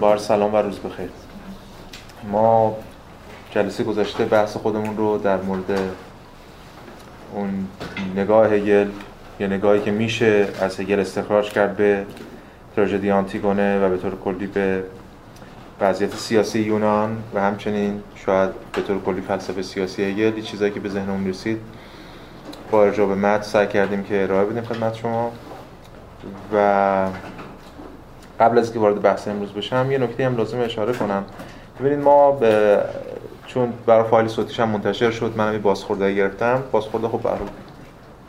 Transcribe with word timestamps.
بار 0.00 0.18
سلام 0.18 0.54
و 0.54 0.56
روز 0.56 0.78
بخیر. 0.78 1.08
ما 2.32 2.76
جلسه 3.50 3.84
گذشته 3.84 4.24
بحث 4.24 4.56
خودمون 4.56 4.96
رو 4.96 5.18
در 5.18 5.36
مورد 5.36 5.80
اون 7.34 7.66
نگاه 8.16 8.46
هگل 8.46 8.88
یه 9.40 9.46
نگاهی 9.46 9.80
که 9.80 9.90
میشه 9.90 10.48
از 10.60 10.80
هگل 10.80 11.00
استخراج 11.00 11.50
کرد 11.50 11.76
به 11.76 12.06
تراژدی 12.76 13.10
آنتیگونه 13.10 13.86
و 13.86 13.90
به 13.90 13.96
طور 13.96 14.16
کلی 14.24 14.46
به 14.46 14.84
وضعیت 15.80 16.14
سیاسی 16.14 16.60
یونان 16.60 17.22
و 17.34 17.40
همچنین 17.40 18.02
شاید 18.26 18.50
به 18.72 18.82
طور 18.82 19.00
کلی 19.00 19.20
فلسفه 19.20 19.62
سیاسی 19.62 20.04
هگل 20.04 20.42
چیزایی 20.42 20.72
که 20.72 20.80
به 20.80 20.88
ذهنمون 20.88 21.28
رسید. 21.28 21.60
با 22.70 22.84
ارجاع 22.84 23.08
به 23.08 23.14
متن 23.14 23.42
سعی 23.42 23.66
کردیم 23.66 24.02
که 24.02 24.22
ارائه 24.22 24.44
بدیم 24.44 24.62
خدمت 24.64 24.94
شما. 24.94 25.32
و 26.54 27.06
قبل 28.40 28.58
از 28.58 28.72
که 28.72 28.78
وارد 28.78 29.02
بحث 29.02 29.28
امروز 29.28 29.52
بشم 29.52 29.88
یه 29.90 29.98
نکته 29.98 30.26
هم 30.26 30.36
لازم 30.36 30.60
اشاره 30.60 30.92
کنم. 30.92 31.24
ببینید 31.80 31.98
ما 31.98 32.32
به 32.32 32.80
چون 33.46 33.72
برای 33.86 34.04
فایل 34.04 34.28
صوتیش 34.28 34.60
هم 34.60 34.68
منتشر 34.68 35.10
شد 35.10 35.32
منم 35.36 35.52
یه 35.52 35.58
بازخورده 35.58 36.14
گرفتم. 36.14 36.62
بازخورده 36.72 37.08
خب 37.08 37.22
برای 37.22 37.38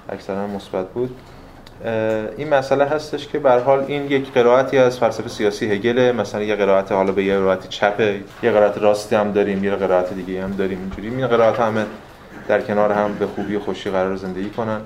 اکثرا 0.09 0.47
مثبت 0.47 0.89
بود. 0.89 1.15
این 2.37 2.49
مسئله 2.49 2.85
هستش 2.85 3.27
که 3.27 3.39
به 3.39 3.51
حال 3.51 3.83
این 3.87 4.11
یک 4.11 4.33
قرائتی 4.33 4.77
از 4.77 4.99
فلسفه 4.99 5.29
سیاسی 5.29 5.71
هگل 5.71 6.11
مثلا 6.11 6.43
یه 6.43 6.55
قرائت 6.55 6.91
حالا 6.91 7.11
به 7.11 7.23
یه 7.23 7.37
قرائت 7.37 7.69
چپه 7.69 8.19
یه 8.43 8.51
قرائت 8.51 8.77
راستی 8.77 9.15
هم 9.15 9.31
داریم 9.31 9.63
یه 9.63 9.71
قرائت 9.71 10.13
دیگه 10.13 10.43
هم 10.43 10.51
داریم 10.51 10.79
اینجوری. 10.79 11.07
این 11.07 11.27
قرائت 11.27 11.59
همه 11.59 11.85
در 12.47 12.61
کنار 12.61 12.91
هم 12.91 13.13
به 13.13 13.27
خوبی 13.27 13.55
و 13.55 13.59
خوشی 13.59 13.89
قرار 13.89 14.15
زندگی 14.15 14.49
کنن. 14.49 14.81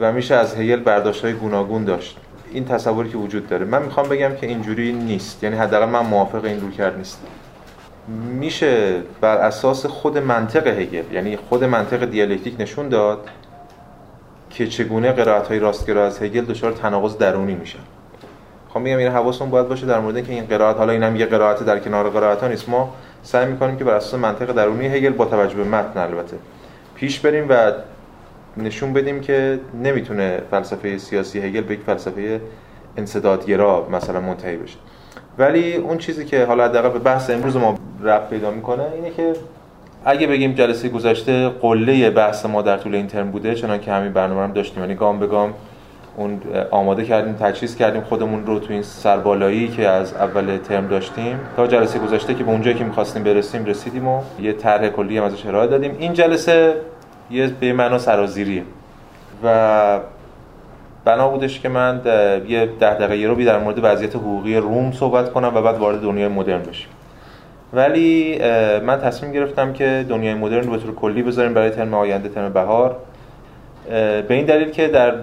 و 0.00 0.12
میشه 0.12 0.34
از 0.34 0.54
هگل 0.54 0.80
برداشت‌های 0.80 1.32
گوناگون 1.32 1.84
داشت. 1.84 2.18
این 2.52 2.64
تصوری 2.64 3.08
که 3.08 3.16
وجود 3.16 3.48
داره. 3.48 3.64
من 3.64 3.82
می‌خوام 3.82 4.08
بگم 4.08 4.34
که 4.40 4.46
اینجوری 4.46 4.92
نیست. 4.92 5.44
یعنی 5.44 5.56
حداقل 5.56 5.88
من 5.88 6.00
موافق 6.00 6.44
این 6.44 6.60
رو 6.60 6.70
کرد 6.70 6.96
نیست 6.96 7.18
میشه 8.38 9.02
بر 9.20 9.36
اساس 9.36 9.86
خود 9.86 10.18
منطق 10.18 10.66
هگل 10.66 11.02
یعنی 11.12 11.36
خود 11.36 11.64
منطق 11.64 12.04
دیالکتیک 12.04 12.60
نشون 12.60 12.88
داد 12.88 13.28
که 14.50 14.66
چگونه 14.66 15.12
قرائت 15.12 15.48
های 15.48 15.58
راستگرا 15.58 16.06
از 16.06 16.22
هگل 16.22 16.44
دچار 16.44 16.72
تناقض 16.72 17.18
درونی 17.18 17.54
میشن. 17.54 17.78
خب 18.68 18.80
میگم 18.80 18.98
این 18.98 19.08
حواستون 19.08 19.50
باید 19.50 19.68
باشه 19.68 19.86
در 19.86 20.00
مورد 20.00 20.26
که 20.26 20.32
این 20.32 20.46
قرائت 20.46 20.76
حالا 20.76 20.92
اینم 20.92 21.16
یه 21.16 21.26
قرائت 21.26 21.62
در 21.62 21.78
کنار 21.78 22.10
قرائت 22.10 22.40
ها 22.40 22.48
نیست. 22.48 22.68
ما 22.68 22.94
سعی 23.22 23.46
می‌کنیم 23.46 23.76
که 23.76 23.84
بر 23.84 23.94
اساس 23.94 24.14
منطق 24.14 24.52
درونی 24.52 24.86
هگل 24.86 25.12
با 25.12 25.24
توجه 25.24 25.54
به 25.54 25.64
متن 25.64 26.00
البته 26.00 26.36
پیش 26.94 27.20
بریم 27.20 27.46
و 27.48 27.72
نشون 28.56 28.92
بدیم 28.92 29.20
که 29.20 29.60
نمی‌تونه 29.82 30.40
فلسفه 30.50 30.98
سیاسی 30.98 31.38
هگل 31.38 31.60
به 31.60 31.74
یک 31.74 31.80
فلسفه 31.86 32.40
انصدادگرا 32.96 33.88
مثلا 33.92 34.20
منتهی 34.20 34.56
بشه. 34.56 34.76
ولی 35.38 35.76
اون 35.76 35.98
چیزی 35.98 36.24
که 36.24 36.44
حالا 36.44 36.64
حداقل 36.64 36.88
به 36.88 36.98
بحث 36.98 37.30
امروز 37.30 37.56
ما 37.56 37.74
رفت 38.02 38.30
پیدا 38.30 38.50
می‌کنه 38.50 38.82
اینه 38.94 39.10
که 39.10 39.32
اگه 40.04 40.26
بگیم 40.26 40.52
جلسه 40.52 40.88
گذشته 40.88 41.48
قله 41.48 42.10
بحث 42.10 42.46
ما 42.46 42.62
در 42.62 42.76
طول 42.76 42.94
این 42.94 43.06
ترم 43.06 43.30
بوده 43.30 43.54
چنان 43.54 43.80
که 43.80 43.92
همین 43.92 44.12
برنامه 44.12 44.42
هم 44.42 44.52
داشتیم. 44.52 44.82
یعنی 44.82 44.94
گام 44.94 45.18
به 45.18 45.26
گام 45.26 45.54
اون 46.16 46.40
آماده 46.70 47.04
کردیم 47.04 47.32
تجهیز 47.32 47.76
کردیم 47.76 48.02
خودمون 48.02 48.46
رو 48.46 48.58
تو 48.58 48.72
این 48.72 48.82
سربالایی 48.82 49.68
که 49.68 49.88
از 49.88 50.14
اول 50.14 50.56
ترم 50.56 50.88
داشتیم. 50.88 51.38
تا 51.56 51.66
جلسه 51.66 51.98
گذشته 51.98 52.34
که 52.34 52.44
به 52.44 52.50
اونجایی 52.50 52.76
که 52.76 52.84
می‌خواستیم 52.84 53.22
برسیم 53.22 53.64
رسیدیم 53.64 54.08
و 54.08 54.20
یه 54.40 54.52
طرح 54.52 54.88
کلی 54.88 55.18
هم 55.18 55.24
ازش 55.24 55.46
ارائه 55.46 55.66
دادیم. 55.66 55.96
این 55.98 56.12
جلسه 56.12 56.74
یه 57.30 57.46
به 57.46 57.72
معنا 57.72 57.98
سرازیریه 57.98 58.62
و 59.44 60.00
بنا 61.04 61.28
بودش 61.28 61.60
که 61.60 61.68
من 61.68 62.00
یه 62.48 62.68
ده 62.80 62.94
دقیقه 62.94 63.26
رو 63.28 63.34
بی 63.34 63.44
در 63.44 63.58
مورد 63.58 63.78
وضعیت 63.82 64.16
حقوقی 64.16 64.56
روم 64.56 64.92
صحبت 64.92 65.32
کنم 65.32 65.52
و 65.54 65.62
بعد 65.62 65.78
وارد 65.78 66.00
دنیای 66.00 66.28
مدرن 66.28 66.62
بشیم. 66.62 66.88
ولی 67.72 68.38
من 68.80 69.00
تصمیم 69.00 69.32
گرفتم 69.32 69.72
که 69.72 70.06
دنیای 70.08 70.34
مدرن 70.34 70.64
رو 70.64 70.70
به 70.70 70.78
طور 70.78 70.94
کلی 70.94 71.22
بذاریم 71.22 71.54
برای 71.54 71.70
ترم 71.70 71.94
آینده 71.94 72.28
ترم 72.28 72.52
بهار. 72.52 72.96
به 73.88 74.26
این 74.30 74.46
دلیل 74.46 74.70
که 74.70 74.88
در 74.88 75.14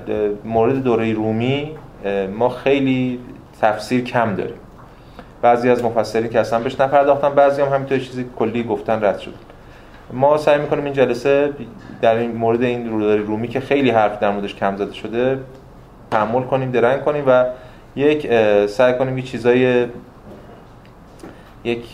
مورد 0.46 0.84
دوره 0.84 1.13
رومی 1.13 1.72
ما 2.38 2.50
خیلی 2.50 3.19
تفسیر 3.62 4.03
کم 4.03 4.36
داریم. 4.36 4.56
بعضی 5.42 5.69
از 5.69 5.84
مفسرین 5.84 6.30
که 6.30 6.40
اصلا 6.40 6.59
بهش 6.59 6.80
نپرداختن 6.80 7.36
بعضی 7.36 7.62
هم 7.62 7.68
همینطور 7.68 7.97
چیزی 7.97 8.25
کلی 8.36 8.63
گفتن 8.63 9.03
رد 9.03 9.19
شد. 9.19 9.34
ما 10.13 10.38
سعی 10.38 10.62
می‌کنیم 10.62 10.84
این 10.85 10.94
جلسه 10.94 11.50
در 12.01 12.16
این 12.16 12.31
مورد 12.31 12.63
این 12.63 12.90
روداری 12.90 13.24
رومی 13.24 13.47
که 13.47 13.59
خیلی 13.59 13.90
حرف 13.90 14.19
در 14.19 14.31
موردش 14.31 14.56
کم 14.56 14.78
زده 14.78 14.94
شده 14.94 15.40
تحمل 16.12 16.41
کنیم 16.41 16.72
درنگ 16.72 17.03
کنیم 17.03 17.24
و 17.28 17.46
یک 17.96 18.28
سعی 18.68 18.94
کنیم 18.94 19.18
یه 19.18 19.24
چیزای 19.24 19.88
یک 21.63 21.85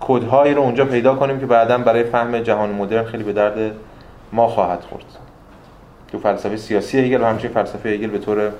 کدهایی 0.00 0.54
رو 0.54 0.62
اونجا 0.62 0.84
پیدا 0.84 1.14
کنیم 1.14 1.40
که 1.40 1.46
بعدا 1.46 1.78
برای 1.78 2.04
فهم 2.04 2.38
جهان 2.38 2.70
مدرن 2.70 3.04
خیلی 3.04 3.22
به 3.22 3.32
درد 3.32 3.72
ما 4.32 4.46
خواهد 4.46 4.80
خورد. 4.80 5.04
تو 6.12 6.18
فلسفه 6.18 6.56
سیاسی 6.56 6.98
هگل 6.98 7.22
و 7.22 7.24
همچنین 7.24 7.54
فلسفه 7.54 7.88
هگل 7.88 8.10
به 8.10 8.18
طور 8.18 8.50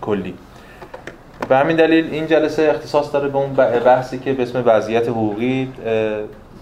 کلی. 0.00 0.34
به 1.48 1.56
همین 1.56 1.76
دلیل 1.76 2.08
این 2.10 2.26
جلسه 2.26 2.62
اختصاص 2.62 3.12
داره 3.12 3.28
به 3.28 3.38
اون 3.38 3.52
بحثی 3.84 4.18
که 4.18 4.32
به 4.32 4.42
اسم 4.42 4.62
وضعیت 4.66 5.08
حقوقی 5.08 5.72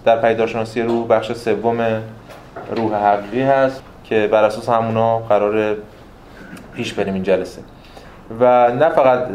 در 0.05 0.21
پیدارشناسی 0.21 0.81
روح 0.81 1.07
بخش 1.07 1.31
سوم 1.31 2.01
روح 2.75 2.95
حقیقی 2.95 3.41
هست 3.41 3.83
که 4.03 4.27
بر 4.31 4.43
اساس 4.43 4.69
همونا 4.69 5.19
قرار 5.19 5.75
پیش 6.75 6.93
بریم 6.93 7.13
این 7.13 7.23
جلسه. 7.23 7.61
و 8.39 8.71
نه 8.71 8.89
فقط 8.89 9.27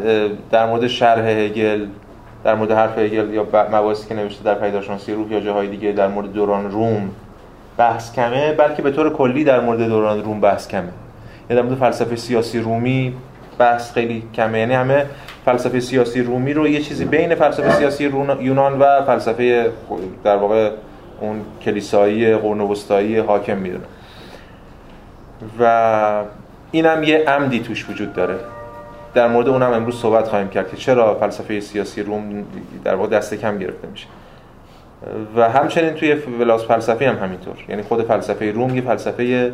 در 0.51 0.67
مورد 0.67 0.87
شرح 0.87 1.27
هگل 1.27 1.87
در 2.45 2.55
مورد 2.55 2.73
حرف 2.73 2.99
هگل 2.99 3.35
یا 3.35 3.47
مباحثی 3.53 4.09
که 4.09 4.15
نوشته 4.15 4.45
در 4.45 4.55
پیداشناسی 4.55 5.13
روح 5.13 5.33
یا 5.33 5.41
جاهای 5.41 5.69
دیگه 5.69 5.93
در 5.93 6.09
مورد 6.09 6.33
دوران 6.33 6.71
روم 6.71 7.11
بحث 7.77 8.13
کمه 8.13 8.53
بلکه 8.53 8.83
به 8.83 8.91
طور 8.91 9.13
کلی 9.13 9.45
در 9.45 9.61
مورد 9.61 9.79
دوران 9.89 10.23
روم 10.25 10.41
بحث 10.41 10.69
کمه. 10.69 10.89
یعنی 11.51 11.63
در 11.63 11.63
مورد 11.63 11.79
فلسفه 11.79 12.17
سیاسی 12.17 12.61
رومی 12.61 13.15
بحث 13.59 13.93
خیلی 13.93 14.23
کمه. 14.35 14.59
یعنی 14.59 14.75
همه 14.75 15.07
فلسفه 15.45 15.81
سیاسی 15.81 16.23
رومی 16.23 16.53
رو 16.53 16.69
یه 16.69 16.81
چیزی 16.81 17.05
بین 17.05 17.35
فلسفه 17.35 17.71
سیاسی 17.71 18.05
یونان 18.41 18.79
و 18.79 19.03
فلسفه 19.03 19.71
در 20.25 20.37
واقع 20.37 20.71
اون 21.21 21.41
کلیسایی 21.63 22.35
قرن 22.35 22.61
وسطایی 22.61 23.19
حاکم 23.19 23.59
می‌دونه. 23.59 23.85
و 25.61 26.23
اینم 26.71 27.03
یه 27.03 27.25
عمدی 27.25 27.61
توش 27.61 27.91
وجود 27.91 28.13
داره. 28.13 28.37
در 29.15 29.29
مورد 29.29 29.49
اونم 29.49 29.73
امروز 29.73 30.01
صحبت 30.01 30.29
خواهیم 30.29 30.49
کرد 30.49 30.71
که 30.71 30.77
چرا 30.77 31.15
فلسفه 31.15 31.61
سیاسی 31.61 32.03
روم 32.03 32.45
در 32.85 32.95
واقع 32.95 33.09
دست 33.09 33.35
کم 33.35 33.59
گرفته 33.59 33.89
میشه. 33.93 34.07
و 35.37 35.51
همچنین 35.51 35.91
توی 35.91 36.13
ولاس 36.13 36.65
فلسفی 36.65 37.05
هم 37.05 37.17
همینطور. 37.17 37.55
یعنی 37.69 37.83
خود 37.83 38.03
فلسفه 38.03 38.53
روم 38.53 38.77
یه 38.77 38.83
فلسفه 38.83 39.53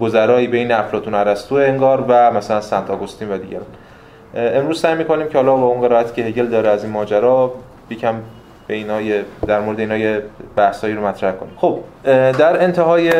گذرایی 0.00 0.46
بین 0.46 0.72
افلاطون 0.72 1.14
و 1.14 1.16
ارسطو 1.16 1.54
انگار 1.54 2.04
و 2.08 2.30
مثلا 2.32 2.60
سنت 2.60 2.90
آگوستین 2.90 3.30
و 3.30 3.38
دیگران. 3.38 3.66
امروز 4.34 4.80
سعی 4.80 4.94
می‌کنیم 4.94 5.28
که 5.28 5.38
حالا 5.38 5.56
با 5.56 5.66
اون 5.66 5.80
قرائتی 5.80 6.14
که 6.14 6.28
هگل 6.28 6.46
داره 6.46 6.68
از 6.68 6.84
این 6.84 6.92
ماجرا 6.92 7.52
یکم 7.90 8.14
به 8.66 8.74
اینا 8.74 9.22
در 9.46 9.60
مورد 9.60 9.80
اینا 9.80 9.96
یه 9.96 10.22
بحثایی 10.56 10.94
رو 10.94 11.06
مطرح 11.06 11.32
کنیم. 11.32 11.52
خب 11.56 11.78
در 12.32 12.62
انتهای 12.62 13.12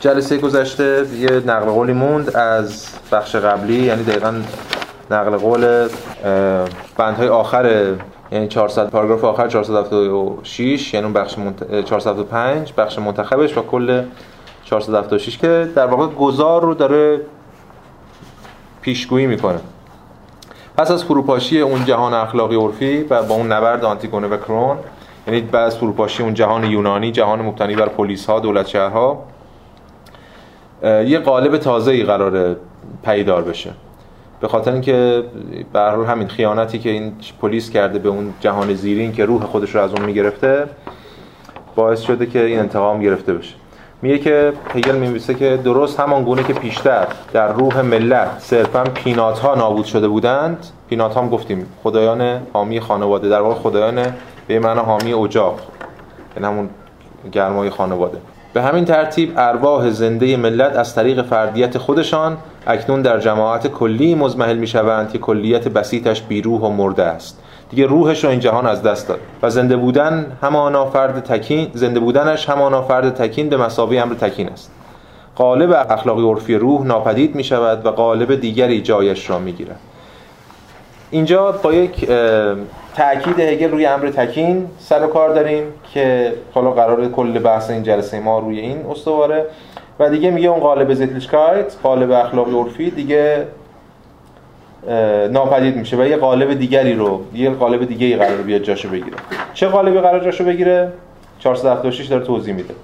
جلسه 0.00 0.38
گذشته 0.38 1.04
یه 1.18 1.30
نقل 1.30 1.66
قولی 1.66 1.92
موند 1.92 2.36
از 2.36 2.86
بخش 3.12 3.36
قبلی 3.36 3.74
یعنی 3.74 4.04
دقیقا 4.04 4.34
نقل 5.10 5.36
قول 5.36 5.88
بندهای 6.96 7.28
آخر 7.28 7.94
یعنی 8.32 8.48
400 8.48 8.90
پاراگراف 8.90 9.24
آخر 9.24 9.48
476 9.48 10.94
یعنی 10.94 11.04
اون 11.04 11.12
بخش 11.12 11.38
منت... 11.38 11.84
475 11.84 12.72
بخش 12.76 12.98
منتخبش 12.98 13.58
و 13.58 13.62
کل 13.62 14.02
476 14.64 15.38
که 15.38 15.68
در 15.74 15.86
واقع 15.86 16.06
گذار 16.06 16.62
رو 16.62 16.74
داره 16.74 17.20
پیشگویی 18.80 19.26
می‌کنه. 19.26 19.58
پس 20.76 20.90
از 20.90 21.04
فروپاشی 21.04 21.60
اون 21.60 21.84
جهان 21.84 22.14
اخلاقی 22.14 22.56
عرفی 22.56 23.02
و 23.02 23.22
با 23.22 23.34
اون 23.34 23.52
نبرد 23.52 23.84
آنتیگونه 23.84 24.26
و 24.26 24.36
کرون 24.36 24.76
یعنی 25.26 25.40
بعد 25.40 25.66
از 25.66 25.76
فروپاشی 25.76 26.22
اون 26.22 26.34
جهان 26.34 26.64
یونانی 26.64 27.12
جهان 27.12 27.42
مبتنی 27.42 27.74
بر 27.74 27.88
پلیس 27.88 28.26
ها 28.26 28.40
دولت 28.40 28.66
شهرها 28.66 29.24
یه 30.82 31.18
قالب 31.18 31.56
تازه 31.56 31.90
ای 31.92 32.02
قراره 32.02 32.56
پیدار 33.04 33.42
بشه. 33.42 33.70
به 34.40 34.48
خاطر 34.48 34.72
اینکه 34.72 35.24
به 35.72 35.80
هر 35.80 36.04
همین 36.04 36.28
خیانتی 36.28 36.78
که 36.78 36.90
این 36.90 37.12
پلیس 37.40 37.70
کرده 37.70 37.98
به 37.98 38.08
اون 38.08 38.34
جهان 38.40 38.74
زیرین 38.74 39.12
که 39.12 39.24
روح 39.24 39.44
خودش 39.44 39.74
رو 39.74 39.80
از 39.80 39.92
اون 39.92 40.04
می‌گرفته 40.04 40.66
باعث 41.76 42.00
شده 42.00 42.26
که 42.26 42.44
این 42.44 42.58
انتقام 42.58 43.00
گرفته 43.00 43.34
بشه. 43.34 43.54
میگه 44.02 44.18
که 44.18 44.52
هگل 44.74 44.96
می‌نویسه 44.96 45.34
که 45.34 45.60
درست 45.64 46.00
همان 46.00 46.24
گونه 46.24 46.42
که 46.42 46.52
پیشتر 46.52 47.06
در 47.32 47.52
روح 47.52 47.80
ملت 47.80 48.28
صرفا 48.38 48.84
پینات 48.84 49.38
ها 49.38 49.54
نابود 49.54 49.84
شده 49.84 50.08
بودند. 50.08 50.66
پینات 50.88 51.16
هم 51.16 51.28
گفتیم 51.28 51.66
خدایان 51.82 52.40
حامی 52.52 52.80
خانواده 52.80 53.28
در 53.28 53.40
واقع 53.40 53.54
خدایان 53.54 54.06
به 54.46 54.58
معنی 54.58 54.80
حامی 54.80 55.12
اجاق 55.12 55.60
یعنی 56.36 56.46
همون 56.48 56.68
گرمای 57.32 57.70
خانواده. 57.70 58.18
به 58.52 58.62
همین 58.62 58.84
ترتیب 58.84 59.32
ارواح 59.36 59.90
زنده 59.90 60.36
ملت 60.36 60.76
از 60.76 60.94
طریق 60.94 61.22
فردیت 61.22 61.78
خودشان 61.78 62.36
اکنون 62.66 63.02
در 63.02 63.20
جماعت 63.20 63.66
کلی 63.66 64.14
مزمحل 64.14 64.56
می 64.56 64.66
شوند 64.66 65.12
که 65.12 65.18
کلیت 65.18 65.68
بسیطش 65.68 66.22
بیروح 66.22 66.60
و 66.60 66.68
مرده 66.68 67.02
است. 67.02 67.42
دیگه 67.72 67.86
روحش 67.86 68.24
رو 68.24 68.30
این 68.30 68.40
جهان 68.40 68.66
از 68.66 68.82
دست 68.82 69.08
داد. 69.08 69.20
و 69.42 69.50
زنده 69.50 69.76
بودن 69.76 70.36
همانا 70.42 70.86
فرد 70.86 71.24
تکین 71.24 71.70
زنده 71.74 72.00
بودنش 72.00 72.48
همانا 72.48 72.82
فرد 72.82 73.14
تکین 73.14 73.48
به 73.48 73.56
مساوی 73.56 73.98
امر 73.98 74.14
تکین 74.14 74.48
است. 74.48 74.70
قالب 75.36 75.86
اخلاقی 75.90 76.22
عرفی 76.22 76.54
روح 76.54 76.86
ناپدید 76.86 77.34
می 77.34 77.44
شود 77.44 77.86
و 77.86 77.90
قالب 77.90 78.34
دیگری 78.40 78.80
جایش 78.80 79.30
را 79.30 79.38
می 79.38 79.52
گیرد. 79.52 79.80
اینجا 81.10 81.52
با 81.52 81.72
یک 81.72 82.08
تاکید 82.96 83.40
هگل 83.40 83.70
روی 83.70 83.86
امر 83.86 84.08
تکین 84.08 84.66
سر 84.78 85.04
و 85.04 85.06
کار 85.06 85.34
داریم 85.34 85.64
که 85.94 86.34
حالا 86.54 86.70
قرار 86.70 87.08
کل 87.08 87.38
بحث 87.38 87.70
این 87.70 87.82
جلسه 87.82 88.20
ما 88.20 88.38
روی 88.38 88.60
این 88.60 88.86
استواره. 88.90 89.46
و 89.98 90.10
دیگه 90.10 90.30
میگه 90.30 90.48
اون 90.48 90.60
قالب 90.60 90.94
زیتلیشکایت 90.94 91.76
قالب 91.82 92.10
اخلاقی 92.10 92.58
عرفی 92.58 92.90
دیگه 92.90 93.46
ناپدید 95.30 95.76
میشه 95.76 95.96
و 95.96 96.06
یه 96.06 96.16
قالب 96.16 96.54
دیگری 96.54 96.94
رو 96.94 97.20
یه 97.34 97.50
قالب 97.50 97.84
دیگه 97.84 98.06
ای 98.06 98.16
قرار 98.16 98.36
بیاد 98.36 98.62
جاشو 98.62 98.88
بگیره. 98.88 99.16
چه 99.54 99.66
قالبی 99.66 100.00
قرار 100.00 100.24
جاشو 100.24 100.44
بگیره؟ 100.44 100.92
476 101.38 102.06
داره 102.06 102.24
توضیح 102.24 102.54
میده. 102.54 102.74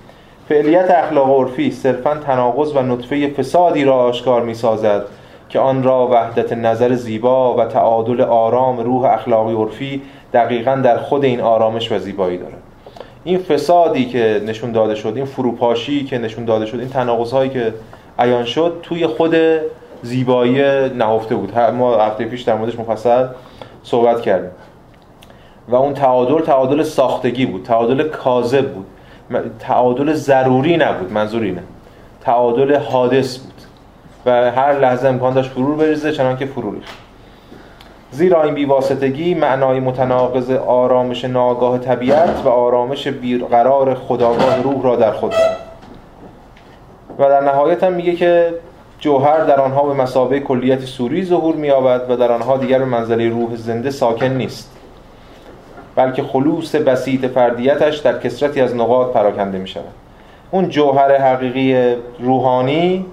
فعلیت 0.48 0.90
اخلاق 0.90 1.30
عرفی 1.30 1.70
صرفا 1.70 2.14
تناقض 2.14 2.76
و 2.76 2.82
نطفه 2.82 3.28
فسادی 3.28 3.84
را 3.84 3.94
آشکار 3.94 4.42
می‌سازد 4.42 5.04
که 5.48 5.58
آن 5.58 5.82
را 5.82 6.08
وحدت 6.10 6.52
نظر 6.52 6.94
زیبا 6.94 7.54
و 7.54 7.64
تعادل 7.64 8.20
آرام 8.20 8.80
روح 8.80 9.04
اخلاقی 9.04 9.54
عرفی 9.54 10.02
دقیقا 10.32 10.74
در 10.74 10.98
خود 10.98 11.24
این 11.24 11.40
آرامش 11.40 11.92
و 11.92 11.98
زیبایی 11.98 12.38
داره 12.38 12.54
این 13.24 13.38
فسادی 13.38 14.04
که 14.04 14.42
نشون 14.46 14.72
داده 14.72 14.94
شد 14.94 15.12
این 15.16 15.24
فروپاشی 15.24 16.04
که 16.04 16.18
نشون 16.18 16.44
داده 16.44 16.66
شد 16.66 16.78
این 16.78 16.88
تناقض 16.88 17.32
هایی 17.32 17.50
که 17.50 17.74
عیان 18.18 18.44
شد 18.44 18.80
توی 18.82 19.06
خود 19.06 19.34
زیبایی 20.02 20.62
نهفته 20.88 21.34
بود. 21.34 21.58
ما 21.58 21.96
هفته 21.96 22.24
پیش 22.24 22.42
در 22.42 22.54
موردش 22.54 22.78
مفصل 22.78 23.26
صحبت 23.82 24.20
کردیم. 24.20 24.50
و 25.68 25.74
اون 25.74 25.94
تعادل 25.94 26.40
تعادل 26.40 26.82
ساختگی 26.82 27.46
بود. 27.46 27.62
تعادل 27.62 28.08
کاذب 28.08 28.72
بود. 28.72 28.86
تعادل 29.58 30.12
ضروری 30.12 30.76
نبود. 30.76 31.12
منظور 31.12 31.42
اینه. 31.42 31.62
تعادل 32.20 32.76
حادث 32.76 33.38
بود. 33.38 33.52
و 34.26 34.50
هر 34.50 34.78
لحظه 34.78 35.08
امکان 35.08 35.34
داشت 35.34 35.50
فرور 35.50 35.76
بریزه 35.76 36.12
چنان 36.12 36.36
که 36.36 36.46
فرور 36.46 36.74
زیرا 38.10 38.42
این 38.42 38.54
بیواسطگی 38.54 39.34
معنای 39.34 39.80
متناقض 39.80 40.50
آرامش 40.50 41.24
ناگاه 41.24 41.78
طبیعت 41.78 42.42
و 42.44 42.48
آرامش 42.48 43.08
بیقرار 43.08 43.94
خداگاه 43.94 44.62
روح 44.62 44.82
را 44.82 44.96
در 44.96 45.12
خود 45.12 45.30
دارد. 45.30 45.56
و 47.18 47.28
در 47.28 47.40
نهایت 47.40 47.84
هم 47.84 47.92
میگه 47.92 48.16
که 48.16 48.54
جوهر 49.00 49.44
در 49.44 49.60
آنها 49.60 49.82
به 49.82 49.94
مسابه 49.94 50.40
کلیت 50.40 50.80
سوری 50.80 51.24
ظهور 51.24 51.54
می‌یابد 51.54 52.10
و 52.10 52.16
در 52.16 52.32
آنها 52.32 52.56
دیگر 52.56 52.78
به 52.78 52.84
منزله 52.84 53.28
روح 53.28 53.56
زنده 53.56 53.90
ساکن 53.90 54.26
نیست 54.26 54.76
بلکه 55.96 56.22
خلوص 56.22 56.74
بسیط 56.74 57.26
فردیتش 57.26 57.98
در 57.98 58.18
کسرتی 58.18 58.60
از 58.60 58.76
نقاط 58.76 59.12
پراکنده 59.12 59.58
می 59.58 59.68
شود 59.68 59.84
اون 60.50 60.68
جوهر 60.68 61.16
حقیقی 61.16 61.96
روحانی 62.20 63.06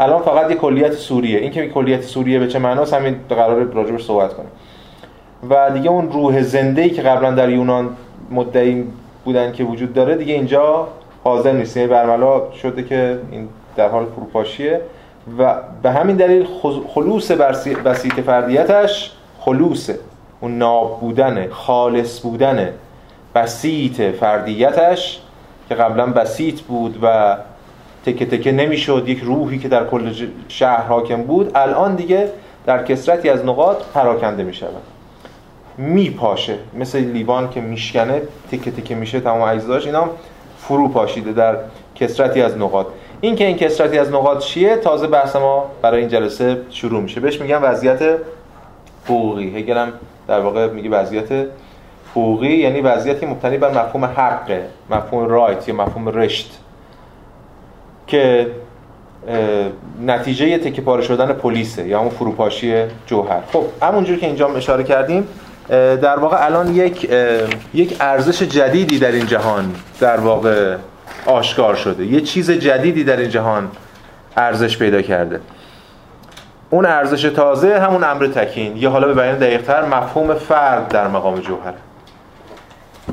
الان 0.00 0.22
فقط 0.22 0.50
یه 0.50 0.56
کلیت 0.56 0.92
سوریه. 0.92 1.38
این 1.38 1.50
که 1.50 1.68
کلیت 1.68 2.02
سوریه 2.02 2.38
به 2.38 2.46
چه 2.46 2.58
معناست 2.58 2.94
همین 2.94 3.16
قرار 3.28 3.62
راجبش 3.64 4.04
صحبت 4.04 4.34
کنیم. 4.34 4.50
و 5.50 5.70
دیگه 5.70 5.90
اون 5.90 6.12
روح 6.12 6.42
زنده 6.42 6.88
که 6.88 7.02
قبلا 7.02 7.30
در 7.30 7.50
یونان 7.50 7.96
مدعی 8.30 8.84
بودن 9.24 9.52
که 9.52 9.64
وجود 9.64 9.94
داره 9.94 10.16
دیگه 10.16 10.34
اینجا 10.34 10.88
حاضر 11.24 11.52
نیست. 11.52 11.76
یعنی 11.76 11.88
برملا 11.88 12.52
شده 12.62 12.82
که 12.82 13.18
این 13.30 13.48
در 13.76 13.88
حال 13.88 14.04
فروپاشیه. 14.16 14.80
و 15.38 15.54
به 15.82 15.90
همین 15.90 16.16
دلیل 16.16 16.46
خلوص 16.94 17.30
بسیط 17.84 18.20
فردیتش 18.20 19.12
خلوصه. 19.40 19.98
اون 20.40 20.58
ناب 20.58 21.00
بودن 21.00 21.48
خالص 21.50 22.20
بودن 22.20 22.68
بسیط 23.34 24.02
فردیتش 24.02 25.20
که 25.68 25.74
قبلا 25.74 26.06
بسیط 26.06 26.60
بود 26.60 26.98
و 27.02 27.36
تکه 28.06 28.26
تکه 28.26 28.52
نمی‌شد 28.52 29.04
یک 29.06 29.20
روحی 29.20 29.58
که 29.58 29.68
در 29.68 29.86
کل 29.86 30.12
شهر 30.48 30.82
حاکم 30.82 31.22
بود 31.22 31.50
الان 31.54 31.94
دیگه 31.94 32.28
در 32.66 32.84
کسرتی 32.84 33.28
از 33.28 33.44
نقاط 33.44 33.76
پراکنده 33.94 34.42
می 34.42 34.54
شود 34.54 34.82
می 35.78 36.10
پاشه 36.10 36.54
مثل 36.78 36.98
لیوان 36.98 37.50
که 37.50 37.60
میشکنه 37.60 38.22
تکه 38.50 38.70
تکه 38.70 38.94
میشه 38.94 39.20
تمام 39.20 39.40
اجزاش 39.40 39.86
اینا 39.86 40.08
فرو 40.58 40.88
پاشیده 40.88 41.32
در 41.32 41.56
کسرتی 41.94 42.42
از 42.42 42.58
نقاط. 42.58 42.86
این 43.20 43.36
که 43.36 43.46
این 43.46 43.56
کسرتی 43.56 43.98
از 43.98 44.10
نقاط 44.10 44.38
چیه 44.38 44.76
تازه 44.76 45.06
بحث 45.06 45.36
ما 45.36 45.70
برای 45.82 46.00
این 46.00 46.08
جلسه 46.08 46.56
شروع 46.70 47.02
میشه. 47.02 47.20
بهش 47.20 47.40
میگم 47.40 47.58
وضعیت 47.62 48.02
حقوقی. 49.04 49.58
هگل 49.58 49.86
در 50.28 50.40
واقع 50.40 50.66
میگه 50.66 50.90
وضعیت 50.90 51.46
حقوقی 52.10 52.56
یعنی 52.56 52.80
وضعیتی 52.80 53.26
مبتنی 53.26 53.58
بر 53.58 53.70
مفهوم 53.70 54.04
حق 54.04 54.60
مفهوم 54.90 55.28
رایت 55.28 55.68
یا 55.68 55.74
مفهوم 55.74 56.08
رشت 56.08 56.58
که 58.06 58.46
نتیجه 60.06 60.58
تکه 60.58 60.82
پاره 60.82 61.02
شدن 61.02 61.32
پلیسه 61.32 61.88
یا 61.88 61.98
همون 61.98 62.10
فروپاشی 62.10 62.84
جوهر. 63.06 63.40
خب 63.52 63.64
همونجور 63.82 64.18
که 64.18 64.26
اینجا 64.26 64.48
اشاره 64.48 64.84
کردیم 64.84 65.28
در 65.68 66.18
واقع 66.18 66.44
الان 66.46 66.74
یک 66.74 67.10
یک 67.74 67.96
ارزش 68.00 68.42
جدیدی 68.42 68.98
در 68.98 69.12
این 69.12 69.26
جهان 69.26 69.74
در 70.00 70.20
واقع 70.20 70.76
آشکار 71.26 71.74
شده. 71.74 72.04
یه 72.04 72.20
چیز 72.20 72.50
جدیدی 72.50 73.04
در 73.04 73.16
این 73.16 73.28
جهان 73.28 73.70
ارزش 74.36 74.78
پیدا 74.78 75.02
کرده. 75.02 75.40
اون 76.70 76.86
ارزش 76.86 77.22
تازه 77.22 77.78
همون 77.78 78.04
امر 78.04 78.26
تکین. 78.26 78.76
یا 78.76 78.90
حالا 78.90 79.06
به 79.06 79.14
بیان 79.14 79.38
دقیقتر 79.38 79.84
مفهوم 79.84 80.34
فرد 80.34 80.88
در 80.88 81.08
مقام 81.08 81.40
جوهر. 81.40 81.72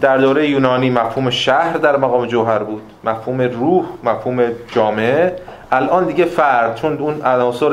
در 0.02 0.18
دوره 0.18 0.50
یونانی 0.50 0.90
مفهوم 0.90 1.30
شهر 1.30 1.78
در 1.78 1.98
مقام 1.98 2.26
جوهر 2.26 2.60
بود. 2.60 2.82
مفهوم 3.04 3.42
روح 3.42 3.86
مفهوم 4.04 4.52
جامعه. 4.72 5.36
الان 5.72 6.06
دیگه 6.06 6.26
فرد 6.26 6.76
چون 6.76 6.98
اون 6.98 7.22
عناصر 7.22 7.70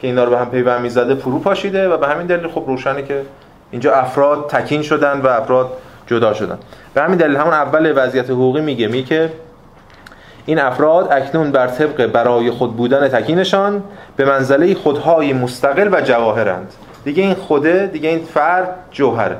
که 0.00 0.06
اینا 0.06 0.24
رو 0.24 0.30
به 0.30 0.38
هم 0.38 0.50
پیوند 0.50 0.80
می‌زده 0.80 1.14
فرو 1.14 1.38
پاشیده 1.38 1.88
و 1.88 1.96
به 1.96 2.08
همین 2.08 2.26
دلیل 2.26 2.48
خب 2.48 2.64
روشنه 2.66 3.02
که 3.02 3.22
اینجا 3.70 3.94
افراد 3.94 4.48
تکین 4.48 4.82
شدن 4.82 5.20
و 5.20 5.26
افراد 5.26 5.72
جدا 6.10 6.34
شدن. 6.34 6.58
به 6.94 7.02
همین 7.02 7.18
دلیل 7.18 7.36
همون 7.36 7.52
اول 7.52 7.92
وضعیت 7.96 8.30
حقوقی 8.30 8.60
میگه 8.60 8.88
می 8.88 9.04
که 9.04 9.32
این 10.46 10.58
افراد 10.58 11.12
اکنون 11.12 11.52
بر 11.52 11.66
طبق 11.66 12.06
برای 12.06 12.50
خود 12.50 12.76
بودن 12.76 13.08
تکینشان 13.08 13.82
به 14.16 14.24
منزله 14.24 14.74
خودهای 14.74 15.32
مستقل 15.32 15.88
و 15.92 16.00
جواهرند. 16.00 16.72
دیگه 17.04 17.22
این 17.22 17.34
خوده 17.34 17.86
دیگه 17.86 18.08
این 18.08 18.24
فرد 18.24 18.68
جوهره. 18.90 19.36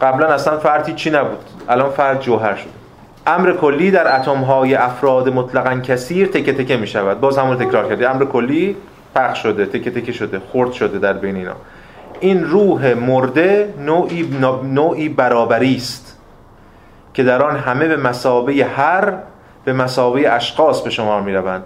قبلا 0.00 0.26
اصلا 0.26 0.58
فرد 0.58 0.96
چی 0.96 1.10
نبود؟ 1.10 1.38
الان 1.68 1.90
فرد 1.90 2.20
جوهر 2.20 2.54
شد 2.54 2.70
امر 3.26 3.52
کلی 3.52 3.90
در 3.90 4.16
اتم 4.16 4.36
های 4.36 4.74
افراد 4.74 5.28
مطلقا 5.28 5.80
کثیر 5.80 6.26
تکه 6.26 6.52
تکه 6.52 6.76
می 6.76 6.86
شود 6.86 7.20
باز 7.20 7.38
همون 7.38 7.56
تکرار 7.56 7.88
کردی 7.88 8.04
امر 8.04 8.24
کلی 8.24 8.76
پخش 9.14 9.42
شده 9.42 9.66
تکه 9.66 9.90
تکه 9.90 10.12
شده 10.12 10.40
خرد 10.52 10.72
شده 10.72 10.98
در 10.98 11.12
بین 11.12 11.36
اینا. 11.36 11.56
این 12.22 12.44
روح 12.44 12.94
مرده 12.94 13.74
نوعی, 13.78 14.38
نوعی 14.64 15.08
برابری 15.08 15.76
است 15.76 16.18
که 17.14 17.22
در 17.22 17.42
آن 17.42 17.56
همه 17.56 17.88
به 17.88 17.96
مسابه 17.96 18.52
هر 18.52 19.14
به 19.64 19.72
مسابه 19.72 20.32
اشخاص 20.32 20.80
به 20.80 20.90
شما 20.90 21.20
می 21.20 21.34
روند 21.34 21.62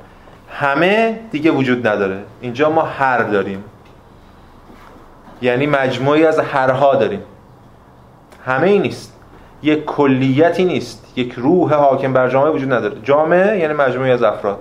همه 0.51 1.21
دیگه 1.31 1.51
وجود 1.51 1.87
نداره. 1.87 2.19
اینجا 2.41 2.71
ما 2.71 2.83
هر 2.83 3.23
داریم. 3.23 3.65
یعنی 5.43 5.67
مجموعی 5.67 6.27
از 6.27 6.39
هرها 6.39 6.95
داریم. 6.95 7.21
همه 8.47 8.67
ای 8.67 8.79
نیست. 8.79 9.13
یک 9.63 9.85
کلیتی 9.85 10.65
نیست. 10.65 11.13
یک 11.17 11.33
روح 11.33 11.75
حاکم 11.75 12.13
بر 12.13 12.29
جامعه 12.29 12.51
وجود 12.51 12.73
نداره. 12.73 12.97
جامعه 13.03 13.59
یعنی 13.59 13.75
مجموعی 13.75 14.11
از 14.11 14.23
افراد. 14.23 14.59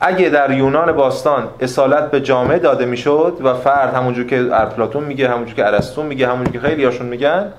اگه 0.00 0.28
در 0.28 0.50
یونان 0.50 0.92
باستان 0.92 1.48
اصالت 1.60 2.10
به 2.10 2.20
جامعه 2.20 2.58
داده 2.58 2.84
می‌شد 2.84 3.38
و 3.44 3.54
فرد 3.54 3.94
همونجور 3.94 4.26
که 4.26 4.48
ارپلاتون 4.52 5.04
میگه 5.04 5.28
همونجور 5.28 5.54
که 5.54 5.66
ارسطو 5.66 6.02
میگه 6.02 6.28
همونجور 6.28 6.52
که 6.52 6.60
خیلی 6.60 6.84
هاشون 6.84 7.06
میگن 7.06 7.52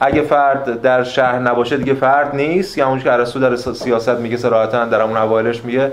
اگه 0.00 0.22
فرد 0.22 0.82
در 0.82 1.04
شهر 1.04 1.38
نباشه 1.38 1.76
دیگه 1.76 1.94
فرد 1.94 2.36
نیست. 2.36 2.78
یا 2.78 2.86
همونجور 2.86 3.04
که 3.04 3.12
ارسطو 3.12 3.40
در 3.40 3.56
سیاست 3.56 4.08
میگه 4.08 4.36
صراحتا 4.36 4.84
در 4.84 5.00
همون 5.00 5.16
اوایلش 5.16 5.64
میگه 5.64 5.92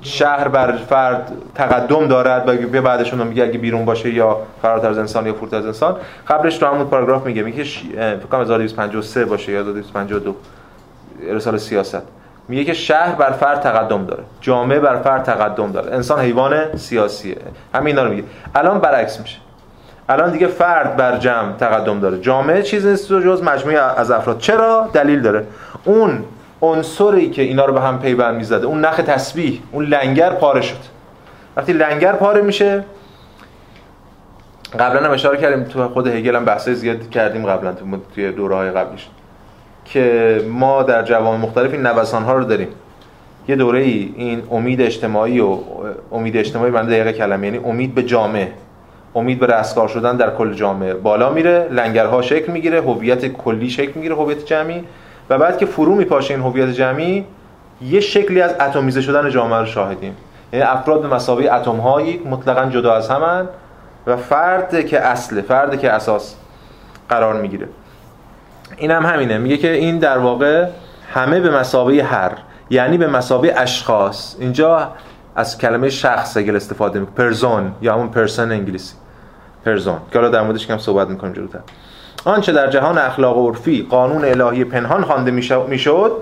شهر 0.00 0.48
بر 0.48 0.72
فرد 0.72 1.32
تقدم 1.54 2.08
دارد 2.08 2.48
و 2.48 2.68
به 2.68 2.80
بعدشون 2.80 3.26
میگه 3.26 3.42
اگه 3.42 3.58
بیرون 3.58 3.84
باشه 3.84 4.10
یا 4.10 4.38
فراتر 4.62 4.88
از 4.88 4.98
انسان 4.98 5.26
یا 5.26 5.32
فراتر 5.32 5.56
از 5.56 5.66
انسان. 5.66 5.96
قبلش 6.28 6.58
تو 6.58 6.66
همون 6.66 6.86
پاراگراف 6.86 7.26
میگه 7.26 7.42
میگه 7.42 7.64
فکر 7.64 8.16
کنم 8.30 8.40
1253 8.40 9.24
باشه 9.24 9.52
یا 9.52 9.60
1252 9.60 10.36
رساله 11.30 11.58
سیاست. 11.58 12.02
میگه 12.48 12.64
که 12.64 12.74
شهر 12.74 13.14
بر 13.14 13.30
فرد 13.30 13.60
تقدم 13.60 14.06
داره. 14.06 14.22
جامعه 14.40 14.80
بر 14.80 14.96
فرد 14.96 15.22
تقدم 15.22 15.72
داره. 15.72 15.92
انسان 15.92 16.20
حیوان 16.20 16.76
سیاسیه. 16.76 17.36
همین 17.74 17.98
رو 17.98 18.10
میگه. 18.10 18.24
الان 18.54 18.78
برعکس 18.78 19.20
میشه. 19.20 19.38
الان 20.08 20.30
دیگه 20.30 20.46
فرد 20.46 20.96
بر 20.96 21.16
جمع 21.16 21.52
تقدم 21.52 22.00
داره. 22.00 22.20
جامعه 22.20 22.62
چیز 22.62 22.86
نیست 22.86 23.12
جز 23.12 23.42
مجموعه 23.42 23.78
از 23.78 24.10
افراد. 24.10 24.38
چرا؟ 24.38 24.90
دلیل 24.92 25.22
داره. 25.22 25.46
اون 25.84 26.24
عنصری 26.62 27.30
که 27.30 27.42
اینا 27.42 27.64
رو 27.64 27.72
به 27.72 27.80
هم 27.80 27.98
پیوند 27.98 28.34
می‌زده 28.34 28.66
اون 28.66 28.84
نخ 28.84 28.96
تسبیح 28.96 29.60
اون 29.72 29.84
لنگر 29.84 30.30
پاره 30.30 30.60
شد. 30.60 30.76
وقتی 31.56 31.72
لنگر 31.72 32.12
پاره 32.12 32.42
میشه 32.42 32.84
قبلا 34.78 35.00
هم 35.00 35.10
اشاره 35.10 35.38
کردیم 35.38 35.64
تو 35.64 35.88
خود 35.88 36.06
هگل 36.06 36.36
هم 36.36 36.44
بحث 36.44 36.68
زیاد 36.68 37.10
کردیم 37.10 37.46
قبلا 37.46 37.72
تو 37.72 37.84
توی 38.14 38.32
دوره 38.32 38.56
های 38.56 38.70
قبلیش. 38.70 39.08
که 39.84 40.40
ما 40.50 40.82
در 40.82 41.02
جوامع 41.02 41.38
مختلف 41.38 41.72
این 41.72 41.86
نوسان 41.86 42.22
ها 42.22 42.32
رو 42.32 42.44
داریم. 42.44 42.68
یه 43.48 43.56
دوره 43.56 43.80
ای 43.80 44.12
این 44.16 44.42
امید 44.50 44.80
اجتماعی 44.80 45.40
و 45.40 45.58
امید 46.12 46.36
اجتماعی 46.36 46.70
بنده 46.70 46.92
دقیقه 46.92 47.12
کلمه 47.12 47.46
یعنی 47.46 47.58
امید 47.58 47.94
به 47.94 48.02
جامعه 48.02 48.52
امید 49.14 49.38
به 49.38 49.46
رستگار 49.46 49.88
شدن 49.88 50.16
در 50.16 50.30
کل 50.30 50.54
جامعه. 50.54 50.94
بالا 50.94 51.32
میره 51.32 51.68
لنگرها 51.70 52.22
شکل 52.22 52.52
می‌گیره 52.52 52.80
هویت 52.80 53.26
کلی 53.26 53.70
شکل 53.70 53.92
می‌گیره 53.94 54.14
هویت 54.14 54.46
جمعی. 54.46 54.84
و 55.30 55.38
بعد 55.38 55.58
که 55.58 55.66
فرو 55.66 55.94
میپاشه 55.94 56.34
این 56.34 56.42
هویت 56.42 56.68
جمعی 56.68 57.24
یه 57.82 58.00
شکلی 58.00 58.40
از 58.40 58.54
اتمیزه 58.60 59.00
شدن 59.00 59.30
جامعه 59.30 59.58
رو 59.58 59.66
شاهدیم. 59.66 60.16
یعنی 60.52 60.64
افراد 60.64 61.02
به 61.02 61.08
مسابقه 61.08 61.54
اتم 61.54 61.76
هایی 61.76 62.20
مطلقا 62.30 62.64
جدا 62.70 62.94
از 62.94 63.10
همن 63.10 63.48
و 64.06 64.16
فرد 64.16 64.86
که 64.86 65.00
اصله 65.00 65.42
فرد 65.42 65.80
که 65.80 65.90
اساس 65.90 66.34
قرار 67.08 67.34
می‌گیره. 67.34 67.68
این 68.76 68.90
هم 68.90 69.06
همینه. 69.06 69.38
میگه 69.38 69.56
که 69.56 69.72
این 69.72 69.98
در 69.98 70.18
واقع 70.18 70.66
همه 71.14 71.40
به 71.40 71.50
مسابقه 71.50 72.02
هر 72.02 72.32
یعنی 72.70 72.98
به 72.98 73.06
مسابقه 73.06 73.54
اشخاص. 73.56 74.36
اینجا 74.38 74.88
از 75.36 75.58
کلمه 75.58 75.90
شخص 75.90 76.36
اگل 76.36 76.56
استفاده 76.56 76.98
می‌کنه 76.98 77.14
پرزون 77.14 77.72
یا 77.82 77.94
همون 77.94 78.08
پرسن 78.08 78.52
انگلیسی. 78.52 78.94
پرزون 79.64 79.96
که 80.12 80.18
حالا 80.18 80.30
در 80.30 80.42
موردش 80.42 80.66
کم 80.66 80.78
صحبت 80.78 81.08
می‌کنیم 81.08 81.32
جلوتر. 81.32 81.58
آنچه 82.24 82.52
در 82.52 82.70
جهان 82.70 82.98
اخلاق 82.98 83.36
و 83.36 83.48
عرفی 83.48 83.86
قانون 83.90 84.24
الهی 84.24 84.64
پنهان 84.64 85.02
خوانده 85.04 85.30
می‌شد 85.68 86.12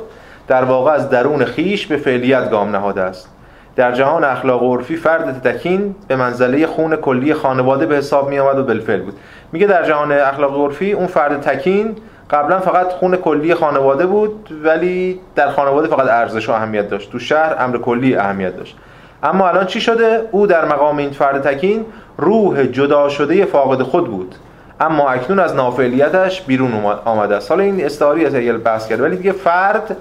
در 0.49 0.65
واقع 0.65 0.93
از 0.93 1.11
درون 1.11 1.45
خیش 1.45 1.87
به 1.87 1.97
فعلیت 1.97 2.51
گام 2.51 2.71
نهاده 2.71 3.01
است. 3.01 3.29
در 3.77 3.93
جهان 3.93 4.25
اخلاق 4.25 4.63
و 4.63 4.77
عرفی 4.77 4.97
فرد 4.97 5.43
تکین 5.43 5.95
به 6.09 6.17
منزله 6.17 6.67
خون 6.67 6.97
کلی 6.97 7.35
خانواده 7.35 7.87
به 7.87 7.97
حساب 7.97 8.29
می 8.29 8.39
آمد 8.39 8.59
و 8.59 8.65
بالفعل 8.65 9.01
بود. 9.01 9.15
میگه 9.53 9.67
در 9.67 9.87
جهان 9.89 10.13
اخلاق 10.13 10.59
و 10.59 10.67
عرفی 10.67 10.93
اون 10.93 11.07
فرد 11.07 11.41
تکین 11.41 11.97
قبلا 12.33 12.61
فقط 12.61 12.93
خون 12.93 13.17
کلی 13.17 13.55
خانواده 13.55 14.07
بود 14.07 14.61
ولی 14.65 15.21
در 15.35 15.51
خانواده 15.51 15.89
فقط 15.89 16.09
ارزش 16.09 16.49
و 16.49 16.53
اهمیت 16.53 16.89
داشت. 16.89 17.13
تو 17.13 17.19
شهر 17.19 17.57
امر 17.59 17.79
کلی 17.79 18.17
اهمیت 18.17 18.57
داشت. 18.57 18.77
اما 19.23 19.49
الان 19.49 19.67
چی 19.67 19.81
شده؟ 19.81 20.29
او 20.31 20.47
در 20.47 20.65
مقام 20.65 20.97
این 20.97 21.11
فرد 21.11 21.43
تکین 21.43 21.85
روح 22.19 22.67
جدا 22.67 23.09
شده 23.09 23.45
فاقد 23.45 23.83
خود 23.83 24.11
بود. 24.11 24.35
اما 24.81 25.09
اکنون 25.09 25.39
از 25.39 25.55
نافعلیتش 25.55 26.43
بیرون 26.43 26.73
آمده 27.05 27.37
است. 27.37 27.51
حالا 27.51 27.63
این 27.63 27.85
استعاری 27.85 28.27
از 28.27 28.35
هگل 28.35 28.57
بحث 28.57 28.89
کرد 28.89 29.01
ولی 29.01 29.17
دیگه 29.17 29.33
فرد 29.33 29.97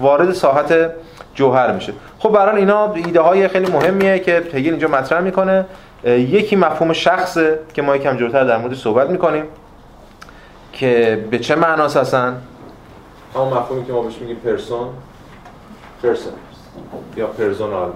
وارد 0.00 0.32
ساحت 0.32 0.90
جوهر 1.34 1.72
میشه. 1.72 1.92
خب 2.18 2.28
برای 2.28 2.56
اینا 2.56 2.92
ایده 2.92 3.20
های 3.20 3.48
خیلی 3.48 3.72
مهمیه 3.72 4.18
که 4.18 4.42
هگل 4.54 4.70
اینجا 4.70 4.88
مطرح 4.88 5.20
می‌کنه. 5.20 5.64
یکی 6.04 6.56
مفهوم 6.56 6.92
شخصه 6.92 7.58
که 7.74 7.82
ما 7.82 7.96
یکم 7.96 8.16
جلوتر 8.16 8.44
در 8.44 8.56
موردش 8.56 8.80
صحبت 8.80 9.10
می‌کنیم. 9.10 9.44
که 10.76 11.26
به 11.30 11.38
چه 11.38 11.54
معناست 11.54 11.96
هستن 11.96 12.42
همون 13.34 13.48
مفهومی 13.48 13.86
که 13.86 13.92
ما 13.92 14.02
بهش 14.02 14.18
میگیم 14.18 14.36
پرسون. 14.36 14.88
پرسون. 16.02 16.32
یا 17.16 17.26
پرسونال 17.26 17.92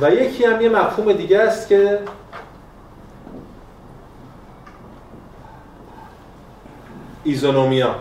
و 0.00 0.10
یکی 0.10 0.44
هم 0.44 0.60
یه 0.60 0.68
مفهوم 0.68 1.12
دیگه 1.12 1.38
است 1.38 1.68
که 1.68 2.00
ισονομία. 7.24 7.94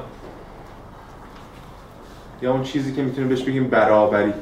یا 2.41 2.51
اون 2.51 2.63
چیزی 2.63 2.95
که 2.95 3.01
می‌تونیم 3.01 3.29
بهش 3.29 3.43
بگیم 3.43 3.67
برابری. 3.67 4.33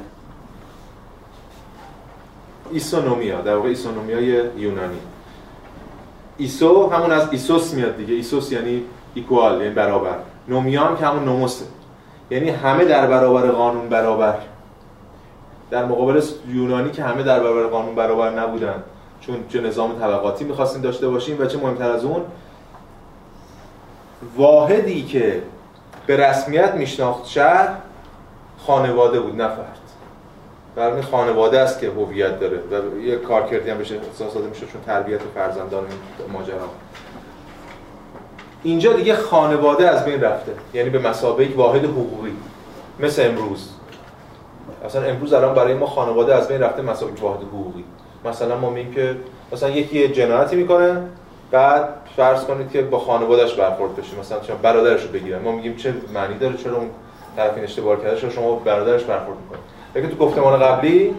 ισονομία 2.70 3.40
در 3.40 3.56
واقع 3.56 3.68
ισονομία 3.68 4.41
ی 4.41 4.50
یونانی. 4.56 4.98
ίσο 6.38 6.90
همون 6.90 7.12
از 7.12 7.28
ίσος 7.30 7.74
میاد 7.74 7.96
دیگه. 7.96 8.14
ίσος 8.14 8.52
یعنی 8.52 8.82
equal 9.14 9.60
یعنی 9.60 9.74
برابر. 9.74 10.16
نومیا 10.48 10.80
هم 10.80 10.96
که 10.96 11.06
همون 11.06 11.24
νόμος 11.24 11.53
ه. 11.53 11.64
یعنی 12.30 12.50
همه 12.50 12.84
در 12.84 13.06
برابر 13.06 13.50
قانون 13.50 13.88
برابر. 13.88 14.38
در 15.70 15.84
مقابل 15.84 16.22
یونانی 16.48 16.90
که 16.90 17.02
همه 17.02 17.22
در 17.22 17.40
برابر 17.40 17.66
قانون 17.66 17.94
برابر 17.94 18.30
نبودن. 18.30 18.82
چون 19.20 19.36
چه 19.48 19.60
نظام 19.60 19.98
طبقاتی 19.98 20.44
می‌خواستیم 20.44 20.82
داشته 20.82 21.08
باشیم 21.08 21.40
و 21.40 21.46
چه 21.46 21.58
مهمتر 21.58 21.90
از 21.90 22.04
اون 22.04 22.22
واحدی 24.36 25.02
که 25.02 25.42
به 26.06 26.16
رسمیت 26.16 26.74
میشناخت 26.74 27.26
شهر 27.26 27.68
خانواده 28.66 29.20
بود 29.20 29.42
نه 29.42 29.48
برای 30.76 31.02
خانواده 31.02 31.60
است 31.60 31.80
که 31.80 31.90
هویت 31.90 32.40
داره. 32.40 32.58
و 32.58 33.00
یه 33.00 33.16
کارکردی 33.16 33.70
هم 33.70 33.78
بشه 33.78 33.94
اختصاص 33.94 34.34
داده 34.34 34.48
میشه 34.48 34.66
چون 34.66 34.80
تربیت 34.86 35.20
فرزندان 35.34 35.84
این 35.84 36.32
ماجرا. 36.32 36.68
اینجا 38.62 38.92
دیگه 38.92 39.14
خانواده 39.14 39.88
از 39.88 40.04
بین 40.04 40.20
رفته. 40.20 40.52
یعنی 40.74 40.90
به 40.90 40.98
مسابقه 40.98 41.48
واحد 41.56 41.84
حقوقی. 41.84 42.32
مثل 43.00 43.26
امروز. 43.26 43.68
اصلا 44.84 45.02
امروز 45.02 45.32
الان 45.32 45.54
برای 45.54 45.74
ما 45.74 45.86
خانواده 45.86 46.34
از 46.34 46.48
بین 46.48 46.60
رفته 46.60 46.82
مسابقه 46.82 47.22
واحد 47.22 47.42
حقوقی. 47.42 47.84
مثلا 48.24 48.58
ما 48.58 48.70
میگیم 48.70 48.94
که 48.94 49.16
مثلا 49.52 49.70
یکی 49.70 50.08
جنایتی 50.08 50.56
می‌کنه 50.56 51.02
بعد 51.50 51.88
فرض 52.16 52.44
کنید 52.44 52.70
که 52.70 52.82
با 52.82 52.98
خانوادهش 52.98 53.54
برخورد 53.54 53.96
بشه. 53.96 54.18
مثلا 54.20 54.42
شما 54.42 54.56
برادرش 54.56 55.02
رو 55.02 55.08
بگیرن. 55.08 55.42
ما 55.42 55.52
میگیم 55.52 55.76
چه 55.76 55.94
معنی 56.14 56.38
داره؟ 56.38 56.56
چرا 56.56 56.76
اون 56.76 56.90
طرف 57.36 57.54
این 57.54 57.64
اشتباه 57.64 58.02
کرده؟ 58.02 58.30
شما 58.30 58.56
برادرش 58.56 59.04
برخورد 59.04 59.38
می‌کنید؟ 59.38 59.75
اگه 59.96 60.08
تو 60.08 60.16
گفتمان 60.16 60.58
قبلی 60.58 61.14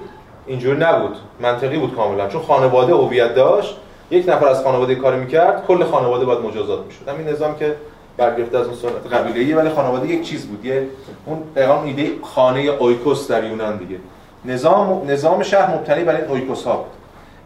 اینجوری 0.48 0.80
نبود 0.80 1.18
منطقی 1.40 1.78
بود 1.78 1.96
کاملا. 1.96 2.28
چون 2.28 2.42
خانواده 2.42 2.94
هویت 2.94 3.36
داشت 3.36 3.78
یک 4.12 4.30
نفر 4.30 4.48
از 4.48 4.64
خانواده 4.64 4.96
کار 4.96 5.16
می‌کرد 5.16 5.66
کل 5.68 5.84
خانواده 5.84 6.26
باید 6.26 6.40
مجازات 6.40 6.86
می‌شد. 6.86 7.10
همین 7.10 7.28
نظام 7.28 7.56
که 7.56 7.76
برگرفته 8.18 8.58
از 8.58 8.66
اون 8.66 8.76
سنت 8.76 9.14
قبیله‌ای 9.14 9.54
ولی 9.54 9.70
خانواده 9.70 10.08
یک 10.08 10.30
چیز 10.30 10.46
بود. 10.46 10.66
یه 10.66 10.88
اون 11.26 11.44
دقیقاً 11.56 11.82
ایده 11.84 12.12
خانه 12.24 12.60
اویکوس 12.60 13.28
در 13.32 13.44
یونان 13.44 13.78
دیگه. 13.78 13.98
نظام 14.46 15.12
نظام 15.12 15.44
شهر 15.44 15.76
مبتنی 15.76 16.04
بر 16.04 16.16
این 16.16 16.26
اویکوس 16.26 16.64
ها 16.64 16.76
بود. 16.76 16.92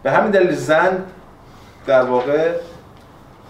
به 0.03 0.11
همین 0.11 0.31
دلیل 0.31 0.51
زن 0.51 1.03
در 1.87 2.03
واقع 2.03 2.51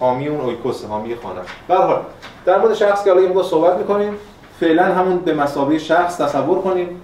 حامی 0.00 0.28
اون 0.28 0.40
اویکوس 0.40 0.84
حامی 0.84 1.14
خانه. 1.14 1.40
به 1.68 1.74
حال 1.74 2.00
در 2.44 2.58
مورد 2.58 2.74
شخص 2.74 3.04
که 3.04 3.12
حالا 3.12 3.22
یه 3.22 3.42
صحبت 3.42 3.76
می‌کنیم 3.76 4.14
فعلا 4.60 4.84
همون 4.84 5.18
به 5.18 5.34
مسابقه 5.34 5.78
شخص 5.78 6.20
تصور 6.20 6.62
کنیم. 6.62 7.00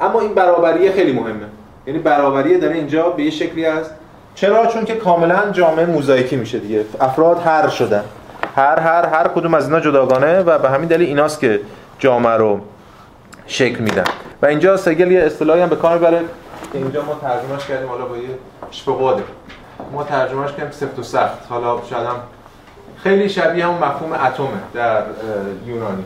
اما 0.00 0.20
این 0.20 0.34
برابریه 0.34 0.92
خیلی 0.92 1.12
مهمه. 1.12 1.46
یعنی 1.86 1.98
برابریه 1.98 2.58
داره 2.58 2.74
اینجا 2.74 3.10
به 3.10 3.22
یه 3.22 3.30
شکلی 3.30 3.66
از 3.66 3.90
چرا؟ 4.34 4.66
چون 4.66 4.84
که 4.84 4.94
کاملا 4.94 5.50
جامعه 5.52 5.86
موزاییکی 5.86 6.36
میشه 6.36 6.58
دیگه. 6.58 6.84
افراد 7.00 7.42
هر 7.44 7.68
شدن. 7.68 8.04
هر 8.56 8.78
هر 8.78 9.06
هر 9.06 9.28
کدوم 9.28 9.54
از 9.54 9.64
اینا 9.66 9.80
جداگانه 9.80 10.40
و 10.40 10.58
به 10.58 10.70
همین 10.70 10.88
دلیل 10.88 11.08
ایناست 11.08 11.40
که 11.40 11.60
جامعه 11.98 12.32
رو 12.32 12.60
شکل 13.46 13.78
میدن. 13.78 14.04
و 14.42 14.46
اینجا 14.46 14.76
سگل 14.76 15.10
یه 15.10 15.20
اصطلاحی 15.20 15.60
هم 15.60 15.68
به 15.68 15.76
کار 15.76 15.98
می‌بره 15.98 16.20
اینجا 16.74 17.02
ما 17.02 17.14
ترجمهش 17.14 17.66
کردیم 17.66 17.88
حالا 17.88 18.04
با 18.04 18.16
یه 18.16 18.28
شپقاده 18.70 19.22
ما 19.92 20.04
ترجمهش 20.04 20.50
کردیم 20.50 20.70
سفت 20.70 20.98
و 20.98 21.02
سخت. 21.02 21.46
حالا 21.48 21.78
شاید 21.90 22.06
هم 22.06 22.16
خیلی 22.96 23.28
شبیه 23.28 23.66
همون 23.66 23.78
مفهوم 23.78 24.12
اتمه 24.12 24.46
در 24.74 25.02
یونانی. 25.66 26.04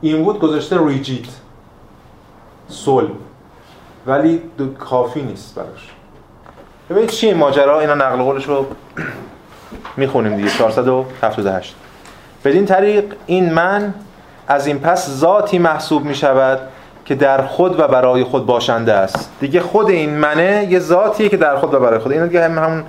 این 0.00 0.24
بود 0.24 0.38
گذاشته 0.38 0.76
ریجیت. 0.86 1.26
سول 2.72 3.08
ولی 4.06 4.42
کافی 4.78 5.22
نیست 5.22 5.54
براش. 5.54 5.90
ببینید 6.90 7.10
چیه 7.10 7.34
ماجرا؟ 7.34 7.80
اینا 7.80 7.94
نقل 7.94 8.22
قولش 8.22 8.44
رو 8.44 8.66
می‌خونیم 9.96 10.36
دیگه. 10.36 10.48
478 10.48 11.74
بدین 12.44 12.66
طریق 12.66 13.04
این 13.26 13.52
من 13.52 13.94
از 14.48 14.66
این 14.66 14.78
پس 14.78 15.10
ذاتی 15.10 15.58
محسوب 15.58 16.04
می 16.04 16.14
شود 16.14 16.58
که 17.04 17.14
در 17.14 17.46
خود 17.46 17.80
و 17.80 17.88
برای 17.88 18.24
خود 18.24 18.46
باشنده 18.46 18.92
است. 18.92 19.30
دیگه 19.40 19.60
خود 19.60 19.90
این 19.90 20.10
منه 20.10 20.66
یه 20.70 20.78
ذاتیه 20.78 21.28
که 21.28 21.36
در 21.36 21.56
خود 21.56 21.74
و 21.74 21.80
برای 21.80 21.98
خود. 21.98 22.12
این 22.12 22.26
دیگه 22.26 22.44
هم 22.44 22.58
همون 22.58 22.84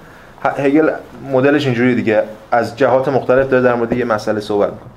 هگل 0.57 0.91
مدلش 1.31 1.65
اینجوری 1.65 1.95
دیگه. 1.95 2.23
از 2.51 2.77
جهات 2.77 3.07
مختلف 3.07 3.49
داره 3.49 3.63
در 3.63 3.75
مورد 3.75 3.93
یه 3.93 4.05
مسئله 4.05 4.39
صحبت 4.39 4.69
می‌کنه. 4.69 4.89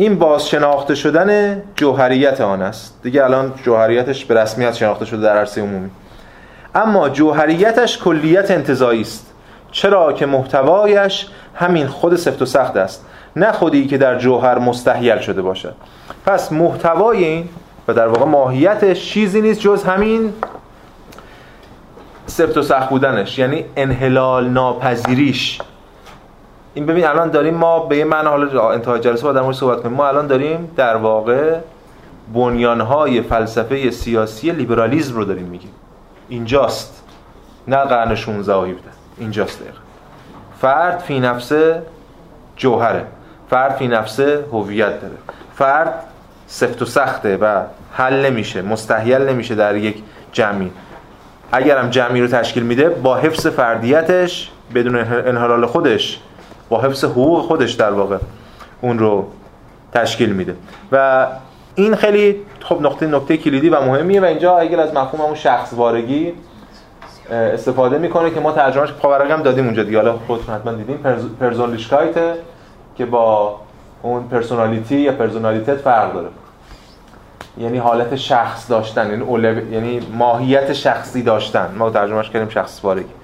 این 0.00 0.18
باز 0.18 0.48
شناخته 0.48 0.94
شدن 0.94 1.62
جوهریت 1.76 2.40
آن 2.40 2.62
است. 2.62 3.00
دیگه 3.02 3.24
الان 3.24 3.52
جوهریتش 3.62 4.24
به 4.24 4.34
رسمیت 4.34 4.74
شناخته 4.74 5.04
شده 5.04 5.22
در 5.22 5.36
عرصه 5.36 5.60
عمومی. 5.60 5.90
اما 6.74 7.08
جوهریتش 7.08 7.98
کلیت 7.98 8.50
انتظایی 8.50 9.00
است. 9.00 9.26
چرا 9.72 10.12
که 10.12 10.26
محتوایش 10.26 11.26
همین 11.54 11.86
خود 11.86 12.16
سفت 12.16 12.42
و 12.42 12.46
سخت 12.46 12.76
است. 12.76 13.06
نه 13.36 13.52
خودی 13.52 13.86
که 13.86 13.98
در 13.98 14.18
جوهر 14.18 14.58
مستحیل 14.58 15.18
شده 15.18 15.42
باشد. 15.42 15.74
پس 16.26 16.52
محتوای 16.52 17.24
این 17.24 17.48
و 17.88 17.92
در 17.92 18.08
واقع 18.08 18.24
ماهیتش 18.24 19.10
چیزی 19.10 19.40
نیست 19.40 19.60
جز 19.60 19.84
همین 19.84 20.32
سفت 22.26 22.56
و 22.56 22.62
سخت 22.62 22.90
بودنش. 22.90 23.38
یعنی 23.38 23.64
انحلال 23.76 24.48
ناپذیریش. 24.48 25.58
این 26.74 26.86
ببین 26.86 27.06
الان 27.06 27.30
داریم 27.30 27.54
ما 27.54 27.78
به 27.78 27.96
یه 27.96 28.04
معنی 28.04 28.28
حالا 28.28 28.70
انتهای 28.70 29.00
جلسه 29.00 29.22
با 29.22 29.32
در 29.32 29.52
صحبت 29.52 29.82
کنیم. 29.82 29.96
ما 29.96 30.08
الان 30.08 30.26
داریم 30.26 30.70
در 30.76 30.96
واقع 30.96 31.58
بنیانهای 32.34 33.22
فلسفه 33.22 33.90
سیاسی 33.90 34.50
لیبرالیزم 34.50 35.14
رو 35.14 35.24
داریم 35.24 35.46
میگیم. 35.46 35.70
اینجاست. 36.28 37.02
نه 37.68 37.76
قرن 37.76 38.14
16 38.14 38.54
و 38.54 38.64
17 38.64 38.76
اینجاست 39.18 39.60
دقیقا. 39.60 39.78
فرد 40.60 40.98
فی 40.98 41.20
نفسه 41.20 41.82
جوهره. 42.56 43.06
فرد 43.50 43.72
فی 43.72 43.88
نفسه 43.88 44.44
هویت 44.52 45.00
داره. 45.00 45.14
فرد 45.54 45.94
سفت 46.46 46.82
و 46.82 46.84
سخته 46.84 47.36
و 47.36 47.62
حل 47.92 48.26
نمیشه 48.26 48.62
مستحیل 48.62 49.22
نمیشه 49.22 49.54
در 49.54 49.76
یک 49.76 50.02
جمعی. 50.32 50.70
اگرم 51.52 51.90
جمعی 51.90 52.20
رو 52.20 52.26
تشکیل 52.26 52.62
میده 52.62 52.88
با 52.88 53.16
حفظ 53.16 53.46
فردیتش 53.46 54.50
بدون 54.74 54.96
انحلال 54.96 55.66
خودش 55.66 56.20
با 56.70 56.80
حفظ 56.80 57.04
حقوق 57.04 57.42
خودش 57.42 57.72
در 57.72 57.90
واقع 57.90 58.18
اون 58.80 58.98
رو 58.98 59.26
تشکیل 59.92 60.32
میده. 60.32 60.54
و 60.92 61.26
این 61.74 61.94
خیلی 61.94 62.36
خب 62.60 62.82
نقطه 62.82 63.06
نکته 63.06 63.36
کلیدی 63.36 63.68
و 63.68 63.80
مهمیه 63.80 64.20
و 64.20 64.24
اینجا 64.24 64.58
اگر 64.58 64.80
از 64.80 64.94
مفهوم 64.94 65.20
اون 65.20 65.34
شخص 65.34 65.72
وارگی 65.72 66.32
استفاده 67.30 67.98
می‌کنه 67.98 68.30
که 68.30 68.40
ما 68.40 68.52
ترجمهش 68.52 68.92
پاورقی 68.92 69.30
هم 69.30 69.42
دادیم 69.42 69.64
اونجا 69.64 69.82
دیگه. 69.82 69.96
حالا 69.96 70.18
خودتون 70.26 70.54
حتما 70.54 70.72
دیدیم 70.72 70.96
Persönlichkeit 71.40 72.14
که 72.96 73.06
با 73.06 73.56
اون 74.02 74.28
personality 74.28 74.96
یا 74.96 75.12
Personalität 75.12 75.76
فرق 75.76 76.14
داره. 76.14 76.28
یعنی 77.58 77.78
حالت 77.78 78.16
شخص 78.16 78.70
داشتن 78.70 79.10
یعنی. 79.10 79.62
یعنی 79.72 80.00
ماهیت 80.12 80.72
شخصی 80.72 81.22
داشتن. 81.22 81.74
ما 81.78 81.90
ترجمهش 81.90 82.30
کردیم 82.30 82.48
شخص 82.48 82.80
وارگی. 82.84 83.19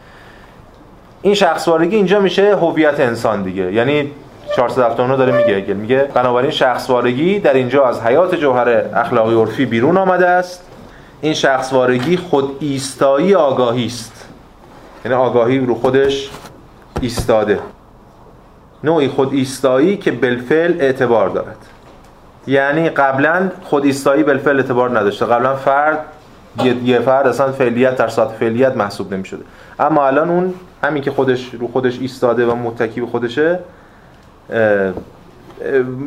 این 1.23 1.35
شخص 1.35 1.69
وارگی 1.69 1.97
اینجا 1.97 2.21
میشه 2.21 2.57
هویت 2.57 3.01
انسان 3.01 3.43
دیگه. 3.43 3.73
یعنی 3.73 4.11
479 4.57 5.17
داره 5.17 5.33
میگه 5.33 5.57
اگل 5.57 5.73
میگه 5.73 6.09
بنابراین 6.15 6.51
شخص 6.51 6.91
وارگی 6.91 7.39
در 7.39 7.55
اینجا 7.55 7.85
از 7.85 8.03
حیات 8.03 8.35
جوهر 8.35 8.69
اخلاقی 8.95 9.35
عرفی 9.35 9.67
بیرون 9.67 9.97
آمده 9.97 10.29
است. 10.29 10.63
این 11.21 11.35
شخص 11.35 11.73
وارگی 11.73 12.17
خود 12.17 12.57
ایستایی 12.61 13.35
آگاهی 13.35 13.87
است. 13.87 14.29
یعنی 15.05 15.17
آگاهی 15.17 15.59
رو 15.59 15.75
خودش 15.75 16.31
ایستاده. 17.01 17.59
نوعی 18.85 19.09
خود 19.09 19.33
ایستایی 19.33 19.97
که 19.97 20.13
بالفعل 20.13 20.81
اعتبار 20.81 21.29
دارد. 21.29 21.57
یعنی 22.47 22.89
قبلا 22.89 23.51
خود 23.63 23.85
ایستایی 23.85 24.23
بالفعل 24.23 24.57
اعتبار 24.57 24.99
نداشته. 24.99 25.27
قبلا 25.27 25.57
فرد 25.57 25.99
یه 26.85 26.99
فرد 26.99 27.27
اصلا 27.27 27.53
فعلیت 27.53 27.97
در 27.97 28.09
ساعت 28.09 28.29
فعلیت 28.29 28.77
محسوب 28.77 29.15
نمی 29.15 29.25
شده 29.25 29.43
اما 29.79 30.07
الان 30.07 30.31
اون 30.31 30.55
همین 30.83 31.03
که 31.03 31.11
خودش 31.11 31.55
رو 31.55 31.69
خودش 31.69 31.99
ایستاده 32.01 32.47
و 32.47 32.55
متکی 32.55 33.01
به 33.01 33.07
خودشه 33.07 33.59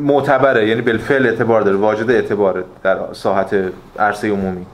معتبره. 0.02 0.68
یعنی 0.68 0.82
بالفعل 0.82 1.26
اعتبار 1.26 1.62
داره 1.62 1.76
واجد 1.76 2.10
اعتباره 2.10 2.64
در 2.82 2.98
ساحت 3.12 3.56
عرصه 3.98 4.30
عمومی. 4.30 4.66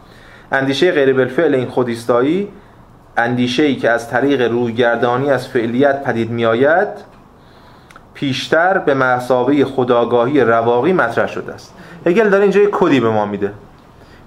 اندیشه 0.53 0.93
غیر 0.93 1.13
بالفعل 1.13 1.55
این 1.55 1.69
خودیستایی 1.69 2.49
اندیشه 3.17 3.63
ای 3.63 3.77
که 3.77 3.91
از 3.91 4.11
طریق 4.11 4.53
رویگردانی 4.53 5.31
از 5.31 5.49
فعلیت 5.49 6.03
پدید 6.05 6.31
می 6.31 6.47
آید 6.47 6.89
پیشتر 8.15 8.79
به 8.79 8.95
محصابه 8.95 9.65
خداگاهی 9.65 10.41
رواقی 10.41 10.93
مطرح 10.93 11.27
شده 11.27 11.55
است. 11.55 11.75
هگل 12.07 12.29
داره 12.29 12.43
اینجا 12.43 12.61
یک 12.61 12.71
کدی 12.73 13.01
به 13.01 13.11
ما 13.11 13.27
میده. 13.27 13.53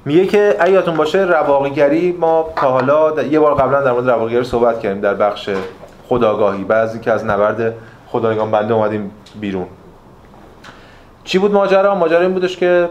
میگه 0.09 0.25
که 0.25 0.57
ایاتون 0.65 0.97
باشه 0.97 1.19
رواقیگری 1.19 2.17
ما 2.19 2.49
تا 2.55 2.71
حالا 2.71 3.23
یه 3.23 3.39
بار 3.39 3.55
قبلا 3.55 3.81
در 3.81 3.91
مورد 3.91 4.09
رواقیگری 4.09 4.43
صحبت 4.43 4.79
کردیم 4.79 5.01
در 5.01 5.13
بخش 5.13 5.49
خداگاهی. 6.07 6.63
بعضی 6.63 6.99
که 6.99 7.11
از 7.11 7.25
نبرد 7.25 7.73
خدایگان 8.07 8.51
بنده 8.51 8.73
اومدیم 8.73 9.11
بیرون. 9.39 9.65
چی 11.23 11.37
بود 11.37 11.51
ماجرا؟ 11.51 11.95
ماجرا 11.95 12.19
این 12.19 12.33
بودش 12.33 12.57
که 12.57 12.89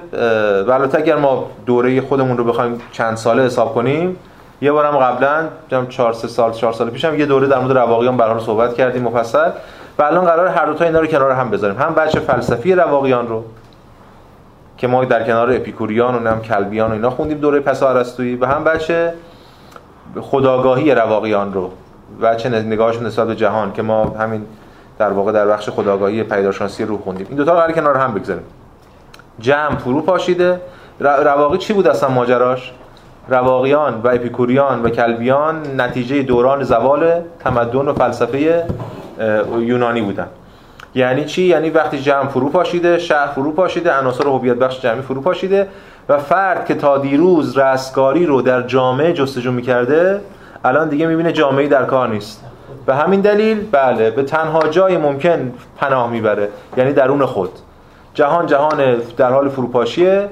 البته 0.69 0.99
اگر 0.99 1.17
ما 1.17 1.51
دوره 1.67 2.01
خودمون 2.01 2.39
رو 2.39 2.45
بخوایم 2.45 2.81
چند 2.93 3.17
ساله 3.17 3.43
حساب 3.43 3.75
کنیم 3.75 4.17
یه 4.63 4.73
بارم 4.73 4.97
قبلا 4.99 5.49
جام 5.69 5.87
4 5.87 6.13
سال 6.13 6.53
4 6.53 6.73
سال 6.73 6.91
پیشم 6.91 7.19
یه 7.19 7.27
دوره 7.27 7.47
در 7.47 7.59
مورد 7.59 7.79
رواقیان 7.79 8.17
برای 8.17 8.41
صحبت 8.41 8.75
کردیم 8.75 9.03
مفصل. 9.03 9.51
و 9.99 10.03
الان 10.03 10.25
قرار 10.25 10.47
هر 10.47 10.67
دو 10.67 10.75
تا 10.75 10.85
اینا 10.85 11.01
رو 11.01 11.07
کنار 11.07 11.31
هم 11.31 11.51
بذاریم. 11.51 11.79
هم 11.79 11.95
بچه 11.95 12.21
فلسفی 12.21 12.75
رواقیان 12.75 13.29
رو 13.29 13.45
که 14.79 14.87
ما 14.87 15.05
در 15.05 15.23
کنار 15.23 15.53
اپیکوریان 15.53 16.27
و 16.27 16.31
هم 16.31 16.43
کلبیان 16.43 16.91
و 16.91 16.93
اینا 16.93 17.11
خوندیم 17.11 17.39
دوره 17.39 17.61
پس 17.61 17.83
ارسطویی 17.83 18.37
و 18.37 18.47
هم 18.47 18.65
بچه 18.65 19.13
خداگاهی 20.21 20.95
رواقیان 20.95 21.53
رو 21.53 21.71
و 22.21 22.35
چه 22.35 22.49
نگاهشون 22.49 23.07
نسبت 23.07 23.27
به 23.27 23.37
جهان 23.37 23.73
که 23.73 23.83
ما 23.83 24.05
همین 24.05 24.47
در 24.99 25.13
واقع 25.13 25.33
در 25.33 25.47
بخش 25.47 25.69
خداگاهی 25.69 26.23
پیداشناسی 26.23 26.85
رو 26.85 26.99
خوندیم. 26.99 27.27
این 27.29 27.37
دو 27.37 27.45
تا 27.45 27.67
رو 27.67 27.73
کنار 27.73 27.97
هم 27.97 28.15
بگذاریم. 28.15 28.43
جمع 29.39 29.77
فرو 29.77 30.03
پاشیده. 30.03 30.61
رواقی 31.01 31.59
چی 31.59 31.73
بود 31.73 31.89
اصلا 31.89 32.09
ماجراش؟ 32.09 32.73
رواقیان 33.29 34.01
و 34.05 34.09
اپیکوریان 34.09 34.83
و 34.83 34.89
کلبیان 34.89 35.81
نتیجه 35.81 36.23
دوران 36.23 36.63
زوال 36.63 37.21
تمدن 37.41 37.89
و 37.89 37.93
فلسفه 37.93 38.65
یونانی 39.59 40.03
بودن. 40.03 40.27
یعنی 40.99 41.25
چی؟ 41.25 41.43
یعنی 41.43 41.71
وقتی 41.71 41.99
جمع 41.99 42.29
فرو 42.29 42.49
پاشیده 42.49 42.99
شهر 42.99 43.27
فرو 43.27 43.53
پاشیده 43.53 43.93
عناصر 43.95 44.25
هویت 44.25 44.57
بخش 44.57 44.81
جمعی 44.81 45.03
فرو 45.03 45.21
پاشیده 45.21 45.69
و 46.09 46.19
فرد 46.19 46.67
که 46.67 46.75
تا 46.75 46.99
دیروز 46.99 47.59
رستگاری 47.59 48.27
رو 48.27 48.43
در 48.43 48.63
جامعه 48.63 49.13
جستجو 49.13 49.53
می‌کرده 49.53 50.21
الان 50.65 50.89
دیگه 50.89 51.07
می‌بینه 51.07 51.33
جامعه 51.33 51.69
در 51.69 51.85
کار 51.85 52.09
نیست. 52.09 52.45
به 52.87 52.95
همین 52.95 53.21
دلیل 53.21 53.67
بله 53.73 54.11
به 54.11 54.23
تنها 54.23 54.69
جای 54.69 54.97
ممکن 54.97 55.53
پناه 55.77 56.11
می‌بره 56.11 56.49
یعنی 56.77 56.93
درون 56.93 57.27
خود. 57.27 57.51
جهان 58.15 58.47
جهان 58.47 58.97
در 59.17 59.33
حال 59.33 59.49
فروپاشیه. 59.49 60.29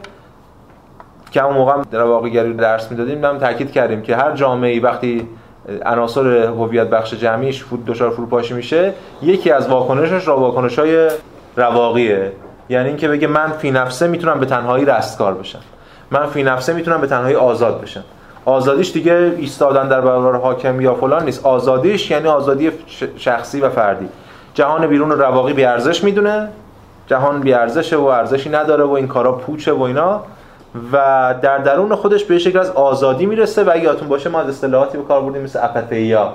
که 1.31 1.45
اون 1.45 1.55
موقع 1.55 1.83
در 1.91 2.03
واقعیگری 2.03 2.53
درس 2.53 2.91
می‌دادیم 2.91 3.25
هم 3.25 3.39
تاکید 3.39 3.73
کردیم 3.73 4.03
که 4.03 4.17
هر 4.17 4.33
جامعه 4.33 4.81
وقتی 4.81 5.29
عناصر 5.85 6.27
هویت 6.29 6.91
بخش 6.91 7.15
جمعیش 7.15 7.65
فود 7.65 7.85
دچار 7.85 8.11
فروپاشی 8.11 8.55
میشه 8.55 8.93
یکی 9.23 9.51
از 9.51 9.69
واکنشش 9.69 10.29
را 10.29 10.41
واکنش‌های 10.41 11.09
رواقیه. 11.57 12.33
یعنی 12.69 12.89
اینکه 12.89 13.09
بگه 13.09 13.27
من 13.27 13.53
فی 13.53 13.71
نفسه 13.71 14.09
می‌تونم 14.09 14.41
به 14.41 14.47
تنهایی 14.47 14.85
رستگار 14.85 15.35
بشم. 15.35 15.59
من 16.11 16.27
فی 16.27 16.43
نفسه 16.43 16.73
می‌تونم 16.73 17.01
به 17.01 17.07
تنهایی 17.07 17.37
آزاد 17.37 17.81
بشم. 17.81 18.05
آزادیش 18.45 18.93
دیگه 18.93 19.13
ایستادن 19.13 19.89
در 19.89 20.01
برابر 20.01 20.39
حاکم 20.39 20.81
یا 20.81 20.95
فلان 20.95 21.25
نیست. 21.25 21.47
آزادیش 21.47 22.11
یعنی 22.11 22.29
آزادی 22.29 22.71
شخصی 23.17 23.61
و 23.61 23.69
فردی. 23.69 24.09
جهان 24.55 24.87
بیرون 24.87 25.11
رواقی 25.11 25.53
بی 25.53 25.65
ارزش 25.65 26.05
می‌دونه. 26.05 26.49
جهان 27.07 27.41
بی 27.41 27.55
ارزشه 27.55 27.97
و 27.97 28.05
ارزشی 28.05 28.51
نداره 28.51 28.85
و 28.85 28.91
این 28.91 29.09
کارا 29.09 29.33
پوچه 29.33 29.73
و 29.73 29.83
اینا. 29.83 30.23
و 30.93 31.35
در 31.43 31.59
درون 31.59 31.95
خودش 31.95 32.25
به 32.25 32.39
شکل 32.39 32.59
از 32.59 32.71
آزادی 32.71 33.27
می‌رسه 33.27 33.65
و 33.65 33.71
اگه 33.71 33.83
یادتون 33.83 34.09
باشه 34.09 34.31
ما 34.31 34.41
از 34.41 34.49
اصطلاحاتی 34.49 34.99
به 34.99 35.05
کار 35.05 35.23
بردیم 35.23 35.43
مثل 35.43 35.59
اپاتیا. 35.63 36.33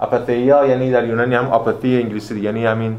اپاتیا 0.00 0.66
یعنی 0.66 0.90
در 0.90 1.04
یونانی 1.04 1.34
هم 1.34 1.48
آپاتی 1.48 2.02
انگلیسی 2.02 2.40
یعنی 2.40 2.66
همین 2.66 2.96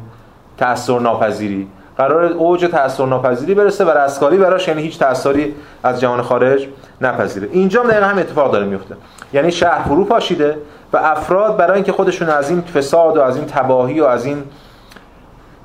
تأثیر 0.57 0.99
ناپذیری. 0.99 1.67
قرار 1.97 2.23
اوج 2.25 2.65
تأثیر 2.65 3.05
ناپذیری 3.05 3.53
برسه 3.53 3.85
و 3.85 3.89
رستگاری 3.89 4.37
براش 4.37 4.67
یعنی 4.67 4.81
هیچ 4.81 4.99
تأثیری 4.99 5.55
از 5.83 6.01
جهان 6.01 6.21
خارج 6.21 6.67
نپذیره. 7.01 7.49
اینجا 7.51 7.81
هم 7.81 7.89
دقیقا 7.89 8.05
هم 8.05 8.17
اتفاق 8.17 8.51
داره 8.51 8.65
میفته. 8.65 8.95
یعنی 9.33 9.51
شهر 9.51 9.83
فرو 9.83 10.05
پاشیده 10.05 10.57
و 10.93 10.97
افراد 10.97 11.57
برای 11.57 11.75
اینکه 11.75 11.91
خودشون 11.91 12.29
از 12.29 12.49
این 12.49 12.61
فساد 12.61 13.17
و 13.17 13.21
از 13.21 13.37
این 13.37 13.45
تباهی 13.45 13.99
و 13.99 14.05
از 14.05 14.25
این 14.25 14.43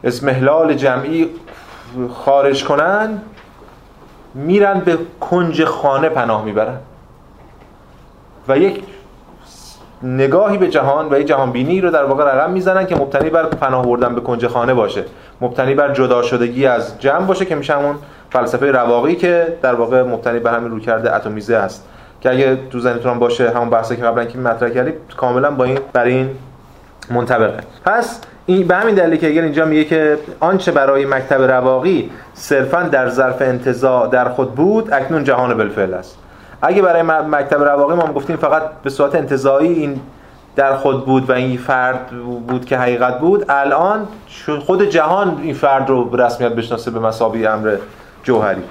اسمهلال 0.04 0.74
جمعی 0.74 1.30
خارج 2.14 2.64
کنن 2.64 3.18
میرن 4.34 4.80
به 4.80 4.98
کنج 5.20 5.64
خانه 5.64 6.08
پناه 6.08 6.44
می‌برن. 6.44 6.76
و 8.48 8.58
یک 8.58 8.82
نگاهی 10.02 10.58
به 10.58 10.68
جهان 10.68 11.08
و 11.12 11.18
یک 11.18 11.26
جهان 11.26 11.52
بینی 11.52 11.80
رو 11.80 11.90
در 11.90 12.04
واقع 12.04 12.24
رقم 12.24 12.50
می‌زنن 12.50 12.86
که 12.86 12.96
مبتنی 12.96 13.30
بر 13.30 13.46
پناه 13.46 13.86
بردن 13.86 14.14
به 14.14 14.20
کنج 14.20 14.46
خانه 14.46 14.74
باشه. 14.74 15.04
مبتنی 15.40 15.74
بر 15.74 15.92
جدا 15.92 16.22
شدگی 16.22 16.66
از 16.66 17.00
جمع 17.00 17.26
باشه 17.26 17.44
که 17.44 17.54
میشه 17.54 17.74
همون 17.74 17.94
فلسفه 18.30 18.72
رواقی 18.72 19.14
که 19.14 19.58
در 19.62 19.74
واقع 19.74 20.02
مبتنی 20.02 20.38
بر 20.38 20.54
همین 20.54 20.70
رویکرد 20.70 21.06
اتمیزه 21.06 21.56
است 21.56 21.88
که 22.20 22.30
اگه 22.30 22.58
تو 22.70 22.80
ذهنتون 22.80 23.18
باشه 23.18 23.50
همون 23.50 23.70
بحثی 23.70 23.96
که 23.96 24.02
قبلا 24.02 24.24
که 24.24 24.38
مطرح 24.38 24.70
کردیم 24.70 24.94
کاملا 25.16 25.50
با 25.50 25.64
این 25.64 25.78
بر 25.92 26.04
این 26.04 26.30
منطبقه. 27.10 27.60
پس 27.84 28.20
این 28.48 28.66
به 28.66 28.74
همین 28.76 28.94
دلیل 28.94 29.20
که 29.20 29.28
اگر 29.28 29.42
اینجا 29.42 29.64
میگه 29.64 29.84
که 29.84 30.18
آنچه 30.40 30.72
برای 30.72 31.06
مکتب 31.06 31.42
رواقی 31.42 32.10
صرفا 32.34 32.82
در 32.82 33.08
ظرف 33.08 33.42
انتزاع 33.42 34.08
در 34.08 34.28
خود 34.28 34.54
بود 34.54 34.92
اکنون 34.92 35.24
جهان 35.24 35.56
بالفعل 35.56 35.94
است. 35.94 36.18
اگه 36.62 36.82
برای 36.82 37.02
مکتب 37.02 37.62
رواقی 37.62 37.94
ما 37.94 38.12
گفتیم 38.12 38.36
فقط 38.36 38.62
به 38.82 38.90
صورت 38.90 39.14
انتزاعی 39.14 39.72
این 39.72 40.00
در 40.56 40.76
خود 40.76 41.06
بود 41.06 41.30
و 41.30 41.32
این 41.32 41.56
فرد 41.56 42.06
بود 42.48 42.64
که 42.64 42.78
حقیقت 42.78 43.18
بود 43.18 43.44
الان 43.48 44.08
خود 44.60 44.82
جهان 44.82 45.40
این 45.42 45.54
فرد 45.54 45.88
رو 45.88 46.04
به 46.04 46.24
رسمیت 46.24 46.52
بشناسه 46.52 46.90
به 46.90 47.00
مسابقه 47.00 47.48
امر 47.48 47.76
جوهری. 48.22 48.62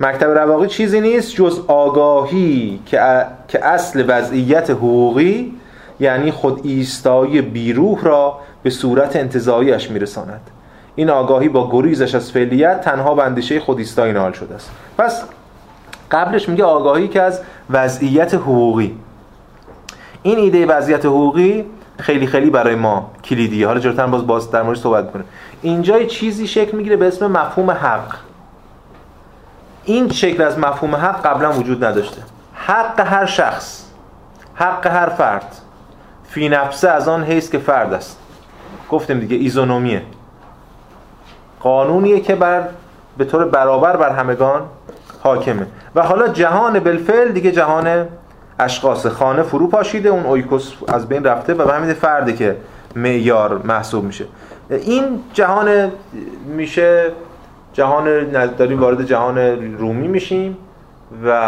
مکتب 0.00 0.38
رواقی 0.38 0.66
چیزی 0.66 1.00
نیست 1.00 1.34
جز 1.34 1.60
آگاهی 1.68 2.80
که, 2.86 3.26
که 3.48 3.64
اصل 3.64 4.04
وضعیت 4.08 4.70
حقوقی 4.70 5.54
یعنی 6.00 6.30
خود 6.30 6.60
ایستایی 6.64 7.40
بیروح 7.40 8.04
را 8.04 8.38
به 8.62 8.70
صورت 8.70 9.16
انتظاییش 9.16 9.90
میرساند. 9.90 10.40
این 10.94 11.10
آگاهی 11.10 11.48
با 11.48 11.70
گریزش 11.72 12.14
از 12.14 12.32
فعلیت 12.32 12.80
تنها 12.80 13.14
به 13.14 13.22
اندیشه 13.22 13.60
خود 13.60 13.82
شده 14.32 14.54
است. 14.54 14.70
پس 14.98 15.22
قبلش 16.10 16.48
میگه 16.48 16.64
آگاهی 16.64 17.08
که 17.08 17.22
از 17.22 17.40
وضعیت 17.70 18.34
حقوقی. 18.34 18.96
این 20.22 20.38
ایده 20.38 20.66
وضعیت 20.66 21.06
حقوقی 21.06 21.64
خیلی 21.98 22.26
خیلی 22.26 22.50
برای 22.50 22.74
ما 22.74 23.10
کلیدیه. 23.24 23.66
حالا 23.66 23.80
جلوتر 23.80 24.06
باز 24.06 24.26
باز 24.26 24.50
در 24.50 24.62
مورد 24.62 24.78
صحبت 24.78 25.12
کنه 25.12 25.24
اینجا 25.62 26.04
چیزی 26.04 26.46
شکل 26.46 26.76
می‌گیره 26.76 26.96
به 26.96 27.06
اسم 27.06 27.26
مفهوم 27.26 27.70
حق. 27.70 28.14
این 29.84 30.10
شکل 30.10 30.42
از 30.42 30.58
مفهوم 30.58 30.94
حق 30.94 31.26
قبلا 31.26 31.52
وجود 31.52 31.84
نداشته. 31.84 32.22
حق 32.54 33.00
هر 33.00 33.26
شخص 33.26 33.84
حق 34.54 34.86
هر 34.86 35.08
فرد 35.08 35.56
فی 36.28 36.48
نفسه 36.48 36.90
از 36.90 37.08
آن 37.08 37.24
حیث 37.24 37.50
که 37.50 37.58
فرد 37.58 37.92
است. 37.92 38.18
گفتیم 38.92 39.20
دیگه 39.20 39.36
ایزونومیه. 39.36 40.02
قانونیه 41.60 42.20
که 42.20 42.34
بر 42.34 42.68
به 43.18 43.24
طور 43.24 43.44
برابر 43.44 43.96
بر 43.96 44.10
همگان 44.10 44.62
حاکمه. 45.22 45.66
و 45.94 46.02
حالا 46.02 46.28
جهان 46.28 46.78
بالفعل 46.80 47.32
دیگه 47.32 47.52
جهان 47.52 48.08
اشخاص 48.58 49.06
خانه 49.06 49.42
فرو 49.42 49.68
پاشیده 49.68 50.08
اون 50.08 50.26
اویکوس 50.26 50.72
از 50.88 51.08
بین 51.08 51.24
رفته 51.24 51.54
و 51.54 51.64
به 51.66 51.72
همین 51.72 51.94
فرده 51.94 52.32
که 52.32 52.56
معیار 52.96 53.60
محسوب 53.64 54.04
میشه. 54.04 54.24
این 54.70 55.04
جهان 55.32 55.92
میشه 56.46 57.12
جهان 57.72 58.26
داریم 58.46 58.80
وارد 58.80 59.04
جهان 59.04 59.38
رومی 59.78 60.08
میشیم 60.08 60.56
و 61.24 61.40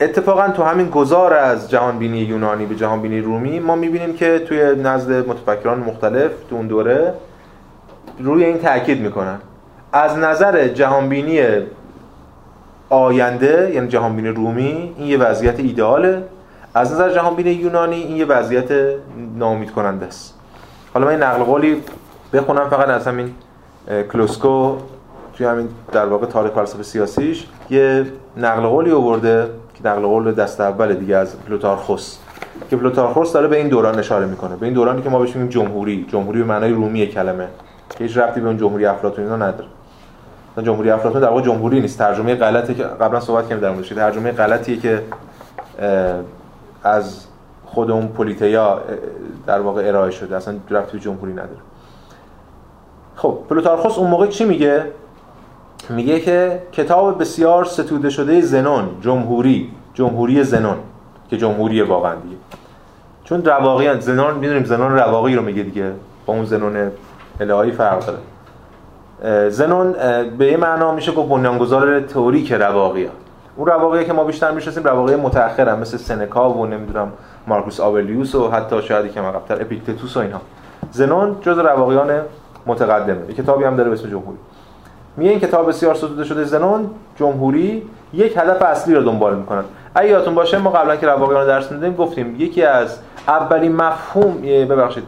اتفاقا 0.00 0.48
تو 0.48 0.62
همین 0.62 0.90
گذار 0.90 1.34
از 1.34 1.70
جهان 1.70 1.98
بینی 1.98 2.18
یونانی 2.18 2.66
به 2.66 2.74
جهان 2.74 3.02
بینی 3.02 3.20
رومی 3.20 3.60
ما 3.60 3.76
می‌بینیم 3.76 4.14
که 4.14 4.38
توی 4.38 4.74
نزد 4.82 5.28
متفکران 5.28 5.78
مختلف 5.78 6.30
تو 6.50 6.56
اون 6.56 6.66
دوره 6.66 7.14
روی 8.18 8.44
این 8.44 8.58
تاکید 8.58 9.00
می‌کنن. 9.00 9.38
از 9.92 10.18
نظر 10.18 10.68
جهان 10.68 11.08
بینی 11.08 11.40
آینده 12.88 13.70
یعنی 13.74 13.88
جهان 13.88 14.16
بینی 14.16 14.28
رومی 14.28 14.94
این 14.96 15.06
یه 15.06 15.18
وضعیت 15.18 15.60
ایدئاله. 15.60 16.22
از 16.74 16.92
نظر 16.92 17.14
جهان 17.14 17.34
بینی 17.34 17.50
یونانی 17.50 17.96
این 17.96 18.16
یه 18.16 18.24
وضعیت 18.24 18.68
ناامید 19.38 19.70
کننده 19.70 20.06
است. 20.06 20.34
حالا 20.94 21.06
من 21.06 21.12
این 21.12 21.22
نقل 21.22 21.42
قولی 21.42 21.82
بخونم 22.32 22.68
فقط 22.68 22.88
از 22.88 23.06
همین 23.06 23.34
کلوسکو 24.12 24.76
توی 25.34 25.46
همین 25.46 25.68
در 25.92 26.06
واقع 26.06 26.26
تاریخ 26.26 26.52
فلسفه 26.52 26.82
سیاسیش. 26.82 27.46
یه 27.70 28.06
نقل 28.36 28.66
قولی 28.66 28.92
آورده 28.92 29.46
که 29.76 29.88
نقل 29.88 30.02
قول 30.02 30.32
دست 30.32 30.60
اول 30.60 30.94
دیگه 30.94 31.16
از 31.16 31.42
پلوتارخوس. 31.42 32.18
که 32.70 32.76
پلوتارخوس 32.76 33.32
داره 33.32 33.48
به 33.48 33.56
این 33.56 33.68
دوران 33.68 33.98
اشاره 33.98 34.26
می‌کنه. 34.26 34.56
به 34.56 34.66
این 34.66 34.74
دورانی 34.74 35.02
که 35.02 35.08
ما 35.08 35.18
بهش 35.18 35.36
میگیم 35.36 35.48
جمهوری. 35.48 36.06
جمهوری 36.08 36.38
به 36.38 36.44
معنای 36.44 36.72
رومی 36.72 37.06
کلمه. 37.06 37.48
که 37.90 38.04
هیچ 38.04 38.16
ربطی 38.16 38.40
به 38.40 38.46
اون 38.46 38.56
جمهوری 38.56 38.86
افلاطون 38.86 39.24
اینا 39.24 39.36
نداره. 39.36 39.68
جمهوری 40.62 40.90
افلاطون 40.90 41.20
در 41.20 41.28
واقع 41.28 41.42
جمهوری 41.42 41.80
نیست. 41.80 41.98
ترجمه 41.98 42.34
غلطی 42.34 42.74
که 42.74 42.82
قبلا 42.82 43.20
صحبت 43.20 43.48
کردیم 43.48 43.60
در 43.60 43.70
موردش. 43.70 43.88
ترجمه 43.88 44.32
غلطیه 44.32 44.76
که 44.76 45.02
از 46.82 47.26
خود 47.66 47.90
اون 47.90 48.08
پولیتیا 48.08 48.80
در 49.46 49.60
واقع 49.60 49.88
ارائه 49.88 50.10
شده. 50.10 50.36
اصلا 50.36 50.54
ربطی 50.70 50.92
به 50.92 51.04
جمهوری 51.04 51.32
نداره. 51.32 51.60
خب 53.16 53.38
پلوتارخوس 53.48 53.98
اون 53.98 54.10
موقع 54.10 54.26
چی 54.26 54.44
میگه؟ 54.44 54.84
میگه 55.88 56.20
که 56.20 56.62
کتاب 56.72 57.20
بسیار 57.20 57.64
ستوده 57.64 58.10
شده 58.10 58.40
زنون 58.40 58.88
جمهوری 59.00 59.70
جمهوری 59.94 60.44
زنون 60.44 60.76
که 61.30 61.36
جمهوری 61.36 61.82
واقعا 61.82 62.14
دیگه. 62.14 62.36
چون 63.24 63.44
رواقی 63.44 64.00
زنون 64.00 64.34
می‌دونیم 64.34 64.64
زنون 64.64 64.92
رواقی 64.92 65.34
رو 65.34 65.42
میگه 65.42 65.62
دیگه 65.62 65.92
با 66.26 66.34
اون 66.34 66.44
زنون 66.44 66.90
الهایی 67.40 67.72
فرق 67.72 68.06
داره. 68.06 68.18
زنون 69.50 69.94
به 70.38 70.46
یه 70.46 70.56
معنا 70.56 70.92
میشه 70.92 71.12
گفت 71.12 71.28
بنیانگذار 71.28 72.00
تئوریک 72.00 72.52
رواقی 72.52 73.08
اون 73.56 73.66
رواقی 73.66 74.04
که 74.04 74.12
ما 74.12 74.24
بیشتر 74.24 74.50
می‌شناسیم 74.50 74.84
رواقی 74.84 75.16
متأخر 75.16 75.76
مثل 75.76 75.96
سنکا 75.96 76.50
و 76.50 76.66
نمی‌دونم 76.66 77.12
مارکوس 77.46 77.80
آورلیوس 77.80 78.34
و 78.34 78.50
حتی 78.50 78.82
شاید 78.82 79.06
یکم 79.06 79.24
عقب‌تر 79.24 79.54
اپیکتتوس 79.54 80.16
و 80.16 80.20
اینها 80.20 80.40
زنون 80.90 81.36
جز 81.40 81.58
رواقیان 81.58 82.10
متقدمه. 82.66 83.28
یه 83.28 83.34
کتابی 83.34 83.64
هم 83.64 83.76
داره 83.76 83.88
به 83.88 83.94
اسم 83.94 84.08
جمهوری. 84.08 84.38
میگه 85.16 85.30
این 85.30 85.40
کتاب 85.40 85.68
بسیار 85.68 85.94
ستوده 85.94 86.24
شده 86.24 86.44
زنون 86.44 86.90
جمهوری 87.16 87.82
یک 88.12 88.36
هدف 88.36 88.62
اصلی 88.62 88.94
رو 88.94 89.02
دنبال 89.02 89.36
می‌کنن. 89.36 89.64
اگه 89.94 90.08
یادتون 90.08 90.34
باشه 90.34 90.58
ما 90.58 90.70
قبلا 90.70 90.96
که 90.96 91.06
رواقیان 91.06 91.40
رو 91.40 91.46
درس 91.46 91.72
میدیم 91.72 91.94
گفتیم 91.94 92.36
یکی 92.38 92.62
از 92.62 92.98
اولین 93.28 93.76
مفهوم 93.76 94.42
ببخشید 94.42 95.04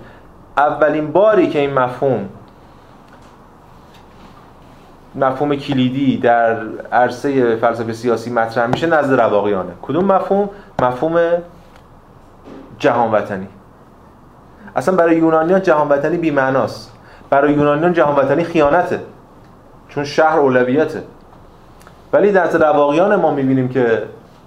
اولین 0.56 1.12
باری 1.12 1.48
که 1.48 1.58
این 1.58 1.74
مفهوم 1.74 2.28
مفهوم 5.14 5.56
کلیدی 5.56 6.16
در 6.16 6.56
عرصه 6.92 7.56
فلسفه 7.56 7.92
سیاسی 7.92 8.30
مطرح 8.30 8.66
میشه 8.66 8.86
نزد 8.86 9.20
رواقیانه. 9.20 9.70
کدوم 9.82 10.04
مفهوم؟ 10.04 10.50
مفهوم 10.82 11.20
جهان 12.78 13.12
وطنی 13.12 13.48
اصلا 14.76 14.96
برای 14.96 15.16
یونانیان 15.16 15.62
جهان 15.62 15.88
وطنی 15.88 16.16
بی 16.16 16.30
معناست 16.30 16.92
برای 17.30 17.52
یونانیان 17.52 17.92
جهان 17.92 18.16
وطنی 18.16 18.44
خیانته. 18.44 19.00
چون 19.98 20.04
شهر 20.04 20.38
اولویته. 20.38 21.02
ولی 22.12 22.32
در 22.32 22.46
رواقیان 22.46 23.16
ما 23.16 23.30
می‌بینیم 23.30 23.68
که 23.68 24.02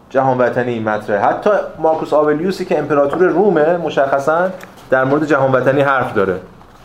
جهان 0.09 0.37
وطنی 0.37 0.79
مطرحه 0.79 1.25
حتی 1.25 1.49
مارکوس 1.79 2.13
آولیوسی 2.13 2.65
که 2.65 2.79
امپراتور 2.79 3.27
رومه 3.27 3.77
مشخصا 3.77 4.49
در 4.89 5.03
مورد 5.03 5.25
جهان 5.25 5.51
وطنی 5.51 5.81
حرف 5.81 6.13
داره. 6.13 6.35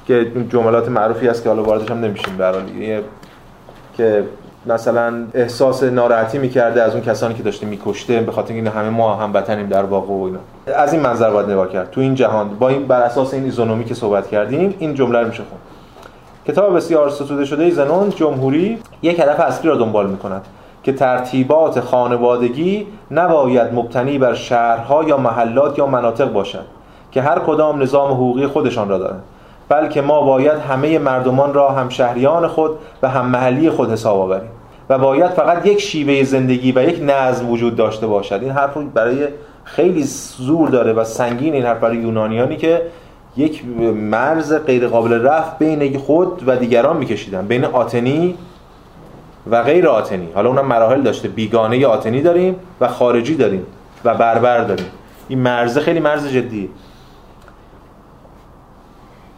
که 0.06 0.26
جملات 0.48 0.88
معروفی 0.88 1.28
هست 1.28 1.42
که 1.42 1.48
حالا 1.48 1.62
واردش 1.62 1.90
هم 1.90 2.00
نمیشیم 2.00 2.36
به 2.36 3.02
که 3.96 4.24
مثلا 4.66 5.14
احساس 5.34 5.82
ناراحتی 5.82 6.38
می‌کرده 6.38 6.82
از 6.82 6.92
اون 6.94 7.02
کسانی 7.02 7.34
که 7.34 7.42
داشته 7.42 7.66
میکشته 7.66 8.20
به 8.20 8.32
خاطر 8.32 8.54
اینکه 8.54 8.70
همه 8.70 8.90
ما 8.90 9.14
هم 9.14 9.34
وطنیم 9.34 9.68
در 9.68 9.82
واقع 9.82 10.14
و 10.14 10.22
اینا. 10.22 10.38
از 10.76 10.92
این 10.92 11.02
منظر 11.02 11.30
باید 11.30 11.50
نگاه 11.50 11.68
کرد. 11.68 11.90
تو 11.90 12.00
این 12.00 12.14
جهان 12.14 12.48
با 12.48 12.68
این 12.68 12.86
بر 12.86 13.00
اساس 13.00 13.34
این 13.34 13.44
ایزونومی 13.44 13.84
که 13.84 13.94
صحبت 13.94 14.28
کردیم 14.28 14.74
این 14.78 14.94
جمله 14.94 15.18
رو 15.18 15.28
میشه 15.28 15.42
خون 15.42 15.58
کتاب 16.46 16.76
بسیار 16.76 17.10
ستوده 17.10 17.44
شده 17.44 17.70
زنون 17.70 18.10
جمهوری 18.10 18.78
یک 19.02 19.20
هدف 19.20 19.40
اصلی 19.40 19.70
را 19.70 19.76
دنبال 19.76 20.06
می 20.06 20.16
کند 20.16 20.42
که 20.82 20.92
ترتیبات 20.92 21.80
خانوادگی 21.80 22.86
نباید 23.10 23.74
مبتنی 23.74 24.18
بر 24.18 24.34
شهرها 24.34 25.04
یا 25.04 25.16
محلات 25.16 25.78
یا 25.78 25.86
مناطق 25.86 26.32
باشد 26.32 26.64
که 27.12 27.22
هر 27.22 27.38
کدام 27.38 27.82
نظام 27.82 28.12
حقوقی 28.12 28.46
خودشان 28.46 28.88
را 28.88 28.98
دارند 28.98 29.22
بلکه 29.68 30.00
ما 30.00 30.22
باید 30.22 30.58
همه 30.58 30.98
مردمان 30.98 31.54
را 31.54 31.68
هم 31.68 31.88
شهریان 31.88 32.46
خود 32.46 32.70
و 33.02 33.08
هم 33.08 33.26
محلی 33.26 33.70
خود 33.70 33.90
حساب 33.90 34.20
آوریم 34.20 34.50
و 34.88 34.98
باید 34.98 35.30
فقط 35.30 35.66
یک 35.66 35.80
شیوه 35.80 36.24
زندگی 36.24 36.72
و 36.72 36.82
یک 36.82 37.00
نظم 37.02 37.50
وجود 37.50 37.76
داشته 37.76 38.06
باشد. 38.06 38.38
این 38.42 38.50
حرف 38.50 38.76
برای 38.76 39.28
خیلی 39.64 40.02
زور 40.38 40.68
داره 40.68 40.92
و 40.92 41.04
سنگین 41.04 41.54
این 41.54 41.64
حرف 41.64 41.80
برای 41.80 41.96
یونانیانی 41.96 42.56
که 42.56 42.82
یک 43.36 43.64
مرز 43.94 44.54
غیر 44.54 44.88
قابل 44.88 45.22
رفت 45.22 45.58
بین 45.58 45.98
خود 45.98 46.42
و 46.46 46.56
دیگران 46.56 46.96
میکشیدن. 46.96 47.46
بین 47.46 47.64
آتنی 47.64 48.34
و 49.50 49.62
غیر 49.62 49.88
آتنی. 49.88 50.28
حالا 50.34 50.48
اونم 50.48 50.66
مراحل 50.66 51.02
داشته. 51.02 51.28
بیگانه 51.28 51.86
آتنی 51.86 52.22
داریم 52.22 52.56
و 52.80 52.88
خارجی 52.88 53.34
داریم 53.34 53.66
و 54.04 54.14
بربر 54.14 54.64
داریم. 54.64 54.86
این 55.28 55.38
مرز 55.38 55.78
خیلی 55.78 56.00
مرز 56.00 56.28
جدیه 56.28 56.68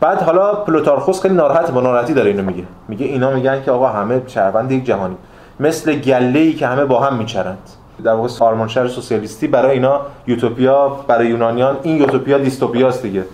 بعد 0.00 0.22
حالا 0.22 0.54
پلوتارخوس 0.54 1.22
خیلی 1.22 1.34
ناراحت 1.34 1.70
با 1.70 1.80
ناراحتی 1.80 2.14
داره 2.14 2.30
اینو 2.30 2.42
میگه. 2.42 2.64
میگه 2.88 3.06
اینا 3.06 3.30
میگن 3.30 3.62
که 3.62 3.70
آقا 3.70 3.88
همه 3.88 4.22
شهروند 4.26 4.72
یک 4.72 4.84
جهانی. 4.84 5.16
مثل 5.60 5.94
گله 5.94 6.38
ای 6.38 6.52
که 6.52 6.66
همه 6.66 6.84
با 6.84 7.00
هم 7.00 7.16
میچرند. 7.16 7.58
در 8.04 8.12
واقع 8.12 8.28
آرمانشهر 8.40 8.88
سوسیالیستی 8.88 9.48
برای 9.48 9.70
اینا 9.70 10.00
یوتوپیا 10.26 10.88
برای 10.88 11.26
یونانیان 11.26 11.76
این 11.82 11.96
یوتوپیا 11.96 12.38
دیستوپیاست 12.38 13.02
دیگه. 13.02 13.24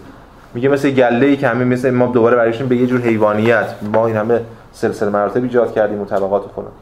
میگه 0.55 0.69
مثل 0.69 0.91
گله 0.91 1.27
ای 1.27 1.37
که 1.37 1.49
همه 1.49 1.65
مثل 1.65 1.91
ما 1.91 2.07
دوباره 2.07 2.37
برایشون 2.37 2.69
به 2.69 2.77
یه 2.77 2.87
جور 2.87 3.01
حیوانیت. 3.01 3.75
ما 3.93 4.07
این 4.07 4.17
همه 4.17 4.41
سلسله 4.73 5.11
مراتب 5.11 5.43
ایجاد 5.43 5.75
کردیم 5.75 6.01
و 6.01 6.05
طبقات 6.05 6.43
خودمون. 6.55 6.73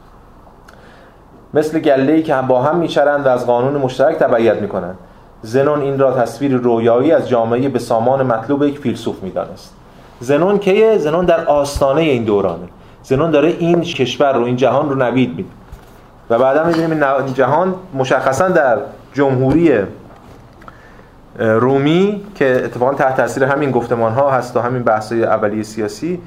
مثل 1.53 1.79
گله 1.79 2.13
ای 2.13 2.23
که 2.23 2.35
با 2.47 2.61
هم 2.61 2.75
میچرند 2.75 3.25
و 3.25 3.29
از 3.29 3.45
قانون 3.45 3.81
مشترک 3.81 4.15
تبعیت 4.15 4.61
می‌کنند. 4.61 4.95
زنون 5.41 5.81
این 5.81 5.99
را 5.99 6.11
تصویر 6.11 6.55
رویایی 6.55 7.11
از 7.11 7.29
جامعه 7.29 7.69
به 7.69 7.79
سامان 7.79 8.25
مطلوب 8.25 8.63
یک 8.63 8.79
فیلسوف 8.79 9.23
می‌دانست. 9.23 9.73
زنون 10.19 10.57
کیه؟ 10.57 10.97
زنون 10.97 11.25
در 11.25 11.45
آستانه 11.45 12.01
این 12.01 12.23
دورانه. 12.23 12.67
زنون 13.03 13.31
داره 13.31 13.49
این 13.49 13.81
کشور 13.81 14.33
رو 14.33 14.43
این 14.43 14.55
جهان 14.55 14.89
رو 14.89 14.95
نوید 14.95 15.29
میده. 15.29 15.49
و 16.29 16.39
بعدا 16.39 16.63
می‌بینیم 16.63 16.91
این 16.91 17.33
جهان 17.33 17.75
مشخصا 17.93 18.49
در 18.49 18.77
جمهوری 19.13 19.79
رومی 21.39 22.25
که 22.35 22.61
اتفاقا 22.65 22.93
تحت 22.93 23.17
تاثیر 23.17 23.43
همین 23.43 23.71
گفتمان 23.71 24.11
ها 24.11 24.31
هست 24.31 24.57
و 24.57 24.59
همین 24.59 24.83
بحث 24.83 25.11
های 25.11 25.23
اولیه 25.23 25.63
سیاسی 25.63 26.21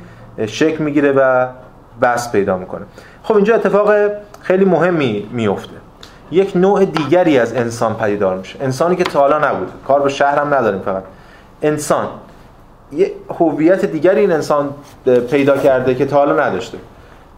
شکل 0.46 0.84
می‌گیره 0.84 1.12
و 1.12 1.46
بحث 2.00 2.32
پیدا 2.32 2.56
می‌کنه. 2.56 2.84
خب 3.22 3.36
اینجا 3.36 3.54
اتفاق 3.54 3.90
خیلی 4.40 4.64
مهمی 4.64 5.28
میفته 5.32 5.76
یک 6.30 6.56
نوع 6.56 6.84
دیگری 6.84 7.38
از 7.38 7.54
انسان 7.54 7.94
پدیدار 7.94 8.36
میشه. 8.36 8.58
انسانی 8.60 8.96
که 8.96 9.04
تا 9.04 9.20
حالا 9.20 9.38
نبود. 9.38 9.68
کار 9.86 10.02
به 10.02 10.08
شهر 10.08 10.38
هم 10.38 10.54
نداریم 10.54 10.80
فقط. 10.80 11.02
انسان. 11.62 12.06
یه 12.92 13.12
هویت 13.38 13.84
دیگری 13.84 14.20
این 14.20 14.32
انسان 14.32 14.74
پیدا 15.30 15.56
کرده 15.56 15.94
که 15.94 16.06
تا 16.06 16.16
حالا 16.16 16.46
نداشته. 16.46 16.78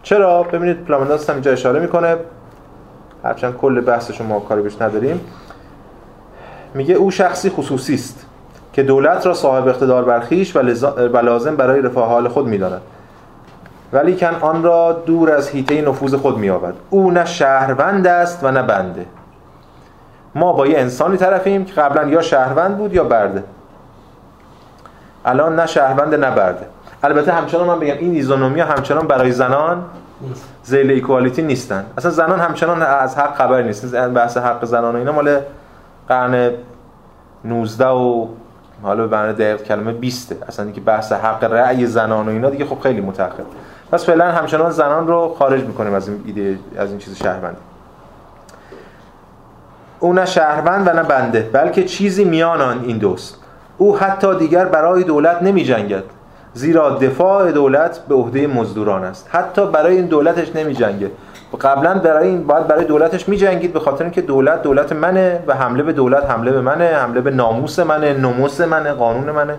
چرا؟ 0.03 0.43
ببینید 0.43 0.85
پلامنداس 0.85 1.29
هم 1.29 1.35
اینجا 1.35 1.51
اشاره 1.51 1.79
می‌کنه. 1.79 2.15
هرچند 3.23 3.57
کل 3.57 3.81
بحثش 3.81 4.21
ما 4.21 4.39
کاری 4.39 4.61
بهش 4.61 4.81
نداریم. 4.81 5.21
میگه 6.73 6.95
او 6.95 7.11
شخصی 7.11 7.49
خصوصی 7.49 7.93
است 7.93 8.25
که 8.73 8.83
دولت 8.83 9.25
را 9.25 9.33
صاحب 9.33 9.67
اقتدار 9.67 10.05
بر 10.05 10.19
خویش 10.19 10.55
و 11.13 11.17
لازم 11.17 11.55
برای 11.55 11.81
رفاه 11.81 12.09
حال 12.09 12.27
خود 12.27 12.47
می‌داند. 12.47 12.81
ولی 13.93 14.15
کن 14.15 14.35
آن 14.41 14.63
را 14.63 14.91
دور 15.05 15.31
از 15.31 15.49
حیطه 15.49 15.81
نفوذ 15.81 16.15
خود 16.15 16.37
مییابد. 16.37 16.73
او 16.89 17.11
نه 17.11 17.25
شهروند 17.25 18.07
است 18.07 18.43
و 18.43 18.51
نه 18.51 18.63
بنده. 18.63 19.05
ما 20.35 20.53
با 20.53 20.67
یه 20.67 20.79
انسانی 20.79 21.17
طرفیم 21.17 21.65
که 21.65 21.73
قبلا 21.73 22.07
یا 22.07 22.21
شهروند 22.21 22.77
بود 22.77 22.93
یا 22.93 23.03
برده. 23.03 23.43
الان 25.25 25.55
نه 25.59 25.65
شهروند 25.65 26.15
نه 26.15 26.31
برده. 26.31 26.65
البته 27.03 27.31
همچنان 27.31 27.67
من 27.67 27.79
بگم 27.79 27.93
این 27.99 28.13
ایزونومی 28.13 28.61
همچنان 28.61 29.07
برای 29.07 29.31
زنان 29.31 29.83
زیل 30.63 30.91
ایکوالیتی 30.91 31.41
نیستن. 31.41 31.85
اصلا 31.97 32.11
زنان 32.11 32.39
همچنان 32.39 32.81
از 32.81 33.17
حق 33.17 33.35
خبر 33.35 33.61
نیست 33.61 33.95
بحث 33.95 34.37
حق 34.37 34.65
زنان 34.65 34.95
و 34.95 34.97
اینا 34.97 35.11
مال 35.11 35.39
قرن 36.09 36.51
19 37.45 37.87
و 37.87 38.27
حالا 38.83 39.07
به 39.07 39.17
معنی 39.17 39.33
دقیق 39.33 39.63
کلمه 39.63 39.93
20 39.93 40.35
اصلا 40.47 40.65
اینکه 40.65 40.81
بحث 40.81 41.11
حق 41.11 41.43
رأی 41.43 41.85
زنان 41.85 42.27
و 42.27 42.29
اینا 42.29 42.49
دیگه 42.49 42.65
خب 42.65 42.79
خیلی 42.79 43.01
متأخر 43.01 43.43
پس 43.91 44.05
فعلا 44.05 44.31
همچنان 44.31 44.71
زنان 44.71 45.07
رو 45.07 45.35
خارج 45.39 45.63
می‌کنیم 45.63 45.93
از 45.93 46.09
این 46.09 46.23
ایده 46.25 46.59
از 46.77 46.89
این 46.89 46.99
چیز 46.99 47.17
شهروند 47.17 47.57
او 49.99 50.13
نه 50.13 50.25
شهروند 50.25 50.87
و 50.87 50.93
نه 50.93 51.03
بنده 51.03 51.49
بلکه 51.53 51.83
چیزی 51.83 52.25
میان 52.25 52.61
آن 52.61 52.83
این 52.83 52.97
دوست. 52.97 53.37
او 53.77 53.97
حتی 53.97 54.35
دیگر 54.35 54.65
برای 54.65 55.03
دولت 55.03 55.43
نمی 55.43 55.63
جنگد 55.63 56.03
زیرا 56.53 56.89
دفاع 56.89 57.51
دولت 57.51 57.99
به 57.99 58.15
عهده 58.15 58.47
مزدوران 58.47 59.03
است. 59.03 59.27
حتی 59.31 59.65
برای 59.65 59.95
این 59.95 60.05
دولتش 60.05 60.55
نمی 60.55 60.73
جنگه 60.73 61.11
قبلا 61.57 61.93
برای 61.93 62.27
این 62.27 62.47
باید 62.47 62.67
برای 62.67 62.85
دولتش 62.85 63.29
می 63.29 63.37
جنگید 63.37 63.73
به 63.73 63.79
خاطر 63.79 64.03
اینکه 64.03 64.21
دولت 64.21 64.61
دولت 64.61 64.91
منه 64.93 65.43
و 65.47 65.53
حمله 65.53 65.83
به 65.83 65.93
دولت 65.93 66.29
حمله 66.29 66.51
به 66.51 66.61
منه 66.61 66.85
حمله 66.85 67.21
به 67.21 67.31
ناموس 67.31 67.79
منه 67.79 68.13
نموس 68.13 68.61
منه 68.61 68.93
قانون 68.93 69.31
منه 69.31 69.57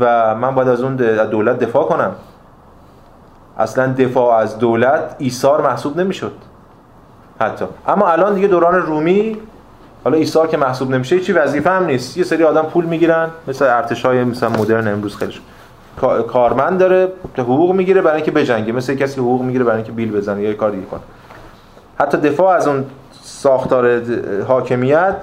و 0.00 0.34
من 0.34 0.54
باید 0.54 0.68
از 0.68 0.82
اون 0.82 0.96
دولت 1.30 1.58
دفاع 1.58 1.84
کنم. 1.84 2.12
اصلا 3.58 3.92
دفاع 3.92 4.38
از 4.38 4.58
دولت 4.58 5.14
ایثار 5.18 5.60
محسوب 5.60 6.00
نمی‌شد. 6.00 6.32
حتی. 7.40 7.64
اما 7.86 8.08
الان 8.08 8.34
دیگه 8.34 8.48
دوران 8.48 8.74
رومی 8.74 9.36
حالا 10.04 10.16
ایثار 10.16 10.46
که 10.46 10.56
محسوب 10.56 10.90
نمیشه 10.90 11.20
چی 11.20 11.32
وظیفه 11.32 11.70
هم 11.70 11.84
نیست. 11.84 12.16
یه 12.16 12.24
سری 12.24 12.44
آدم 12.44 12.62
پول 12.62 12.84
می‌گیرن 12.84 13.28
مثل 13.48 13.64
ارتشای 13.64 14.24
مثلا 14.24 14.48
مدرن 14.48 14.88
امروز 14.88 15.16
خیلیش 15.16 15.40
کارمند 16.28 16.78
داره 16.78 17.08
حقوق 17.38 17.74
می‌گیره 17.74 18.02
برای 18.02 18.16
اینکه 18.16 18.30
بجنگه. 18.30 18.72
مثل 18.72 18.94
کسی 18.94 19.20
حقوق 19.20 19.42
می‌گیره 19.42 19.64
برای 19.64 19.76
اینکه 19.76 19.92
بیل 19.92 20.12
بزنه 20.12 20.42
یا 20.42 20.54
کار 20.54 20.70
دیگه 20.70 20.86
کنه 20.86 21.00
حتی 21.98 22.18
دفاع 22.18 22.56
از 22.56 22.68
اون 22.68 22.84
ساختار 23.22 24.02
حاکمیت 24.48 25.16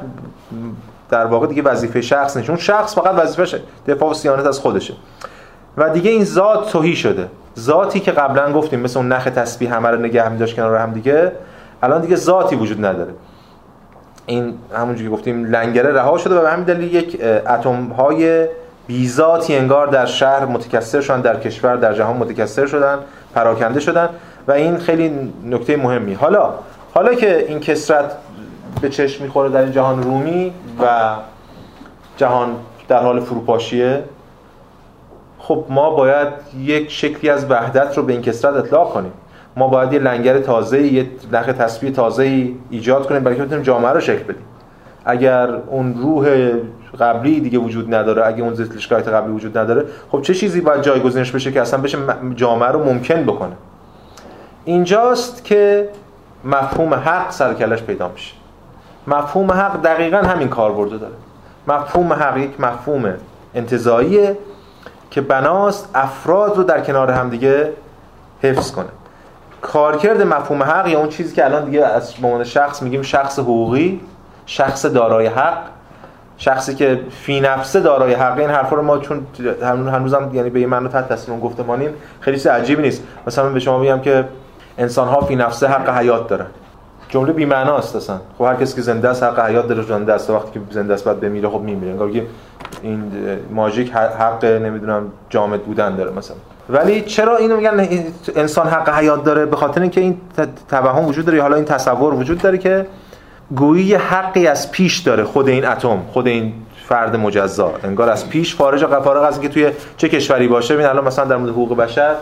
در 1.10 1.26
واقع 1.26 1.48
دیگه 1.48 1.62
وظیفه 1.62 2.02
شخص 2.02 2.38
نیست. 2.38 2.50
اون 2.50 2.60
شخص 2.60 2.96
فقط 2.96 3.16
وظیفه‌شه 3.16 3.62
دفاع 3.88 4.12
و 4.12 4.14
صیانت 4.14 4.46
از 4.46 4.60
خودشه. 4.60 4.94
و 5.78 5.90
دیگه 5.90 6.12
این 6.12 6.24
ذات 6.24 6.70
توهی 6.70 6.96
شده. 6.96 7.28
ذاتی 7.60 8.00
که 8.00 8.12
قبلا 8.12 8.54
گفتیم 8.54 8.80
مثل 8.80 9.00
اون 9.00 9.08
نخ 9.08 9.24
تسبیح 9.24 9.76
همه 9.76 9.90
رو 9.90 10.00
نگه 10.00 10.30
می‌داشت 10.30 10.56
کنار 10.56 10.76
هم 10.76 10.92
دیگه 10.92 11.32
الان 11.84 12.02
دیگه 12.02 12.16
ذاتی 12.16 12.56
وجود 12.56 12.86
نداره. 12.86 13.14
این 14.26 14.54
همونجوری 14.74 15.10
که 15.10 15.16
گفتیم 15.16 15.46
لنگره 15.46 15.94
رها 15.94 16.18
شده 16.18 16.36
و 16.36 16.42
به 16.42 16.50
همین 16.50 16.66
دلیل 16.66 16.96
یک 16.96 17.22
اتم 17.48 17.86
های 17.86 18.48
بیزاتی 18.88 19.56
انگار 19.56 19.88
در 19.88 20.06
شهر 20.06 20.46
متکثر 20.46 21.02
شدن 21.02 21.22
در 21.22 21.40
کشور 21.40 21.76
در 21.76 21.94
جهان 21.94 22.18
متکثر 22.18 22.66
شدن 22.66 22.98
پراکنده 23.36 23.80
شدن 23.80 24.10
و 24.48 24.52
این 24.52 24.78
خیلی 24.78 25.34
نکته 25.46 25.78
مهمی. 25.78 26.14
حالا 26.14 26.54
حالا 26.94 27.14
که 27.14 27.46
این 27.48 27.60
کسرت 27.60 28.12
به 28.82 28.90
چشم 28.90 29.24
می‌خوره 29.24 29.50
در 29.50 29.62
این 29.62 29.72
جهان 29.72 30.04
رومی 30.04 30.54
و 30.82 31.16
جهان 32.18 32.56
در 32.88 33.04
حال 33.04 33.20
فروپاشیه 33.20 34.04
خب 35.40 35.66
ما 35.70 35.90
باید 35.90 36.28
یک 36.60 36.92
شکلی 36.92 37.30
از 37.30 37.52
وحدت 37.52 37.98
رو 37.98 38.04
به 38.04 38.14
این 38.14 38.22
کسرت 38.22 38.56
اطلاق 38.56 38.94
کنیم. 38.94 39.12
ما 39.58 39.68
باید 39.68 39.94
یه 39.94 40.00
لنگر 40.00 40.40
تازه 40.40 40.82
یه 40.82 41.10
نخ 41.32 41.46
تسبیح 41.46 41.92
تازه 41.92 42.50
ایجاد 42.70 43.08
کنیم 43.08 43.24
برای 43.24 43.38
که 43.38 43.44
بتونیم 43.44 43.64
جامعه 43.64 43.92
رو 43.92 44.00
شکل 44.00 44.24
بدیم. 44.24 44.46
اگر 45.06 45.50
اون 45.68 45.94
روح 45.94 46.52
قبلی 47.00 47.40
دیگه 47.40 47.60
وجود 47.60 47.96
نداره 47.96 48.28
اگه 48.28 48.44
اون 48.44 48.54
زیتلشکایت 48.54 49.08
قبلی 49.08 49.34
وجود 49.34 49.58
نداره 49.58 49.86
خب 50.12 50.22
چه 50.22 50.34
چیزی 50.34 50.62
باید 50.62 50.82
جایگزینش 50.82 51.32
بشه 51.32 51.52
که 51.52 51.62
اصلا 51.62 51.82
بشه 51.82 51.98
جامعه 52.36 52.70
رو 52.70 52.84
ممکن 52.84 53.24
بکنه؟ 53.24 53.54
اینجاست 54.66 55.44
که 55.44 55.90
مفهوم 56.46 56.94
حق 56.94 57.32
سرکلش 57.32 57.84
پیدا 57.84 58.08
میشه. 58.08 58.34
مفهوم 59.08 59.52
حق 59.52 59.82
دقیقا 59.82 60.18
همین 60.18 60.48
کاربرد 60.48 60.90
داره. 60.90 61.14
مفهوم 61.68 62.14
حق 62.14 62.38
یک 62.38 62.60
مفهوم 62.60 63.14
انتظاییه 63.56 64.38
که 65.10 65.22
بناست 65.22 65.90
افراد 65.96 66.58
رو 66.58 66.64
در 66.64 66.82
کنار 66.82 67.12
همدیگه 67.12 67.74
حفظ 68.42 68.72
کنه. 68.72 68.90
کارکرد 69.62 70.22
مفهوم 70.22 70.64
حق 70.64 70.88
یا 70.88 71.00
اون 71.00 71.10
چیزی 71.10 71.36
که 71.36 71.46
الان 71.46 71.66
دیگه 71.66 71.86
از 71.86 72.14
عنوان 72.24 72.44
شخص 72.44 72.82
میگیم 72.82 73.02
شخص 73.02 73.40
حقوقی 73.40 74.02
شخص 74.46 74.86
دارای 74.86 75.28
حق 75.28 75.58
شخصی 76.38 76.76
که 76.76 77.00
فی 77.10 77.40
نفسه 77.40 77.80
دارای 77.80 78.14
حق 78.14 78.38
این 78.40 78.50
حرفا 78.50 78.76
رو 78.76 78.82
ما 78.82 78.98
چون 78.98 79.28
هنوزم 79.64 80.30
یعنی 80.34 80.50
به 80.50 80.68
من 80.68 80.90
تحت 80.90 81.10
تاثیر 81.10 81.32
اون 81.32 81.40
گفتمانیم 81.40 81.90
خیلی 82.20 82.38
چیز 82.38 82.48
عجیبی 82.48 82.82
نیست. 82.82 83.04
مثلا 83.28 83.50
به 83.50 83.60
شما 83.60 83.80
میگم 83.80 84.00
که 84.00 84.26
انسان 84.78 85.08
ها 85.08 85.22
فی 85.22 85.36
نفسه 85.36 85.68
حق 85.68 85.90
حیات 85.90 86.28
دارن. 86.28 86.46
جمله 87.10 87.34
بی 87.34 87.54
است 87.54 87.96
اصلا. 87.96 88.20
خب 88.38 88.46
هر 88.46 88.56
کسی 88.56 88.76
که 88.76 88.82
زنده 88.82 89.10
است 89.10 89.24
حق 89.24 89.40
حیات 89.40 89.68
داره 89.68 89.82
زنده 89.82 90.14
است. 90.14 90.30
وقتی 90.30 90.52
که 90.52 90.60
زنده 90.72 90.94
است 90.94 91.04
بعد 91.04 91.20
بمیره 91.20 91.50
خب 91.50 91.60
میمیره. 91.60 91.92
انگار 91.92 92.12
این 92.82 93.12
ماژیک 93.52 93.92
حق 93.92 94.46
نمی‌دونم 94.46 95.04
جامد 95.30 95.62
بودن 95.62 95.96
داره 95.96 96.12
مثلا. 96.12 96.38
ولی 96.70 97.02
چرا 97.02 97.38
اینو 97.38 97.58
میگن؟ 97.58 97.88
انسان 98.36 98.68
حق 98.68 98.90
حیات 98.90 99.24
داره؟ 99.24 99.46
به 99.46 99.56
خاطر 99.56 99.82
اینکه 99.82 100.02
این 100.02 100.18
توهم 100.70 101.06
وجود 101.06 101.26
داره. 101.26 101.42
حالا 101.42 101.56
این 101.56 101.66
تصور 101.66 102.14
وجود 102.14 102.42
داره 102.42 102.58
که 102.58 102.88
گویی 103.56 103.94
حقی 103.94 104.48
از 104.48 104.72
پیش 104.72 105.00
داره 105.00 105.24
خود 105.24 105.48
این 105.48 105.66
اتم 105.66 106.00
خود 106.14 106.28
این 106.28 106.54
فرد 106.86 107.16
مجزا. 107.16 107.74
انگار 107.84 108.10
از 108.10 108.30
پیش 108.30 108.56
فارج 108.56 108.84
و 108.84 109.02
فارغ 109.02 109.24
از 109.24 109.34
اینکه 109.38 109.54
توی 109.54 109.72
چه 109.98 110.10
کشوری 110.10 110.48
باشه. 110.48 110.74
ببین 110.74 110.86
الان 110.86 111.08
مثلا 111.08 111.26
در 111.26 111.38
مورد 111.38 111.52
حقوق 111.52 111.78
بشر 111.78 112.16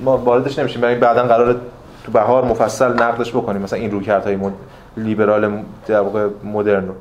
ما 0.00 0.18
واردش 0.18 0.58
نمیشیم. 0.58 0.80
برای 0.80 0.94
بعدا 0.94 1.22
قرار 1.22 1.56
تو 2.04 2.12
بهار 2.12 2.44
مفصل 2.44 2.92
نقدش 2.92 3.30
بکنیم. 3.30 3.62
مثلا 3.62 3.78
این 3.78 3.90
رویکردهای 3.90 4.36
مد... 4.36 4.52
لیبرال 4.96 5.62
در 5.86 6.00
واقع 6.00 6.26
مدرن 6.44 6.86
رو. 6.86 6.94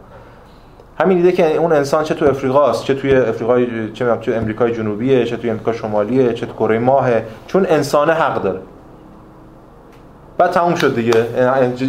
همین 0.99 1.17
ایده 1.17 1.31
که 1.31 1.55
اون 1.55 1.73
انسان 1.73 2.03
چه 2.03 2.15
تو 2.15 2.25
افریقاست 2.25 2.83
چه 2.83 2.93
توی 2.93 3.15
افریقای 3.15 3.91
چه 3.93 4.15
تو 4.15 4.31
امریکای 4.31 4.75
جنوبیه 4.75 5.25
چه 5.25 5.37
توی 5.37 5.49
امریکا 5.49 5.73
شمالیه 5.73 6.33
چه 6.33 6.45
تو 6.45 6.53
کره 6.53 6.79
ماهه. 6.79 7.23
چون 7.47 7.65
انسان 7.69 8.09
حق 8.09 8.41
داره. 8.41 8.59
بعد 10.37 10.51
تموم 10.51 10.75
شد 10.75 10.95
دیگه. 10.95 11.25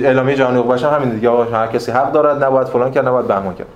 اعلامیه 0.05 0.37
جهانی 0.37 0.59
حقوق 0.59 0.75
بشر 0.75 0.91
همین 0.91 1.09
دیگه. 1.09 1.31
هر 1.31 1.67
کسی 1.67 1.93
حق 1.93 2.13
دارد 2.13 2.45
نباید 2.45 2.67
فلان 2.67 2.91
کرد 2.91 3.09
نباید 3.09 3.27
بهمان 3.27 3.55
کرد. 3.55 3.67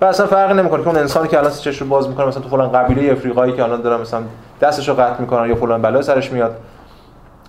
و 0.00 0.04
اصلا 0.04 0.26
فرق 0.26 0.50
نمی‌کنه 0.50 0.82
که 0.82 0.88
اون 0.88 0.98
انسانی 0.98 1.28
که 1.28 1.38
الان 1.38 1.50
چش 1.50 1.80
رو 1.80 1.86
باز 1.86 2.08
می‌کنه 2.08 2.26
مثلا 2.26 2.42
تو 2.42 2.48
فلان 2.48 2.72
قبیله 2.72 3.12
افریقایی 3.12 3.52
که 3.52 3.62
الان 3.62 3.80
دارن 3.80 4.00
مثلا 4.00 4.20
دستش 4.60 4.88
رو 4.88 4.94
قطع 4.94 5.20
می‌کنن 5.20 5.48
یا 5.48 5.54
فلان 5.54 5.82
بلا 5.82 6.02
سرش 6.02 6.32
میاد 6.32 6.56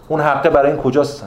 اون 0.07 0.21
حقه 0.21 0.49
برای 0.49 0.71
این 0.71 0.81
کجاست؟ 0.81 1.23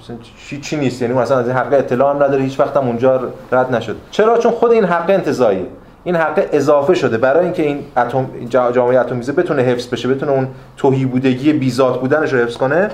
مثلا 0.00 0.16
چی 0.48 0.60
چی 0.60 0.76
نیست؟ 0.76 1.02
یعنی 1.02 1.14
مثلا 1.14 1.38
از 1.38 1.48
این 1.48 1.56
حق 1.56 1.72
اطلاع 1.72 2.14
هم 2.14 2.22
نداره 2.22 2.42
هیچ 2.42 2.60
وقت 2.60 2.76
هم 2.76 2.86
اونجا 2.86 3.20
رد 3.52 3.74
نشد. 3.74 3.96
چرا؟ 4.10 4.38
چون 4.38 4.52
خود 4.52 4.72
این 4.72 4.84
حق 4.84 5.10
انتزاعی 5.10 5.66
این 6.04 6.16
حق 6.16 6.48
اضافه 6.52 6.94
شده. 6.94 7.18
برای 7.18 7.44
اینکه 7.44 7.62
این 7.62 7.84
اتم 7.96 8.26
جامعه 8.48 9.00
اتمیزه 9.00 9.32
بتونه 9.32 9.62
حفظ 9.62 9.88
بشه 9.88 10.08
بتونه 10.08 10.32
اون 10.32 10.48
توهی 10.76 11.04
بودگی 11.04 11.52
بیزات 11.52 12.00
بودنش 12.00 12.32
رو 12.32 12.38
حفظ 12.38 12.56
کنه 12.56 12.90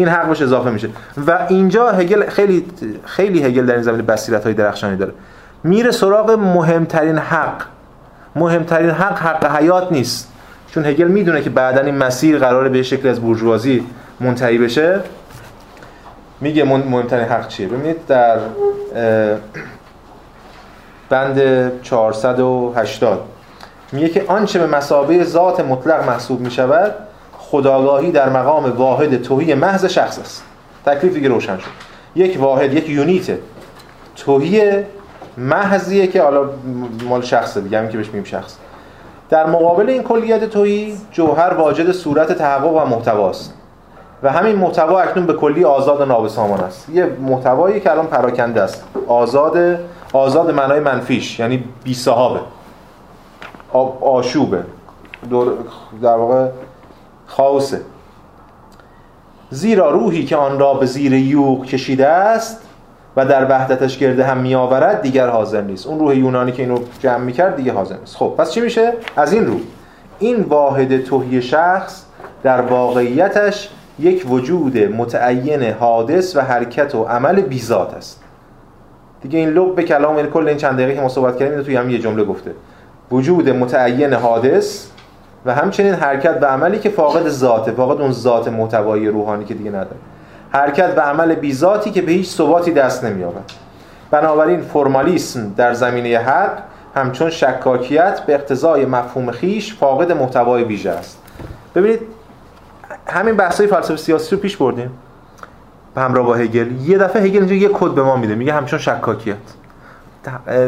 این 0.00 0.08
حق 0.08 0.28
بهش 0.28 0.42
اضافه 0.42 0.70
میشه. 0.70 0.88
و 1.26 1.46
اینجا 1.48 1.90
هگل 1.90 2.28
خیلی 2.28 2.66
خیلی 3.04 3.42
هگل 3.42 3.66
در 3.66 3.74
این 3.74 3.82
زمینه 3.82 4.02
بصیرت 4.02 4.44
های 4.44 4.54
درخشانی 4.54 4.96
داره. 4.96 5.12
میره 5.64 5.90
سراغ 5.90 6.30
مهمترین 6.30 7.18
حق. 7.18 7.62
مهمترین 8.36 8.90
حق 8.90 9.18
حق 9.18 9.56
حیات 9.56 9.92
نیست. 9.92 10.32
چون 10.70 10.84
هگل 10.84 11.08
می‌دونه 11.08 11.42
که 11.42 11.50
بعدا 11.50 11.80
این 11.80 11.94
مسیر 11.94 12.38
قراره 12.38 12.68
به 12.68 12.82
شکل 12.82 13.08
از 13.08 13.20
بورژوازی 13.20 13.86
منتهی 14.20 14.58
بشه. 14.58 15.00
میگه 16.40 16.64
مهمترین 16.64 17.24
حق 17.24 17.48
چیه؟ 17.48 17.68
ببینید 17.68 18.06
در 18.06 18.38
بند 21.08 21.40
480 21.82 23.20
میگه 23.92 24.08
که 24.08 24.24
آنچه 24.28 24.58
به 24.58 24.66
مسابه 24.66 25.24
ذات 25.24 25.60
مطلق 25.60 26.06
محسوب 26.06 26.40
می‌شود 26.40 26.94
خداگاهی 27.50 28.10
در 28.10 28.28
مقام 28.28 28.72
واحد 28.76 29.22
توهی 29.22 29.54
محض 29.54 29.84
شخص 29.84 30.18
است. 30.18 30.44
تکلیف 30.86 31.14
دیگه 31.14 31.28
روشن 31.28 31.58
شد. 31.58 31.70
یک 32.14 32.40
واحد 32.40 32.74
یک 32.74 32.88
یونیت. 32.88 33.38
توهی 34.16 34.84
محضیه 35.36 36.06
که 36.06 36.22
حالا 36.22 36.50
مال 37.08 37.22
شخصه 37.22 37.60
دیگه 37.60 37.78
همین 37.78 37.90
که 37.90 37.96
بهش 37.96 38.06
میگیم 38.06 38.24
شخص. 38.24 38.56
در 39.30 39.46
مقابل 39.46 39.88
این 39.88 40.02
کلیت 40.02 40.44
توهی 40.44 40.96
جوهر 41.12 41.54
واجد 41.54 41.92
صورت 41.92 42.32
تحقق 42.32 42.74
و 42.74 42.84
محتواست 42.84 43.54
و 44.22 44.32
همین 44.32 44.56
محتوا 44.56 45.00
اکنون 45.00 45.26
به 45.26 45.32
کلی 45.32 45.64
آزاد 45.64 46.00
و 46.00 46.04
نابسامان 46.04 46.60
است. 46.60 46.88
یه 46.88 47.06
محتوایی 47.20 47.80
که 47.80 47.90
الان 47.90 48.06
پراکنده 48.06 48.62
است. 48.62 48.84
آزاد 49.08 49.78
آزاد 50.12 50.50
معنای 50.50 50.80
منفیش 50.80 51.40
یعنی 51.40 51.64
بی 51.84 51.94
صحابه 51.94 52.40
آشوبه. 54.00 54.64
در 56.02 56.16
واقع 56.16 56.48
خاصه 57.30 57.80
زیرا 59.50 59.90
روحی 59.90 60.24
که 60.24 60.36
آن 60.36 60.58
را 60.58 60.74
به 60.74 60.86
زیر 60.86 61.12
یوغ 61.12 61.64
کشیده 61.64 62.06
است 62.06 62.60
و 63.16 63.26
در 63.26 63.50
وحدتش 63.50 63.98
گرده 63.98 64.24
هم 64.24 64.38
میآورد 64.38 65.02
دیگر 65.02 65.28
حاضر 65.28 65.60
نیست. 65.60 65.86
اون 65.86 65.98
روح 65.98 66.16
یونانی 66.16 66.52
که 66.52 66.62
اینو 66.62 66.78
جمع 67.00 67.24
می‌کرد 67.24 67.56
دیگه 67.56 67.72
حاضر 67.72 67.96
نیست. 67.96 68.16
خب 68.16 68.34
پس 68.38 68.52
چی 68.52 68.60
میشه؟ 68.60 68.92
از 69.16 69.32
این 69.32 69.46
رو. 69.46 69.56
این 70.18 70.40
واحد 70.40 71.04
توهی 71.04 71.42
شخص 71.42 72.04
در 72.42 72.60
واقعیتش 72.60 73.68
یک 73.98 74.30
وجود 74.30 74.78
متعین 74.78 75.62
حادث 75.62 76.36
و 76.36 76.40
حرکت 76.40 76.94
و 76.94 77.04
عمل 77.04 77.40
بیزات 77.40 77.94
است. 77.94 78.22
دیگه 79.22 79.38
این 79.38 79.48
لب 79.48 79.74
به 79.74 79.82
کلام 79.82 80.16
این 80.16 80.26
کل 80.26 80.48
این 80.48 80.56
چند 80.56 80.74
دقیقه 80.74 80.94
که 80.94 81.00
ما 81.00 81.08
صحبت 81.08 81.38
کردیم 81.38 81.62
توی 81.62 81.76
هم 81.76 81.90
یه 81.90 81.98
جمله 81.98 82.24
گفته. 82.24 82.54
وجود 83.10 83.48
متعین 83.48 84.12
حادث 84.12 84.86
و 85.46 85.54
همچنین 85.54 85.94
حرکت 85.94 86.38
و 86.42 86.44
عملی 86.44 86.78
که 86.78 86.90
فاقد 86.90 87.28
ذاته 87.28 87.72
فاقد 87.72 88.00
اون 88.00 88.12
ذات 88.12 88.48
محتوایی 88.48 89.08
روحانی 89.08 89.44
که 89.44 89.54
دیگه 89.54 89.70
نداره. 89.70 89.96
حرکت 90.50 90.94
و 90.96 91.00
عمل 91.00 91.34
بیذاتی 91.34 91.90
که 91.90 92.02
به 92.02 92.12
هیچ 92.12 92.28
ثباتی 92.28 92.72
دست 92.72 93.04
نمییابد. 93.04 93.44
بنابراین 94.10 94.60
فرمالیسم 94.60 95.54
در 95.56 95.74
زمینه 95.74 96.18
حق 96.18 96.58
همچون 96.94 97.30
شکاکیت 97.30 98.20
به 98.20 98.34
اقتضای 98.34 98.86
مفهوم 98.86 99.30
خیش 99.30 99.74
فاقد 99.74 100.12
محتوای 100.12 100.64
ویژه 100.64 100.90
است. 100.90 101.18
ببینید 101.74 102.00
همین 103.06 103.36
بحثای 103.36 103.66
فلسفه 103.66 103.96
سیاسی 103.96 104.36
رو 104.36 104.42
پیش 104.42 104.56
بردیم. 104.56 104.90
به 105.94 106.00
همراه 106.00 106.26
با 106.26 106.34
هگل. 106.34 106.72
یه 106.80 106.98
دفعه 106.98 107.22
هگل 107.22 107.38
اینجا 107.38 107.54
یه 107.54 107.70
کد 107.72 107.90
به 107.90 108.02
ما 108.02 108.16
میده 108.16 108.34
میگه 108.34 108.52
همچون 108.52 108.78
شکاکیت. 108.78 109.36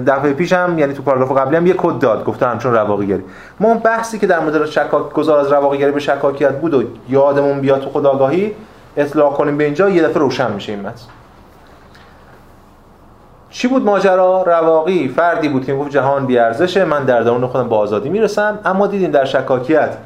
دفعه 0.07 0.33
پیش 0.33 0.53
هم 0.53 0.79
یعنی 0.79 0.95
تو 0.95 1.03
پاراگراف 1.03 1.39
قبلی 1.39 1.57
هم 1.57 1.67
یه 1.67 1.75
کد 1.79 1.99
داد 1.99 2.25
گفته 2.25 2.47
همچون 2.47 2.73
رواقیگری. 2.73 3.23
ما 3.61 3.69
اون 3.69 3.79
بحثی 3.79 4.19
که 4.19 4.27
در 4.27 4.41
مورد 4.41 4.67
شکاک 4.67 5.13
گذار 5.13 5.39
از 5.39 5.53
رواقیگری 5.53 5.93
به 5.93 6.01
شکاکیت 6.01 6.61
بود 6.61 6.75
و 6.75 6.83
یادمون 7.09 7.61
بیاد 7.61 7.81
تو 7.81 7.91
خداگاهی 7.91 8.55
اطلاق 8.97 9.35
کنیم 9.35 9.57
به 9.57 9.65
اینجا 9.65 9.89
یه 9.89 10.03
دفعه 10.03 10.19
روشن 10.19 10.53
میشه 10.53 10.73
این 10.73 10.81
متن 10.81 11.07
چی 13.51 13.69
بود 13.69 13.85
ماجرا؟ 13.85 14.43
رواقی 14.43 15.09
فردی 15.09 15.49
بود 15.49 15.65
که 15.65 15.75
گفت 15.75 15.91
جهان 15.91 16.27
بی 16.27 16.39
ارزشه 16.39 16.85
من 16.85 17.05
در 17.05 17.23
درون 17.23 17.47
خودم 17.47 17.69
با 17.69 17.79
آزادی 17.79 18.09
می‌رسم. 18.09 18.59
اما 18.65 18.87
دیدیم 18.87 19.11
در 19.11 19.25
شکاکیت 19.25 19.97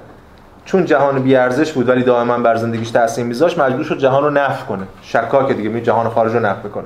چون 0.65 0.85
جهان 0.85 1.23
بی 1.23 1.37
ارزش 1.37 1.73
بود 1.73 1.89
ولی 1.89 2.03
دائما 2.03 2.39
بر 2.39 2.57
زندگیش 2.57 2.91
تاثیر 2.91 3.25
میذاشت 3.25 3.59
مجبور 3.59 3.85
شد 3.85 3.99
جهان 3.99 4.25
رو 4.25 4.31
نفی 4.31 4.65
کنه. 4.67 4.83
شکاک 5.03 5.53
دیگه 5.53 5.69
می 5.69 5.83
جهان 5.83 6.09
خارج 6.09 6.35
رو 6.35 6.41
نفی 6.41 6.69
کنه 6.69 6.85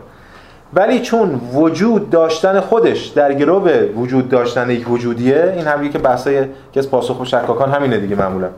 ولی 0.74 1.00
چون 1.00 1.40
وجود 1.54 2.10
داشتن 2.10 2.60
خودش 2.60 3.06
در 3.06 3.32
گرو 3.32 3.68
وجود 3.96 4.28
داشتن 4.28 4.70
یک 4.70 4.90
وجودیه 4.90 5.52
این 5.56 5.66
هم 5.66 5.88
که 5.88 5.98
بحثای 5.98 6.44
از 6.76 6.90
پاسخ 6.90 7.24
شکاکان 7.24 7.70
همینه 7.70 7.98
دیگه 7.98 8.16
معمولا. 8.16 8.48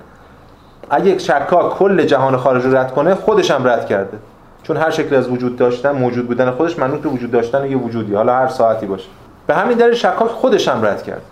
اگه 0.91 1.07
یک 1.07 1.21
شکاک 1.21 1.73
کل 1.73 2.05
جهان 2.05 2.37
خارج 2.37 2.65
رو 2.65 2.77
رد 2.77 2.93
کنه 2.93 3.15
خودش 3.15 3.51
هم 3.51 3.69
رد 3.69 3.87
کرده. 3.87 4.19
چون 4.63 4.77
هر 4.77 4.91
شکل 4.91 5.15
از 5.15 5.29
وجود 5.29 5.57
داشتن 5.57 5.93
موجود 5.93 6.27
بودن 6.27 6.51
خودش 6.51 6.79
منوط 6.79 7.01
به 7.01 7.09
وجود 7.09 7.31
داشتن 7.31 7.71
یه 7.71 7.77
وجودی 7.77 8.15
حالا 8.15 8.35
هر 8.35 8.49
ساعتی 8.49 8.87
باشه. 8.87 9.09
به 9.47 9.55
همین 9.55 9.79
دلیل 9.79 9.95
شکاک 9.95 10.29
خودش 10.29 10.69
هم 10.69 10.85
رد 10.85 11.03
کرد. 11.03 11.23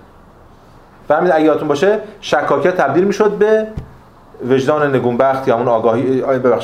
به 1.08 1.14
همین 1.16 1.32
اگه 1.32 1.44
یادتون 1.44 1.68
باشه 1.68 1.98
شکاکیت 2.20 2.76
تبدیل 2.76 3.04
می‌شد 3.04 3.30
به 3.30 3.66
وجدان 4.48 4.94
نگونبخت 4.94 5.48
یا 5.48 5.56
اون 5.56 5.68
آگاهی 5.68 6.22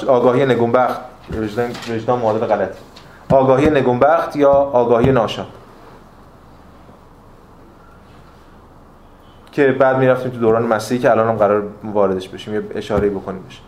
آگاهی 0.09 0.47
نگونبخت. 0.47 1.01
وجدان 1.41 1.71
وجدان 1.91 2.19
معادل 2.19 2.47
غلط 2.47 2.71
آگاهی 3.31 3.71
نگونبخت 3.71 4.37
یا 4.37 4.53
آگاهی 4.53 5.13
ناشاد؟ 5.13 5.47
که 9.53 9.73
بعد 9.73 9.99
می‌رفتیم 9.99 10.31
تو 10.31 10.39
دوران 10.39 10.63
مسیحی 10.63 11.01
که 11.01 11.11
الان 11.11 11.29
هم 11.29 11.37
قرار 11.37 11.63
واردش 11.85 12.29
بشیم 12.29 12.55
یه 12.55 12.63
اشاره 12.75 13.09
بکنیم 13.09 13.45
بشه 13.49 13.61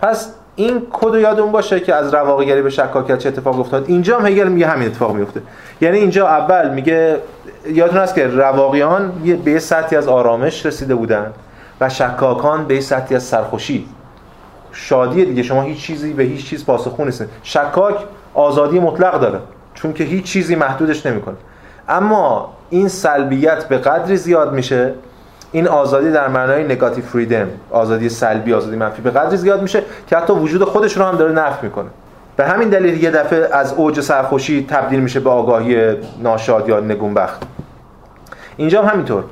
پس 0.00 0.34
این 0.56 0.86
کد 0.92 1.14
یادمون 1.14 1.52
باشه 1.52 1.80
که 1.80 1.94
از 1.94 2.14
رواقیگری 2.14 2.62
به 2.62 2.70
شکاکیت 2.70 3.18
چه 3.18 3.28
اتفاق 3.28 3.60
افتاد. 3.60 3.84
اینجا 3.88 4.18
هم 4.18 4.26
هگل 4.26 4.48
میگه 4.48 4.66
همین 4.66 4.88
اتفاق 4.88 5.14
میفته 5.14 5.42
یعنی 5.80 5.98
اینجا 5.98 6.28
اول 6.28 6.70
میگه 6.70 7.18
یادتون 7.66 7.98
هست 7.98 8.14
که 8.14 8.26
رواقیان 8.26 9.12
به 9.44 9.50
یه 9.50 9.58
سطحی 9.58 9.96
از 9.96 10.08
آرامش 10.08 10.66
رسیده 10.66 10.94
بودن 10.94 11.32
و 11.80 11.88
شکاکان 11.88 12.64
به 12.64 12.74
یه 12.74 12.80
سطحی 12.80 13.16
از 13.16 13.22
سرخوشی. 13.22 13.88
شادی 14.72 15.24
دیگه 15.24 15.42
شما 15.42 15.62
هیچ 15.62 15.80
چیزی 15.80 16.12
به 16.12 16.22
هیچ 16.22 16.46
چیز 16.46 16.66
پاسخگو 16.66 17.04
نیست 17.04 17.24
شکاک 17.42 17.96
آزادی 18.38 18.80
مطلق 18.80 19.20
داره 19.20 19.38
چون 19.74 19.92
که 19.92 20.04
هیچ 20.04 20.24
چیزی 20.24 20.54
محدودش 20.54 21.06
نمی‌کنه. 21.06 21.36
اما 21.88 22.54
این 22.70 22.88
سلبیت 22.88 23.64
به 23.64 23.78
قدری 23.78 24.16
زیاد 24.16 24.52
میشه 24.52 24.94
این 25.52 25.68
آزادی 25.68 26.10
در 26.10 26.28
معنای 26.28 26.64
نگاتیو 26.64 27.04
فریدم 27.04 27.48
آزادی 27.70 28.08
سلبی 28.08 28.54
آزادی 28.54 28.76
منفی 28.76 29.02
به 29.02 29.10
قدری 29.10 29.36
زیاد 29.36 29.62
میشه 29.62 29.82
که 30.06 30.16
حتی 30.16 30.32
وجود 30.32 30.64
خودش 30.64 30.96
رو 30.96 31.04
هم 31.04 31.16
داره 31.16 31.32
نفی 31.32 31.66
می‌کنه. 31.66 31.88
به 32.36 32.46
همین 32.46 32.68
دلیل 32.68 33.02
یه 33.02 33.10
دفعه 33.10 33.48
از 33.52 33.72
اوج 33.72 34.00
سرخوشی 34.00 34.66
تبدیل 34.70 35.00
میشه 35.00 35.20
به 35.20 35.30
آگاهی 35.30 35.96
ناشاد 36.22 36.68
یا 36.68 36.80
نگونبخت. 36.80 37.42
اینجا 38.56 38.82
هم 38.82 38.88
همینطور. 38.88 39.24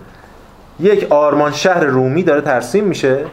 یک 0.81 1.07
آرمان 1.13 1.53
شهر 1.53 1.85
رومی 1.85 2.23
داره 2.23 2.41
ترسیم 2.41 2.85
میشه 2.85 3.25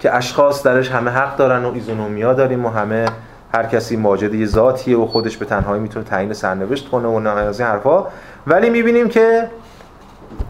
که 0.00 0.16
اشخاص 0.16 0.62
درش 0.62 0.90
همه 0.90 1.10
حق 1.10 1.36
دارن 1.36 1.64
و 1.64 1.74
ایزونومیا 1.74 2.32
داریم 2.32 2.66
و 2.66 2.68
همه 2.68 3.06
هر 3.54 3.62
کسی 3.66 3.96
ماجد 3.96 4.34
یه 4.34 4.46
ذاتیه 4.46 4.98
و 4.98 5.06
خودش 5.06 5.36
به 5.36 5.44
تنهایی 5.44 5.82
می‌تونه 5.82 6.04
تعیین 6.04 6.32
سرنوشت 6.32 6.88
کنه 6.88 7.08
و 7.08 7.28
از 7.28 7.60
این 7.60 7.68
حرفا. 7.68 8.04
ولی 8.46 8.70
می‌بینیم 8.70 9.08
که 9.08 9.48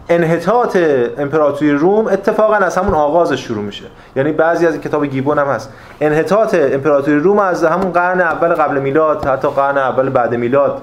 انحطاط 0.09 0.77
امپراتوری 1.17 1.71
روم 1.71 2.07
اتفاقا 2.07 2.55
از 2.55 2.77
همون 2.77 2.93
آغازش 2.93 3.39
شروع 3.39 3.63
میشه. 3.63 3.85
یعنی 4.15 4.31
بعضی 4.31 4.67
از 4.67 4.73
این 4.73 4.81
کتاب 4.81 5.05
گیبون 5.05 5.39
هم 5.39 5.47
هست. 5.47 5.73
انحطاط 6.01 6.55
امپراتوری 6.59 7.19
روم 7.19 7.39
از 7.39 7.63
همون 7.63 7.91
قرن 7.91 8.21
اول 8.21 8.49
قبل 8.49 8.79
میلاد 8.79 9.25
حتی 9.25 9.47
قرن 9.47 9.77
اول 9.77 10.09
بعد 10.09 10.35
میلاد 10.35 10.81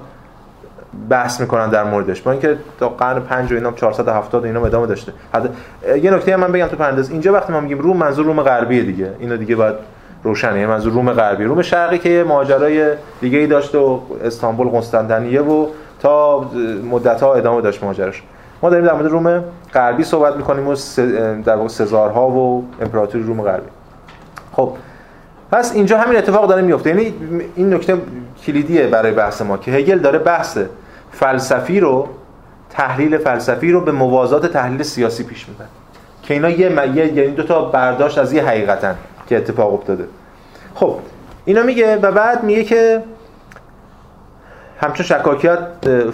بحث 1.10 1.40
می‌کنن 1.40 1.70
در 1.70 1.84
موردش. 1.84 2.22
با 2.22 2.30
اینکه 2.30 2.56
تا 2.80 2.88
قرن 2.88 3.20
5 3.20 3.52
و 3.52 3.54
اینا 3.54 3.72
470 3.72 4.42
و 4.42 4.46
اینا 4.46 4.66
ادامه 4.66 4.86
داشته. 4.86 5.12
حتی 5.34 5.48
یه 6.02 6.10
نکته 6.10 6.36
من 6.36 6.52
بگم 6.52 6.66
تو 6.66 6.76
پرانتز 6.76 7.10
اینجا 7.10 7.32
وقتی 7.32 7.52
ما 7.52 7.60
میگیم 7.60 7.78
روم 7.78 7.96
منظور 7.96 8.26
روم 8.26 8.42
غربیه 8.42 8.82
دیگه. 8.82 9.12
اینو 9.18 9.36
دیگه 9.36 9.56
باید 9.56 9.74
روشنه. 10.26 10.52
یعنی 10.52 10.66
منظور 10.66 10.92
روم 10.92 11.12
غربی. 11.12 11.44
روم 11.44 11.62
شرقی 11.62 11.98
که 11.98 12.24
ماجرای 12.28 12.94
دیگه 13.20 13.38
ای 13.38 13.46
داشته 13.46 13.78
و 13.78 14.00
استانبول 14.24 14.68
قسطنطنیه 14.68 15.40
و 15.40 15.66
تا 16.00 16.50
مدت 16.90 17.22
ها 17.22 17.34
ادامه 17.34 17.60
داشت 17.60 17.84
ماجراش. 17.84 18.22
ما 18.62 18.70
داریم 18.70 18.86
در 18.86 18.92
مورد 18.92 19.06
روم 19.06 19.44
غربی 19.74 20.04
صحبت 20.04 20.36
می‌کنیم 20.36 20.68
و 20.68 20.76
در 21.44 21.56
واقع 21.56 21.68
سزارها 21.68 22.28
و 22.28 22.64
امپراتوری 22.80 23.24
روم 23.24 23.42
غربی. 23.42 23.68
خب 24.52 24.72
پس 25.52 25.74
اینجا 25.74 25.98
همین 25.98 26.18
اتفاق 26.18 26.48
داره 26.48 26.62
میفته 26.62 26.90
یعنی 26.90 27.14
این 27.56 27.74
نکته 27.74 27.96
کلیدیه 28.46 28.86
برای 28.86 29.12
بحث 29.12 29.42
ما 29.42 29.56
که 29.56 29.70
هگل 29.70 29.98
داره 29.98 30.18
بحث 30.18 30.58
فلسفی 31.12 31.80
رو 31.80 32.08
تحلیل 32.70 33.18
فلسفی 33.18 33.72
رو 33.72 33.80
به 33.80 33.92
موازات 33.92 34.46
تحلیل 34.46 34.82
سیاسی 34.82 35.24
پیش 35.24 35.48
می‌بره. 35.48 35.68
که 36.22 36.34
اینا 36.34 36.50
یه 36.50 36.96
یعنی 36.96 37.28
دو 37.28 37.42
تا 37.42 37.64
برداشت 37.64 38.18
از 38.18 38.32
یه 38.32 38.44
حقیقتن. 38.44 38.96
که 39.26 39.36
اتفاق 39.36 39.74
افتاده. 39.74 40.04
خب 40.74 40.94
اینا 41.44 41.62
میگه 41.62 41.96
و 41.96 42.12
بعد 42.12 42.44
میگه 42.44 42.64
که 42.64 43.02
همچون 44.80 45.06
شکاکیت 45.06 45.60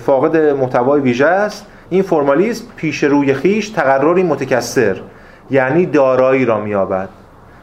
فاقد 0.06 0.36
محتوای 0.36 1.00
ویژه 1.00 1.26
است. 1.26 1.66
این 1.90 2.02
فرمالیسم 2.02 2.64
پیش 2.76 3.04
روی 3.04 3.34
خیش 3.34 3.68
تقرری 3.68 4.22
متکثر 4.22 5.00
یعنی 5.50 5.86
دارایی 5.86 6.44
را 6.44 6.60
میابد 6.60 7.08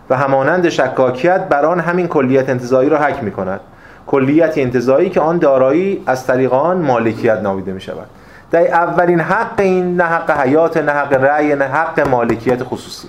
و 0.09 0.17
همانند 0.17 0.69
شکاکیت 0.69 1.39
بر 1.39 1.65
آن 1.65 1.79
همین 1.79 2.07
کلیت 2.07 2.49
انتظایی 2.49 2.89
را 2.89 2.97
حک 2.97 3.23
می 3.23 3.31
کند 3.31 3.59
کلیت 4.07 4.57
انتظایی 4.57 5.09
که 5.09 5.21
آن 5.21 5.37
دارایی 5.37 6.03
از 6.05 6.27
طریق 6.27 6.53
آن 6.53 6.77
مالکیت 6.77 7.39
نامیده 7.39 7.73
می 7.73 7.81
شود 7.81 8.07
در 8.51 8.67
اولین 8.67 9.19
حق 9.19 9.59
این 9.59 9.95
نه 9.95 10.03
حق 10.03 10.31
حیات 10.31 10.77
نه 10.77 10.91
حق 10.91 11.13
رأی 11.13 11.55
نه 11.55 11.65
حق 11.65 12.07
مالکیت 12.07 12.63
خصوصی. 12.63 13.07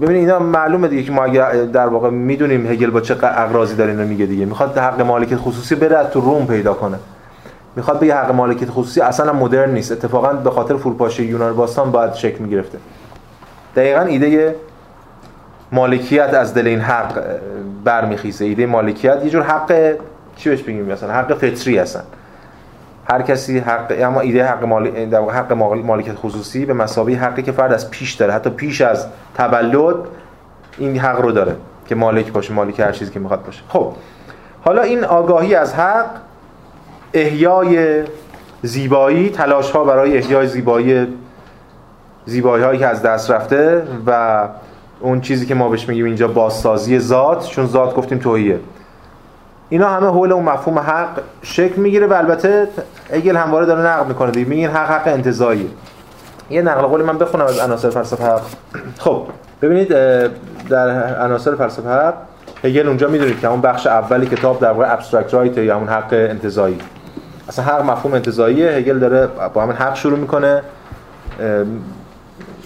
ببینید 0.00 0.22
اینا 0.22 0.38
معلومه 0.38 0.88
دیگه 0.88 1.02
که 1.02 1.12
ما 1.12 1.24
اگر 1.24 1.52
در 1.52 1.86
واقع 1.86 2.10
می‌دونیم 2.10 2.66
هگل 2.66 2.90
با 2.90 3.00
چه 3.00 3.16
اغراضی 3.22 3.76
داره 3.76 3.90
اینو 3.90 4.04
میگه 4.04 4.26
دیگه. 4.26 4.44
می‌خواد 4.44 4.78
حق 4.78 5.00
مالکیت 5.00 5.38
خصوصی 5.38 5.74
بره 5.74 6.04
تو 6.04 6.20
روم 6.20 6.46
پیدا 6.46 6.74
کنه. 6.74 6.98
می‌خواد 7.76 8.00
بگه 8.00 8.14
حق 8.14 8.30
مالکیت 8.30 8.70
خصوصی 8.70 9.00
اصلا 9.00 9.32
مدرن 9.32 9.70
نیست. 9.70 9.92
اتفاقا 9.92 10.32
به 10.32 10.50
خاطر 10.50 10.76
فروپاشی 10.76 11.24
یونان 11.24 11.56
باستان 11.56 11.92
باید 11.92 12.14
شکل 12.14 12.38
می‌گرفته. 12.38 12.78
دقیقا 13.76 14.00
ایده 14.00 14.56
مالکیت 15.72 16.34
از 16.34 16.54
دل 16.54 16.66
این 16.66 16.80
حق 16.80 17.22
برمیخیزه. 17.84 18.44
ایده 18.44 18.66
مالکیت 18.66 19.20
یه 19.24 19.30
جور 19.30 19.42
حق 19.42 19.94
چی 20.36 20.50
بهش 20.50 20.62
بگیم 20.62 20.84
مثلا؟ 20.84 21.12
حق 21.12 21.34
فطری 21.34 21.78
هستن. 21.78 22.02
هر 23.10 23.22
کسی 23.22 23.58
حق 23.58 23.94
اما 24.00 24.20
ایده 24.20 24.44
حق 24.44 24.64
مال 24.64 25.06
در 25.06 25.20
حق 25.20 25.52
مالکیت 25.52 26.14
خصوصی 26.14 26.66
به 26.66 26.72
مسابقه 26.72 27.12
حقی 27.12 27.42
که 27.42 27.52
فرد 27.52 27.72
از 27.72 27.90
پیش 27.90 28.14
داره. 28.14 28.32
حتی 28.32 28.50
پیش 28.50 28.80
از 28.80 29.06
تولد 29.34 29.96
این 30.78 30.98
حق 30.98 31.20
رو 31.20 31.32
داره 31.32 31.56
که 31.86 31.94
مالک 31.94 32.32
باشه 32.32 32.54
مالک 32.54 32.80
هر 32.80 32.92
چیزی 32.92 33.12
که 33.12 33.20
می‌خواد 33.20 33.44
باشه. 33.44 33.62
خب 33.68 33.92
حالا 34.64 34.82
این 34.82 35.04
آگاهی 35.04 35.54
از 35.54 35.74
حق 35.74 36.06
احیای 37.14 38.04
زیبایی 38.62 39.30
تلاش 39.30 39.70
ها 39.70 39.84
برای 39.84 40.18
احیای 40.18 40.46
زیبایی 40.46 41.06
زیبایی 42.26 42.64
هایی 42.64 42.78
که 42.78 42.86
از 42.86 43.02
دست 43.02 43.30
رفته 43.30 43.82
و 44.06 44.48
اون 45.00 45.20
چیزی 45.20 45.46
که 45.46 45.54
ما 45.54 45.68
بهش 45.68 45.88
میگیم 45.88 46.04
اینجا 46.04 46.28
بازسازی 46.28 46.98
ذات 46.98 47.48
چون 47.48 47.66
ذات 47.66 47.94
گفتیم 47.94 48.18
توهیه. 48.18 48.58
اینا 49.68 49.88
همه 49.88 50.06
حول 50.06 50.32
اون 50.32 50.44
مفهوم 50.44 50.78
حق 50.78 51.20
شکل 51.42 51.80
می‌گیره 51.80 52.06
و 52.06 52.12
البته 52.12 52.68
اگل 53.10 53.36
همواره 53.36 53.66
داره 53.66 53.80
نقد 53.80 54.08
می‌کنه 54.08 54.30
دیگه. 54.30 54.48
میگین 54.48 54.70
حق 54.70 54.90
حق 54.90 55.08
انتزاعیه. 55.08 55.66
یه 56.50 56.62
نقل 56.62 56.80
قول 56.80 57.02
من 57.02 57.18
بخونم 57.18 57.44
از 57.44 57.58
عناصر 57.58 57.90
فلسفه 57.90 58.24
حق. 58.24 58.40
خب 58.98 59.26
ببینید 59.62 59.88
در 60.68 61.14
عناصر 61.24 61.54
فلسفه 61.54 61.88
حق 61.88 62.14
هگل 62.64 62.86
اونجا 62.86 63.08
می‌دونید 63.08 63.40
که 63.40 63.48
اون 63.48 63.60
بخش 63.60 63.86
اولی 63.86 64.26
کتاب 64.26 64.60
در 64.60 64.72
واقع 64.72 64.92
abstract 64.92 65.34
right 65.34 65.58
یا 65.58 65.76
اون 65.76 65.88
حق 65.88 66.12
انتزاعی. 66.12 66.78
اصلا 67.48 67.64
حق 67.64 67.84
مفهوم 67.84 68.14
انتزاعیه. 68.14 68.70
هگل 68.70 68.98
داره 68.98 69.28
با 69.54 69.62
همین 69.62 69.76
حق 69.76 69.94
شروع 69.94 70.18
می‌کنه. 70.18 70.62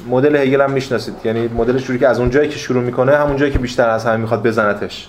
مدل 0.08 0.36
هگل 0.36 0.60
هم 0.60 0.70
می‌شناسید. 0.70 1.14
یعنی 1.24 1.50
مدل 1.56 1.78
شروعی 1.78 1.98
که 1.98 2.08
از 2.08 2.20
اون 2.20 2.30
جایی 2.30 2.48
که 2.48 2.58
شروع 2.58 2.82
می‌کنه 2.82 3.16
همون 3.16 3.36
جایی 3.36 3.52
که 3.52 3.58
بیشتر 3.58 3.88
از 3.88 4.06
همه 4.06 4.16
می‌خواد 4.16 4.42
بزنتش. 4.42 5.08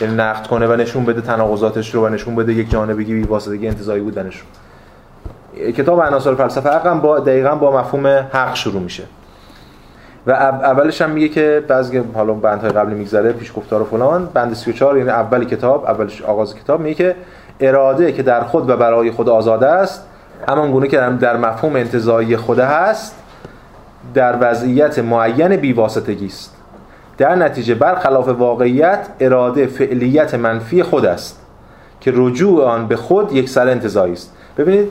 یعنی 0.00 0.14
نقد 0.14 0.46
کنه 0.46 0.66
و 0.66 0.72
نشون 0.72 1.04
بده 1.04 1.20
تناقضاتش 1.20 1.94
رو 1.94 2.06
و 2.06 2.08
نشون 2.08 2.36
بده 2.36 2.52
یک 2.52 2.70
جانبگی 2.70 3.14
بی 3.14 3.22
واسطگی 3.22 3.68
انتزاعی 3.68 4.00
بودنش 4.00 4.36
رو 4.38 4.46
کتاب 5.72 6.02
عناصر 6.02 6.34
فلسفه 6.34 6.70
هم 6.70 7.00
با 7.00 7.18
دقیقاً 7.18 7.54
با 7.54 7.80
مفهوم 7.80 8.06
حق 8.06 8.54
شروع 8.54 8.82
میشه. 8.82 9.02
و 10.26 10.30
اولش 10.30 11.02
هم 11.02 11.10
میگه 11.10 11.28
که 11.28 11.64
بعضی 11.68 12.02
حالا 12.14 12.32
بندهای 12.32 12.72
قبلی 12.72 12.94
میگذره 12.94 13.32
پیش 13.32 13.52
گفتار 13.56 13.82
و 13.82 13.84
فلان. 13.84 14.28
بند 14.34 14.54
34 14.54 14.98
یعنی 14.98 15.10
اول 15.10 15.44
کتاب 15.44 15.84
اولش 15.84 16.22
آغاز 16.22 16.54
کتاب 16.54 16.80
میگه 16.80 16.94
که 16.94 17.16
اراده 17.60 18.12
که 18.12 18.22
در 18.22 18.40
خود 18.40 18.70
و 18.70 18.76
برای 18.76 19.10
خود 19.10 19.28
آزاده 19.28 19.66
است 19.66 20.06
همان 20.48 20.70
گونه 20.72 20.88
که 20.88 20.96
در 20.96 21.36
مفهوم 21.36 21.76
انتزاعی 21.76 22.36
خود 22.36 22.58
هست 22.58 23.14
در 24.14 24.36
وضعیت 24.40 24.98
معین 24.98 25.56
بیواسطگی 25.56 26.26
است. 26.26 26.59
در 27.20 27.34
نتیجه 27.34 27.74
برخلاف 27.74 28.28
واقعیت 28.28 29.08
اراده 29.20 29.66
فعلیت 29.66 30.34
منفی 30.34 30.82
خود 30.82 31.06
است 31.06 31.40
که 32.00 32.12
رجوع 32.14 32.64
آن 32.64 32.86
به 32.86 32.96
خود 32.96 33.32
یک 33.32 33.48
سر 33.48 33.68
انتظایی 33.68 34.12
است. 34.12 34.34
ببینید 34.58 34.88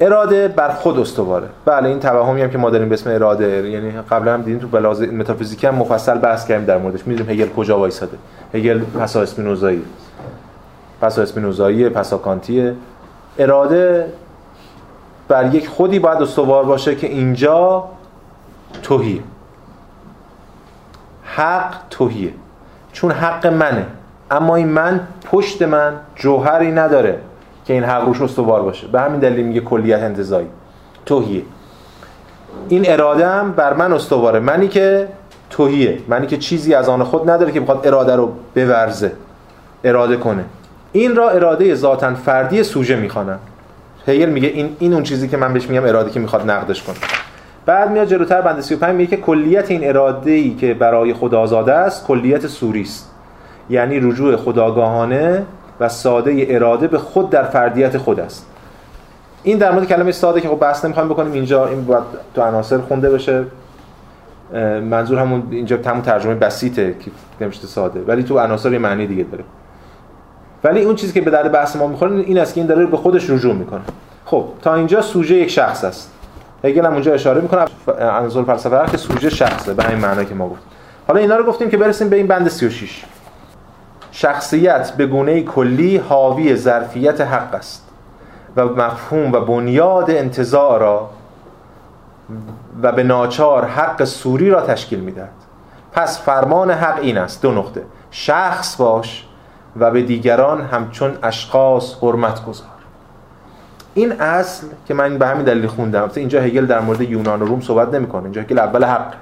اراده 0.00 0.48
بر 0.48 0.68
خود 0.68 0.98
استواره. 0.98 1.46
بله 1.64 1.88
این 1.88 2.00
توهمی 2.00 2.42
هم 2.42 2.50
که 2.50 2.58
ما 2.58 2.70
داریم 2.70 2.88
به 2.88 2.94
اسم 2.94 3.10
اراده 3.10 3.70
یعنی 3.70 3.90
قبلا 3.90 4.34
هم 4.34 4.42
دیدیم 4.42 4.58
تو 4.58 4.68
بلاز 4.68 5.02
متافیزیک 5.02 5.64
هم 5.64 5.74
مفصل 5.74 6.18
بحث 6.18 6.46
کردیم 6.46 6.66
در 6.66 6.78
موردش. 6.78 7.06
می‌دونیم 7.06 7.32
هگل 7.32 7.48
کجا 7.48 7.78
وایساده. 7.78 8.16
هگل 8.54 8.78
پسا 8.78 9.22
اسپینوزایی. 9.22 9.82
پسا 11.00 11.22
اسپینوزایی 11.22 11.88
پسا 11.88 12.18
کانتیه. 12.18 12.74
اراده 13.38 14.06
بر 15.28 15.54
یک 15.54 15.68
خودی 15.68 15.98
باید 15.98 16.22
استوار 16.22 16.64
باشه 16.64 16.94
که 16.94 17.06
اینجا 17.06 17.84
توهی 18.82 19.22
حق 21.36 21.74
توهیه. 21.90 22.30
چون 22.92 23.10
حق 23.10 23.46
منه. 23.46 23.86
اما 24.30 24.56
این 24.56 24.68
من 24.68 25.00
پشت 25.30 25.62
من 25.62 25.94
جوهری 26.16 26.72
نداره 26.72 27.18
که 27.64 27.72
این 27.72 27.84
حق 27.84 28.04
روش 28.04 28.20
استوار 28.20 28.62
باشه. 28.62 28.86
به 28.86 29.00
همین 29.00 29.20
دلیل 29.20 29.46
میگه 29.46 29.60
کلیت 29.60 30.02
انتزاعی 30.02 30.46
توهیه. 31.06 31.42
این 32.68 32.84
اراده 32.86 33.28
هم 33.28 33.52
بر 33.52 33.72
من 33.72 33.92
استواره. 33.92 34.40
منی 34.40 34.68
که 34.68 35.08
توهیه. 35.50 35.98
منی 36.08 36.26
که 36.26 36.36
چیزی 36.36 36.74
از 36.74 36.88
آن 36.88 37.04
خود 37.04 37.30
نداره 37.30 37.52
که 37.52 37.60
بخواد 37.60 37.86
اراده 37.86 38.16
رو 38.16 38.32
بورزه. 38.54 39.12
اراده 39.84 40.16
کنه. 40.16 40.44
این 40.92 41.16
را 41.16 41.30
اراده 41.30 41.74
ذاتا 41.74 42.14
فردی 42.14 42.62
سوژه 42.62 42.96
می‌خوانن 42.96 43.38
هگل 44.06 44.28
میگه 44.28 44.48
این 44.48 44.76
این 44.78 44.94
اون 44.94 45.02
چیزی 45.02 45.28
که 45.28 45.36
من 45.36 45.52
بهش 45.52 45.68
میگم 45.68 45.84
اراده 45.84 46.10
که 46.10 46.20
می‌خواد 46.20 46.50
نقدش 46.50 46.82
کنه. 46.82 46.96
بعد 47.66 47.90
میاد 47.90 48.08
جلوتر 48.08 48.40
بند 48.40 48.60
35 48.60 48.96
میگه 48.96 49.16
که 49.16 49.22
کلیت 49.22 49.70
این 49.70 49.88
اراده 49.88 50.30
ای 50.30 50.54
که 50.54 50.74
برای 50.74 51.14
خدا 51.14 51.40
آزاده 51.40 51.72
است 51.74 52.06
کلیت 52.06 52.46
سوری 52.46 52.82
است. 52.82 53.10
یعنی 53.70 54.00
رجوع 54.00 54.36
خداگاهانه 54.36 55.46
و 55.80 55.88
ساده 55.88 56.46
اراده 56.48 56.88
به 56.88 56.98
خود 56.98 57.30
در 57.30 57.42
فردیت 57.42 57.98
خود 57.98 58.20
است. 58.20 58.46
این 59.42 59.58
در 59.58 59.72
مورد 59.72 59.88
کلمه 59.88 60.12
ساده 60.12 60.40
که 60.40 60.48
خب 60.48 60.58
بحث 60.58 60.84
نمی‌خوایم 60.84 61.08
بکنیم. 61.08 61.32
اینجا 61.32 61.66
این 61.66 61.84
باید 61.84 62.02
تو 62.34 62.42
عناصر 62.42 62.78
خونده 62.78 63.10
بشه. 63.10 63.44
منظور 64.90 65.18
همون 65.18 65.42
اینجا 65.50 65.76
تمام 65.76 66.00
ترجمه 66.00 66.34
بسیطه 66.34 66.94
که 67.00 67.10
نمیشه 67.40 67.66
ساده 67.66 68.00
ولی 68.00 68.22
تو 68.22 68.38
عناصر 68.38 68.78
معنی 68.78 69.06
دیگه 69.06 69.22
داره. 69.22 69.44
ولی 70.64 70.82
اون 70.82 70.94
چیزی 70.94 71.12
که 71.12 71.20
به 71.20 71.30
درد 71.30 71.52
بحث 71.52 71.76
ما 71.76 71.86
می‌خوره 71.86 72.12
این 72.12 72.38
است 72.38 72.54
که 72.54 72.60
این 72.60 72.68
داره 72.68 72.86
به 72.86 72.96
خودش 72.96 73.30
رجوع 73.30 73.54
می‌کنه. 73.54 73.80
خب 74.24 74.44
تا 74.62 74.74
اینجا 74.74 75.00
سوژه 75.00 75.34
یک 75.34 75.50
شخص 75.50 75.84
است. 75.84 76.10
هگل 76.64 76.86
هم 76.86 76.92
اونجا 76.92 77.14
اشاره 77.14 77.40
می‌کنه. 77.40 77.64
عناصر 77.88 78.42
فلسفه 78.42 78.90
که 78.90 78.96
سوژه 78.96 79.30
شخصه 79.30 79.74
به 79.74 79.82
همین 79.84 79.98
معنی 79.98 80.24
که 80.24 80.34
ما 80.34 80.48
گفتیم. 80.48 80.68
حالا 81.08 81.20
اینا 81.20 81.36
رو 81.36 81.44
گفتیم 81.44 81.70
که 81.70 81.76
برسیم 81.76 82.08
به 82.08 82.16
این 82.16 82.26
بند 82.26 82.48
36 82.48 83.04
شخصیت 84.10 84.92
به 84.96 85.06
گونه 85.06 85.42
کلی 85.42 85.96
حاوی 85.96 86.56
ظرفیت 86.56 87.20
حق 87.20 87.54
است 87.54 87.88
و 88.56 88.64
مفهوم 88.64 89.32
و 89.32 89.40
بنیاد 89.40 90.10
انتظار 90.10 90.80
را 90.80 91.10
و 92.82 92.92
به 92.92 93.02
ناچار 93.02 93.64
حق 93.64 94.04
سوری 94.04 94.50
را 94.50 94.60
تشکیل 94.60 95.00
می‌دهد. 95.00 95.32
پس 95.92 96.20
فرمان 96.20 96.70
حق 96.70 96.98
این 97.00 97.18
است 97.18 97.42
دو 97.42 97.52
نقطه. 97.52 97.82
شخص 98.10 98.76
باش 98.76 99.26
و 99.76 99.90
به 99.90 100.02
دیگران 100.02 100.60
همچون 100.60 101.18
اشخاص 101.22 101.94
حرمت 102.02 102.44
گذار 102.44 102.66
این 103.94 104.12
اصل 104.12 104.66
که 104.86 104.94
من 104.94 105.18
به 105.18 105.26
همین 105.26 105.44
دلیل 105.44 105.66
خوندم 105.66 106.10
اینجا 106.14 106.40
هگل 106.40 106.66
در 106.66 106.80
مورد 106.80 107.00
یونان 107.00 107.42
و 107.42 107.46
روم 107.46 107.60
صحبت 107.60 107.94
نمی‌کنه. 107.94 108.22
اینجا 108.22 108.40
هگل 108.40 108.58
اول 108.58 108.84
حق 108.84 109.12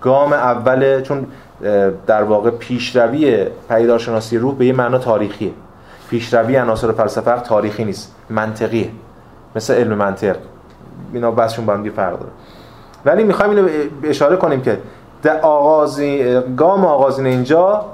گام 0.00 0.32
اول 0.32 1.02
چون 1.02 1.26
در 2.06 2.22
واقع 2.22 2.50
پیشروی 2.50 3.46
پیدارشناسی 3.68 4.38
روح 4.38 4.54
به 4.54 4.66
یه 4.66 4.72
معنا 4.72 4.98
تاریخیه. 4.98 5.52
پیشروی 6.10 6.56
عناصر 6.56 6.92
فلسفه 6.92 7.40
تاریخی 7.40 7.84
نیست 7.84 8.14
منطقیه. 8.30 8.90
مثل 9.56 9.74
علم 9.74 9.94
منطق. 9.94 10.36
اینا 11.12 11.30
بسشون 11.30 11.66
با 11.66 11.72
هم 11.72 11.90
فرق 11.90 12.18
داره. 12.18 12.32
ولی 13.04 13.24
می‌خوایم 13.24 13.56
اینو 13.56 13.68
اشاره 14.04 14.36
کنیم 14.36 14.60
که 14.60 14.78
آغازی 15.42 16.40
گام 16.56 16.84
آغازین 16.84 17.26
اینجا 17.26 17.84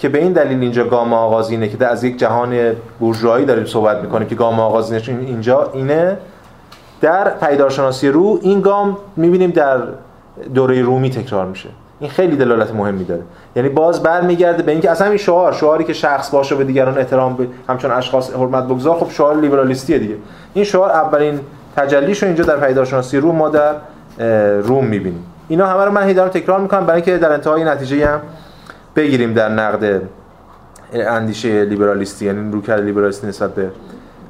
که 0.00 0.08
به 0.08 0.18
این 0.18 0.32
دلیل 0.32 0.60
اینجا 0.60 0.84
گام 0.84 1.12
آغازینه 1.12 1.68
که 1.68 1.86
از 1.86 2.04
یک 2.04 2.18
جهان 2.18 2.72
بورژوایی 3.00 3.44
داریم 3.44 3.64
صحبت 3.64 4.02
می‌کنیم 4.02 4.28
که 4.28 4.34
گام 4.34 4.60
آغازینش 4.60 5.08
اینجا 5.08 5.70
اینه. 5.74 6.16
در 7.00 7.30
پیدارشناسی 7.30 8.08
روح 8.08 8.38
این 8.42 8.60
گام 8.60 8.96
می‌بینیم 9.16 9.50
در 9.50 9.78
دوره 10.54 10.82
رومی 10.82 11.10
تکرار 11.10 11.46
میشه. 11.46 11.68
این 12.00 12.10
خیلی 12.10 12.36
دلالت 12.36 12.74
مهمی 12.74 13.04
داره. 13.04 13.22
یعنی 13.56 13.68
باز 13.68 14.02
برمیگرده 14.02 14.62
به 14.62 14.72
اینکه 14.72 14.90
اصلا 14.90 15.06
این 15.06 15.16
شعار 15.16 15.52
شعاری 15.52 15.84
که 15.84 15.92
شخص 15.92 16.30
باشه 16.30 16.54
به 16.54 16.64
دیگران 16.64 16.98
احترام 16.98 17.36
به 17.36 17.46
همچون 17.68 17.90
اشخاص 17.90 18.34
حرمت 18.34 18.64
بگذار 18.64 18.98
خب 18.98 19.10
شعار 19.10 19.36
لیبرالیستیه 19.36 19.98
دیگه. 19.98 20.14
این 20.54 20.64
شعار 20.64 20.90
اولین 20.90 21.40
تجلیشو 21.76 22.26
اینجا 22.26 22.44
در 22.44 22.56
پیداشناسی 22.56 23.18
روم 23.18 23.36
ما 23.36 23.48
در 23.48 23.74
روم 24.60 24.84
می‌بینیم. 24.84 25.24
اینا 25.48 25.66
همه 25.66 25.84
رو 25.84 25.90
من 25.92 26.02
هی 26.02 26.14
تکرار 26.14 26.60
می‌کنم 26.60 26.86
برای 26.86 27.02
اینکه 27.02 27.18
در 27.18 27.32
انتهای 27.32 27.64
نتیجه 27.64 28.06
هم 28.06 28.20
بگیریم 28.96 29.34
در 29.34 29.48
نقد 29.48 30.02
اندیشه 30.92 31.64
لیبرالیستی 31.64 32.26
یعنی 32.26 32.52
روکرد 32.52 32.84
لیبرالیستی 32.84 33.26
نسبت 33.26 33.54
به 33.54 33.70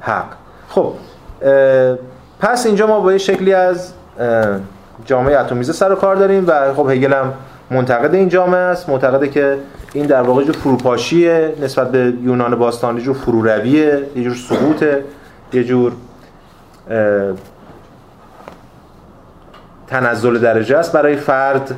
حق. 0.01 0.25
خب 0.69 0.93
پس 2.39 2.65
اینجا 2.65 2.87
ما 2.87 2.99
با 2.99 3.11
یه 3.11 3.17
شکلی 3.17 3.53
از 3.53 3.93
جامعه 5.05 5.39
اتمیزه 5.39 5.73
سر 5.73 5.91
و 5.91 5.95
کار 5.95 6.15
داریم 6.15 6.45
و 6.47 6.73
خب 6.73 6.89
هگل 6.89 7.13
هم 7.13 7.33
منتقد 7.71 8.13
این 8.13 8.29
جامعه 8.29 8.59
است. 8.59 8.89
معتقده 8.89 9.27
که 9.27 9.57
این 9.93 10.05
در 10.05 10.21
واقع 10.21 10.43
جو 10.43 10.53
فروپاشیه 10.53 11.53
نسبت 11.61 11.91
به 11.91 12.13
یونان 12.21 12.55
باستانی 12.55 13.01
جو 13.01 13.13
فرورویه 13.13 14.03
یه 14.15 14.23
جور 14.23 14.35
سقوطه 14.35 15.03
یه 15.53 15.63
جور 15.63 15.93
تنزل 19.87 20.39
درجه 20.39 20.77
است. 20.77 20.91
برای 20.93 21.15
فرد 21.15 21.75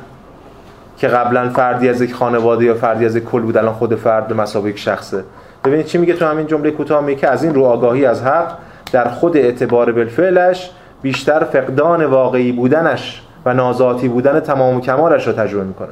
که 1.04 1.08
قبلا 1.08 1.48
فردی 1.48 1.88
از 1.88 2.00
یک 2.00 2.14
خانواده 2.14 2.64
یا 2.64 2.74
فردی 2.74 3.06
از 3.06 3.16
یک 3.16 3.24
کل 3.24 3.40
بود 3.42 3.56
الان 3.56 3.72
خود 3.72 3.94
فرد 3.94 4.28
به 4.28 4.34
مسابقه 4.34 4.70
یک 4.70 4.78
شخصه. 4.78 5.24
ببینید 5.64 5.86
چی 5.86 5.98
میگه 5.98 6.14
تو 6.14 6.26
همین 6.26 6.46
جمله 6.46 6.70
کوتاه 6.70 7.04
میگه 7.04 7.20
که 7.20 7.28
از 7.28 7.44
این 7.44 7.54
رو 7.54 7.64
آگاهی 7.64 8.06
از 8.06 8.22
حق 8.22 8.52
در 8.92 9.08
خود 9.08 9.36
اعتبار 9.36 9.92
بالفعلش 9.92 10.70
بیشتر 11.02 11.44
فقدان 11.44 12.04
واقعی 12.04 12.52
بودنش 12.52 13.22
و 13.44 13.54
نازاتی 13.54 14.08
بودن 14.08 14.40
تمام 14.40 14.76
و 14.76 14.80
کمالش 14.80 15.26
رو 15.26 15.32
تجربه 15.32 15.64
می‌کنه. 15.64 15.88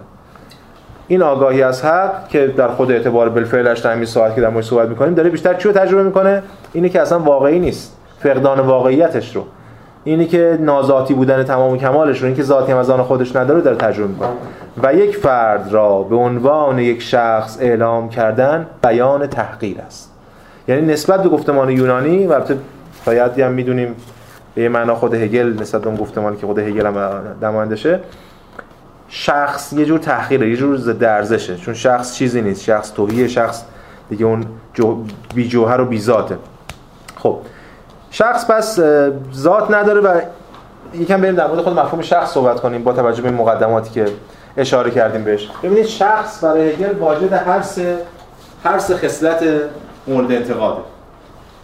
این 1.08 1.22
آگاهی 1.22 1.62
از 1.62 1.84
حق 1.84 2.28
که 2.28 2.46
در 2.46 2.68
خود 2.68 2.90
اعتبار 2.90 3.28
بالفعلش 3.28 3.78
در 3.78 3.92
همین 3.92 4.04
ساعت 4.04 4.34
که 4.34 4.40
در 4.40 4.48
مورد 4.48 4.64
صحبت 4.64 4.88
می‌کنیم 4.88 5.14
داره 5.14 5.30
بیشتر 5.30 5.54
چی 5.54 5.68
رو 5.68 5.74
تجربه 5.74 6.02
می‌کنه؟ 6.02 6.42
اینه 6.72 6.88
که 6.88 7.00
اصلا 7.00 7.18
واقعی 7.18 7.58
نیست. 7.58 7.96
فقدان 8.18 8.60
واقعیتش 8.60 9.36
رو. 9.36 9.44
اینی 10.04 10.26
که 10.26 10.58
نازاتی 10.60 11.14
بودن 11.14 11.42
تمام 11.42 11.78
کمالش 11.78 12.18
رو 12.18 12.26
اینکه 12.26 12.42
ذاتی 12.42 12.72
هم 12.72 12.78
از 12.78 12.90
آن 12.90 13.02
خودش 13.02 13.36
نداره 13.36 13.60
داره 13.60 13.76
تجربه 13.76 14.08
می‌کنه. 14.08 14.28
و 14.82 14.94
یک 14.94 15.16
فرد 15.16 15.72
را 15.72 16.02
به 16.02 16.16
عنوان 16.16 16.78
یک 16.78 17.02
شخص 17.02 17.58
اعلام 17.60 18.08
کردن 18.08 18.66
بیان 18.82 19.26
تحقیر 19.26 19.80
است. 19.86 20.12
یعنی 20.68 20.92
نسبت 20.92 21.22
به 21.22 21.28
گفتمان 21.28 21.70
یونانی 21.70 22.26
و 22.26 22.32
البته 22.32 22.58
شاید 23.04 23.38
هم 23.38 23.52
می‌دونیم 23.52 23.96
به 24.54 24.68
معنا 24.68 24.94
خود 24.94 25.14
هگل 25.14 25.56
نسبت 25.60 25.80
به 25.80 25.88
اون 25.88 25.96
گفتمانی 25.96 26.36
که 26.36 26.46
خود 26.46 26.58
هگل 26.58 26.86
هم 26.86 26.98
نمایندشه 27.42 28.00
شخص 29.08 29.72
یه 29.72 29.84
جور 29.84 29.98
تحقیره 29.98 30.50
یه 30.50 30.56
جور 30.56 30.76
ضد 30.76 31.36
چون 31.56 31.74
شخص 31.74 32.14
چیزی 32.14 32.42
نیست 32.42 32.62
شخص 32.62 32.92
توهیه 32.92 33.28
شخص 33.28 33.64
دیگه 34.10 34.24
اون 34.24 34.46
جو 34.74 35.04
بی 35.34 35.48
جوهر 35.48 35.80
و 35.80 35.84
بی 35.84 36.00
ذاته 36.00 36.36
خب 37.16 37.38
شخص 38.12 38.50
پس 38.50 38.80
ذات 39.34 39.70
نداره 39.70 40.00
و 40.00 40.20
یکم 40.94 41.20
بریم 41.20 41.34
در 41.34 41.46
مورد 41.46 41.60
خود 41.60 41.78
مفهوم 41.78 42.02
شخص 42.02 42.32
صحبت 42.32 42.60
کنیم 42.60 42.84
با 42.84 42.92
توجه 42.92 43.22
به 43.22 43.30
مقدماتی 43.30 43.90
که 43.90 44.12
اشاره 44.56 44.90
کردیم 44.90 45.24
بهش. 45.24 45.50
ببینید 45.62 45.86
شخص 45.86 46.44
برای 46.44 46.70
هگل 46.70 46.98
واجد 46.98 47.32
هر 47.32 47.62
سه 47.62 47.98
هر 48.64 48.78
سه 48.78 48.96
خصلت 48.96 49.44
مورد 50.06 50.32
انتقاده. 50.32 50.80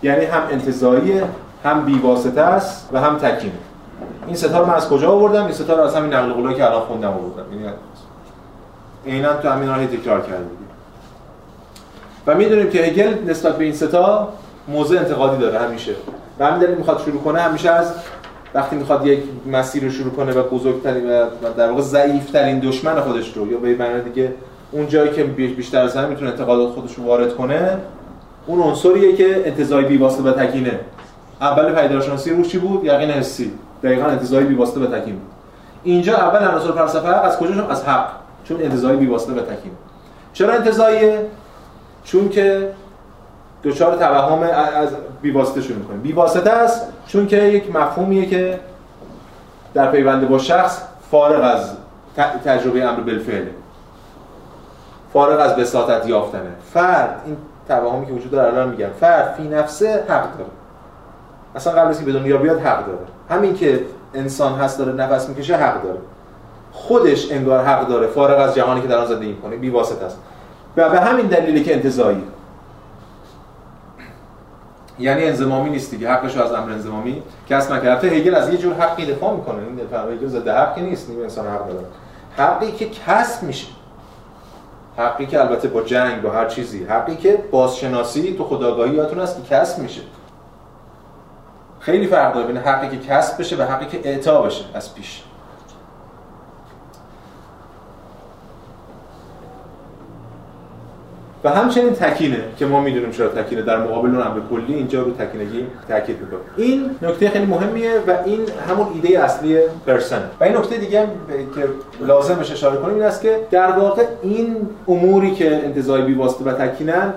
یعنی 0.03 0.25
هم 0.25 0.43
انتزاعی 0.51 1.21
هم 1.65 1.85
بیواسطه 1.85 2.41
است 2.41 2.89
و 2.93 3.01
هم 3.01 3.19
تکینه. 3.19 3.53
این 4.27 4.37
ستا 4.37 4.61
رو 4.61 4.67
من 4.67 4.75
از 4.75 4.89
کجا 4.89 5.11
آوردم؟ 5.11 5.45
این 5.45 5.53
ستا 5.53 5.75
رو 5.75 5.83
از 5.83 5.95
همین 5.95 6.15
نقل 6.15 6.33
قولایی 6.33 6.57
که 6.57 6.65
الان 6.65 6.81
خوندم 6.81 7.09
آوردم. 7.09 7.53
یعنی 7.53 7.73
عینا 9.07 9.35
تو 9.35 9.49
همین 9.49 9.69
راه 9.69 9.87
تکرار 9.87 10.21
کردیم 10.21 10.59
و 12.27 12.35
می‌دونیم 12.35 12.71
که 12.71 12.79
هگل 12.79 13.15
نسبت 13.27 13.57
به 13.57 13.65
این 13.65 13.73
ستا 13.73 14.29
موضع 14.69 14.99
انتقادی 14.99 15.37
داره 15.37 15.59
همیشه. 15.59 15.93
و 16.41 16.47
همین 16.47 16.71
می‌خواد 16.71 17.01
شروع 17.01 17.23
کنه 17.23 17.41
همیشه 17.41 17.71
از 17.71 17.93
وقتی 18.55 18.77
می‌خواد 18.77 19.07
یک 19.07 19.23
مسیر 19.47 19.85
رو 19.85 19.91
شروع 19.91 20.13
کنه 20.13 20.33
و 20.33 20.43
بزرگترین 20.43 21.11
و 21.11 21.27
در 21.57 21.71
واقع 21.71 21.83
ضعیفترین 21.83 22.59
دشمن 22.59 23.01
خودش 23.01 23.37
رو 23.37 23.53
یا 23.53 23.59
به 23.59 23.75
معنی 23.75 24.01
دیگه 24.01 24.33
اون 24.73 24.89
جایی 24.89 25.11
که 25.11 25.25
بیشتر 25.25 25.83
از 25.83 25.97
همه 25.97 26.07
می‌تونه 26.07 26.31
انتقادات 26.31 26.69
خودش 26.69 26.95
رو 26.95 27.05
وارد 27.05 27.37
کنه 27.37 27.79
اون 28.47 28.61
عنصریه 28.61 29.17
که 29.17 29.43
انتزاعی 29.47 29.85
بیواسطه 29.85 30.23
و 30.23 30.33
تکینه. 30.33 30.81
اول 31.41 31.75
پیدایشناسی 31.75 32.31
روش 32.31 32.49
چی 32.49 32.59
بود؟ 32.59 32.85
یقین 32.85 33.11
حسی. 33.11 33.53
دقیقاً 33.83 34.07
انتزاعی 34.07 34.45
بیواسطه 34.45 34.81
و 34.81 34.87
تکین. 34.87 35.15
بود 35.15 35.31
اینجا 35.85 36.17
اول 36.17 36.49
عناصر 36.49 36.73
فلسفه 36.73 37.09
از 37.09 37.39
کجا 37.39 37.69
از 37.69 37.85
حق. 37.85 38.09
چون 38.45 38.63
انتزاعی 38.63 38.97
بیواسطه 38.97 39.33
و 39.33 39.41
تکین. 39.41 39.73
چرا 40.33 40.53
انتزاعیه 40.53 41.27
چون 42.05 42.29
که 42.29 42.71
دوچار 43.63 43.97
توهم 43.97 44.43
از 44.83 44.89
بیواسطه 45.23 45.61
شروع 45.61 45.83
کنیم. 45.83 46.01
بیواسطه 46.01 46.51
است 46.51 46.87
چون 47.07 47.27
که 47.27 47.37
یک 47.37 47.77
مفهومیه 47.77 48.27
که 48.27 48.61
در 49.75 49.91
پیوند 49.91 50.29
با 50.29 50.39
شخص 50.39 50.83
فارغ 51.11 51.45
از 51.55 51.71
تجربه 52.45 52.85
امر 52.85 53.01
بالفعل. 53.01 53.45
فارغ 55.13 55.41
از 55.41 55.57
بساطت 55.57 56.09
یافتنه. 56.09 56.51
فرد 56.75 57.23
این 57.27 57.37
توهمی 57.69 58.07
که 58.07 58.13
وجود 58.13 58.31
داره 58.31 58.53
الان 58.53 58.69
میگم 58.69 58.91
فرد 59.01 59.35
فی 59.37 59.49
نفسه 59.49 60.05
حق 60.09 60.39
داره. 60.39 60.51
اصلا 61.57 61.73
قبل 61.73 61.89
از 61.89 61.99
اینکه 61.99 62.13
به 62.13 62.19
دنیا 62.19 62.39
بیاد 62.39 62.61
حق 62.61 62.87
داره. 62.87 62.99
همین 63.31 63.55
که 63.55 63.81
انسان 64.15 64.53
هست 64.53 64.79
داره 64.79 64.93
نفس 64.93 65.29
می‌کشه 65.29 65.57
حق 65.57 65.83
داره. 65.83 65.99
خودش 66.73 67.33
انگار 67.33 67.65
حق 67.65 67.89
داره 67.89 68.07
فارغ 68.07 68.39
از 68.39 68.55
جهانی 68.55 68.81
که 68.81 68.89
در 68.89 68.99
آن 68.99 69.07
زندگی 69.07 69.33
می‌کنه 69.33 69.57
بی 69.57 69.71
واسطه 69.71 70.05
است. 70.05 70.19
و 70.77 70.89
به 70.89 71.01
همین 71.01 71.27
دلیلی 71.27 71.65
که 71.65 71.75
انتزاعی 71.75 72.23
یعنی 74.99 75.25
انزمامی 75.25 75.71
نیست 75.71 75.91
دیگه 75.91 76.11
حقش 76.11 76.37
از 76.37 76.53
امر 76.53 76.73
انزمامی 76.73 77.23
کسب 77.51 77.73
نکرده. 77.73 78.09
هگل 78.09 78.35
از 78.35 78.49
یه 78.49 78.59
جور 78.59 78.75
حقی 78.75 79.07
دفاع 79.07 79.37
می‌کنه. 79.37 79.63
این 79.63 79.77
دفاع 79.77 80.13
هگل 80.13 80.27
ضد 80.27 80.49
حقی 80.49 80.83
نیست 80.83 81.11
نیم 81.11 81.23
انسان 81.23 81.47
حق 81.47 81.69
داره. 81.69 81.87
حقی 82.37 82.73
که 82.73 82.89
کسب 83.07 83.43
میشه. 83.43 83.67
حقی 84.97 85.27
که 85.27 85.41
البته 85.41 85.69
با 85.69 85.83
جنگ 85.83 86.23
با 86.23 86.31
هر 86.31 86.47
چیزی. 86.47 86.85
حقی 86.85 87.17
که 87.17 87.39
بازشناسی 87.51 88.35
تو 88.39 88.45
خداگاهی 88.45 88.95
یادتون 88.95 89.21
است 89.21 89.37
که 89.37 89.57
کسب 89.57 89.79
میشه. 89.79 90.01
خیلی 91.81 92.07
فرق 92.07 92.35
داره 92.35 92.47
بین 92.47 92.57
حقی 92.57 92.99
که 92.99 93.09
کسب 93.09 93.41
بشه 93.41 93.57
و 93.57 93.63
حقی 93.63 93.87
که 93.87 94.09
اعطا 94.09 94.43
بشه 94.43 94.65
از 94.75 94.95
پیش. 94.95 95.23
همچنین 101.55 101.93
تکینه 101.93 102.45
که 102.57 102.67
ما 102.67 102.81
می‌دونیم 102.81 103.11
چرا 103.11 103.29
تکینه 103.29 103.63
در 103.63 103.77
مقابل 103.77 104.09
اون 104.09 104.27
امر 104.27 104.41
کلی 104.51 104.75
اینجا 104.75 105.03
رو 105.03 105.11
تکینگی 105.11 105.67
تاکید 105.89 106.21
می‌کنه. 106.21 106.41
این 106.57 106.91
نکته 107.03 107.31
خیلی 107.31 107.47
مهمیه 107.47 107.93
و 108.07 108.17
این 108.25 108.41
همون 108.69 108.87
ایده 108.95 109.25
اصلی 109.25 109.59
پرسن 109.87 110.23
و 110.41 110.45
این 110.45 110.57
نکته 110.57 110.77
دیگه 110.77 111.07
که 111.55 111.69
لازم 112.07 112.35
بشه 112.35 112.53
اشاره 112.53 112.77
کنیم 112.77 112.95
این 112.95 113.05
است 113.05 113.23
که 113.23 113.41
در 113.51 113.71
واقع 113.73 114.05
این 114.23 114.69
اموری 114.89 115.35
که 115.35 115.65
انتزاعی 115.65 116.03
بی 116.03 116.15
واسطه 116.15 116.45
و 116.45 116.53
تکینن 116.53 117.15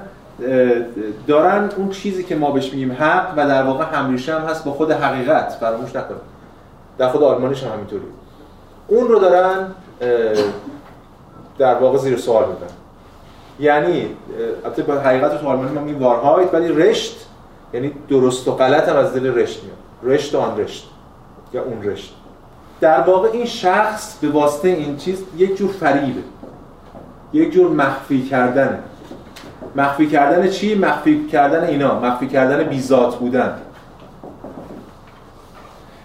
دارن 1.27 1.69
اون 1.77 1.89
چیزی 1.89 2.23
که 2.23 2.35
ما 2.35 2.51
بهش 2.51 2.73
میگیم 2.73 2.91
حق 2.99 3.33
و 3.37 3.47
در 3.47 3.63
واقع 3.63 3.85
همریشه 3.93 4.35
هم 4.35 4.41
هست 4.41 4.65
با 4.65 4.71
خود 4.71 4.91
حقیقت. 4.91 5.51
فراموش 5.59 5.89
نکنیم 5.89 6.21
در 6.97 7.09
خود 7.09 7.23
آلمانیش 7.23 7.63
هم 7.63 7.71
همینطوری. 7.71 8.03
اون 8.87 9.07
رو 9.07 9.19
دارن 9.19 9.67
در 11.57 11.75
واقع 11.75 11.97
زیر 11.97 12.17
سوال 12.17 12.43
می‌برن 12.43 12.80
یعنی 13.61 14.07
البته 14.65 14.83
با 14.83 14.93
حقیقت 14.93 15.41
تو 15.41 15.47
آلمانی 15.47 15.71
ما 15.71 15.81
میگیم 15.81 16.03
وارهایت 16.03 16.53
ولی 16.53 16.67
رشت 16.67 17.27
یعنی 17.73 17.91
درست 18.09 18.47
و 18.47 18.51
غلط 18.51 18.89
هم 18.89 18.95
از 18.95 19.13
دل 19.13 19.33
رشت 19.35 19.63
میاد. 19.63 19.77
رشت 20.03 20.35
و 20.35 20.39
آن 20.39 20.57
رشت 20.57 20.89
یا 21.53 21.63
اون 21.63 21.83
رشت. 21.83 22.15
در 22.81 23.01
واقع 23.01 23.29
این 23.33 23.45
شخص 23.45 24.17
به 24.21 24.29
واسطه 24.29 24.67
این 24.67 24.97
چیز 24.97 25.23
یک 25.37 25.57
جور 25.57 25.71
فریبه. 25.71 26.21
یک 27.33 27.51
جور 27.51 27.71
مخفی 27.71 28.23
کردنه 28.23 28.79
مخفی 29.75 30.07
کردن 30.07 30.49
چی؟ 30.49 30.75
مخفی 30.75 31.27
کردن 31.27 31.63
اینا. 31.63 31.99
مخفی 31.99 32.27
کردن 32.27 32.63
بیزات 32.63 33.15
بودن. 33.15 33.57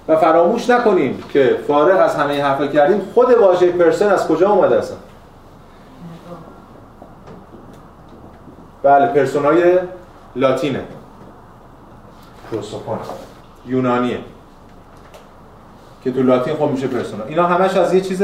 و 0.09 0.16
فراموش 0.16 0.70
نکنیم 0.70 1.24
که 1.32 1.57
فارغ 1.66 2.00
از 2.00 2.14
همه 2.14 2.42
حرفا 2.42 2.66
کردیم 2.66 3.00
خود 3.14 3.30
واژه 3.30 3.66
پرسن 3.66 4.09
از 4.09 4.28
کجا 4.28 4.50
اومده 4.50 4.78
اصلا؟ 4.78 4.96
بله 8.87 9.07
پرسونای 9.07 9.78
لاتینه. 10.37 10.80
پروسوپون 12.51 12.99
یونانیه. 13.66 14.18
که 16.05 16.12
تو 16.12 16.22
لاتین 16.22 16.55
خب 16.55 16.70
میشه 16.70 16.87
پرسونا. 16.87 17.24
اینا 17.24 17.47
همش 17.47 17.76
از 17.76 17.95
یه 17.95 18.01
چیز 18.01 18.22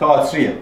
تئاتریه. 0.00 0.58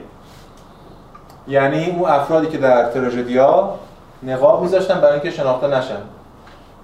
یعنی 1.49 1.91
اون 1.91 2.11
افرادی 2.11 2.47
که 2.47 2.59
در 2.59 2.91
تراژدیا 2.91 3.75
نقاب 4.23 4.63
میذاشتن 4.63 5.01
برای 5.01 5.13
اینکه 5.13 5.31
شناخته 5.31 5.67
نشن. 5.67 6.01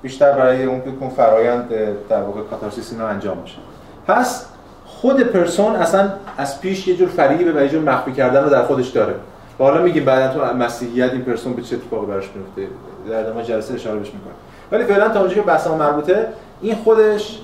بیشتر 0.02 0.32
برای 0.32 0.64
اون 0.64 0.80
که 0.80 0.92
اون 1.00 1.10
فرایند 1.10 1.68
در 2.08 2.22
واقع 2.22 2.40
کاتارسیس 2.40 2.92
اینا 2.92 3.08
انجام 3.08 3.42
بشه 3.42 3.58
پس 4.06 4.46
خود 4.86 5.20
پرسون 5.20 5.76
اصلا 5.76 6.10
از 6.36 6.60
پیش 6.60 6.88
یه 6.88 6.96
جور 6.96 7.08
فریبه 7.08 7.52
و 7.52 7.62
یه 7.62 7.68
جور 7.68 7.82
مخفی 7.82 8.12
کردن 8.12 8.44
رو 8.44 8.50
در 8.50 8.62
خودش 8.62 8.88
داره. 8.88 9.14
و 9.60 9.64
حالا 9.64 9.82
میگیم 9.82 10.04
بعدا 10.04 10.34
تو 10.34 10.56
مسیحیت 10.56 11.12
این 11.12 11.22
پرسون 11.22 11.52
به 11.52 11.62
چه 11.62 11.76
اتفاقی 11.76 12.06
براش 12.06 12.24
میفته؟ 12.34 12.72
در 13.10 13.32
ما 13.32 13.42
جلسه 13.42 13.74
اشاره 13.74 13.98
بهش 13.98 14.08
می‌کنه. 14.08 14.32
ولی 14.72 14.84
فعلا 14.84 15.08
تا 15.08 15.20
اونجایی 15.20 15.40
که 15.40 15.46
بحث 15.46 15.66
مربوطه 15.66 16.26
این 16.60 16.74
خودش 16.74 17.38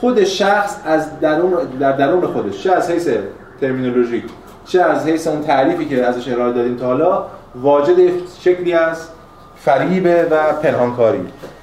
خود 0.00 0.24
شخص 0.24 0.76
از 0.86 1.20
درون 1.20 1.52
در 1.80 1.92
درون 1.92 2.26
خودش 2.26 2.62
چه 2.62 2.72
از 2.72 2.90
حیث 2.90 3.08
ترمینولوژیک 3.60 4.24
چه 4.66 4.82
از 4.82 5.06
حیث 5.06 5.26
اون 5.26 5.42
تعریفی 5.42 5.84
که 5.84 6.04
ازش 6.04 6.28
ارائه 6.28 6.52
دادیم 6.52 6.76
تا 6.76 6.86
حالا 6.86 7.24
واجد 7.54 7.96
شکلی 8.40 8.72
از 8.72 9.08
فریبه 9.56 10.24
و 10.30 10.52
پنهانکاری. 10.62 11.20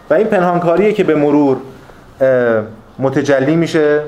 و 0.10 0.14
این 0.14 0.28
پنهانکاریه 0.28 0.94
که 0.94 1.04
به 1.04 1.16
مرور 1.16 1.58
متجلی 3.00 3.56
میشه. 3.56 4.02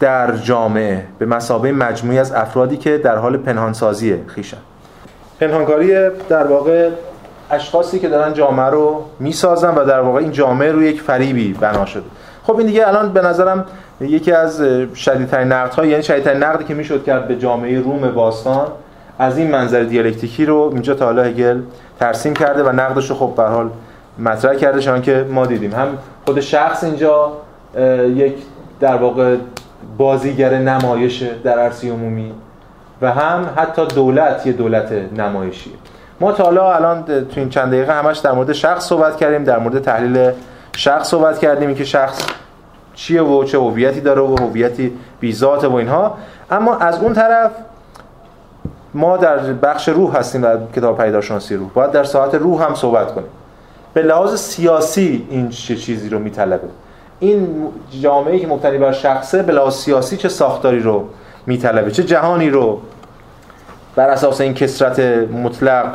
در 0.00 0.36
جامعه 0.36 1.04
به 1.18 1.26
مسابه 1.26 1.72
مجموعی 1.72 2.18
از 2.18 2.32
افرادی 2.32 2.76
که 2.76 2.98
در 2.98 3.16
حال 3.16 3.36
پنهانسازی 3.36 4.16
خیشن 4.26 4.56
پنهانکاری 5.40 5.94
در 6.28 6.46
واقع 6.46 6.90
اشخاصی 7.50 7.98
که 7.98 8.08
دارن 8.08 8.34
جامعه 8.34 8.66
رو 8.66 9.04
می‌سازن 9.18 9.74
و 9.74 9.84
در 9.84 10.00
واقع 10.00 10.20
این 10.20 10.32
جامعه 10.32 10.72
رو 10.72 10.82
یک 10.82 11.00
فریبی 11.00 11.52
بنا 11.52 11.84
شده. 11.84 12.04
خب 12.42 12.56
این 12.56 12.66
دیگه 12.66 12.88
الان 12.88 13.12
به 13.12 13.22
نظرم 13.22 13.64
یکی 14.00 14.32
از 14.32 14.62
شدیدترین 14.94 15.52
نقدها 15.52 15.86
یعنی 15.86 16.02
شدیدترین 16.02 16.42
نقدی 16.42 16.64
که 16.64 16.74
می‌شد 16.74 17.04
کرد 17.04 17.28
به 17.28 17.36
جامعه 17.36 17.80
روم 17.80 18.10
باستان 18.10 18.66
از 19.18 19.38
این 19.38 19.50
منظر 19.50 19.82
دیالکتیکی 19.82 20.46
رو 20.46 20.70
اینجا 20.72 20.94
تا 20.94 21.04
حالا 21.04 21.22
هگل 21.22 21.60
ترسیم 22.00 22.34
کرده 22.34 22.62
و 22.62 22.68
نقدش 22.68 23.10
رو 23.10 23.16
خب 23.16 23.32
به 23.36 23.42
حال 23.42 23.70
مطرح 24.18 24.54
کرده 24.54 24.80
چون 24.80 25.02
که 25.02 25.26
ما 25.30 25.46
دیدیم. 25.46 25.72
هم 25.72 25.88
خود 26.26 26.40
شخص 26.40 26.84
اینجا 26.84 27.32
یک 28.14 28.34
در 28.80 28.96
واقع 28.96 29.36
بازیگر 29.98 30.58
نمایش 30.58 31.22
در 31.22 31.58
عرصه 31.58 31.90
عمومی 31.90 32.32
و 33.02 33.12
هم 33.12 33.48
حتی 33.56 33.86
دولت 33.86 34.46
یه 34.46 34.52
دولت 34.52 34.92
نمایشیه 35.16 35.72
ما 36.20 36.32
تا 36.32 36.44
حالا 36.44 36.74
الان 36.74 37.04
تو 37.04 37.40
این 37.40 37.48
چند 37.48 37.68
دقیقه 37.68 37.92
همش 37.92 38.18
در 38.18 38.32
مورد 38.32 38.52
شخص 38.52 38.86
صحبت 38.86 39.16
کردیم 39.16 39.44
در 39.44 39.58
مورد 39.58 39.78
تحلیل 39.78 40.32
شخص 40.76 41.08
صحبت 41.08 41.38
کردیم 41.38 41.74
که 41.74 41.84
شخص 41.84 42.26
چیه 42.94 43.22
و 43.22 43.44
چه 43.44 43.58
هویتی 43.58 44.00
داره 44.00 44.22
و 44.22 44.36
هویتی 44.36 44.92
بیزات 45.20 45.64
و 45.64 45.74
اینها. 45.74 46.18
اما 46.50 46.76
از 46.76 46.98
اون 46.98 47.12
طرف 47.12 47.50
ما 48.94 49.16
در 49.16 49.38
بخش 49.38 49.88
روح 49.88 50.16
هستیم 50.16 50.40
در 50.40 50.58
کتاب 50.76 50.98
پیداشناسی 50.98 51.56
روح. 51.56 51.70
باید 51.74 51.90
در 51.90 52.04
ساعت 52.04 52.34
روح 52.34 52.62
هم 52.62 52.74
صحبت 52.74 53.14
کنیم. 53.14 53.28
به 53.94 54.02
لحاظ 54.02 54.40
سیاسی 54.40 55.26
این 55.30 55.48
چه 55.48 55.76
چیزی 55.76 56.08
رو 56.08 56.18
میطلبه؟ 56.18 56.68
این 57.28 57.68
جامعه 58.00 58.38
که 58.38 58.46
مبتنی 58.46 58.78
بر 58.78 58.92
شخصه 58.92 59.42
به 59.42 59.52
لحاظ 59.52 59.74
سیاسی 59.74 60.16
چه 60.16 60.28
ساختاری 60.28 60.80
رو 60.80 61.04
میطلبه؟ 61.46 61.90
چه 61.90 62.02
جهانی 62.02 62.50
رو 62.50 62.80
بر 63.96 64.08
اساس 64.08 64.40
این 64.40 64.54
کسرت 64.54 65.00
مطلق 65.42 65.86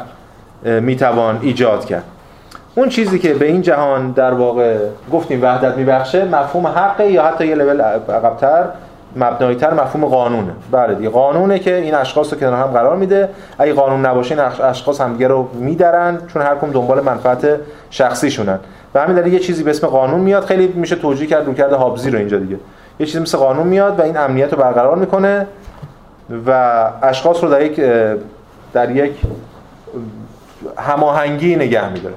می‌توان 0.64 1.40
ایجاد 1.42 1.86
کرد؟ 1.86 2.04
اون 2.76 2.90
چیزی 2.90 3.20
که 3.20 3.34
به 3.34 3.46
این 3.46 3.62
جهان 3.62 4.12
در 4.12 4.34
واقع 4.34 4.78
گفتیم 5.12 5.44
وحدت 5.44 5.78
میبخشه 5.78 6.26
مفهوم 6.26 6.68
حقه 6.68 7.12
یا 7.12 7.24
حتی 7.24 7.48
یه 7.48 7.56
لول 7.56 7.82
عقبتر 7.82 8.66
مبناییتر 9.16 9.74
مفهوم 9.74 10.06
قانونه. 10.06 10.52
بله 10.72 10.96
دیگه 10.96 11.10
قانونه 11.10 11.60
که 11.60 11.76
این 11.76 11.96
اشخاص 11.96 12.34
رو 12.34 12.40
کنار 12.40 12.54
هم 12.54 12.68
قرار 12.68 12.96
میده. 12.96 13.30
اگه 13.60 13.74
قانون 13.74 14.06
نباشه 14.06 14.36
این 14.36 14.44
اشخاص 14.64 15.02
همدیگه 15.02 15.28
رو 15.28 15.50
میدرن 15.54 16.18
چون 16.28 16.42
هر 16.42 16.56
کم 16.56 16.72
دنبال 16.72 17.02
منفعت 17.02 17.60
شخصیشونن. 17.90 18.60
و 18.96 19.02
همین 19.02 19.16
دلیل 19.16 19.34
یه 19.34 19.40
چیزی 19.40 19.64
به 19.64 19.70
اسم 19.70 19.88
قانون 19.88 20.20
میاد. 20.20 20.46
خیلی 20.46 20.68
میشه 20.68 20.96
توجیه 20.96 21.28
کرد 21.28 21.46
رو 21.46 21.54
کرده 21.54 21.76
هابزی 21.76 22.12
رو 22.12 22.18
اینجا 22.18 22.38
دیگه. 22.38 22.58
یه 23.00 23.06
چیزی 23.06 23.20
مثل 23.20 23.38
قانون 23.38 23.68
میاد 23.68 24.00
و 24.00 24.02
این 24.02 24.18
امنیت 24.18 24.54
رو 24.54 24.60
برقرار 24.60 24.96
می‌کنه 24.96 25.48
و 26.48 26.52
اشخاص 27.02 27.44
رو 27.44 27.50
در 27.50 27.62
یک 27.62 27.82
در 28.74 28.92
یک 28.92 29.14
هماهنگی 30.78 31.56
نگه 31.56 31.90
میداره. 31.90 32.16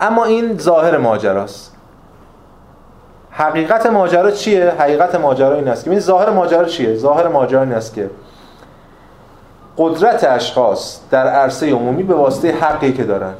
اما 0.00 0.24
این 0.24 0.58
ظاهر 0.58 0.96
ماجراست. 0.96 1.76
حقیقت 3.40 3.86
ماجرا 3.86 4.30
چیه؟ 4.30 4.70
حقیقت 4.78 5.14
ماجرا 5.14 5.54
این 5.54 5.68
است 5.68 5.84
که 5.84 5.90
این 5.90 6.00
ظاهر 6.00 6.30
ماجرا 6.30 6.64
چیه؟ 6.64 6.96
ظاهر 6.96 7.28
ماجرا 7.28 7.62
این 7.62 7.72
است 7.72 7.94
که 7.94 8.10
قدرت 9.78 10.24
اشخاص 10.24 11.00
در 11.10 11.26
عرصه 11.26 11.72
عمومی 11.72 12.02
به 12.02 12.14
واسطه 12.14 12.52
حقی 12.52 12.92
که 12.92 13.04
دارن. 13.04 13.34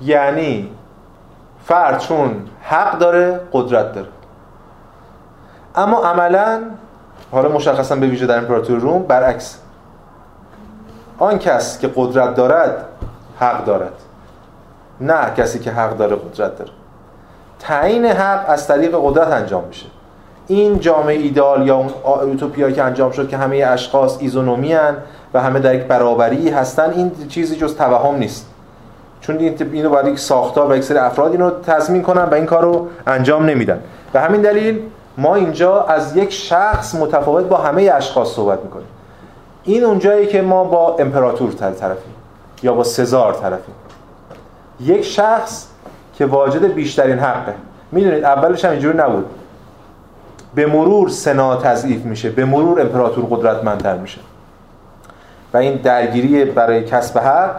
یعنی 0.00 0.70
فرد 1.64 1.98
چون 1.98 2.48
حق 2.62 2.98
داره 2.98 3.40
قدرت 3.52 3.92
داره. 3.92 4.08
اما 5.76 5.98
عملا 5.98 6.62
حالا 7.32 7.48
مشخصا 7.48 7.96
به 7.96 8.06
ویژه 8.06 8.26
در 8.26 8.38
امپراتوری 8.38 8.80
روم 8.80 9.02
برعکس. 9.02 9.58
آن 11.18 11.38
کس 11.38 11.78
که 11.78 11.90
قدرت 11.96 12.34
دارد 12.34 12.84
حق 13.40 13.64
دارد. 13.64 13.92
نه 15.00 15.30
کسی 15.36 15.58
که 15.58 15.70
حق 15.70 15.96
داره 15.96 16.16
قدرت 16.16 16.58
داره. 16.58 16.70
تعیین 17.58 18.04
حق 18.04 18.44
از 18.48 18.68
طریق 18.68 18.96
قدرت 19.02 19.28
انجام 19.28 19.64
میشه. 19.64 19.86
این 20.46 20.80
جامعه 20.80 21.16
ایدال 21.16 21.66
یا 21.66 21.76
اون 21.76 21.90
اوتوپیایی 22.04 22.74
که 22.74 22.82
انجام 22.82 23.10
شد 23.10 23.28
که 23.28 23.36
همه 23.36 23.56
اشخاص 23.56 24.16
ایزونومی 24.20 24.76
و 25.34 25.40
همه 25.40 25.60
در 25.60 25.74
یک 25.74 25.82
برابری 25.82 26.50
هستن 26.50 26.90
این 26.90 27.12
چیزی 27.28 27.56
جز 27.56 27.76
توهم 27.76 28.14
نیست. 28.14 28.46
چون 29.20 29.38
اینو 29.38 29.90
باید 29.90 30.06
یک 30.06 30.18
ساختار 30.18 30.70
و 30.72 30.76
یک 30.76 30.84
سری 30.84 30.98
افراد 30.98 31.32
اینو 31.32 31.50
تضمین 31.50 32.02
کنن 32.02 32.22
و 32.22 32.34
این 32.34 32.46
کار 32.46 32.62
رو 32.62 32.88
انجام 33.06 33.44
نمیدن. 33.44 33.80
به 34.12 34.20
همین 34.20 34.40
دلیل 34.40 34.82
ما 35.18 35.34
اینجا 35.34 35.82
از 35.82 36.16
یک 36.16 36.32
شخص 36.32 36.94
متفاوت 36.94 37.44
با 37.44 37.56
همه 37.56 37.90
اشخاص 37.94 38.28
صحبت 38.28 38.60
می‌کنیم. 38.64 38.86
این 39.64 39.84
اونجایی 39.84 40.26
که 40.26 40.42
ما 40.42 40.64
با 40.64 40.96
امپراتور 40.98 41.52
طرفیم 41.52 42.14
یا 42.62 42.74
با 42.74 42.84
سزار 42.84 43.32
طرفیم. 43.32 43.74
یک 44.80 45.02
شخص 45.02 45.66
که 46.14 46.26
واجد 46.26 46.74
بیشترین 46.74 47.18
حقه. 47.18 47.54
می‌دونید 47.92 48.24
اولش 48.24 48.64
هم 48.64 48.70
اینجوری 48.70 48.98
نبود. 48.98 49.26
به 50.54 50.66
مرور 50.66 51.08
سنا 51.08 51.56
تضعیف 51.56 52.04
میشه 52.04 52.30
به 52.30 52.44
مرور 52.44 52.80
امپراتور 52.80 53.24
قدرتمندتر 53.30 53.96
میشه. 53.96 54.20
و 55.54 55.56
این 55.56 55.76
درگیری 55.76 56.44
برای 56.44 56.84
کسب 56.84 57.18
حق 57.18 57.50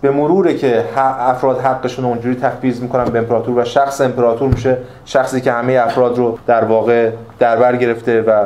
به 0.00 0.10
مروره 0.10 0.54
که 0.54 0.84
افراد 0.96 1.60
حقشون 1.60 2.04
اونجوری 2.04 2.34
تفویض 2.34 2.80
می‌کنن 2.80 3.04
به 3.04 3.18
امپراتور 3.18 3.58
و 3.58 3.64
شخص 3.64 4.00
امپراتور 4.00 4.48
میشه. 4.48 4.78
شخصی 5.04 5.40
که 5.40 5.52
همه 5.52 5.72
افراد 5.72 6.18
رو 6.18 6.38
در 6.46 6.64
واقع 6.64 7.10
دربر 7.38 7.76
گرفته 7.76 8.22
و 8.22 8.44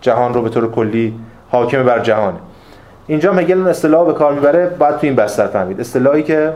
جهان 0.00 0.34
رو 0.34 0.42
به 0.42 0.48
طور 0.48 0.70
کلی 0.70 1.14
حاکم 1.50 1.84
بر 1.84 1.98
جهانه. 1.98 2.38
اینجا 3.06 3.32
مگل 3.32 3.58
اون 3.58 3.68
اصطلاح 3.68 4.06
به 4.06 4.12
کار 4.12 4.32
می‌بره 4.32 4.66
باید 4.66 4.94
تو 4.94 5.06
این 5.06 5.16
بستر 5.16 5.46
فهمید. 5.46 5.80
اصطلاحی 5.80 6.22
که 6.22 6.52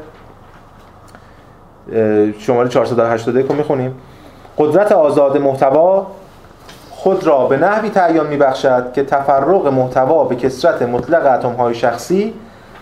شماره 2.39 2.69
481 2.69 3.47
رو 3.47 3.55
می‌خونیم. 3.55 3.95
قدرت 4.59 4.93
آزاد 4.93 5.37
محتوا 5.37 6.07
خود 6.91 7.27
را 7.27 7.47
به 7.47 7.57
نحوی 7.57 7.91
تعیین 7.91 8.23
میبخشد 8.23 8.93
که 8.93 9.05
تفرق 9.05 9.67
محتوا 9.67 10.25
به 10.25 10.37
کسرت 10.37 10.83
مطلق 10.83 11.27
اتم 11.27 11.53
های 11.53 11.75
شخصی 11.75 12.35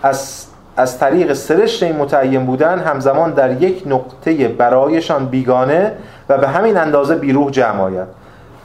از 0.03 0.47
از 0.77 0.99
طریق 0.99 1.33
سرشت 1.33 1.83
این 1.83 1.97
متعین 1.97 2.47
بودن 2.47 2.79
همزمان 2.79 3.31
در 3.31 3.63
یک 3.63 3.83
نقطه 3.87 4.49
برایشان 4.49 5.27
بیگانه 5.27 5.93
و 6.29 6.39
به 6.39 6.49
همین 6.49 6.77
اندازه 6.77 7.15
بیروح 7.15 7.51
جمع 7.51 7.81
آید. 7.81 8.09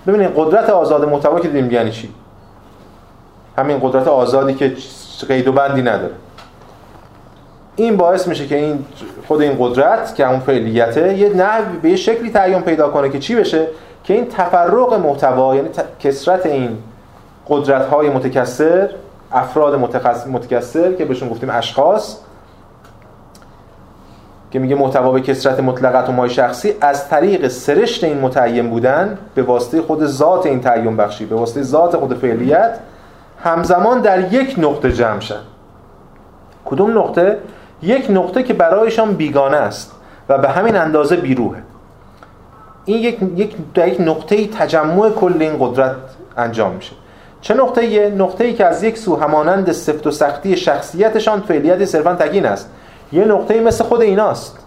ببینید 0.07 0.29
قدرت 0.35 0.69
آزاد 0.69 1.09
محتوا 1.09 1.39
که 1.39 1.47
دیدیم 1.47 1.71
یعنی 1.71 1.91
چی؟ 1.91 2.09
همین 3.57 3.79
قدرت 3.81 4.07
آزادی 4.07 4.53
که 4.53 4.73
قید 5.27 5.47
و 5.47 5.51
بندی 5.51 5.81
نداره. 5.81 6.13
این 7.83 7.97
باعث 7.97 8.27
میشه 8.27 8.47
که 8.47 8.55
این 8.55 8.85
خود 9.27 9.41
این 9.41 9.55
قدرت 9.59 10.15
که 10.15 10.29
اون 10.29 10.39
فعلیته 10.39 11.17
یه 11.17 11.29
نحوی 11.29 11.77
به 11.81 11.89
یه 11.89 11.95
شکلی 11.95 12.31
تعیین 12.31 12.61
پیدا 12.61 12.89
کنه 12.89 13.09
که 13.09 13.19
چی 13.19 13.35
بشه؟ 13.35 13.67
که 14.03 14.13
این 14.13 14.27
تفرق 14.27 14.93
محتوا 14.93 15.55
یعنی 15.55 15.69
کسرت 15.99 16.45
این 16.45 16.77
قدرت 17.49 17.85
های 17.85 18.09
متکثر 18.09 18.89
افراد 19.31 19.75
متکثر 20.27 20.93
که 20.93 21.05
بهشون 21.05 21.29
گفتیم 21.29 21.49
اشخاص 21.49 22.17
که 24.51 24.59
میگه 24.59 24.75
محتوا 24.75 25.11
به 25.11 25.21
کسرت 25.21 25.59
مطلقت 25.59 26.09
و 26.09 26.11
مای 26.11 26.29
شخصی 26.29 26.73
از 26.81 27.09
طریق 27.09 27.47
سرشت 27.47 28.03
این 28.03 28.19
متعین 28.19 28.69
بودن 28.69 29.17
به 29.35 29.43
واسطه 29.43 29.81
خود 29.81 30.05
ذات 30.05 30.45
این 30.45 30.61
تعین 30.61 30.97
بخشی 30.97 31.25
به 31.25 31.35
واسطه 31.35 31.61
ذات 31.61 31.97
خود 31.97 32.13
فعلیت 32.17 32.79
همزمان 33.43 34.01
در 34.01 34.33
یک 34.33 34.55
نقطه 34.57 34.91
جمع 34.91 35.19
شن. 35.19 35.41
کدوم 36.65 36.97
نقطه؟ 36.97 37.37
یک 37.81 38.07
نقطه 38.09 38.43
که 38.43 38.53
برایشان 38.53 39.13
بیگانه 39.13 39.57
است 39.57 39.91
و 40.29 40.37
به 40.37 40.49
همین 40.49 40.75
اندازه 40.75 41.15
بیروهه 41.15 41.61
این 42.85 42.97
یک 42.97 43.19
یک 43.35 43.55
یک 43.77 44.01
نقطه 44.01 44.47
تجمع 44.47 45.09
کل 45.09 45.33
این 45.39 45.55
قدرت 45.59 45.95
انجام 46.37 46.71
میشه. 46.71 46.91
چه 47.41 47.53
نقطه؟ 47.53 47.85
یه 47.85 48.09
نقطه 48.09 48.43
ای 48.43 48.53
که 48.53 48.65
از 48.65 48.83
یک 48.83 48.97
سو 48.97 49.15
همانند 49.15 49.71
سفت 49.71 50.07
و 50.07 50.11
سختی 50.11 50.57
شخصیتشان 50.57 51.41
فعلیت 51.41 51.85
صرفا 51.85 52.15
تکین 52.15 52.45
است. 52.45 52.69
یه 53.11 53.25
نقطه 53.25 53.61
مثل 53.61 53.83
خود 53.83 54.01
ایناست. 54.01 54.57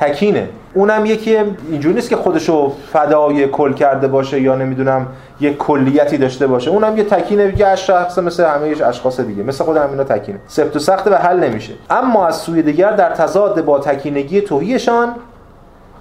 تکینه. 0.00 0.48
اونم 0.74 1.06
یکی 1.06 1.36
اینجوری 1.70 1.94
نیست 1.94 2.08
که 2.08 2.16
خودشو 2.16 2.72
فدای 2.92 3.48
کل 3.48 3.72
کرده 3.72 4.08
باشه 4.08 4.40
یا 4.40 4.54
نمی‌دونم 4.54 5.06
یه 5.40 5.54
کلیتی 5.54 6.18
داشته 6.18 6.46
باشه. 6.46 6.70
اونم 6.70 6.96
یه 6.96 7.04
تکینه 7.04 7.54
یه 7.58 7.76
شخص 7.76 8.18
مثل 8.18 8.44
همه 8.44 8.84
اشخاص 8.84 9.20
دیگه. 9.20 9.42
مثل 9.42 9.64
خود 9.64 9.76
همینا 9.76 10.04
تکینه. 10.04 10.38
سفت 10.46 10.76
و 10.76 10.78
سخت 10.78 11.06
و 11.06 11.14
حل 11.14 11.40
نمیشه. 11.40 11.72
اما 11.90 12.26
از 12.26 12.36
سوی 12.36 12.62
دیگر 12.62 12.90
در 12.90 13.10
تضاد 13.10 13.64
با 13.64 13.78
تکینگی 13.78 14.40
توهیشان 14.40 15.14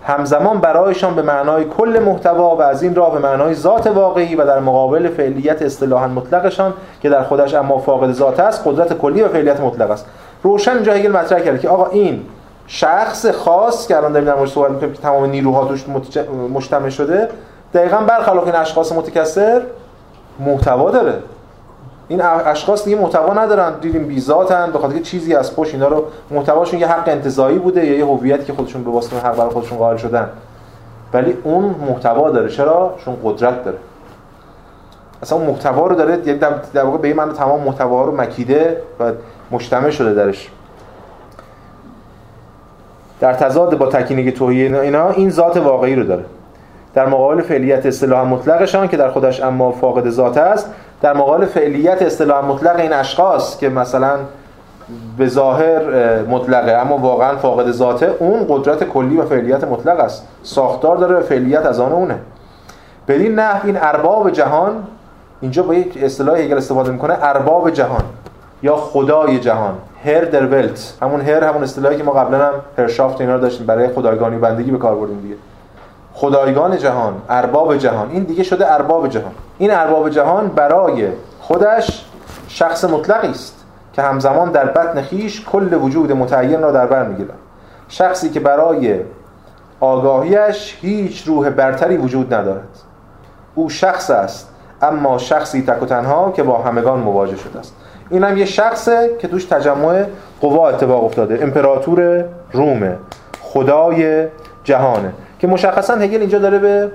همزمان 0.04 0.60
برایشان 0.60 1.16
به 1.16 1.22
معنای 1.22 1.66
کل 1.78 2.00
محتوا 2.06 2.56
و 2.56 2.62
از 2.62 2.84
این 2.84 2.96
راه 2.96 3.14
به 3.14 3.20
معنای 3.20 3.54
ذات 3.54 3.88
واقعی 3.88 4.36
و 4.36 4.46
در 4.46 4.60
مقابل 4.60 5.10
فعلیت 5.10 5.62
اصطلاحا 5.62 6.08
مطلقشان 6.08 6.74
که 7.02 7.10
در 7.10 7.24
خودش 7.24 7.54
اما 7.54 7.78
فاقد 7.78 8.12
ذات 8.12 8.40
است 8.40 8.62
قدرت 8.66 8.94
کلی 8.94 9.22
و 9.22 9.28
فعلیت 9.28 9.60
مطلق 9.60 9.92
است. 9.92 10.06
روشن 10.44 10.72
اینجا 10.72 10.94
هگل 10.94 11.12
مطرح 11.12 11.40
کرده 11.40 11.60
که 11.60 11.70
آقا 11.70 11.86
این 11.86 12.22
شخص 12.68 13.26
خاص 13.26 13.88
که 13.88 13.98
الان 13.98 14.12
داریم 14.14 14.34
در 14.34 14.46
صحبت 14.46 14.72
می‌کنیم 14.72 14.94
که 14.94 15.02
تمام 15.02 15.26
نیروها 15.26 15.66
توش 15.66 15.86
مجتمع 16.54 16.90
شده 16.90 17.30
دقیقا 17.74 17.98
برخلاف 17.98 18.46
این 18.46 18.56
اشخاص 18.56 18.92
متکثر 18.92 19.62
محتوا 20.40 20.92
داره. 20.92 21.14
این 22.08 22.22
اشخاص 22.22 22.86
دیگه 22.86 22.98
محتوا 22.98 23.34
ندارن. 23.34 23.80
دیدیم 23.80 24.08
بیزاتن 24.08 24.72
به 24.72 24.80
خاطر 24.80 25.00
چیزی 25.00 25.36
از 25.36 25.56
پشت 25.56 25.74
اینا 25.74 25.88
رو 25.88 26.06
محتواشون 26.32 26.80
یه 26.80 26.88
حق 26.88 27.10
انتزاعی 27.10 27.58
بوده 27.58 27.86
یا 27.86 27.98
یه 27.98 28.06
هویتی 28.06 28.44
که 28.44 28.54
خودشون 28.54 28.84
به 28.84 28.92
واسطه 28.92 29.18
حق 29.18 29.38
برای 29.38 29.50
خودشون 29.50 29.78
قائل 29.78 29.98
شدن. 29.98 30.30
ولی 31.14 31.38
اون 31.44 31.76
محتوا 31.90 32.30
داره. 32.30 32.50
چرا؟ 32.50 32.96
چون 33.06 33.18
قدرت 33.24 33.64
داره. 33.64 33.78
اصلا 35.22 35.38
محتوا 35.38 35.88
رو 35.88 35.96
داره 35.96 36.18
در 36.74 36.84
واقع 36.84 36.98
به 36.98 37.08
این 37.08 37.18
معنی 37.18 37.34
تمام 37.34 37.62
محتوا 37.62 38.06
رو 38.06 38.16
مکیده 38.22 38.82
و 39.00 39.12
مجتمع 39.52 39.90
شده 39.90 40.14
درش. 40.14 40.52
در 43.20 43.34
تضاد 43.34 43.78
با 43.78 43.86
تکینگی 43.86 44.32
توهی 44.32 44.78
اینا 44.78 45.10
این 45.10 45.30
ذات 45.30 45.58
واقعی 45.58 45.96
رو 45.96 46.04
داره. 46.04 46.24
در 46.94 47.06
مقابل 47.06 47.42
فعلیت 47.42 47.86
اصطلاح 47.86 48.28
مطلقشان 48.28 48.88
که 48.88 48.98
در 48.98 49.10
خودش 49.10 49.44
اما 49.44 49.72
فاقد 49.72 50.10
ذات 50.10 50.38
است 50.38 50.72
در 51.02 51.14
مقابل 51.14 51.46
فعلیت 51.46 52.02
اصطلاح 52.02 52.46
مطلق 52.46 52.80
این 52.80 52.94
اشخاص 52.94 53.60
که 53.60 53.70
مثلا 53.70 54.18
به 55.18 55.28
ظاهر 55.28 55.82
مطلقه 56.22 56.72
اما 56.72 56.98
واقعا 56.98 57.36
فاقد 57.36 57.72
ذاته 57.72 58.16
اون 58.20 58.46
قدرت 58.50 58.84
کلی 58.84 59.18
و 59.18 59.26
فعلیت 59.26 59.64
مطلق 59.64 60.00
است. 60.00 60.28
ساختار 60.44 60.98
داره 60.98 61.16
و 61.16 61.22
فعلیت 61.22 61.66
از 61.66 61.80
آن 61.80 61.92
اونه. 61.92 62.20
بدین 63.08 63.36
نحو 63.36 63.68
این 63.68 63.78
ارباب 63.82 64.30
جهان 64.30 64.84
اینجا 65.42 65.64
با 65.64 65.74
یک 65.74 66.00
اصطلاح 66.02 66.40
هگل 66.40 66.58
استفاده 66.58 66.92
می‌کنه 66.92 67.18
ارباب 67.22 67.70
جهان 67.70 68.04
یا 68.64 68.76
خدای 68.76 69.40
جهان. 69.40 69.74
هر 70.06 70.22
در 70.22 70.46
ولت. 70.46 70.94
همون 71.02 71.22
هر 71.22 71.44
همون 71.44 71.64
اصطلاحی 71.64 71.98
که 71.98 72.04
ما 72.04 72.12
قبلا 72.12 72.46
هم 72.46 72.54
هرشافت 72.78 73.22
اینا 73.22 73.36
رو 73.36 73.42
داشتیم 73.42 73.66
برای 73.68 73.88
خدایگانی 73.88 74.38
بندگی 74.38 74.72
به 74.72 74.78
کار 74.78 74.96
بردیم 74.96 75.22
دیگه. 75.22 75.36
خدایگان 76.14 76.78
جهان 76.78 77.14
ارباب 77.30 77.78
جهان. 77.78 78.10
این 78.12 78.24
دیگه 78.24 78.44
شده 78.44 78.74
ارباب 78.74 79.08
جهان. 79.08 79.32
این 79.58 79.72
ارباب 79.72 80.10
جهان 80.10 80.48
برای 80.48 81.08
خودش 81.40 82.06
شخص 82.48 82.84
مطلقی 82.84 83.28
است 83.28 83.66
که 83.94 84.02
همزمان 84.02 84.52
در 84.52 84.66
بطن 84.66 85.02
خیش 85.02 85.46
کل 85.46 85.74
وجود 85.74 86.12
متعین 86.12 86.62
را 86.62 86.72
در 86.72 86.88
بر 86.88 87.04
می‌گیرد. 87.04 87.30
شخصی 87.88 88.30
که 88.30 88.40
برای 88.40 89.00
آگاهیش 89.80 90.78
هیچ 90.82 91.28
روح 91.28 91.50
برتری 91.50 91.98
وجود 91.98 92.34
ندارد. 92.34 92.68
او 93.56 93.70
شخص 93.70 94.10
است 94.10 94.50
اما 94.82 95.18
شخصی 95.18 95.62
تک 95.62 95.84
و 95.84 95.86
تنها 95.86 96.32
که 96.32 96.44
با 96.44 96.58
همگان 96.58 97.00
مواجه 97.00 97.38
شده 97.38 97.60
است. 97.60 97.76
این 98.10 98.24
هم 98.24 98.38
یه 98.38 98.46
شخصه 98.46 99.10
که 99.20 99.28
توش 99.28 99.46
تجمع 99.46 100.06
قوا 100.42 100.70
اتفاق 100.70 101.04
افتاده. 101.04 101.40
امپراتور 101.42 102.26
رومه. 102.52 102.96
خدای 103.42 104.28
جهانه. 104.64 105.12
که 105.40 105.48
مشخصا 105.48 105.96
هگل 105.96 106.20
اینجا 106.20 106.40
داره 106.40 106.60
به 106.60 106.92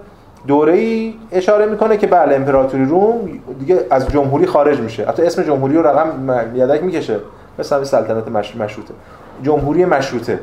دوره 0.47 0.73
ای 0.73 1.15
اشاره 1.33 1.67
می‌کنه 1.67 1.97
که 1.97 2.07
بله 2.07 2.35
امپراتوری 2.35 2.85
روم 2.85 3.29
دیگه 3.59 3.81
از 3.91 4.09
جمهوری 4.09 4.47
خارج 4.47 4.81
میشه. 4.81 5.07
حتی 5.07 5.23
اسم 5.23 5.43
جمهوری 5.43 5.75
رو 5.75 5.87
رقم 5.87 6.35
یدک 6.55 6.83
می‌کشه. 6.83 7.17
مثل 7.59 7.85
سلطنت 7.85 8.29
مشروطه. 8.29 8.95
جمهوری 9.43 9.85
مشروطه. 9.85 10.39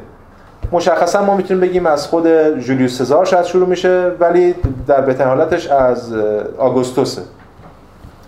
مشخصا 0.71 1.25
ما 1.25 1.37
می‌تونیم 1.37 1.61
بگیم 1.61 1.85
از 1.85 2.07
خود 2.07 2.27
جولیوس 2.59 2.97
سزار 2.97 3.25
شاید 3.25 3.45
شروع 3.45 3.67
میشه 3.67 4.11
ولی 4.19 4.55
در 4.87 5.01
بهترین 5.01 5.29
حالتش 5.29 5.67
از 5.67 6.13
آگوستوسه. 6.57 7.21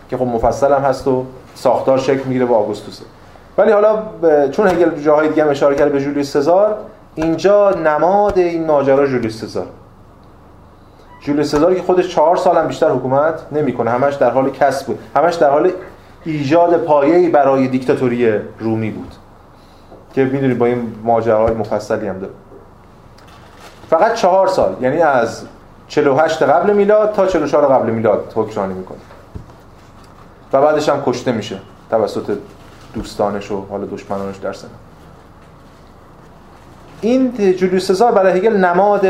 که 0.09 0.17
خب 0.17 0.25
مفصل 0.25 0.73
هم 0.73 0.81
هست 0.81 1.07
و 1.07 1.25
ساختار 1.55 1.97
شکل 1.97 2.23
می‌گیره 2.23 2.45
با 2.45 2.57
آگوستوسه. 2.57 3.03
ولی 3.57 3.71
حالا 3.71 4.03
چون 4.51 4.67
هگل 4.67 5.01
جاهای 5.01 5.27
دیگه 5.27 5.43
هم 5.43 5.49
اشاره 5.49 5.75
کرده 5.75 5.91
به 5.91 6.01
جولیوس 6.01 6.33
سزار 6.33 6.77
اینجا 7.15 7.69
نماد 7.69 8.37
این 8.37 8.65
ماجرا 8.65 9.07
جولیوس 9.07 9.41
سزار. 9.41 9.65
جولیوس 11.21 11.51
سزار 11.51 11.75
که 11.75 11.81
خودش 11.81 12.07
چهار 12.07 12.35
سال 12.35 12.57
هم 12.57 12.67
بیشتر 12.67 12.89
حکومت 12.89 13.33
نمی‌کنه. 13.51 13.91
همش 13.91 14.15
در 14.15 14.29
حال 14.29 14.49
کسب 14.49 14.87
بود. 14.87 14.99
همش 15.15 15.35
در 15.35 15.49
حال 15.49 15.71
ایجاد 16.25 16.77
پایه‌ای 16.77 17.29
برای 17.29 17.67
دیکتاتوری 17.67 18.31
رومی 18.59 18.89
بود. 18.91 19.13
که 20.13 20.25
می‌دونید 20.25 20.57
با 20.57 20.65
این 20.65 20.93
ماجراهای 21.03 21.53
مفصلی 21.53 22.07
هم 22.07 22.19
داره. 22.19 22.33
فقط 23.89 24.13
چهار 24.13 24.47
سال. 24.47 24.75
یعنی 24.81 25.01
از 25.01 25.43
48 25.87 26.43
قبل 26.43 26.73
میلاد 26.73 27.13
تا 27.13 27.25
44 27.25 27.65
قبل 27.65 27.89
میلاد 27.89 28.33
حکمرانی 28.35 28.73
می‌کنه. 28.73 28.97
و 30.53 30.61
بعدش 30.61 30.89
هم 30.89 31.03
کشته 31.05 31.31
میشه. 31.31 31.59
توسط 31.89 32.37
دوستانش 32.93 33.51
و 33.51 33.65
حالا 33.69 33.85
دشمنانش 33.85 34.37
در 34.37 34.53
سنا 34.53 34.69
این 37.01 37.53
جولیوس 37.53 37.87
سزار 37.87 38.11
برای 38.11 38.37
هگل 38.37 38.57
نماد 38.57 39.07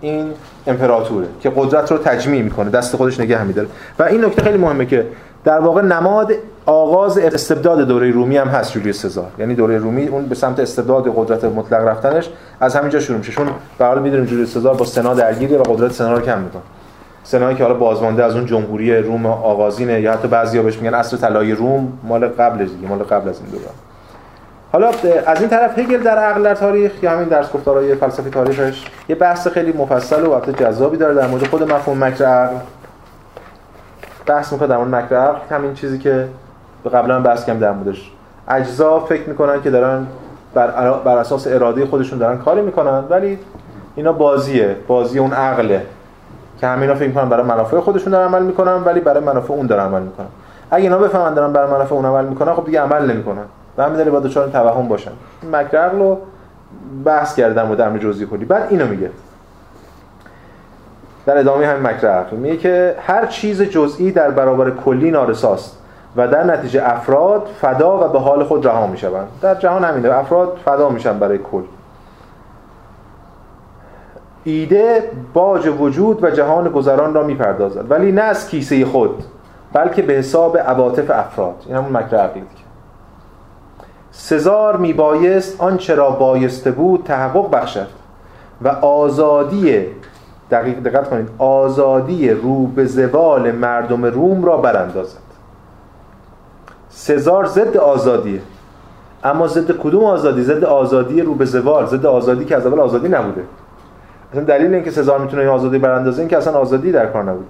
این 0.00 0.32
امپراتوره 0.66 1.26
که 1.40 1.52
قدرت 1.56 1.92
رو 1.92 1.98
تجمیع 1.98 2.42
می‌کنه. 2.42 2.70
دست 2.70 2.96
خودش 2.96 3.20
نگه 3.20 3.44
میداره. 3.44 3.68
و 3.98 4.02
این 4.02 4.24
نکته 4.24 4.42
خیلی 4.42 4.58
مهمه 4.58 4.86
که 4.86 5.06
در 5.44 5.58
واقع 5.58 5.82
نماد 5.82 6.32
آغاز 6.66 7.18
استبداد 7.18 7.80
دوره 7.80 8.10
رومی 8.10 8.36
هم 8.36 8.48
هست 8.48 8.72
جولیوس 8.72 9.02
سزار. 9.02 9.30
یعنی 9.38 9.54
دوره 9.54 9.78
رومی 9.78 10.06
اون 10.06 10.26
به 10.26 10.34
سمت 10.34 10.60
استبداد 10.60 11.12
قدرت 11.16 11.44
مطلق 11.44 11.88
رفتنش 11.88 12.30
از 12.60 12.76
همینجا 12.76 13.00
شروع 13.00 13.18
میشه. 13.18 13.32
چون 13.32 13.46
به 13.78 13.84
حال 13.84 14.02
می‌دونیم 14.02 14.26
جولیوس 14.26 14.54
سزار 14.54 14.74
با 14.74 14.84
سنا 14.84 15.14
درگیره 15.14 15.58
و 15.58 15.62
قدرت 15.62 15.92
سنا 15.92 16.12
رو 16.12 16.20
کم 16.20 16.38
می‌کنه. 16.38 16.62
سنایی 17.26 17.56
که 17.56 17.62
حالا 17.62 17.74
بازمانده 17.74 18.24
از 18.24 18.34
اون 18.34 18.46
جمهوری 18.46 18.96
روم 18.96 19.26
آغازینه 19.26 20.00
یا 20.00 20.12
حتی 20.12 20.28
بعضیا 20.28 20.62
بهش 20.62 20.78
میگن 20.78 20.94
عصر 20.94 21.16
طلایی 21.16 21.52
روم 21.52 21.98
مال 22.02 22.26
قبل 22.28 22.64
دیگه 22.64 22.88
مال 22.88 22.98
قبل 22.98 23.28
از 23.28 23.40
این 23.40 23.50
دوران. 23.50 23.74
حالا 24.72 24.88
از 25.26 25.40
این 25.40 25.50
طرف 25.50 25.78
هگل 25.78 26.02
در 26.02 26.18
عقل 26.18 26.42
در 26.42 26.54
تاریخ 26.54 27.02
یا 27.02 27.10
همین 27.10 27.28
درس 27.28 27.52
گفتارهای 27.52 27.94
فلسفی 27.94 28.30
تاریخش؟ 28.30 28.84
یه 29.08 29.16
بحث 29.16 29.48
خیلی 29.48 29.72
مفصل 29.72 30.22
و 30.22 30.32
البته 30.32 30.52
جذابی 30.52 30.96
داره 30.96 31.14
در 31.14 31.26
مورد 31.26 31.46
خود 31.46 31.72
مفهوم 31.72 32.04
مکر 32.04 32.24
عقل. 32.24 32.56
بحث 34.26 34.52
می‌کنه 34.52 34.68
در 34.68 34.76
مورد 34.76 34.94
مکر 34.94 35.16
عقل 35.16 35.38
همین 35.50 35.74
چیزی 35.74 35.98
که 35.98 36.28
قبلا 36.92 37.20
بحث 37.20 37.44
کردم 37.44 37.60
در 37.60 37.72
موردش. 37.72 38.10
اجزا 38.48 39.00
فکر 39.00 39.28
می‌کنن 39.28 39.62
که 39.62 39.70
دارن 39.70 40.06
بر, 40.54 40.92
بر 40.92 41.18
اساس 41.18 41.46
اراده 41.46 41.86
خودشون 41.86 42.18
دارن 42.18 42.38
کاری 42.38 42.60
می‌کنن 42.60 43.04
ولی 43.10 43.38
اینا 43.96 44.12
بازیه 44.12 44.76
بازی 44.86 45.18
اون 45.18 45.32
عقله. 45.32 45.82
که 46.60 46.66
همینا 46.66 46.94
فکر 46.94 47.08
می‌کنن 47.08 47.28
برای 47.28 47.46
منافع 47.46 47.80
خودشون 47.80 48.12
دارن 48.12 48.26
عمل 48.26 48.42
می‌کنن 48.42 48.72
ولی 48.72 49.00
برای 49.00 49.24
منافع 49.24 49.52
اون 49.52 49.66
دارن 49.66 49.84
عمل 49.84 50.02
می‌کنن. 50.02 50.26
اگه 50.70 50.82
اینا 50.82 50.98
بفهمن 50.98 51.34
دارن 51.34 51.52
برای 51.52 51.70
منافع 51.70 51.94
اون 51.94 52.04
عمل 52.04 52.24
می‌کنن 52.24 52.54
خب 52.54 52.64
دیگه 52.64 52.80
عمل 52.80 53.10
نمی‌کنن. 53.10 53.44
و 53.78 53.82
همین 53.82 53.96
دلیل 53.96 54.10
با 54.10 54.20
دچار 54.20 54.48
توهم 54.48 54.88
باشن. 54.88 55.10
مکر 55.52 55.88
رو 55.88 56.18
بحث 57.04 57.34
کردم 57.34 57.70
و 57.70 57.74
در 57.74 57.98
جزئی 57.98 58.26
کلی 58.26 58.44
بعد 58.44 58.66
اینو 58.70 58.86
میگه. 58.86 59.10
در 61.26 61.38
ادامه 61.38 61.66
همین 61.66 61.82
مکر 61.82 62.06
عقل 62.06 62.36
میگه 62.36 62.56
که 62.56 62.94
هر 63.06 63.26
چیز 63.26 63.62
جزئی 63.62 64.12
در 64.12 64.30
برابر 64.30 64.70
کلی 64.70 65.10
نارساست 65.10 65.78
و 66.16 66.28
در 66.28 66.44
نتیجه 66.44 66.82
افراد 66.84 67.48
فدا 67.60 68.08
و 68.08 68.12
به 68.12 68.18
حال 68.18 68.44
خود 68.44 68.66
رها 68.66 68.86
می‌شوند. 68.86 69.28
در 69.42 69.54
جهان 69.54 69.84
همینه. 69.84 70.14
افراد 70.14 70.58
فدا 70.64 70.88
میشن 70.88 71.18
برای 71.18 71.38
کل. 71.38 71.62
ایده 74.46 75.10
باج 75.34 75.68
وجود 75.80 76.24
و 76.24 76.30
جهان 76.30 76.68
گذران 76.68 77.14
را 77.14 77.22
می‌پردازد. 77.22 77.90
ولی 77.90 78.12
نه 78.12 78.20
از 78.20 78.48
کیسه 78.48 78.84
خود 78.84 79.24
بلکه 79.72 80.02
به 80.02 80.12
حساب 80.12 80.58
عواطف 80.58 81.10
افراد. 81.10 81.54
این 81.66 81.76
همون 81.76 81.92
مکر 81.92 82.16
عقلی 82.16 82.42
سزار 84.10 84.76
میبایست 84.76 85.60
آنچه 85.60 85.94
را 85.94 86.10
بایسته 86.10 86.70
بود 86.70 87.02
تحقق 87.04 87.50
بخشد 87.50 87.86
و 88.62 88.68
آزادی 88.68 89.86
دقیق 90.50 90.82
دقت 90.82 91.10
کنید 91.10 91.28
آزادی 91.38 92.30
رو 92.30 92.66
به 92.66 92.84
زوال 92.84 93.52
مردم 93.52 94.04
روم 94.04 94.44
را 94.44 94.56
براندازد. 94.56 95.18
سزار 96.88 97.46
ضد 97.46 97.76
آزادیه 97.76 98.40
اما 99.24 99.46
ضد 99.46 99.70
کدوم 99.70 100.04
آزادی؟ 100.04 100.42
ضد 100.42 100.64
آزادی 100.64 101.22
رو 101.22 101.34
به 101.34 101.44
زوال 101.44 101.86
ضد 101.86 102.06
آزادی 102.06 102.44
که 102.44 102.56
از 102.56 102.66
اول 102.66 102.80
آزادی 102.80 103.08
نبوده. 103.08 103.42
اصلا 104.32 104.44
دلیل 104.44 104.74
اینکه 104.74 104.90
سزار 104.90 105.18
می‌تونه 105.18 105.42
این 105.42 105.50
آزادی 105.50 105.78
براندازه 105.78 106.20
این 106.20 106.28
که 106.28 106.36
اصلا 106.36 106.58
آزادی 106.58 106.92
در 106.92 107.06
کار 107.06 107.22
نبود. 107.22 107.46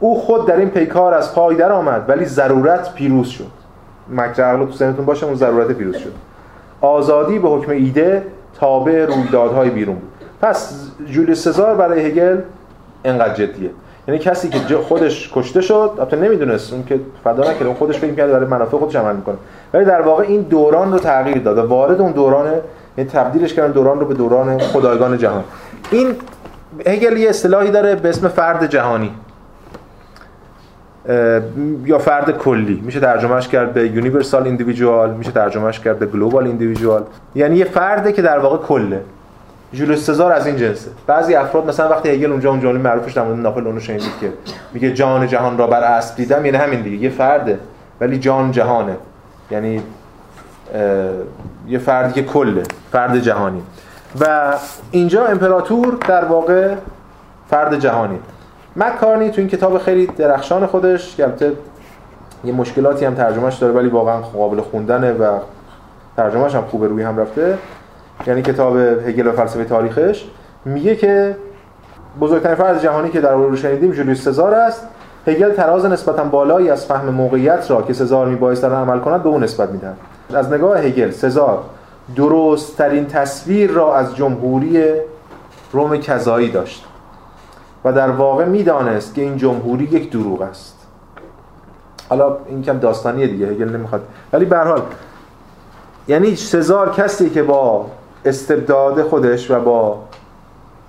او 0.00 0.20
خود 0.20 0.46
در 0.46 0.56
این 0.56 0.70
پیکار 0.70 1.14
از 1.14 1.34
پای 1.34 1.56
در 1.56 1.72
آمد 1.72 2.04
ولی 2.08 2.24
ضرورت 2.24 2.94
پیروز 2.94 3.28
شد. 3.28 3.50
مکر 4.08 4.42
عقل 4.42 4.66
تو 4.66 4.72
سنتون 4.72 5.04
باشه 5.04 5.26
اون 5.26 5.34
ضرورت 5.34 5.68
پیروز 5.68 5.96
شد. 5.96 6.12
آزادی 6.80 7.38
به 7.38 7.48
حکم 7.48 7.72
ایده 7.72 8.22
تابع 8.60 9.06
رویدادهای 9.06 9.70
بیرون 9.70 9.94
بود. 9.94 10.10
پس 10.42 10.88
جولیوس 11.06 11.48
سزار 11.48 11.74
برای 11.74 12.06
هگل 12.06 12.38
انقدر 13.04 13.34
جدیه. 13.34 13.70
یعنی 14.08 14.20
کسی 14.20 14.48
که 14.48 14.76
خودش 14.76 15.30
کشته 15.34 15.60
شد 15.60 15.90
البته 15.98 16.16
نمی‌دونست 16.16 16.72
اون 16.72 16.84
که 16.84 17.00
فدا 17.24 17.42
نکرد 17.42 17.66
اون 17.66 17.74
خودش 17.74 17.98
فکر 17.98 18.14
کرده 18.14 18.32
برای 18.32 18.46
منافع 18.46 18.78
خودش 18.78 18.96
عمل 18.96 19.16
می‌کنه. 19.16 19.36
ولی 19.74 19.84
در 19.84 20.00
واقع 20.00 20.22
این 20.22 20.42
دوران 20.42 20.92
رو 20.92 20.98
تغییر 20.98 21.38
داد 21.38 21.58
و 21.58 21.62
وارد 21.62 22.00
اون 22.00 22.12
دوران 22.12 22.46
یعنی 22.98 23.10
تبدیلش 23.10 23.54
کردن 23.54 23.72
دوران 23.72 24.00
رو 24.00 24.06
به 24.06 24.14
دوران 24.14 24.58
خدایگان 24.58 25.18
جهان. 25.18 25.44
این 25.90 26.16
هگل 26.86 27.16
یه 27.16 27.28
اصطلاحی 27.28 27.70
داره 27.70 27.94
به 27.94 28.08
اسم 28.08 28.28
فرد 28.28 28.66
جهانی. 28.66 29.14
یا 31.84 31.98
فرد 31.98 32.38
کلی. 32.38 32.82
میشه 32.84 33.00
ترجمهش 33.00 33.48
کرد 33.48 33.72
به 33.72 33.88
universal 33.88 34.44
individual 34.44 35.10
میشه 35.14 35.30
ترجمهش 35.30 35.80
کرد 35.80 35.98
به 35.98 36.06
global 36.06 36.46
individual 36.46 37.04
یعنی 37.34 37.56
یه 37.56 37.64
فرده 37.64 38.12
که 38.12 38.22
در 38.22 38.38
واقع 38.38 38.56
کله. 38.66 39.00
جولیوس 39.72 40.06
سزار 40.06 40.32
از 40.32 40.46
این 40.46 40.56
جنسه. 40.56 40.90
بعضی 41.06 41.34
افراد 41.34 41.66
مثلا 41.66 41.88
وقتی 41.88 42.08
هگل 42.08 42.30
اونجا 42.30 42.50
اون 42.50 42.60
جمله 42.60 42.78
معروفش 42.78 43.12
در 43.12 43.22
مورد 43.22 43.78
شنیدید 43.78 44.12
که 44.20 44.32
میگه 44.74 44.92
جان 44.92 45.26
جهان 45.26 45.58
را 45.58 45.66
بر 45.66 45.80
اسب 45.80 46.16
دیدم 46.16 46.44
یعنی 46.44 46.58
همین 46.58 46.80
دیگه. 46.80 46.96
یه 46.96 47.10
فرده 47.10 47.58
ولی 48.00 48.18
جان 48.18 48.50
جهانه. 48.50 48.96
یعنی 49.50 49.82
یه 51.68 51.78
فردی 51.78 52.12
که 52.12 52.22
کله 52.22 52.62
فرد 52.92 53.18
جهانی. 53.18 53.62
و 54.20 54.52
اینجا 54.90 55.26
امپراتور 55.26 55.98
در 56.08 56.24
واقع 56.24 56.74
فرد 57.50 57.78
جهانی. 57.78 58.18
مکارنی 58.76 59.30
تو 59.30 59.40
این 59.40 59.48
کتاب 59.50 59.78
خیلی 59.78 60.06
درخشان 60.06 60.66
خودش 60.66 61.16
که 61.16 61.52
یه 62.44 62.52
مشکلاتی 62.52 63.04
هم 63.04 63.14
ترجمهش 63.14 63.54
داره 63.54 63.72
ولی 63.72 63.88
واقعا 63.88 64.20
قابل 64.20 64.60
خوندنه 64.60 65.12
و 65.12 65.38
ترجمهش 66.16 66.54
هم 66.54 66.62
خوبه 66.62 66.88
روی 66.88 67.02
هم 67.02 67.18
رفته. 67.18 67.58
یعنی 68.26 68.42
کتاب 68.42 68.76
هگل 68.76 69.26
و 69.26 69.32
فلسفه 69.32 69.64
تاریخش. 69.64 70.24
میگه 70.64 70.96
که 70.96 71.36
بزرگترین 72.20 72.54
فرد 72.54 72.82
جهانی 72.82 73.10
که 73.10 73.20
در 73.20 73.34
رو 73.34 73.56
شنیدیم 73.56 73.90
جولیوس 73.92 74.24
سزار 74.24 74.54
است. 74.54 74.86
هگل 75.26 75.52
تراز 75.52 75.84
نسبتا 75.84 76.24
بالایی 76.24 76.70
از 76.70 76.86
فهم 76.86 77.08
موقعیت 77.08 77.70
را 77.70 77.82
که 77.82 77.92
سزار 77.92 78.26
میبایست 78.26 78.62
در 78.62 78.74
عمل 78.74 78.98
کند 78.98 79.22
به 79.22 79.28
اون 79.28 79.42
نسبت 79.42 79.70
میدن 79.70 79.96
از 80.34 80.52
نگاه 80.52 80.78
هگل 80.78 81.10
سزار 81.10 81.62
درست 82.16 82.76
ترین 82.76 83.06
تصویر 83.06 83.70
را 83.70 83.96
از 83.96 84.16
جمهوری 84.16 84.84
روم 85.72 85.96
کذایی 85.96 86.50
داشت 86.50 86.84
و 87.84 87.92
در 87.92 88.10
واقع 88.10 88.44
می‌دانست 88.44 89.14
که 89.14 89.22
این 89.22 89.36
جمهوری 89.36 89.84
یک 89.84 90.10
دروغ 90.10 90.42
است. 90.42 90.78
حالا 92.08 92.36
این 92.48 92.62
کم 92.62 92.78
داستانیه 92.78 93.26
دیگه 93.26 93.46
هگل 93.46 93.76
نمی‌خواد. 93.76 94.02
ولی 94.32 94.44
به 94.44 94.58
حال 94.58 94.82
یعنی 96.08 96.36
سزار 96.36 96.92
کسی 96.92 97.30
که 97.30 97.42
با 97.42 97.86
استبداد 98.24 99.02
خودش 99.02 99.50
و 99.50 99.60
با 99.60 99.98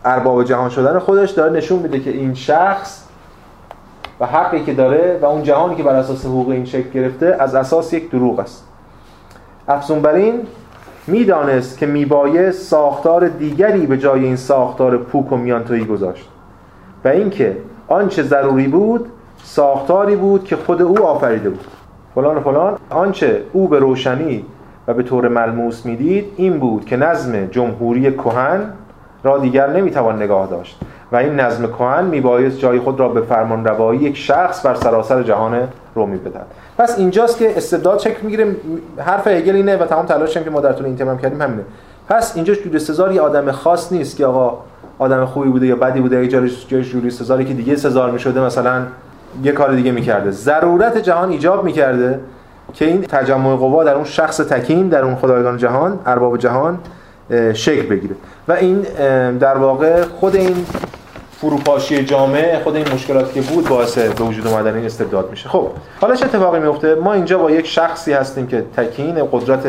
ارباب 0.05 0.43
جهان 0.43 0.69
شدن 0.69 0.99
خودش 0.99 1.31
داره 1.31 1.51
نشون 1.51 1.79
میده 1.79 1.99
که 1.99 2.09
این 2.09 2.33
شخص 2.33 3.03
و 4.19 4.25
حقی 4.25 4.63
که 4.63 4.73
داره 4.73 5.19
و 5.21 5.25
اون 5.25 5.43
جهانی 5.43 5.75
که 5.75 5.83
بر 5.83 5.95
اساس 5.95 6.25
حقوق 6.25 6.49
این 6.49 6.65
شکل 6.65 6.89
گرفته 6.89 7.37
از 7.39 7.55
اساس 7.55 7.93
یک 7.93 8.11
دروغ 8.11 8.39
است. 8.39 8.63
افزون 9.67 10.01
بر 10.01 10.13
این 10.13 10.47
می‌دانست 11.07 11.77
که 11.77 11.85
میبایست 11.85 12.61
ساختار 12.61 13.27
دیگری 13.27 13.85
به 13.85 13.97
جای 13.97 14.23
این 14.23 14.35
ساختار 14.35 14.97
پوک 14.97 15.31
و 15.31 15.37
میانتویی 15.37 15.85
گذاشت 15.85 16.29
و 17.05 17.07
اینکه 17.07 17.57
آنچه 17.87 18.23
ضروری 18.23 18.67
بود 18.67 19.05
ساختاری 19.43 20.15
بود 20.15 20.43
که 20.43 20.55
خود 20.55 20.81
او 20.81 21.05
آفریده 21.05 21.49
بود. 21.49 21.67
فلان 22.15 22.37
و 22.37 22.39
فلان. 22.39 22.77
آنچه 22.89 23.43
او 23.53 23.67
به 23.67 23.79
روشنی 23.79 24.45
و 24.87 24.93
به 24.93 25.03
طور 25.03 25.27
ملموس 25.27 25.85
می‌دید 25.85 26.25
این 26.35 26.59
بود 26.59 26.85
که 26.85 26.97
نظم 26.97 27.45
جمهوری 27.45 28.11
کهن 28.11 28.61
را 29.23 29.37
دیگر 29.37 29.67
نمی‌توان 29.67 30.23
نگاه 30.23 30.47
داشت 30.47 30.79
و 31.11 31.15
این 31.15 31.35
نظم 31.39 31.67
کهن 31.67 32.05
میبایست 32.05 32.59
جای 32.59 32.79
خود 32.79 32.99
را 32.99 33.09
به 33.09 33.21
فرمان 33.21 33.65
روایی 33.65 33.99
یک 33.99 34.17
شخص 34.17 34.65
بر 34.65 34.75
سراسر 34.75 35.23
جهان 35.23 35.67
رومی 35.95 36.17
بدهد 36.17 36.45
پس 36.77 36.99
اینجاست 36.99 37.37
که 37.37 37.57
استبداد 37.57 37.99
شکل 37.99 38.21
می‌گیره 38.21 38.55
حرف 38.97 39.27
هگل 39.27 39.55
اینه 39.55 39.77
و 39.77 39.85
تمام 39.85 40.05
تلاش 40.05 40.33
که 40.37 40.49
ما 40.49 40.61
در 40.61 40.73
طول 40.73 40.85
این 40.85 40.95
تمام 40.95 41.17
کردیم 41.17 41.41
همینه. 41.41 41.63
پس 42.09 42.35
اینجا 42.35 42.53
جولیوس 42.53 42.87
سزار 42.87 43.11
یه 43.11 43.21
آدم 43.21 43.51
خاص 43.51 43.91
نیست 43.91 44.17
که 44.17 44.25
آقا 44.25 44.57
آدم 44.99 45.25
خوبی 45.25 45.49
بوده 45.49 45.67
یا 45.67 45.75
بدی 45.75 45.99
بوده 45.99 46.27
جای 46.27 46.83
جولیوس 46.83 47.19
سزاری 47.19 47.45
که 47.45 47.53
دیگه 47.53 47.75
سزار 47.75 48.11
می‌شده 48.11 48.41
مثلا 48.41 48.81
یه 49.43 49.51
کار 49.51 49.75
دیگه 49.75 49.91
می‌کرده. 49.91 50.31
ضرورت 50.31 50.97
جهان 50.97 51.29
ایجاب 51.29 51.63
می‌کرده 51.63 52.19
که 52.73 52.85
این 52.85 53.01
تجمع 53.01 53.55
قوا 53.55 53.83
در 53.83 53.95
اون 53.95 54.03
شخص 54.03 54.37
تکین 54.37 54.87
در 54.87 55.03
اون 55.03 55.15
خدایگان 55.15 55.57
جهان 55.57 55.99
ارباب 56.05 56.37
جهان 56.37 56.79
شکل 57.53 57.89
بگیره. 57.89 58.15
و 58.47 58.51
این 58.51 58.81
در 59.39 59.57
واقع 59.57 60.01
خود 60.01 60.35
این 60.35 60.65
فروپاشی 61.43 62.05
جامعه 62.05 62.59
خود 62.63 62.75
این 62.75 62.85
مشکلاتی 62.93 63.41
که 63.41 63.49
بود 63.49 63.69
باعث 63.69 63.97
به 63.97 64.23
وجود 64.23 64.47
اومدن 64.47 64.75
این 64.75 64.85
استبداد 64.85 65.29
میشه. 65.29 65.49
خب 65.49 65.67
حالا 66.01 66.15
چه 66.15 66.25
اتفاقی 66.25 66.59
میفته؟ 66.59 66.95
ما 66.95 67.13
اینجا 67.13 67.37
با 67.37 67.51
یک 67.51 67.67
شخصی 67.67 68.13
هستیم 68.13 68.47
که 68.47 68.65
تکین 68.77 69.27
قدرت 69.31 69.63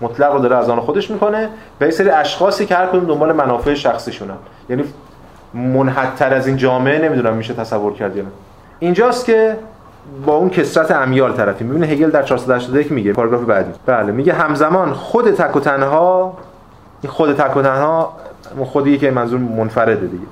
مطلق 0.00 0.32
رو 0.32 0.38
داره 0.38 0.56
از 0.56 0.68
آن 0.68 0.80
خودش 0.80 1.10
می‌کنه 1.10 1.48
و 1.80 1.84
یه 1.84 1.90
سری 1.90 2.10
اشخاصی 2.10 2.66
که 2.66 2.74
هر 2.74 2.86
کدوم 2.86 3.04
دنبال 3.04 3.32
منافع 3.32 3.74
شخصیشونن. 3.74 4.34
یعنی 4.70 4.84
منحدتر 5.54 6.34
از 6.34 6.46
این 6.46 6.56
جامعه 6.56 6.98
نمی‌دونم 6.98 7.34
میشه 7.34 7.54
تصور 7.54 7.92
کرد 7.92 8.16
یا 8.16 8.22
نه. 8.22 8.28
اینجاست 8.78 9.24
که 9.24 9.56
با 10.26 10.36
اون 10.36 10.50
کسرت 10.50 10.90
امیال 10.90 11.32
طرفی. 11.32 11.64
می‌بینه 11.64 11.86
هگل 11.86 12.10
در 12.10 12.22
481 12.22 12.92
میگه 12.92 13.12
پاراگراف 13.12 13.42
بعدی. 13.42 13.72
بله 13.86 14.12
میگه 14.12 14.32
همزمان 14.32 14.92
خود 14.92 15.30
تک 15.30 15.56
و 15.56 15.60
تنها 15.60 16.36
خود 17.08 17.32
تک 17.32 17.56
و 17.56 17.62
تنها 17.62 18.12
خودی 18.64 18.98
که 18.98 19.10
منظور 19.10 19.40
منفرده 19.40 20.06
دیگه. 20.06 20.24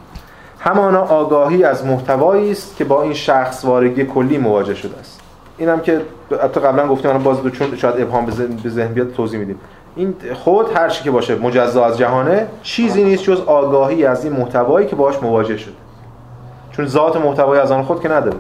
همانا 0.65 1.01
آگاهی 1.01 1.65
از 1.65 1.87
محتوایی 1.87 2.51
است 2.51 2.77
که 2.77 2.85
با 2.85 3.03
این 3.03 3.15
شخص 3.15 3.65
وارگی 3.65 4.05
کلی 4.05 4.39
مواجه 4.39 4.75
شده 4.75 4.99
است. 4.99 5.21
اینم 5.59 5.81
که 5.81 6.01
حتی 6.43 6.61
قبلا 6.61 6.89
گفتیم 6.89 7.11
الان 7.11 7.23
باز 7.23 7.37
چون 7.53 7.77
شاید 7.77 8.01
ابهام 8.01 8.27
به 8.63 8.71
ذهن 8.71 8.93
بیاد 8.93 9.13
توضیح 9.13 9.41
میدیم. 9.41 9.61
این 9.97 10.15
خود 10.35 10.77
هر 10.77 10.89
چی 10.89 11.05
که 11.05 11.11
باشه 11.11 11.35
مجزا 11.35 11.85
از 11.85 11.99
جهانه 11.99 12.47
چیزی 12.63 13.05
نیست 13.05 13.23
جز 13.23 13.41
آگاهی 13.41 14.05
از 14.05 14.25
این 14.25 14.33
محتوایی 14.33 14.87
که 14.87 14.97
باهاش 14.97 15.23
مواجه 15.23 15.57
شده. 15.57 15.75
چون 16.73 16.87
ذات 16.87 17.17
محتوای 17.17 17.59
از 17.59 17.71
آن 17.71 17.83
خود 17.83 18.03
که 18.03 18.09
نداره. 18.09 18.37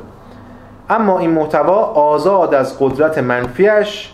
اما 0.90 1.18
این 1.18 1.30
محتوا 1.30 1.76
آزاد 1.84 2.54
از 2.54 2.78
قدرت 2.78 3.18
منفیش 3.18 4.12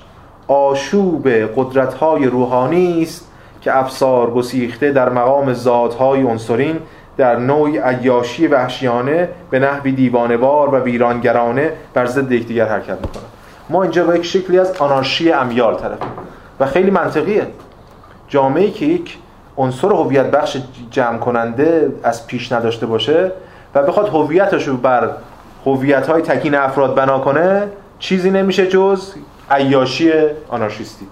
آشوب 0.48 1.28
قدرت‌های 1.28 2.26
روحانی 2.26 3.02
است 3.02 3.30
که 3.60 3.78
افسار 3.78 4.30
گسیخته 4.30 4.92
در 4.92 5.08
مقام 5.08 5.52
ذات‌های 5.52 6.22
عنصرین 6.22 6.78
در 7.20 7.36
نوعی 7.36 7.78
عیاشی 7.78 8.46
وحشیانه 8.46 9.28
به 9.50 9.58
نحوی 9.58 9.92
دیوانوار 9.92 10.74
و 10.74 10.78
ویرانگرانه 10.78 11.72
بر 11.94 12.06
ضد 12.06 12.32
یکدیگر 12.32 12.66
حرکت 12.66 12.98
می‌کنن 13.00 13.22
ما 13.70 13.82
اینجا 13.82 14.04
با 14.04 14.16
یک 14.16 14.24
شکلی 14.24 14.58
از 14.58 14.76
آنارشی 14.76 15.32
امیال 15.32 15.76
طرف 15.76 15.98
و 16.60 16.66
خیلی 16.66 16.90
منطقیه. 16.90 17.46
جامعه 18.28 18.70
که 18.70 18.86
یک 18.86 19.18
عنصر 19.56 19.88
هویت 19.88 20.30
بخش 20.30 20.56
جمع 20.90 21.18
کننده 21.18 21.92
از 22.02 22.26
پیش 22.26 22.52
نداشته 22.52 22.86
باشه 22.86 23.32
و 23.74 23.82
بخواد 23.82 24.08
هویتش 24.08 24.68
رو 24.68 24.76
بر 24.76 25.10
هویت 25.66 26.06
های 26.06 26.22
تکین 26.22 26.54
افراد 26.54 26.94
بنا 26.94 27.18
کنه 27.18 27.62
چیزی 27.98 28.30
نمیشه 28.30 28.66
جز 28.66 29.14
عیاشی 29.50 30.12
آنارشیستی. 30.48 31.06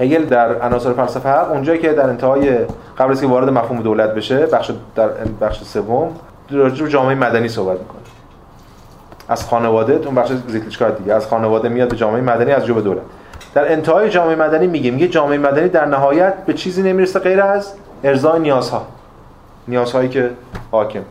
هگل 0.00 0.24
در 0.24 0.62
عناصر 0.62 0.92
فلسفه 0.92 1.28
حق 1.28 1.50
اونجایی 1.50 1.78
که 1.78 1.92
در 1.92 2.08
انتهای 2.08 2.58
قبل 2.98 3.10
از 3.10 3.20
که 3.20 3.26
وارد 3.26 3.50
مفهوم 3.50 3.82
دولت 3.82 4.14
بشه 4.14 4.46
بخش 4.46 4.70
در 4.96 5.08
بخش 5.40 5.62
سوم 5.62 6.10
راجع 6.50 6.84
به 6.84 6.90
جامعه 6.90 7.14
مدنی 7.14 7.48
صحبت 7.48 7.78
می‌کنه. 7.78 8.00
از 9.28 9.44
خانواده 9.44 10.00
اون 10.06 10.14
بخش 10.14 10.32
زیکلیچکا 10.48 10.90
دیگه 10.90 11.14
از 11.14 11.26
خانواده 11.26 11.68
میاد 11.68 11.88
به 11.88 11.96
جامعه 11.96 12.20
مدنی 12.20 12.52
از 12.52 12.66
جو 12.66 12.74
به 12.74 12.80
دولت. 12.80 13.02
در 13.54 13.72
انتهای 13.72 14.10
جامعه 14.10 14.36
مدنی 14.36 14.66
میگه 14.66 14.90
میگه 14.90 15.08
جامعه 15.08 15.38
مدنی 15.38 15.68
در 15.68 15.84
نهایت 15.84 16.34
به 16.46 16.52
چیزی 16.52 16.82
نمی‌رسه 16.82 17.18
غیر 17.18 17.42
از 17.42 17.72
ارضای 18.04 18.40
نیازها. 18.40 18.86
نیازهایی 19.68 20.08
که 20.08 20.30
حاکم. 20.70 21.02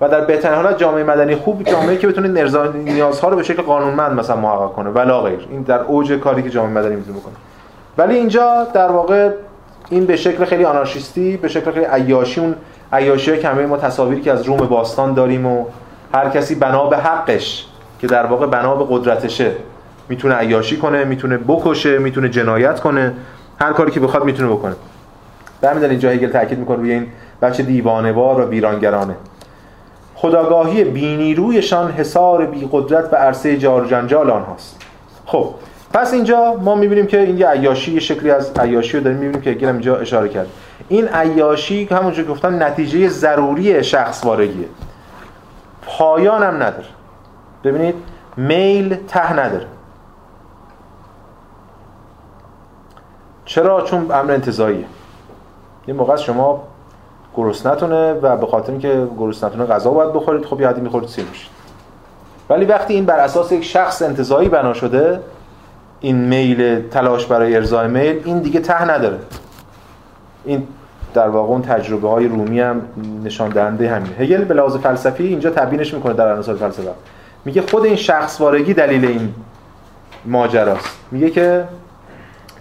و 0.00 0.08
در 0.08 0.20
بهترین 0.20 0.54
حالت 0.54 0.78
جامعه 0.78 1.04
مدنی 1.04 1.34
خوب 1.36 1.62
جامعه 1.62 1.96
که 1.96 2.08
بتونه 2.08 2.40
ارضای 2.40 2.68
نیازها 2.68 3.28
رو 3.28 3.36
به 3.36 3.42
شکل 3.42 3.62
قانونمند 3.62 4.12
مثلا 4.12 4.36
محقق 4.36 4.72
کنه 4.72 4.90
ولا 4.90 5.20
غیر. 5.20 5.46
این 5.50 5.62
در 5.62 5.80
اوج 5.80 6.12
کاری 6.12 6.42
که 6.42 6.50
جامعه 6.50 6.72
مدنی 6.72 6.96
می‌تونه 6.96 7.18
بکنه. 7.18 7.34
ولی 7.98 8.16
اینجا 8.16 8.66
در 8.74 8.90
واقع 8.90 9.30
این 9.90 10.06
به 10.06 10.16
شکل 10.16 10.44
خیلی 10.44 10.64
آنارشیستی 10.64 11.36
به 11.36 11.48
شکل 11.48 11.70
خیلی 11.70 11.84
عیاشی 11.84 12.40
اون 12.40 12.54
عیاشی 12.92 13.38
که 13.38 13.48
همه 13.48 13.66
ما 13.66 13.76
تصاویری 13.76 14.20
که 14.20 14.32
از 14.32 14.42
روم 14.42 14.56
باستان 14.56 15.14
داریم 15.14 15.46
و 15.46 15.64
هر 16.14 16.28
کسی 16.28 16.54
بنا 16.54 16.86
به 16.86 16.96
حقش 16.96 17.66
که 18.00 18.06
در 18.06 18.26
واقع 18.26 18.46
بنا 18.46 18.74
به 18.74 18.86
قدرتشه 18.90 19.52
می‌تونه 20.08 20.34
عیاشی 20.34 20.76
کنه 20.76 21.04
می‌تونه 21.04 21.36
بکشه 21.36 21.98
می‌تونه 21.98 22.28
جنایت 22.28 22.80
کنه 22.80 23.14
هر 23.60 23.72
کاری 23.72 23.90
که 23.90 24.00
بخواد 24.00 24.24
می‌تونه 24.24 24.48
بکنه. 24.48 24.74
در 25.60 25.70
همین 25.70 25.90
اینجا 25.90 26.10
هگل 26.10 26.28
تاکید 26.28 26.58
می‌کنه 26.58 26.76
روی 26.76 26.92
این 26.92 27.06
بچه 27.42 27.62
دیوانه‌وار 27.62 28.40
و 28.40 28.48
ویرانگرانه. 28.48 29.14
خداگاهی 30.14 30.84
بینیرویشان 30.84 31.90
حصار 31.90 32.46
بی 32.46 32.68
قدرت 32.72 33.12
و 33.12 33.16
عرصه 33.16 33.56
جار 33.56 33.86
جنجال 33.86 34.30
آنهاست. 34.30 34.76
خب 35.26 35.54
پس 35.92 36.12
اینجا 36.12 36.54
ما 36.54 36.74
می‌بینیم 36.74 37.06
که 37.06 37.20
این 37.20 37.38
یه 37.38 37.46
عیاشی 37.46 37.92
یه 37.92 38.00
شکلی 38.00 38.30
از 38.30 38.52
عیاشی 38.58 38.96
رو 38.96 39.02
داریم 39.02 39.18
می‌بینیم 39.18 39.42
که 39.42 39.52
گیرم 39.52 39.72
اینجا 39.72 39.96
اشاره 39.96 40.28
کرد. 40.28 40.48
این 40.88 41.08
عیاشی 41.08 41.86
که 41.86 41.96
همونجور 41.96 42.24
که 42.24 42.30
گفتم 42.30 42.62
نتیجه 42.62 43.08
ضروری 43.08 43.84
شخص 43.84 44.24
وارگیه 44.24 44.68
پایان 45.86 46.42
هم 46.42 46.54
نداره. 46.54 46.86
ببینید 47.64 47.94
میل 48.36 48.94
ته 48.94 49.32
نداره. 49.32 49.66
چرا؟ 53.44 53.82
چون 53.82 54.10
امر 54.10 54.32
انتظاییه 54.32 54.84
یه 55.86 55.94
موقع 55.94 56.16
شما 56.16 56.62
گرسنتونه 57.36 58.12
و 58.12 58.36
به 58.36 58.46
خاطر 58.46 58.72
اینکه 58.72 59.08
گرسنتونه 59.18 59.66
غذا 59.66 59.90
باید 59.90 60.12
بخورید 60.12 60.44
خب 60.44 60.60
یه 60.60 60.68
حدی 60.68 60.80
می‌خورید 60.80 61.08
سیر 61.08 61.24
میشید. 61.24 61.50
ولی 62.50 62.64
وقتی 62.64 62.94
این 62.94 63.04
بر 63.04 63.18
اساس 63.18 63.52
یک 63.52 63.64
شخص 63.64 64.02
انتظایی 64.02 64.48
بنا 64.48 64.72
شده 64.72 65.20
این 66.00 66.16
میل 66.16 66.88
تلاش 66.88 67.26
برای 67.26 67.56
ارزای 67.56 67.88
میل 67.88 68.22
این 68.24 68.38
دیگه 68.38 68.60
ته 68.60 68.90
نداره. 68.90 69.18
این 70.44 70.62
در 71.14 71.28
واقع 71.28 71.48
اون 71.48 71.62
تجربه 71.62 72.08
های 72.08 72.28
رومی 72.28 72.60
هم 72.60 72.82
نشان 73.24 73.48
دهنده 73.48 73.90
همین 73.90 74.12
هگل 74.18 74.44
به 74.44 74.54
لحاظ 74.54 74.76
فلسفی 74.76 75.26
اینجا 75.26 75.50
تبیینش 75.50 75.94
می‌کنه 75.94 76.12
در 76.12 76.32
عناصر 76.32 76.54
فلسفه. 76.54 76.90
میگه 77.44 77.62
خود 77.62 77.84
این 77.84 77.96
شخص 77.96 78.40
وارگی 78.40 78.74
دلیل 78.74 79.04
این 79.04 79.34
ماجراست. 80.24 80.98
میگه 81.10 81.30
که 81.30 81.64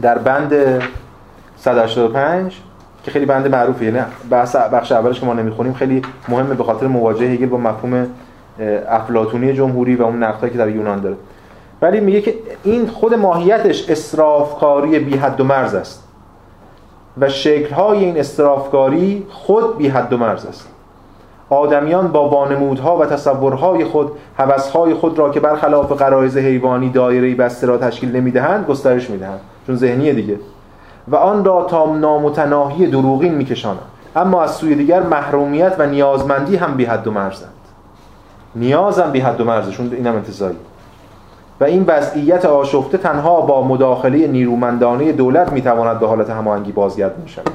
در 0.01 0.17
بند 0.17 0.53
185 1.57 2.57
که 3.03 3.11
خیلی 3.11 3.25
بند 3.25 3.47
معروفه 3.47 3.85
یعنی 3.85 3.99
بحث 4.29 4.55
بخش 4.55 4.91
اولش 4.91 5.19
که 5.19 5.25
ما 5.25 5.33
نمی‌خونیم 5.33 5.73
خیلی 5.73 6.01
مهمه 6.27 6.55
به 6.55 6.63
خاطر 6.63 6.87
مواجهه 6.87 7.29
هگل 7.29 7.45
با 7.45 7.57
مفهوم 7.57 8.07
افلاطونی 8.89 9.53
جمهوری 9.53 9.95
و 9.95 10.03
اون 10.03 10.23
نقدایی 10.23 10.53
که 10.53 10.59
در 10.59 10.69
یونان 10.69 11.01
داره. 11.01 11.15
ولی 11.81 11.99
میگه 11.99 12.21
که 12.21 12.35
این 12.63 12.87
خود 12.87 13.13
ماهیتش 13.13 13.89
اسرافکاری 13.89 14.99
بی 14.99 15.17
حد 15.17 15.41
و 15.41 15.43
مرز 15.43 15.75
است. 15.75 16.03
و 17.17 17.29
شکل‌های 17.29 18.05
این 18.05 18.19
اسرافکاری 18.19 19.25
خود 19.29 19.77
بی 19.77 19.87
حد 19.87 20.13
و 20.13 20.17
مرز 20.17 20.45
است. 20.45 20.67
آدمیان 21.49 22.07
با 22.07 22.27
بانمودها 22.27 22.97
و 22.97 23.05
تصورهای 23.05 23.85
خود 23.85 24.11
هوسهای 24.37 24.93
خود 24.93 25.19
را 25.19 25.29
که 25.29 25.39
برخلاف 25.39 25.91
غرایز 25.91 26.37
حیوانی 26.37 26.89
دایره 26.89 27.35
بسته 27.35 27.67
را 27.67 27.77
تشکیل 27.77 28.15
نمی‌دهند 28.15 28.65
گسترش 28.65 29.09
می‌دهند. 29.09 29.39
چون 29.67 29.75
ذهنیه 29.75 30.13
دیگه. 30.13 30.39
و 31.07 31.15
آن 31.15 31.45
را 31.45 31.63
تا 31.63 31.95
نامتناهی 31.95 32.87
دروغین 32.87 33.33
میکشانند. 33.33 33.79
اما 34.15 34.43
از 34.43 34.51
سوی 34.51 34.75
دیگر 34.75 35.03
محرومیت 35.03 35.75
و 35.79 35.85
نیازمندی 35.85 36.55
هم 36.55 36.77
بی 36.77 36.85
حد 36.85 37.07
و 37.07 37.11
مرزند. 37.11 37.53
نیاز 38.55 38.99
هم 38.99 39.11
بی 39.11 39.19
حد 39.19 39.41
و 39.41 39.45
مرزشون 39.45 39.93
اینم 39.93 40.15
انتظاری 40.15 40.55
و 41.61 41.63
این 41.63 41.85
وضعیت 41.87 42.45
آشفته 42.45 42.97
تنها 42.97 43.41
با 43.41 43.63
مداخله 43.63 44.27
نیرومندانه 44.27 45.11
دولت 45.11 45.51
می‌تواند 45.51 45.99
به 45.99 46.07
حالت 46.07 46.29
هماهنگی 46.29 46.71
بازگرد 46.71 47.19
می‌شود. 47.19 47.49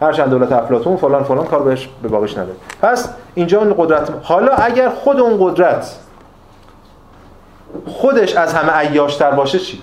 هرچند 0.00 0.30
دولت 0.30 0.52
افلاطون 0.52 0.96
فلان 0.96 1.22
فلان 1.22 1.46
کار 1.46 1.62
بهش 1.62 1.88
به 2.02 2.08
باقیش 2.08 2.32
نداره. 2.32 2.56
پس 2.82 3.08
اینجا 3.34 3.60
اون 3.60 3.74
قدرت 3.78 4.10
حالا 4.22 4.52
اگر 4.52 4.88
خود 4.88 5.20
اون 5.20 5.36
قدرت 5.40 5.96
خودش 7.86 8.36
از 8.36 8.54
همه 8.54 8.72
عیاشتر 8.72 9.30
باشه 9.30 9.58
چی؟ 9.58 9.82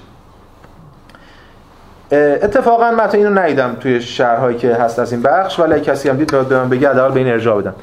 اتفاقا 2.12 2.92
من 2.92 3.10
اینو 3.14 3.40
ندیدم 3.40 3.76
توی 3.80 4.02
شهرهایی 4.02 4.58
که 4.58 4.76
هست 4.76 5.00
از 5.00 5.12
این 5.12 5.22
بخش 5.22 5.60
ولی 5.60 5.82
کسی 5.82 6.10
هم 6.10 6.18
دید 6.18 6.32
به 6.32 6.58
من 6.58 6.70
بگه 6.70 6.90
حداقل 6.90 7.14
به 7.14 7.20
این 7.20 7.30
ارجاع 7.30 7.62
بدم. 7.62 7.74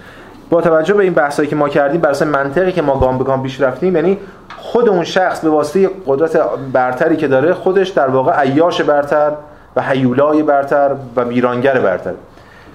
با 0.51 0.61
توجه 0.61 0.95
به 0.95 1.03
این 1.03 1.15
بحثایی 1.15 1.49
که 1.49 1.57
ما 1.57 1.69
کردیم 1.69 2.01
بر 2.01 2.11
اساس 2.11 2.29
منطقی 2.29 2.73
که 2.73 2.83
ما 2.83 2.99
گام 2.99 3.19
به 3.19 3.25
گام 3.25 3.43
پیش 3.43 3.61
رفتیم 3.61 3.97
یعنی 3.97 4.19
خود 4.57 4.89
اون 4.89 5.05
شخص 5.05 5.41
به 5.41 5.51
واسطه 5.51 5.91
قدرت 6.07 6.37
برتری 6.73 7.17
که 7.17 7.29
داره 7.29 7.55
خودش 7.55 7.89
در 7.89 8.09
واقع 8.09 8.33
عیاش 8.33 8.81
برتر 8.81 9.33
و 9.77 9.83
حیولای 9.83 10.43
برتر 10.43 10.95
و 11.17 11.25
ویرانگر 11.25 11.81
برتر. 11.81 12.13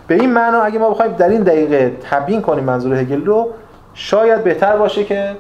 به 0.07 0.15
این 0.15 0.33
معنا 0.33 0.61
اگه 0.61 0.79
ما 0.79 0.89
بخوایم 0.89 1.11
در 1.11 1.29
این 1.29 1.41
دقیقه 1.41 1.97
تبیین 2.09 2.41
کنیم 2.41 2.63
منظور 2.63 2.93
هگل 2.93 3.25
رو 3.25 3.49
شاید 3.93 4.43
بهتر 4.43 4.77
باشه 4.77 5.03
که 5.03 5.35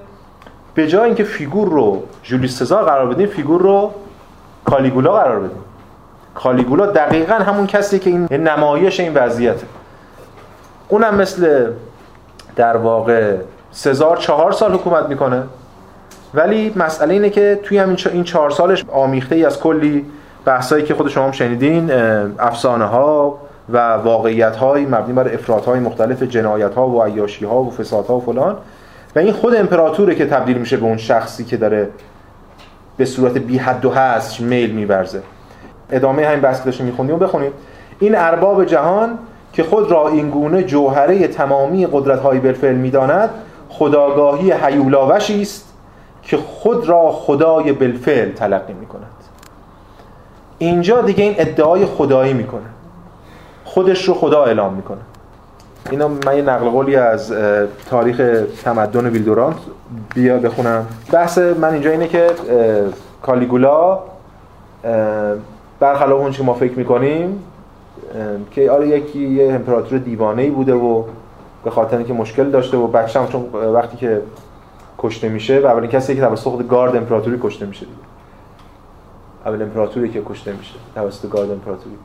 به 0.73 0.87
جای 0.87 1.05
اینکه 1.05 1.23
فیگور 1.23 1.69
رو 1.69 2.03
جولیوس 2.23 2.59
سزار 2.59 2.83
قرار 2.83 3.13
بدیم 3.13 3.27
فیگور 3.27 3.61
رو 3.61 3.91
کالیگولا 4.65 5.13
قرار 5.13 5.39
بدیم. 5.39 5.63
کالیگولا 6.35 6.85
دقیقا 6.85 7.33
همون 7.33 7.67
کسی 7.67 7.99
که 7.99 8.09
این 8.09 8.27
نمایش 8.31 8.99
این 8.99 9.13
وضعیته. 9.13 9.67
اونم 10.89 11.15
مثل 11.15 11.67
در 12.59 12.77
واقع 12.77 13.35
سزار 13.71 14.17
چهار 14.17 14.51
سال 14.51 14.73
حکومت 14.73 15.05
می‌کنه. 15.05 15.43
ولی 16.33 16.73
مسئله 16.75 17.13
اینه 17.13 17.29
که 17.29 17.59
توی 17.63 17.77
همین 17.77 17.97
این 18.11 18.23
چهار 18.23 18.49
سالش 18.49 18.85
آمیخته 18.93 19.35
ای 19.35 19.45
از 19.45 19.59
کلی 19.59 20.05
بحثایی 20.45 20.83
که 20.83 20.93
خود 20.93 21.07
شما 21.07 21.25
هم 21.25 21.31
شنیدین 21.31 21.91
افسانه 22.39 22.85
ها 22.85 23.37
و 23.69 23.77
واقعیت 23.93 24.55
های 24.55 24.85
مبنی 24.85 25.13
بر 25.13 25.33
افراد 25.33 25.65
های 25.65 25.79
مختلف 25.79 26.23
جنایت 26.23 26.73
ها 26.73 26.89
و 26.89 27.03
عیاشی 27.03 27.45
ها 27.45 27.63
و 27.63 27.71
فساد 27.71 28.05
ها 28.05 28.15
و 28.15 28.21
فلان. 28.21 28.57
و 29.15 29.19
این 29.19 29.31
خود 29.31 29.55
امپراتوره 29.55 30.15
که 30.15 30.25
تبدیل 30.25 30.57
میشه 30.57 30.77
به 30.77 30.85
اون 30.85 30.97
شخصی 30.97 31.45
که 31.45 31.57
داره 31.57 31.89
به 32.97 33.05
صورت 33.05 33.37
بی 33.37 33.57
حد 33.57 33.85
و 33.85 33.91
حصر 33.91 34.43
میل 34.43 34.71
میبرزه 34.71 35.21
ادامه 35.91 36.25
همین 36.25 36.41
بحث 36.41 36.65
داشتیم 36.65 36.85
میخوندیم 36.85 37.15
و 37.15 37.17
بخونیم. 37.17 37.51
این 37.99 38.15
ارباب 38.15 38.65
جهان 38.65 39.17
که 39.53 39.63
خود 39.63 39.91
را 39.91 40.07
این 40.07 40.29
گونه 40.29 40.63
جوهره 40.63 41.27
تمامی 41.27 41.87
قدرت 41.91 42.19
های 42.19 42.39
بالفعل 42.39 42.75
می‌داند 42.75 43.29
خداگاهی 43.69 44.51
حیولاوشی 44.51 45.41
است 45.41 45.73
که 46.23 46.37
خود 46.37 46.89
را 46.89 47.11
خدای 47.11 47.73
بالفعل 47.73 48.31
تلقی 48.31 48.73
می‌کند 48.73 49.03
اینجا 50.57 51.01
دیگه 51.01 51.23
این 51.23 51.35
ادعای 51.37 51.85
خدایی 51.85 52.33
می‌کنه 52.33 52.61
خودش 53.65 54.07
رو 54.07 54.13
خدا 54.13 54.43
اعلام 54.43 54.73
می‌کنه 54.73 54.97
اینا 55.91 56.07
من 56.07 56.35
یه 56.35 56.41
نقل 56.41 56.69
قولی 56.69 56.95
از 56.95 57.33
تاریخ 57.89 58.43
تمدن 58.63 59.05
ویلدورانت 59.05 59.57
بیا 60.15 60.37
بخونم. 60.37 60.87
بحث 61.11 61.37
من 61.37 61.73
اینجا 61.73 61.91
اینه 61.91 62.07
که 62.07 62.27
کالیگولا 63.21 63.99
برخلاف 65.79 66.21
اون 66.21 66.31
که 66.31 66.43
ما 66.43 66.53
فکر 66.53 66.73
می‌کنیم 66.73 67.43
که 68.51 68.71
آره 68.71 68.87
یکی 68.87 69.27
یه 69.27 69.53
امپراتور 69.53 69.99
دیوانه 69.99 70.41
ای 70.41 70.49
بوده 70.49 70.73
و 70.73 71.03
به 71.63 71.69
خاطر 71.69 71.97
اینکه 71.97 72.13
مشکل 72.13 72.49
داشته 72.49 72.77
و 72.77 72.87
بچه‌م 72.87 73.27
چون 73.27 73.41
وقتی 73.73 73.97
که 73.97 74.21
کشته 74.97 75.29
میشه 75.29 75.59
و 75.59 75.65
اولین 75.65 75.89
کسی 75.89 76.15
که 76.15 76.21
توسط 76.21 76.67
گارد 76.67 76.95
امپراتوری 76.95 77.39
کشته 77.41 77.65
میشه 77.65 77.85
دیگه. 77.85 77.97
اول 79.45 79.61
امپراتوری 79.61 80.09
که 80.09 80.21
کشته 80.25 80.53
میشه 80.53 80.75
توسط 80.95 81.29
گارد 81.29 81.51
امپراتوری. 81.51 81.95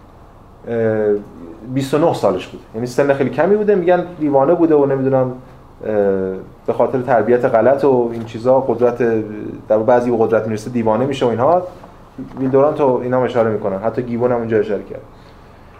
29 1.75 2.15
سالش 2.15 2.47
بود. 2.47 2.61
یعنی 2.75 2.87
سن 2.87 3.15
خیلی 3.15 3.31
کمی 3.31 3.57
بوده. 3.57 3.75
میگن 3.75 4.05
دیوانه 4.21 4.55
بوده 4.55 4.75
و 4.75 4.87
نمی‌دونم 4.87 5.33
به 6.67 6.73
خاطر 6.73 7.03
تربیت 7.03 7.45
غلط 7.45 7.85
و 7.85 8.11
این 8.13 8.25
چیزا 8.25 8.61
قدرت 8.61 9.03
در 9.69 9.79
بعضی 9.79 10.11
و 10.11 10.17
قدرت 10.17 10.47
می‌رسه 10.47 10.71
دیوانه 10.71 11.07
میشه 11.07 11.27
و 11.27 11.29
اینها. 11.29 11.63
ویلدوران 12.41 12.75
تو 12.75 13.01
اینا 13.03 13.25
اشاره 13.25 13.51
می‌کنن. 13.51 13.79
حتی 13.79 14.03
گیبون 14.03 14.33
هم 14.33 14.39
اونجا 14.39 14.59
اشاره 14.59 14.83
کرد. 14.83 15.03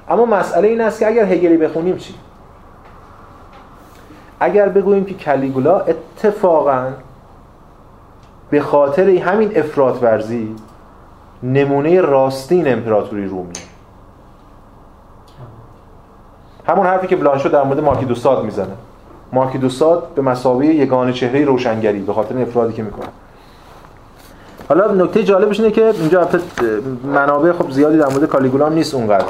اما 0.09 0.25
مسئله 0.25 0.69
این 0.69 0.81
است 0.81 0.99
که 0.99 1.07
اگر 1.07 1.25
هگلی 1.25 1.57
بخونیم 1.57 1.97
چی؟ 1.97 2.15
اگر 4.41 4.69
بگوییم 4.69 5.05
که 5.05 5.15
کلیگولا 5.15 5.81
اتفاقا 5.81 6.87
به 8.51 8.61
خاطر 8.61 9.09
همین 9.09 9.59
افراط 9.59 10.03
ورزی 10.03 10.57
نمونه 11.43 12.01
راستین 12.01 12.73
امپراتوری 12.73 13.27
رومی 13.27 13.53
همون 16.67 16.87
حرفی 16.87 17.07
که 17.07 17.17
بلانشو 17.17 17.49
در 17.49 17.63
مورد 17.63 17.81
مارکی 17.81 18.05
دوساد 18.05 18.45
می‌زنه. 18.45 18.75
مارکی 19.33 19.59
دوساد 19.59 20.09
به 20.15 20.23
مسابقه 20.23 20.67
یگانه 20.67 21.13
چهره 21.13 21.45
روشنگری 21.45 22.01
به 22.01 22.13
خاطر 22.13 22.39
افرادی 22.39 22.73
که 22.73 22.83
می‌کنه. 22.83 23.09
حالا 24.69 24.93
نکته 24.93 25.25
جالبش 25.25 25.61
اینه 25.61 25.73
که 25.73 25.85
اینجا 25.85 26.29
منابع 27.05 27.53
خب 27.53 27.71
زیادی 27.71 27.99
در 27.99 28.09
مورد 28.09 28.25
کالیگولا 28.25 28.69
نیست 28.69 28.95
اونقدر 28.95 29.25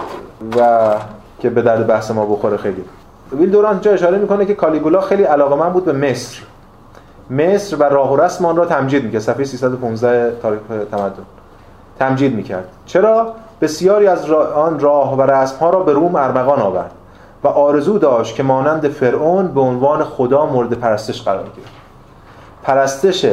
و 0.59 0.91
که 1.39 1.51
به 1.51 1.62
درد 1.62 1.87
بحث 1.87 2.11
ما 2.11 2.26
بخوره 2.26 2.57
خیلی. 2.57 2.85
ویل 3.32 3.51
دوران 3.51 3.80
جا 3.80 3.91
اشاره 3.91 4.18
می‌کنه 4.18 4.47
که 4.47 4.55
کالیگولا 4.55 5.01
خیلی 5.01 5.22
علاقه 5.22 5.70
بود 5.70 5.85
به 5.85 5.93
مصر. 5.93 6.43
مصر 7.30 7.76
و 7.76 7.82
راه 7.82 8.12
و 8.12 8.16
رسم 8.16 8.45
آن 8.45 8.57
را 8.57 8.64
تمجید 8.64 9.05
می‌کرد. 9.05 9.20
صفحه 9.20 9.45
315 9.45 10.37
تاریخ 10.43 10.61
تمدن. 10.91 11.12
تمجید 11.99 12.35
می‌کرد. 12.35 12.68
چرا؟ 12.87 13.32
بسیاری 13.61 14.07
از 14.07 14.30
آن 14.30 14.80
راه 14.80 15.16
و 15.16 15.22
رسم 15.22 15.57
ها 15.57 15.70
را 15.70 15.80
به 15.80 15.93
روم 15.93 16.16
ارمغان 16.16 16.61
آورد 16.61 16.91
و 17.45 17.49
آرزو 17.49 17.99
داشت 17.99 18.35
که 18.35 18.43
مانند 18.43 18.89
فرعون 18.89 19.49
به 19.49 19.61
عنوان 19.61 20.05
خدا 20.05 20.47
مورد 20.47 20.72
پرستش 20.72 21.22
قرار 21.22 21.45
گیرد 21.55 21.68
پرستش 22.62 23.26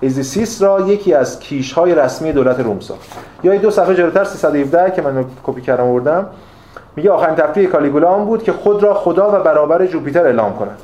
ایزیس 0.00 0.62
را 0.62 0.80
یکی 0.80 1.14
از 1.14 1.40
کیش 1.40 1.72
های 1.72 1.94
رسمی 1.94 2.32
دولت 2.32 2.60
روم 2.60 2.80
ساخت. 2.80 3.08
یا 3.42 3.56
دو 3.56 3.70
صفحه 3.70 3.94
جلوتر 3.94 4.24
317 4.24 4.90
که 4.90 5.02
من 5.02 5.24
کپی 5.42 5.60
کردم 5.60 5.84
آوردم 5.84 6.26
میگه 6.96 7.10
آخرین 7.10 7.34
تفریح 7.34 7.68
کالیگولا 7.68 8.08
آن 8.08 8.24
بود 8.24 8.42
که 8.42 8.52
خود 8.52 8.82
را 8.82 8.94
خدا 8.94 9.40
و 9.40 9.42
برابر 9.42 9.86
جوپیتر 9.86 10.26
اعلام 10.26 10.56
کند. 10.56 10.78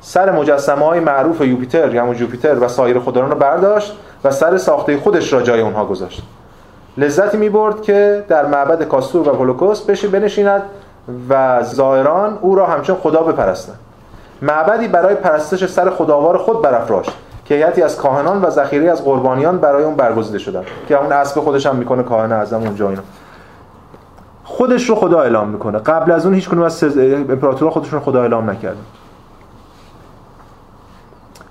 سر 0.00 0.30
مجسمه 0.30 0.84
های 0.84 1.00
معروف 1.00 1.40
یوپیتر 1.40 1.94
یا 1.94 2.14
جوپیتر 2.14 2.54
و 2.54 2.68
سایر 2.68 3.00
خدایان 3.00 3.30
را 3.30 3.36
برداشت 3.36 3.96
و 4.24 4.30
سر 4.30 4.58
ساخته 4.58 4.98
خودش 4.98 5.32
را 5.32 5.42
جای 5.42 5.60
اونها 5.60 5.84
گذاشت. 5.84 6.22
لذتی 6.96 7.36
می 7.36 7.48
برد 7.48 7.82
که 7.82 8.24
در 8.28 8.46
معبد 8.46 8.82
کاستور 8.82 9.28
و 9.28 9.34
پولوکس 9.34 10.08
بنشیند 10.08 10.62
و 11.28 11.62
زائران 11.62 12.38
او 12.40 12.54
را 12.54 12.66
همچون 12.66 12.96
خدا 12.96 13.22
بپرستند. 13.22 13.78
معبدی 14.42 14.88
برای 14.88 15.14
پرستش 15.14 15.66
سر 15.66 15.90
خداوار 15.90 16.38
خود 16.38 16.62
برافراشت. 16.62 17.12
که 17.50 17.56
هیئتی 17.56 17.82
از 17.82 17.96
کاهنان 17.96 18.42
و 18.42 18.50
ذخیره 18.50 18.90
از 18.90 19.04
قربانیان 19.04 19.58
برای 19.58 19.84
اون 19.84 19.94
برگزیده 19.94 20.38
شدن. 20.38 20.62
که 20.88 21.00
اون 21.00 21.12
اسب 21.12 21.40
خودش 21.40 21.66
هم 21.66 21.76
می‌کنه 21.76 22.02
کاهن 22.02 22.32
اعظم 22.32 22.60
اونجا 22.60 22.88
اینا. 22.88 23.02
خودش 24.44 24.90
رو 24.90 24.94
خدا 24.94 25.20
اعلام 25.20 25.48
می‌کنه. 25.48 25.78
قبل 25.78 26.12
از 26.12 26.26
اون 26.26 26.34
هیچ 26.34 26.48
کنون 26.48 26.64
از 26.64 26.84
امپراتورها 26.98 27.74
خودشون 27.74 28.00
خدا 28.00 28.22
اعلام 28.22 28.50
نکردن. 28.50 28.80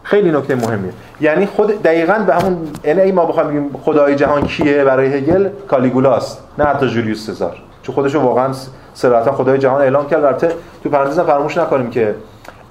خیلی 0.03 0.31
نکته 0.31 0.55
مهمیه. 0.55 0.93
یعنی 1.21 1.45
خود 1.45 1.81
دقیقا 1.81 2.23
به 2.27 2.35
همون 2.35 2.57
یعنی 2.83 3.11
ما 3.11 3.25
بخوایم 3.25 3.49
بگیم 3.49 3.69
خدای 3.83 4.15
جهان 4.15 4.41
کیه 4.41 4.83
برای 4.83 5.07
هگل؟ 5.07 5.49
کالیگولاست. 5.67 6.43
نه 6.57 6.65
حتی 6.65 6.87
جولیوس 6.87 7.27
سزار. 7.27 7.57
چون 7.83 7.95
خودش 7.95 8.15
رو 8.15 8.21
واقعا 8.21 8.53
صراحتا 8.93 9.31
خدای 9.31 9.57
جهان 9.57 9.81
اعلام 9.81 10.07
کرد. 10.07 10.23
البته 10.23 10.51
تو 10.83 10.89
پرانتز 10.89 11.19
فراموش 11.19 11.57
نکنیم 11.57 11.89
که 11.89 12.15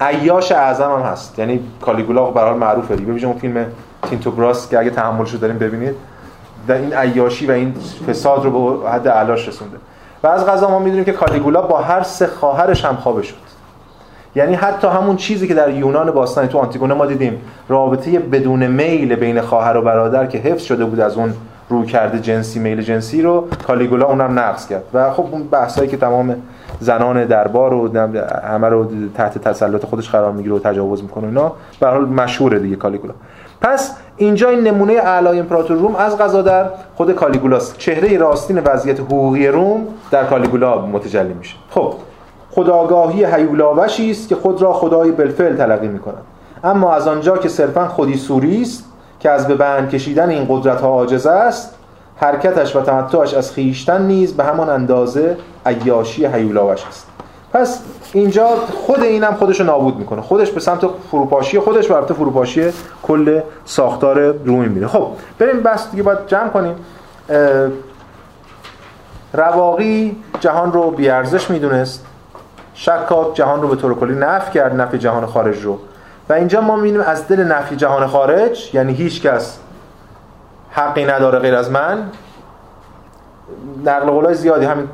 عیاش 0.01 0.51
اعظم 0.51 0.91
هم 0.91 1.01
هست. 1.01 1.39
یعنی 1.39 1.59
کالیگولا 1.81 2.25
به 2.25 2.41
حال 2.41 2.57
معروفه 2.57 2.95
دیگه. 2.95 3.05
ببینید 3.05 3.25
اون 3.25 3.37
فیلم 3.37 3.65
تینتو 4.09 4.31
گراس 4.31 4.69
که 4.69 4.79
اگه 4.79 4.89
تحملش 4.89 5.31
رو 5.31 5.39
داریم 5.39 5.57
ببینید 5.57 5.95
در 6.67 6.75
این 6.75 6.93
عیاشی 6.93 7.47
و 7.47 7.51
این 7.51 7.73
فساد 8.07 8.45
رو 8.45 8.77
به 8.77 8.89
حد 8.89 9.07
علاش 9.07 9.47
رسونده. 9.47 9.77
و 10.23 10.27
از 10.27 10.45
قضا 10.45 10.69
ما 10.69 10.79
می‌دونیم 10.79 11.05
که 11.05 11.11
کالیگولا 11.11 11.61
با 11.61 11.81
هر 11.81 12.03
سه 12.03 12.27
خواهرش 12.27 12.85
هم 12.85 12.95
خوابه 12.95 13.21
شد. 13.21 13.35
یعنی 14.35 14.55
حتی 14.55 14.87
همون 14.87 15.15
چیزی 15.15 15.47
که 15.47 15.53
در 15.53 15.69
یونان 15.69 16.11
باستانی 16.11 16.47
تو 16.47 16.57
آنتیگونه 16.57 16.93
ما 16.93 17.05
دیدیم 17.05 17.41
رابطه 17.69 18.19
بدون 18.19 18.67
میل 18.67 19.15
بین 19.15 19.41
خواهر 19.41 19.77
و 19.77 19.81
برادر 19.81 20.25
که 20.25 20.37
حفظ 20.37 20.63
شده 20.63 20.85
بود 20.85 20.99
از 20.99 21.17
اون 21.17 21.33
روی 21.69 21.85
کرده 21.85 22.19
جنسی 22.19 22.59
میل 22.59 22.81
جنسی 22.81 23.21
رو 23.21 23.47
کالیگولا 23.67 24.05
اونم 24.05 24.39
نقض 24.39 24.67
کرد. 24.67 24.83
و 24.93 25.11
خب 25.11 25.27
اون 25.31 25.43
بحثایی 25.43 25.89
که 25.89 25.97
تمام 25.97 26.35
زنان 26.79 27.25
دربار 27.25 27.73
و 27.73 27.97
همه 28.43 28.69
رو 28.69 28.87
تحت 29.15 29.37
تسلط 29.37 29.85
خودش 29.85 30.09
قرار 30.09 30.31
می‌گیره 30.31 30.55
و 30.55 30.59
تجاوز 30.59 31.03
می‌کنه 31.03 31.27
اینا. 31.27 31.51
به 31.79 31.87
حال 31.87 32.05
مشهوره 32.05 32.59
دیگه 32.59 32.75
کالیگولا 32.75 33.13
پس 33.61 33.95
اینجا 34.17 34.49
این 34.49 34.59
نمونه 34.59 34.93
اعلای 34.93 35.39
امپراتور 35.39 35.77
روم 35.77 35.95
از 35.95 36.17
غذا 36.17 36.41
در 36.41 36.65
خود 36.95 37.11
کالیگولاست 37.11 37.77
چهره 37.77 38.17
راستین 38.17 38.59
وضعیت 38.59 38.99
حقوقی 38.99 39.47
روم 39.47 39.87
در 40.11 40.23
کالیگولا 40.23 40.85
متجلی 40.85 41.33
میشه. 41.33 41.55
خب 41.69 41.93
خداگاهی 42.51 43.25
هیولاوشی 43.25 44.11
است 44.11 44.29
که 44.29 44.35
خود 44.35 44.61
را 44.61 44.73
خدای 44.73 45.11
بلفل 45.11 45.55
تلقی 45.55 45.87
می‌کند. 45.87 46.23
اما 46.63 46.93
از 46.93 47.07
آنجا 47.07 47.37
که 47.37 47.49
صرفا 47.49 47.87
خودی 47.87 48.17
سوری 48.17 48.61
است 48.61 48.83
که 49.19 49.29
از 49.29 49.47
به 49.47 49.55
بند 49.55 49.89
کشیدن 49.89 50.29
این 50.29 50.45
قدرت 50.49 50.81
ها 50.81 50.87
عاجز 50.87 51.25
است 51.25 51.75
حرکتش 52.19 52.75
و 52.75 52.81
تمتعش 52.81 53.33
از 53.33 53.51
خیشتن 53.51 54.01
نیز 54.01 54.33
به 54.33 54.43
همان 54.43 54.69
اندازه 54.69 55.37
عیاشی 55.65 56.25
هیولاوش 56.25 56.85
است. 56.85 57.07
پس 57.53 57.79
اینجا 58.13 58.47
خود 58.85 59.03
اینم 59.03 59.33
خودش 59.33 59.59
رو 59.59 59.65
نابود 59.65 59.97
می‌کنه. 59.97 60.21
خودش 60.21 60.51
به 60.51 60.59
سمت 60.59 60.85
فروپاشی 61.11 61.59
خودش 61.59 61.91
و 61.91 62.05
فروپاشی 62.05 62.73
کل 63.03 63.41
ساختار 63.65 64.19
رومی 64.19 64.67
میره. 64.67 64.87
خب 64.87 65.07
بریم 65.39 65.61
بس 65.61 65.91
دیگه 65.91 66.03
باید 66.03 66.19
جمع 66.27 66.49
کنیم. 66.49 66.75
رواقی 69.33 70.17
جهان 70.39 70.73
رو 70.73 70.91
بیارزش 70.91 71.49
می‌دونست. 71.49 72.05
شکاک 72.73 73.33
جهان 73.33 73.61
رو 73.61 73.67
به 73.67 73.75
طور 73.75 73.95
کلی 73.95 74.15
نفی 74.15 74.51
کرد 74.51 74.81
نفی 74.81 74.97
جهان 74.97 75.25
خارج 75.25 75.63
رو. 75.63 75.79
و 76.29 76.33
اینجا 76.33 76.61
ما 76.61 76.75
می‌بینیم 76.75 77.01
از 77.01 77.27
دل 77.27 77.43
نفی 77.43 77.75
جهان 77.75 78.07
خارج 78.07 78.69
یعنی 78.73 78.93
هیچ 78.93 79.21
کس 79.21 79.57
حقی 80.71 81.05
نداره 81.05 81.39
غیر 81.39 81.55
از 81.55 81.71
من. 81.71 81.97
نقل 83.85 84.09
قولای 84.09 84.33
زیادی 84.33 84.65
همین 84.65 84.87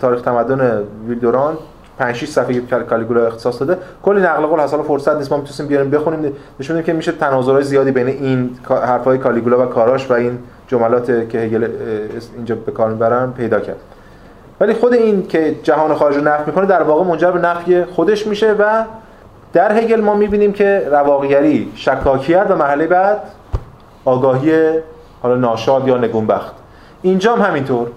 تاریخ 0.00 0.22
تمدن 0.22 0.82
ویلدوران 1.08 1.58
5 1.98 2.16
6 2.16 2.28
صفحه 2.28 2.60
کالیگولا 2.60 3.26
اختصاص 3.26 3.62
داده. 3.62 3.78
کلی 4.02 4.20
نقل 4.20 4.46
قول 4.46 4.60
حالا 4.60 4.82
فرصت 4.82 5.16
نیست 5.16 5.32
ما 5.32 5.38
می‌تونیم 5.38 5.68
بیاریم 5.68 5.90
بخونیم. 5.90 6.32
نشون 6.60 6.82
که 6.82 6.92
میشه 6.92 7.12
تناظرهای 7.12 7.62
زیادی 7.62 7.90
بین 7.90 8.06
این 8.06 8.50
حرفای 8.68 9.18
کالیگولا 9.18 9.62
و 9.62 9.66
کاراش 9.66 10.10
و 10.10 10.14
این 10.14 10.38
جملات 10.68 11.28
که 11.28 11.38
هگل 11.38 11.68
اینجا 12.36 12.54
به 12.54 12.72
کار 12.72 12.90
می‌برن 12.90 13.32
پیدا 13.32 13.60
کرد. 13.60 13.76
ولی 14.60 14.74
خود 14.74 14.92
این 14.92 15.26
که 15.26 15.54
جهان 15.62 15.94
خارج 15.94 16.16
رو 16.16 16.22
نفی 16.22 16.42
می‌کنه 16.46 16.66
در 16.66 16.82
واقع 16.82 17.04
منجر 17.04 17.30
به 17.30 17.38
نفی 17.38 17.84
خودش 17.84 18.26
میشه 18.26 18.52
و 18.52 18.84
در 19.52 19.78
هگل 19.78 20.00
ما 20.00 20.14
می‌بینیم 20.14 20.52
که 20.52 20.88
رواقیگری 20.90 21.72
شکاکیت 21.74 22.46
و 22.48 22.56
محله 22.56 22.86
بعد 22.86 23.20
آگاهی 24.04 24.70
حالا 25.24 25.36
ناشاد 25.36 25.88
یا 25.88 25.98
نگونبخت. 25.98 26.52
اینجا 27.02 27.36
هم 27.36 27.42
همینطور. 27.42 27.88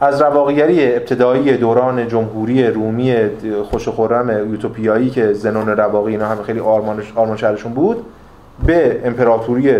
از 0.00 0.22
رواقیگری 0.22 0.94
ابتدایی 0.94 1.56
دوران 1.56 2.08
جمهوری 2.08 2.66
رومی 2.66 3.16
خوش 3.70 3.88
و 3.88 3.92
خرم 3.92 4.50
یوتوپیایی 4.50 5.10
که 5.10 5.32
زنون 5.32 5.68
رواقی 5.68 6.12
اینا 6.12 6.28
هم 6.28 6.42
خیلی 6.42 6.60
آرمانش 6.60 7.12
آرمان 7.16 7.36
شهرشون 7.36 7.72
بود 7.72 8.04
به 8.66 9.00
امپراتوری 9.04 9.74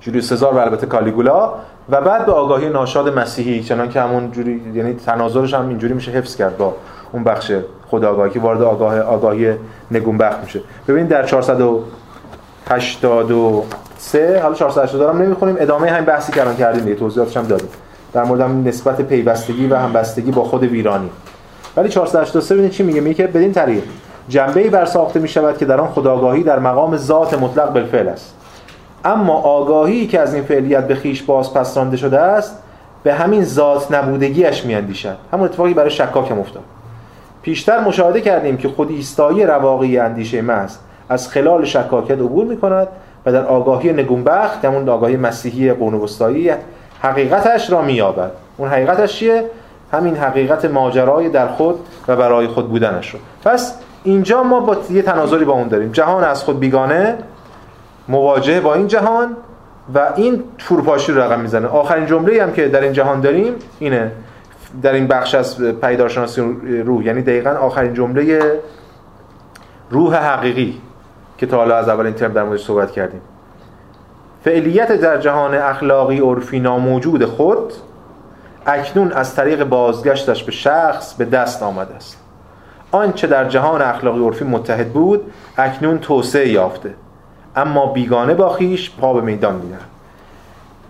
جولیوس 0.00 0.28
سزار 0.28 0.54
و 0.54 0.58
البته 0.58 0.86
کالیگولا 0.86 1.52
و 1.90 2.00
بعد 2.00 2.26
به 2.26 2.32
آگاهی 2.32 2.68
ناشاد 2.68 3.18
مسیحی 3.18 3.62
چنان 3.62 3.88
که 3.88 4.00
همون 4.00 4.30
جوری 4.30 4.72
یعنی 4.74 4.94
تناظرش 4.94 5.54
هم 5.54 5.68
اینجوری 5.68 5.94
میشه 5.94 6.10
حفظ 6.10 6.36
کرد 6.36 6.56
با 6.56 6.74
اون 7.12 7.24
بخش 7.24 7.52
خداگاهی 7.90 8.30
که 8.30 8.40
وارد 8.40 8.62
آگاه 8.62 9.00
آگاهی 9.00 9.54
نگونبخت 9.90 10.44
میشه. 10.44 10.60
ببینید 10.88 11.08
در 11.08 11.26
483 14.02 14.42
حالا 14.42 14.54
480 14.54 15.10
هم 15.10 15.22
نمی‌خونیم. 15.22 15.56
ادامه 15.58 15.90
همین 15.90 16.04
بحثی 16.04 16.32
که 16.32 16.40
الان 16.40 16.56
کردیم 16.56 16.84
دیگه 16.84 16.96
توضیحاتش 16.96 17.36
هم 17.36 17.46
دادیم. 17.46 17.68
در 18.12 18.24
مورد 18.24 18.42
نسبت 18.42 19.00
پیوستگی 19.00 19.66
و 19.66 19.76
همبستگی 19.76 20.30
با 20.30 20.44
خود 20.44 20.62
ویرانی. 20.62 21.10
ولی 21.76 21.88
483 21.88 22.54
ببینید 22.54 22.72
چی 22.72 22.82
میگه؟ 22.82 23.00
میگه 23.00 23.26
بدین 23.26 23.52
طریق. 23.52 23.82
جنبه 24.28 24.70
بر 24.70 24.84
ساخته 24.84 25.20
می 25.20 25.28
شود 25.28 25.58
که 25.58 25.64
در 25.64 25.80
آن 25.80 25.88
خداگاهی 25.88 26.42
در 26.42 26.58
مقام 26.58 26.96
ذات 26.96 27.34
مطلق 27.34 27.72
بالفعل 27.72 28.08
است. 28.08 28.34
اما 29.04 29.34
آگاهی 29.34 30.06
که 30.06 30.20
از 30.20 30.34
این 30.34 30.44
فعلیت 30.44 30.86
به 30.86 30.94
خیش 30.94 31.22
باز 31.22 31.54
پس 31.54 31.76
رانده 31.76 31.96
شده 31.96 32.20
است 32.20 32.58
به 33.02 33.14
همین 33.14 33.44
ذات 33.44 33.92
نبودگیش 33.92 34.64
میاندیشد. 34.64 35.16
همون 35.32 35.44
اتفاقی 35.44 35.74
برای 35.74 35.90
شکاک 35.90 36.30
هم 36.30 36.38
افتاد. 36.40 36.62
پیشتر 37.42 37.80
مشاهده 37.80 38.20
کردیم 38.20 38.56
که 38.56 38.68
خود 38.68 38.90
ایستایی 38.90 39.46
رواقی 39.46 39.98
اندیشه 39.98 40.42
محض 40.42 40.76
از 41.08 41.28
خلال 41.28 41.64
شکاکت 41.64 42.10
عبور 42.10 42.44
می 42.44 42.56
کند 42.56 42.88
و 43.26 43.32
در 43.32 43.44
آگاهی 43.44 43.92
نگونبخت 43.92 44.64
همون 44.64 44.88
آگاهی 44.88 45.16
مسیحی 45.16 45.72
قرون 45.72 46.08
حقیقتش 47.02 47.70
را 47.70 47.82
مییابد. 47.82 48.30
اون 48.56 48.68
حقیقتش 48.68 49.16
چیه؟ 49.16 49.44
همین 49.92 50.16
حقیقت 50.16 50.64
ماجرای 50.64 51.28
در 51.28 51.48
خود 51.48 51.74
و 52.08 52.16
برای 52.16 52.46
خود 52.46 52.68
بودنش 52.68 53.10
رو. 53.10 53.18
پس 53.44 53.78
اینجا 54.04 54.42
ما 54.42 54.60
با 54.60 54.76
یه 54.90 55.02
تناظری 55.02 55.44
با 55.44 55.52
اون 55.52 55.68
داریم. 55.68 55.92
جهان 55.92 56.24
از 56.24 56.44
خود 56.44 56.60
بیگانه 56.60 57.18
مواجهه 58.08 58.60
با 58.60 58.74
این 58.74 58.86
جهان 58.86 59.36
و 59.94 60.12
این 60.16 60.44
فروپاشی 60.58 61.12
رو 61.12 61.20
رقم 61.20 61.40
می‌زنه. 61.40 61.66
آخرین 61.66 62.06
جمله 62.06 62.42
هم 62.42 62.52
که 62.52 62.68
در 62.68 62.80
این 62.80 62.92
جهان 62.92 63.20
داریم 63.20 63.54
اینه. 63.78 64.12
در 64.82 64.92
این 64.92 65.06
بخش 65.06 65.34
از 65.34 65.60
پیدارشناسی 65.60 66.40
روح 66.84 67.06
یعنی 67.06 67.22
دقیقا 67.22 67.50
آخرین 67.50 67.94
جمله 67.94 68.40
روح 69.90 70.16
حقیقی. 70.16 70.80
که 71.42 71.46
تا 71.46 71.56
حالا 71.56 71.76
از 71.76 71.88
اول 71.88 72.06
این 72.06 72.14
ترم 72.14 72.32
در 72.32 72.42
موردش 72.42 72.64
صحبت 72.64 72.90
کردیم. 72.90 73.20
فعلیت 74.44 74.92
در 74.92 75.18
جهان 75.18 75.54
اخلاقی 75.54 76.20
عرفی 76.20 76.60
ناموجود 76.60 77.24
خود 77.24 77.72
اکنون 78.66 79.12
از 79.12 79.34
طریق 79.34 79.64
بازگشتش 79.64 80.44
به 80.44 80.52
شخص 80.52 81.14
به 81.14 81.24
دست 81.24 81.62
آمده 81.62 81.94
است. 81.94 82.20
آنچه 82.90 83.26
در 83.26 83.48
جهان 83.48 83.82
اخلاقی 83.82 84.24
عرفی 84.24 84.44
متحد 84.44 84.92
بود 84.92 85.32
اکنون 85.56 85.98
توسعه 85.98 86.48
یافته. 86.48 86.94
اما 87.56 87.86
بیگانه 87.86 88.34
با 88.34 88.48
خیش 88.48 88.90
پا 88.90 89.12
به 89.12 89.20
میدان 89.20 89.54
میدن 89.54 89.78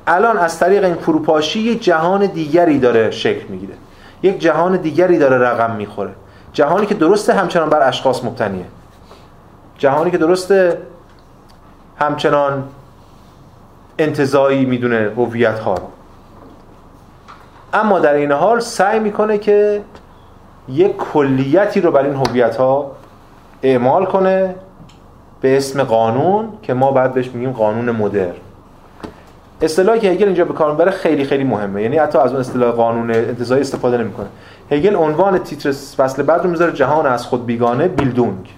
الان 0.07 0.39
از 0.39 0.59
طریق 0.59 0.85
این 0.85 0.95
فروپاشی 0.95 1.59
یک 1.61 1.83
جهان 1.83 2.27
دیگری 2.27 2.79
داره 2.79 3.11
شکل 3.11 3.49
می‌گیره. 3.49 3.75
یک 4.23 4.39
جهان 4.39 4.77
دیگری 4.77 5.19
داره 5.19 5.39
رقم 5.39 5.77
می‌خوره. 5.77 6.13
جهانی 6.53 6.87
که 6.87 6.95
درسته 6.95 7.33
همچنان 7.33 7.71
بر 7.71 7.89
اشخاص 7.89 8.25
مبتنیه. 8.25 8.65
جهانی 9.83 10.11
که 10.11 10.19
درسته 10.19 10.79
همچنان 11.99 12.65
انتظایی 13.99 14.65
می‌دونه 14.65 15.13
هویت 15.17 15.59
ها 15.59 15.75
رو. 15.75 15.83
اما 17.75 17.99
در 17.99 18.15
این 18.15 18.33
حال 18.33 18.61
سعی 18.61 19.01
می‌کنه 19.01 19.39
که 19.39 19.83
یک 20.69 20.97
کلیتی 20.97 21.81
رو 21.81 21.91
بر 21.91 22.05
این 22.05 22.15
هویت 22.15 22.57
ها 22.57 22.93
اعمال 23.63 24.05
کنه 24.05 24.55
به 25.41 25.57
اسم 25.57 25.83
قانون 25.83 26.49
که 26.63 26.75
ما 26.75 26.93
بعد 26.93 27.15
بهش 27.15 27.31
میگیم 27.31 27.53
قانون 27.53 27.91
مدر 27.91 28.33
اصطلاحی 29.63 30.01
که 30.01 30.11
هگل 30.11 30.27
اینجا 30.27 30.45
به 30.45 30.55
کار 30.55 30.71
می‌بره 30.71 30.91
خیلی 30.91 31.25
خیلی 31.25 31.45
مهمه. 31.45 31.83
یعنی 31.83 31.99
حتی 31.99 32.19
از 32.19 32.31
اون 32.31 32.41
اصطلاح 32.41 32.71
قانون 32.71 33.11
انتزاعی 33.11 33.61
استفاده 33.61 33.99
نمی‌کنه. 33.99 34.27
هگل 34.71 34.97
عنوان 34.97 35.39
تیتر 35.39 35.73
فصل 35.73 36.23
بعد 36.23 36.43
رو 36.43 36.51
می‌ذاره 36.51 36.73
جهان 36.73 37.07
از 37.07 37.27
خود 37.27 37.47
بیگانه 37.47 37.89
بیلدونگ. 37.89 38.49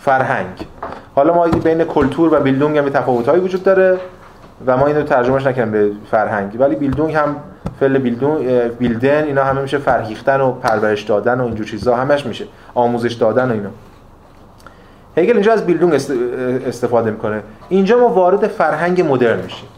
فرهنگ. 0.00 0.66
حالا 1.14 1.34
ما 1.34 1.46
بین 1.46 1.84
کلتور 1.84 2.34
و 2.34 2.40
بیلدونگ 2.40 2.78
هم 2.78 2.88
تفاوت‌هایی 2.88 3.40
وجود 3.40 3.62
داره 3.62 3.98
و 4.66 4.76
ما 4.76 4.86
اینو 4.86 5.02
ترجمهش 5.02 5.46
نکردیم 5.46 5.72
به 5.72 5.90
فرهنگ. 6.10 6.56
ولی 6.60 6.76
بیلدونگ 6.76 7.14
هم 7.14 7.36
فعل 7.80 7.98
بیلدون 7.98 8.68
بیلدن 8.78 9.24
اینا 9.24 9.44
همه 9.44 9.60
میشه 9.60 9.78
فرهیختن 9.78 10.40
و 10.40 10.52
پرورش 10.52 11.02
دادن 11.02 11.40
و 11.40 11.44
اینجور 11.44 11.66
چیزا 11.66 11.96
همش 11.96 12.26
میشه. 12.26 12.44
آموزش 12.74 13.12
دادن 13.12 13.50
و 13.50 13.52
اینا. 13.52 13.68
هگل 15.16 15.32
اینجا 15.32 15.52
از 15.52 15.66
بیلدونگ 15.66 15.94
استفاده 16.66 17.10
می‌کنه. 17.10 17.42
اینجا 17.68 17.98
ما 17.98 18.08
وارد 18.08 18.46
فرهنگ 18.46 19.12
مدرن 19.12 19.40
میشیم. 19.42 19.68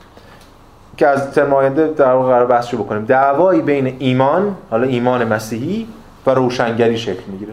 که 0.96 1.06
از 1.06 1.30
ترم 1.30 1.54
آینده 1.54 1.86
در 1.86 2.16
قرار 2.16 2.46
بحث 2.46 2.74
بکنیم. 2.74 3.04
دعوایی 3.04 3.62
بین 3.62 3.96
ایمان 3.98 4.56
حالا 4.70 4.86
ایمان 4.86 5.24
مسیحی 5.24 5.86
و 6.26 6.30
روشنگری 6.30 6.98
شکل 6.98 7.22
می‌گیره. 7.26 7.52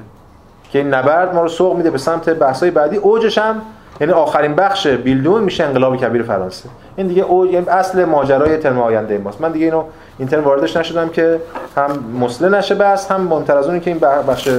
که 0.72 0.80
این 0.80 0.94
نبرد 0.94 1.36
ما 1.36 1.42
رو 1.42 1.48
سوق 1.48 1.78
میده 1.78 1.92
به 1.92 1.98
سمت 1.98 2.30
بحث‌های 2.30 2.72
بعدی. 2.72 2.98
اوجش 2.98 3.38
هم 3.38 3.62
یعنی 4.02 4.14
آخرین 4.14 4.56
بخش 4.56 4.88
بیلدون 4.88 5.44
میشه 5.44 5.64
انقلاب 5.64 5.98
کبیر 5.98 6.24
فرانسه. 6.24 6.70
این 6.96 7.08
دیگه 7.08 7.24
او 7.24 7.46
یعنی 7.46 7.70
اصل 7.70 8.06
ماجرای 8.06 8.58
ترم 8.58 8.80
آینده 8.80 9.18
ماست. 9.18 9.42
من 9.42 9.52
دیگه 9.52 9.66
اینو 9.66 9.84
این 10.20 10.28
ترم 10.28 10.44
واردش 10.44 10.78
نشدم 10.78 11.10
که 11.10 11.40
هم 11.78 12.04
مسله 12.22 12.58
نشه 12.58 12.76
بس 12.76 13.12
هم 13.12 13.22
منتر 13.22 13.58
از 13.58 13.68
که 13.68 13.92
این 13.92 14.00
بخش 14.00 14.50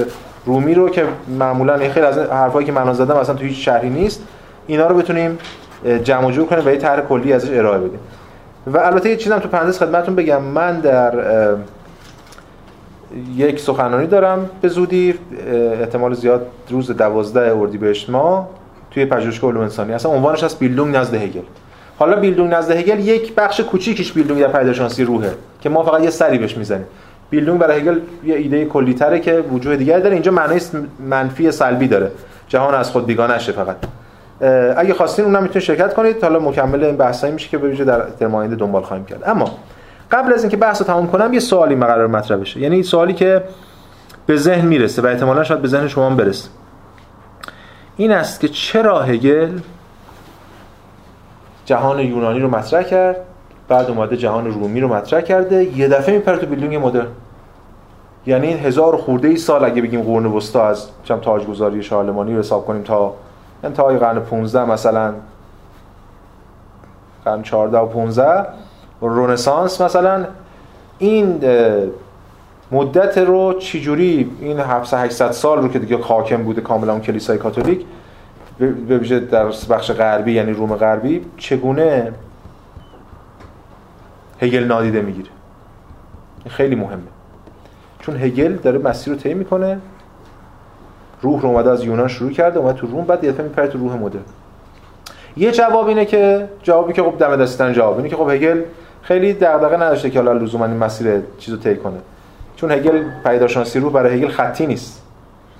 رومی 0.45 0.73
رو 0.73 0.89
که 0.89 1.05
معمولا 1.39 1.77
خیلی 1.77 2.05
از 2.05 2.17
حرفایی 2.17 2.65
که 2.65 2.71
من 2.71 2.93
زدم 2.93 3.15
اصلا 3.15 3.35
تو 3.35 3.43
هیچ 3.43 3.65
شهری 3.65 3.89
نیست 3.89 4.23
اینا 4.67 4.87
رو 4.87 4.95
بتونیم 4.95 5.37
جمع 6.03 6.31
جور 6.31 6.47
کنیم 6.47 6.65
و 6.65 6.69
یه 6.69 6.77
طرح 6.77 7.01
کلی 7.01 7.33
ازش 7.33 7.49
ارائه 7.57 7.79
بدیم. 7.79 7.99
و 8.67 8.77
البته 8.77 9.09
یه 9.09 9.15
چیزم 9.15 9.39
تو 9.39 9.49
پرانتز 9.49 9.79
خدمتتون 9.79 10.15
بگم. 10.15 10.41
من 10.41 10.79
در 10.79 11.11
یک 13.35 13.59
سخنرانی 13.59 14.07
دارم 14.07 14.49
به 14.61 14.67
زودی. 14.67 15.13
احتمال 15.81 16.13
زیاد 16.13 16.47
روز 16.69 16.91
12 16.91 17.57
اردیبهشت 17.57 18.09
ماه 18.09 18.49
توی 18.91 19.05
پژوهشگاه 19.05 19.51
علوم 19.51 19.63
انسانی. 19.63 19.93
اصلا 19.93 20.11
عنوانش 20.11 20.43
از 20.43 20.59
بیلدونگ 20.59 20.95
نزد 20.95 21.13
هگل. 21.13 21.41
حالا 21.99 22.15
بیلدونگ 22.15 22.53
نزد 22.53 22.71
هگل 22.71 22.99
یک 22.99 23.35
بخش 23.35 23.61
کوچیکیش 23.61 24.13
بیلدونگ 24.13 24.41
در 24.41 24.47
پیداشناسی 24.47 25.03
روحه 25.03 25.31
که 25.61 25.69
ما 25.69 25.83
فقط 25.83 26.03
یه 26.03 26.09
سری 26.09 26.37
بهش 26.37 26.57
می‌زنیم. 26.57 26.85
بیلدونگ 27.29 27.59
برای 27.59 27.79
هگل 27.79 27.99
یه 28.23 28.35
ایده 28.35 28.65
کلی 28.65 28.93
تره 28.93 29.19
که 29.19 29.43
وجود 29.51 29.75
دیگر 29.75 29.99
داره. 29.99 30.13
اینجا 30.13 30.31
معنای 30.31 30.61
منفی 30.99 31.51
سلبی 31.51 31.87
داره. 31.87 32.11
جهان 32.47 32.75
از 32.75 32.91
خود 32.91 33.05
بیگانه 33.05 33.39
شه 33.39 33.51
فقط. 33.51 33.75
اگه 34.77 34.93
خواستین 34.93 35.25
اونم 35.25 35.43
می‌تونید 35.43 35.63
شرکت 35.63 35.93
کنید. 35.93 36.23
حالا 36.23 36.39
مکمل 36.39 36.83
این 36.83 36.97
بحثایی 36.97 37.33
میشه 37.33 37.49
که 37.49 37.57
به 37.57 37.85
در 37.85 38.01
ترم 38.19 38.55
دنبال 38.55 38.81
خواهیم 38.81 39.05
کرد. 39.05 39.23
اما 39.25 39.51
قبل 40.11 40.33
از 40.33 40.43
اینکه 40.43 40.57
بحث 40.57 40.81
رو 40.81 40.87
تمام 40.87 41.07
کنم 41.07 41.33
یه 41.33 41.39
سوالی 41.39 41.75
قرار 41.75 42.07
مطرح 42.07 42.37
بشه. 42.37 42.59
یعنی 42.59 42.83
سوالی 42.83 43.13
که 43.13 43.43
به 44.25 44.37
ذهن 44.37 44.67
می‌رسه 44.67 45.01
و 45.01 45.05
احتمالا 45.05 45.43
شاید 45.43 45.61
به 45.61 45.67
ذهن 45.67 45.87
شما 45.87 46.05
هم 46.05 46.15
برسه. 46.15 46.49
این 47.97 48.11
است 48.11 48.39
که 48.39 48.47
چرا 48.47 49.01
هگل 49.01 49.59
جهان 51.65 51.99
یونانی 51.99 52.39
رو 52.39 52.49
مطرح 52.49 52.83
کرد 52.83 53.15
بعد 53.67 53.89
اومده 53.89 54.17
جهان 54.17 54.47
رومی 54.47 54.81
رو 54.81 54.87
مطرح 54.87 55.21
کرده. 55.21 55.63
یه 55.77 55.87
دفعه 55.87 56.15
میپره 56.15 56.37
تو 56.37 56.45
بیلدینگ 56.45 56.75
مدرن 56.75 57.07
یعنی 58.25 58.47
این 58.47 58.59
هزار 58.59 58.97
خورده 58.97 59.27
ای 59.27 59.37
سال 59.37 59.65
اگه 59.65 59.81
بگیم 59.81 60.01
قرون 60.01 60.25
وسطا 60.25 60.67
از 60.67 60.87
چم 61.03 61.19
تاجگذاری 61.19 61.83
شارلمانی 61.83 62.33
رو 62.33 62.39
حساب 62.39 62.65
کنیم 62.65 62.83
تا 62.83 63.13
انتهای 63.63 63.97
قرن 63.97 64.19
15 64.19 64.65
مثلا. 64.65 65.13
قرن 67.25 67.41
14 67.41 67.77
و 67.77 67.85
15 67.85 68.45
رنسانس 69.01 69.81
مثلا 69.81 70.25
این 70.99 71.39
مدت 72.71 73.17
رو 73.17 73.53
چجوری 73.53 74.31
این 74.41 74.59
700 74.59 74.97
800 74.97 75.31
سال 75.31 75.61
رو 75.61 75.67
که 75.67 75.79
دیگه 75.79 75.97
حاکم 75.97 76.43
بوده 76.43 76.61
کاملا 76.61 76.91
اون 76.91 77.01
کلیسای 77.01 77.37
کاتولیک 77.37 77.85
به 78.59 78.97
ویژه 78.97 79.19
در 79.19 79.45
بخش 79.45 79.91
غربی 79.91 80.33
یعنی 80.33 80.53
روم 80.53 80.75
غربی 80.75 81.25
چگونه 81.37 82.13
هگل 84.41 84.63
نادیده 84.63 85.01
می‌گیره؟ 85.01 85.29
خیلی 86.47 86.75
مهمه. 86.75 87.01
چون 87.99 88.17
هگل 88.17 88.55
داره 88.55 88.77
مسیر 88.77 89.13
رو 89.13 89.19
طی 89.19 89.33
می‌کنه. 89.33 89.79
روح 91.21 91.41
رو 91.41 91.49
اومده 91.49 91.71
از 91.71 91.83
یونان 91.83 92.07
شروع 92.07 92.31
کرده 92.31 92.59
اومد 92.59 92.75
تو 92.75 92.87
روم 92.87 93.05
بعد 93.05 93.23
یه 93.23 93.31
میپره 93.31 93.67
تو 93.67 93.77
روح 93.77 93.95
مدرن. 93.95 94.21
یه 95.37 95.51
جواب 95.51 95.87
اینه 95.87 96.05
که 96.05 96.49
جوابی 96.63 96.93
که 96.93 97.03
خب 97.03 97.17
دم 97.17 97.35
دستن 97.35 97.73
جواب 97.73 97.97
اینه 97.97 98.09
که 98.09 98.15
خب 98.15 98.29
هگل 98.29 98.61
خیلی 99.01 99.33
دغدغه 99.33 99.75
نداشته 99.75 100.09
که 100.09 100.19
حالا 100.19 100.33
لزوما 100.33 100.65
این 100.65 100.77
مسیر 100.77 101.21
چیزو 101.37 101.57
طی 101.57 101.75
کنه. 101.75 101.97
چون 102.55 102.71
هگل 102.71 103.03
پیداشناسی 103.23 103.79
روح 103.79 103.93
برای 103.93 104.17
هگل 104.17 104.27
خطی 104.27 104.67
نیست. 104.67 105.01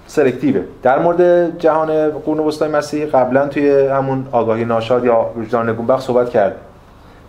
سلکتیوه. 0.07 0.61
در 0.83 0.99
مورد 0.99 1.57
جهان 1.59 2.09
قرون 2.09 2.39
وسطای 2.39 2.69
مسیحی 2.69 3.05
قبلا 3.05 3.47
توی 3.47 3.87
همون 3.87 4.27
آگاهی 4.31 4.65
ناشاد 4.65 5.05
یا 5.05 5.31
وجدان 5.37 5.69
نگونبخت 5.69 6.07
صحبت 6.07 6.29
کرد. 6.29 6.55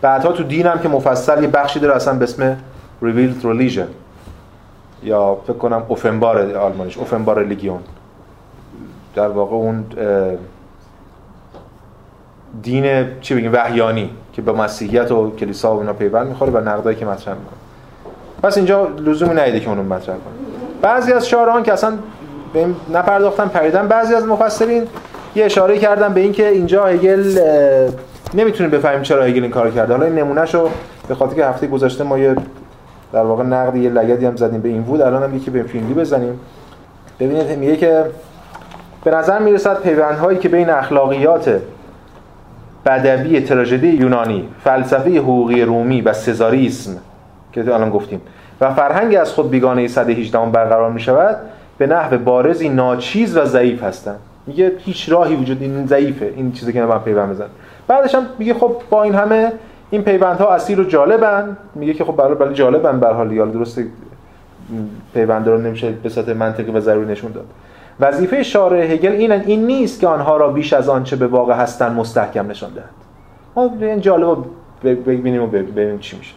بعدها 0.02 0.32
تو 0.32 0.43
دین 0.43 0.66
هم 0.66 0.78
که 0.78 0.89
مفصل 0.89 1.43
یه 1.43 1.48
بخشی 1.48 1.80
داره 1.80 1.97
اصلا 1.97 2.14
به 2.14 2.24
اسم 2.24 2.56
revealed 3.02 3.44
religion. 3.44 3.89
یا 5.02 5.39
فکر 5.47 5.56
کنم 5.56 5.82
اوفنبار 5.89 6.56
آلمانیش 6.56 6.98
اوفنبار 6.98 7.44
لیگیون 7.44 7.80
در 9.14 9.28
واقع 9.28 9.56
اون 9.56 9.84
دین 12.62 13.06
چی 13.20 13.34
بگیم 13.34 13.52
وحیانی 13.52 14.10
که 14.32 14.42
به 14.42 14.52
مسیحیت 14.52 15.10
و 15.10 15.30
کلیسا 15.36 15.76
و 15.76 15.80
اینا 15.80 15.92
پیوند 15.92 16.28
می‌خوره 16.28 16.50
و 16.52 16.58
نقدایی 16.58 16.96
که 16.96 17.06
مطرح 17.06 17.34
می‌کنه. 17.34 17.56
پس 18.42 18.56
اینجا 18.56 18.88
لزومی 18.98 19.40
نیده 19.40 19.60
که 19.60 19.68
اونو 19.68 19.82
مطرح 19.82 20.14
کنه. 20.14 20.34
بعضی 20.82 21.12
از 21.12 21.28
شارعان 21.28 21.62
که 21.62 21.72
اصلا 21.72 21.92
به 22.52 22.58
این 22.58 22.76
نپرداختن 22.92 23.48
پریدن 23.48 23.88
بعضی 23.88 24.14
از 24.14 24.26
مفسرین 24.26 24.86
یه 25.34 25.44
اشاره 25.44 25.78
کردن 25.78 26.12
به 26.12 26.20
اینکه 26.20 26.48
اینجا 26.48 26.84
هگل 26.84 27.38
نمی‌تونیم 28.34 28.70
بفهمیم 28.70 29.02
چرا 29.02 29.22
هگل 29.22 29.42
این 29.42 29.50
کار 29.50 29.70
کرده. 29.70 29.92
حالا 29.92 30.06
این 30.06 30.14
نمونهشو 30.14 30.68
به 31.08 31.14
خاطر 31.14 31.34
که 31.34 31.46
هفته 31.46 31.66
گذشته 31.66 32.04
ما 32.04 32.18
یه 32.18 32.36
در 33.12 33.22
واقع 33.22 33.44
نقد 33.44 33.76
یه 33.76 33.90
لگدی 33.90 34.26
هم 34.26 34.36
زدیم 34.36 34.60
به 34.60 34.68
این 34.68 34.82
بود 34.82 35.00
الان 35.00 35.22
هم 35.22 35.36
یکی 35.36 35.50
به 35.50 35.62
فیلمی 35.62 35.94
بزنیم. 35.94 36.40
ببینید 37.20 37.58
میگه 37.58 37.76
که 37.76 38.04
به 39.04 39.10
نظر 39.10 39.38
می‌رسد 39.38 39.80
پیوندهایی 39.80 40.38
که 40.38 40.48
بین 40.48 40.70
اخلاقیات 40.70 41.60
بدوی 42.86 43.40
تراژدی 43.40 43.88
یونانی 43.88 44.48
فلسفه 44.64 45.18
حقوقی 45.18 45.62
رومی 45.62 46.00
و 46.00 46.12
سزاریسم 46.12 46.96
که 47.52 47.74
الان 47.74 47.90
گفتیم. 47.90 48.20
و 48.60 48.74
فرهنگ 48.74 49.16
از 49.16 49.32
خود 49.32 49.50
بیگانه 49.50 49.88
صد 49.88 50.10
18 50.10 50.38
برقرار 50.38 50.90
می 50.90 51.00
شود 51.00 51.36
به 51.78 51.86
نحو 51.86 52.18
بارزی 52.18 52.68
ناچیز 52.68 53.36
و 53.36 53.44
ضعیف 53.44 53.82
هستند. 53.82 54.18
میگه 54.46 54.72
هیچ 54.78 55.09
راهی 55.09 55.36
وجود 55.36 55.62
این 55.62 55.86
ضعیفه 55.86 56.32
این 56.36 56.52
چیزی 56.52 56.72
که 56.72 56.82
من 56.82 56.98
پیوند 56.98 57.30
بزن 57.30 57.46
بعدش 57.88 58.14
هم 58.14 58.26
میگه 58.38 58.54
خب 58.54 58.76
با 58.90 59.02
این 59.02 59.14
همه 59.14 59.52
این 59.90 60.02
پیوندها 60.02 60.54
اصیل 60.54 60.80
و 60.80 60.84
جالبن. 60.84 61.56
میگه 61.74 61.94
که 61.94 62.04
خب 62.04 62.16
برای 62.16 62.34
برای 62.34 62.54
جالبن 62.54 63.00
به 63.00 63.09
حال 63.09 63.50
درست 63.50 63.80
پیوند 65.14 65.48
رو 65.48 65.59
نمیشه 65.59 65.90
به 65.90 66.09
صورت 66.09 66.28
منطقی 66.28 66.70
و 66.70 66.80
ضروری 66.80 67.12
نشون 67.12 67.32
داد. 67.32 67.46
وظیفه 68.01 68.43
شارع 68.43 68.93
هگل 68.93 69.12
این 69.12 69.32
این 69.32 69.66
نیست 69.66 70.01
که 70.01 70.09
آنها 70.09 70.36
را 70.36 70.48
بیش 70.48 70.73
از 70.73 70.89
آنچه 70.89 71.16
به 71.16 71.27
واقع 71.27 71.55
هستن 71.55 71.93
مستحکم 71.93 72.51
نشان 72.51 72.70
دهد 72.70 72.85
ما 73.56 73.70
این 73.81 74.01
جالب 74.01 74.39
ببینیم 74.85 75.43
و 75.43 75.47
ببینیم 75.47 75.98
چی 75.98 76.19
میشه. 76.19 76.35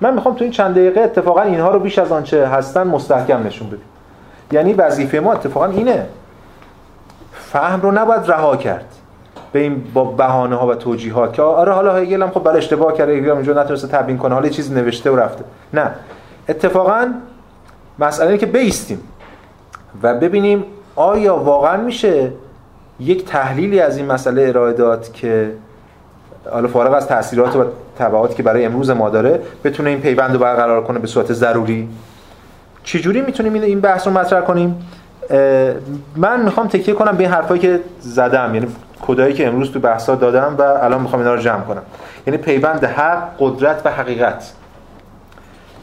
من 0.00 0.14
می‌خوام 0.14 0.34
تو 0.34 0.44
این 0.44 0.52
چند 0.52 0.74
دقیقه 0.74 1.00
اتفاقا 1.00 1.42
اینها 1.42 1.70
رو 1.70 1.78
بیش 1.78 1.98
از 1.98 2.12
آنچه 2.12 2.46
هستن 2.46 2.86
مستحکم 2.86 3.46
نشون 3.46 3.68
بدیم. 3.68 3.84
یعنی 4.52 4.72
وظیفه 4.72 5.20
ما 5.20 5.32
اتفاقا 5.32 5.66
اینه. 5.66 6.06
فهم 7.32 7.80
رو 7.80 7.92
نباید 7.92 8.30
رها 8.30 8.56
کرد. 8.56 8.84
به 9.52 9.58
این 9.58 9.84
با 9.94 10.04
بهانه 10.04 10.56
ها 10.56 10.66
و 10.66 10.74
توجیهات 10.74 11.32
که 11.32 11.42
آره 11.42 11.72
حالا 11.72 11.94
هگل 11.94 12.22
هم 12.22 12.30
خب 12.30 12.42
برای 12.42 12.58
اشتباه 12.58 12.94
کرده 12.94 13.12
هگل 13.12 13.30
اونجا 13.30 13.62
نتونسته 13.62 13.88
تبیین 13.88 14.18
کنه. 14.18 14.34
حالا 14.34 14.48
چیزی 14.48 14.74
نوشته 14.74 15.10
و 15.10 15.16
رفته. 15.16 15.44
نه. 15.74 15.90
اتفاقا 16.48 17.06
مسئله 17.98 18.38
که 18.38 18.46
بیستیم 18.46 19.00
و 20.02 20.14
ببینیم 20.14 20.64
آیا 20.96 21.36
واقعا 21.36 21.76
میشه 21.76 22.32
یک 23.00 23.24
تحلیلی 23.24 23.80
از 23.80 23.96
این 23.96 24.06
مسئله 24.06 24.48
ارائه 24.48 24.72
داد 24.72 25.12
که 25.12 25.52
حالا 26.50 26.68
فارغ 26.68 26.94
از 26.94 27.06
تاثیرات 27.06 27.56
و 27.56 27.64
تبعاتی 27.98 28.34
که 28.34 28.42
برای 28.42 28.64
امروز 28.64 28.90
ما 28.90 29.10
داره 29.10 29.40
بتونه 29.64 29.90
این 29.90 30.00
پیوند 30.00 30.32
رو 30.32 30.38
برقرار 30.38 30.84
کنه 30.84 30.98
به 30.98 31.06
صورت 31.06 31.32
ضروری؟ 31.32 31.88
چجوری 32.84 33.20
می‌تونیم 33.20 33.52
این 33.54 33.80
بحث 33.80 34.06
رو 34.06 34.12
مطرح 34.12 34.40
کنیم؟ 34.40 34.88
من 36.16 36.42
می‌خوام 36.44 36.68
تکیه 36.68 36.94
کنم 36.94 37.16
به 37.16 37.24
این 37.24 37.32
حرفایی 37.32 37.60
که 37.60 37.80
زدم 38.00 38.54
یعنی 38.54 38.66
کدایی 39.06 39.34
که 39.34 39.46
امروز 39.46 39.72
تو 39.72 39.80
بحثا 39.80 40.14
دادم 40.14 40.54
و 40.58 40.62
الان 40.62 41.00
می‌خوام 41.00 41.22
اینا 41.22 41.34
رو 41.34 41.40
جمع 41.40 41.60
کنم. 41.60 41.82
یعنی 42.26 42.38
پیوند 42.38 42.84
حق 42.84 43.22
قدرت 43.38 43.82
و 43.84 43.90
حقیقت. 43.90 44.52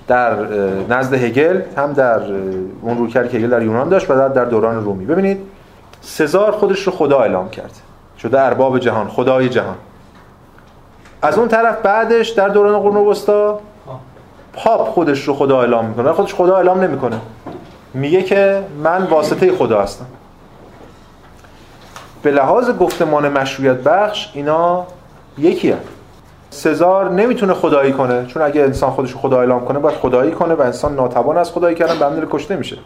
در 0.10 0.36
نزد 0.90 1.14
هگل 1.14 1.62
هم 1.78 1.94
در 1.94 2.22
اون 2.82 2.98
رویکردی 2.98 3.30
که 3.30 3.38
هگل 3.38 3.50
در 3.50 3.62
یونان 3.62 3.90
داشت 3.90 4.12
و 4.12 4.30
در 4.30 4.46
دوران 4.46 4.84
رومی. 4.84 5.06
ببینید 5.06 5.42
سزار 6.02 6.52
خودش 6.52 6.80
رو 6.80 6.92
خدا 6.92 7.20
اعلام 7.20 7.50
کرد. 7.50 7.72
شده 8.22 8.42
ارباب 8.42 8.80
جهان 8.80 9.08
خدای 9.08 9.50
جهان. 9.50 9.76
از 11.22 11.38
اون 11.38 11.48
طرف 11.48 11.82
بعدش 11.82 12.30
در 12.30 12.48
دوران 12.48 12.80
قرون 12.80 13.08
وسطا 13.08 13.60
پاپ 14.54 14.88
خودش 14.88 15.24
رو 15.24 15.34
خدا 15.34 15.62
اعلام 15.62 15.86
می‌کنه. 15.86 16.12
خودش 16.12 16.34
خدا 16.34 16.56
اعلام 16.56 16.82
نمی‌کنه. 16.82 17.20
میگه 17.94 18.24
که 18.24 18.64
من 18.84 19.04
واسطه 19.04 19.52
خدا 19.52 19.82
هستم. 19.82 20.06
به 22.24 22.32
لحاظ 22.32 22.70
گفتمان 22.70 23.30
مشروعیت 23.30 23.78
بخش 23.78 24.30
اینا 24.34 24.86
یکی 25.38 25.72
هست. 25.72 25.99
سزار 26.50 27.12
نمی‌تونه 27.12 27.54
خدایی 27.54 27.92
کنه. 27.92 28.26
چون 28.26 28.44
اگه 28.44 28.62
انسان 28.62 28.90
خودش 28.90 29.16
خدا 29.16 29.40
اعلام 29.40 29.66
کنه 29.66 29.80
باید 29.80 29.96
خدایی 29.96 30.32
کنه 30.32 30.54
و 30.54 30.62
انسان 30.62 30.96
ناتوان 30.96 31.38
از 31.38 31.52
خدایی 31.52 31.76
کردن 31.76 32.20
به 32.20 32.28
کشته 32.30 32.56
میشه. 32.56 32.78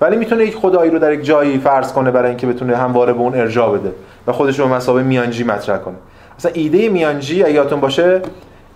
ولی 0.00 0.16
می‌تونه 0.16 0.44
یک 0.44 0.56
خدایی 0.56 0.90
رو 0.90 0.98
در 0.98 1.12
یک 1.12 1.24
جایی 1.24 1.58
فرض 1.58 1.92
کنه 1.92 2.10
برای 2.10 2.28
اینکه 2.28 2.46
بتونه 2.46 2.76
همواره 2.76 3.12
به 3.12 3.18
اون 3.20 3.34
ارجاع 3.34 3.78
بده 3.78 3.92
و 4.26 4.32
خودش 4.32 4.58
رو 4.58 4.68
به 4.68 4.74
مسابقه 4.74 5.02
میانجی 5.02 5.44
مطرح 5.44 5.78
کنه. 5.78 5.94
مثلا 6.38 6.52
ایده 6.54 6.88
میانجی 6.88 7.42
اگه 7.42 7.54
یادتون 7.54 7.80
باشه 7.80 8.22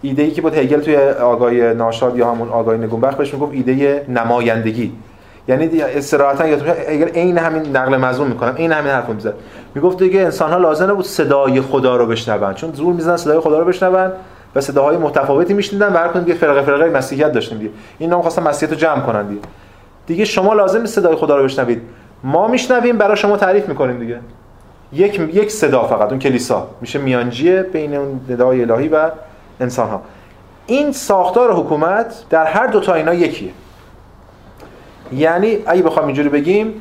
ایده 0.02 0.22
ای 0.22 0.30
که 0.30 0.42
بود 0.42 0.54
هگل 0.54 0.80
توی 0.80 0.96
آگاهی 0.96 1.74
ناشاد 1.74 2.16
یا 2.16 2.30
همون 2.30 2.48
آگاهی 2.48 2.78
نگونبخت 2.78 3.18
بهش 3.18 3.34
می‌گفت 3.34 3.52
ایده 3.52 4.06
نمایندگی. 4.08 4.92
یعنی 5.48 5.82
استراحتا 5.82 6.46
یادتون 6.46 6.68
اگر 6.88 7.08
عین 7.08 7.38
همین 7.38 7.76
نقل 7.76 7.96
مضمون 7.96 8.28
می‌کنم 8.28 8.54
این 8.56 8.72
همین 8.72 8.92
حرفو 8.92 9.12
می‌زد 9.12 9.34
می‌گفت 9.74 9.98
دیگه 9.98 10.20
انسان 10.20 10.50
ها 10.50 10.58
لازمه 10.58 10.92
بود 10.92 11.04
صدای 11.04 11.60
خدا 11.60 11.96
رو 11.96 12.06
بشنون. 12.06 12.54
چون 12.54 12.72
زور 12.72 12.94
می‌زنن 12.94 13.16
صدای 13.16 13.40
خدا 13.40 13.58
رو 13.58 13.64
بشنون 13.64 14.12
و 14.54 14.60
صداهای 14.60 14.96
متفاوتی 14.96 15.54
میشنیدن 15.54 15.92
و 15.92 15.96
هر 15.96 16.08
کدوم 16.08 16.22
دیگه 16.22 16.38
فرقه 16.38 16.62
فرقه 16.62 16.90
مسیحیت 16.90 17.32
داشتیم 17.32 17.58
دیگه. 17.58 17.70
این 17.98 18.10
نام 18.10 18.22
خواستن 18.22 18.42
مسیحیت 18.42 18.72
رو 18.72 18.78
جمع 18.78 19.00
کنن 19.00 19.26
دیگه. 19.26 19.40
دیگه 20.06 20.24
شما 20.24 20.54
لازم 20.54 20.86
صدای 20.86 21.16
خدا 21.16 21.36
رو 21.36 21.44
بشنوید. 21.44 21.82
ما 22.24 22.48
میشنویم 22.48 22.98
برای 22.98 23.16
شما 23.16 23.36
تعریف 23.36 23.68
می‌کنیم 23.68 23.98
دیگه. 23.98 24.20
یک 24.92 25.20
یک 25.32 25.50
صدا 25.50 25.82
فقط 25.82 26.10
اون 26.10 26.18
کلیسا. 26.18 26.68
میشه 26.80 26.98
میانجی 26.98 27.62
بین 27.62 27.94
اون 27.94 28.20
ندای 28.30 28.62
الهی 28.62 28.88
و 28.88 29.10
انسان 29.60 29.88
ها 29.88 30.02
این 30.66 30.92
ساختار 30.92 31.52
حکومت 31.52 32.14
در 32.30 32.44
هر 32.44 32.66
دو 32.66 32.80
تا 32.80 32.94
اینا 32.94 33.14
یکیه. 33.14 33.50
یعنی 35.12 35.58
اگه 35.66 35.82
بخوام 35.82 36.06
اینجوری 36.06 36.28
بگیم 36.28 36.74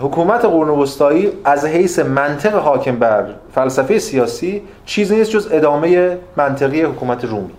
حکومت 0.00 0.44
قرون 0.44 0.68
وسطایی 0.68 1.32
از 1.44 1.64
حیث 1.64 1.98
منطق 1.98 2.54
حاکم 2.54 2.96
بر 2.96 3.24
فلسفه 3.54 3.98
سیاسی 3.98 4.62
چیزی 4.84 5.16
نیست 5.16 5.30
جز 5.30 5.48
ادامه 5.52 6.18
منطقی 6.36 6.82
حکومت 6.82 7.24
رومی. 7.24 7.52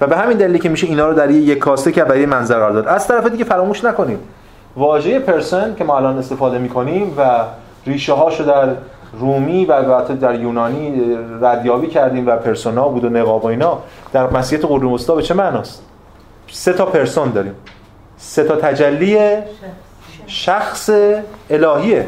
و 0.00 0.06
به 0.06 0.16
همین 0.16 0.36
دلیلی 0.36 0.58
که 0.58 0.68
میشه 0.68 0.86
اینا 0.86 1.08
رو 1.08 1.14
در 1.14 1.30
یک 1.30 1.58
کاسته 1.58 1.92
که 1.92 2.04
برای 2.04 2.26
منظر 2.26 2.54
قرار 2.54 2.72
داد. 2.72 2.88
از 2.88 3.08
طرف 3.08 3.26
دیگه 3.26 3.44
فراموش 3.44 3.84
نکنید. 3.84 4.18
واژه 4.76 5.18
پرسن 5.18 5.74
که 5.74 5.84
ما 5.84 5.96
الان 5.96 6.18
استفاده 6.18 6.58
می‌کنیم 6.58 7.14
و 7.18 7.44
ریشه 7.86 8.12
هاشو 8.12 8.44
در 8.44 8.68
رومی 9.20 9.64
و 9.64 9.72
البته 9.72 10.14
در 10.14 10.40
یونانی 10.40 11.02
ردیابی 11.42 11.86
کردیم 11.86 12.26
و 12.26 12.36
پرسونا 12.36 12.88
بود 12.88 13.04
و 13.04 13.08
نقاب 13.08 13.44
و 13.44 13.46
اینا 13.46 13.78
در 14.12 14.30
مسیحیت 14.30 14.64
قرون 14.64 14.92
وسطا 14.92 15.14
به 15.14 15.22
چه 15.22 15.34
معناست؟ 15.34 15.82
سه 16.50 16.72
تا 16.72 16.86
پرسون 16.86 17.30
داریم. 17.30 17.54
سه 18.16 18.44
تا 18.44 18.56
تجلی 18.56 19.18
شخص 20.26 20.90
الهیه. 21.50 22.06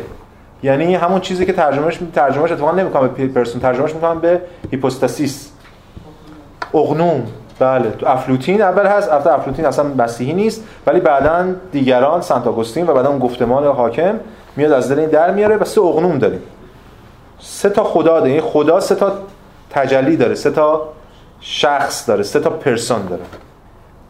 یعنی 0.62 0.94
همون 0.94 1.20
چیزی 1.20 1.46
که 1.46 1.52
ترجمهش 1.52 1.98
ترجمهش 2.14 2.52
اتفاقا 2.52 2.72
نمی‌کنم 2.72 3.08
به 3.08 3.26
پرسون 3.26 3.60
ترجمهش 3.60 3.94
می‌کنم 3.94 4.20
به 4.20 4.40
هیپوستاسیس. 4.70 5.50
اغنوم. 6.74 7.26
بله. 7.58 7.90
تو 7.90 8.08
افلوتین 8.08 8.62
اول 8.62 8.86
هست 8.86 9.12
افتر 9.12 9.30
افلوتین 9.30 9.66
اصلا 9.66 9.84
مسیحی 9.84 10.32
نیست 10.32 10.64
ولی 10.86 11.00
بعدا 11.00 11.54
دیگران 11.72 12.20
سنت 12.20 12.46
آگوستین 12.46 12.86
و 12.86 12.94
بعدا 12.94 13.08
اون 13.08 13.18
گفتمان 13.18 13.66
حاکم 13.66 14.20
میاد 14.56 14.72
از 14.72 14.92
دل 14.92 14.98
این 14.98 15.08
در 15.08 15.30
میاره 15.30 15.56
و 15.56 15.64
سه 15.64 15.80
اغنوم 15.80 16.18
داریم. 16.18 16.42
سه 17.40 17.70
تا 17.70 17.84
خدا 17.84 18.20
داره 18.20 18.32
این 18.32 18.40
خدا 18.40 18.80
سه 18.80 18.94
تا 18.94 19.12
تجلی 19.70 20.16
داره 20.16 20.34
سه 20.34 20.50
تا 20.50 20.88
شخص 21.40 22.08
داره 22.08 22.22
سه 22.22 22.40
تا 22.40 22.50
پرسون 22.50 23.06
داره. 23.06 23.22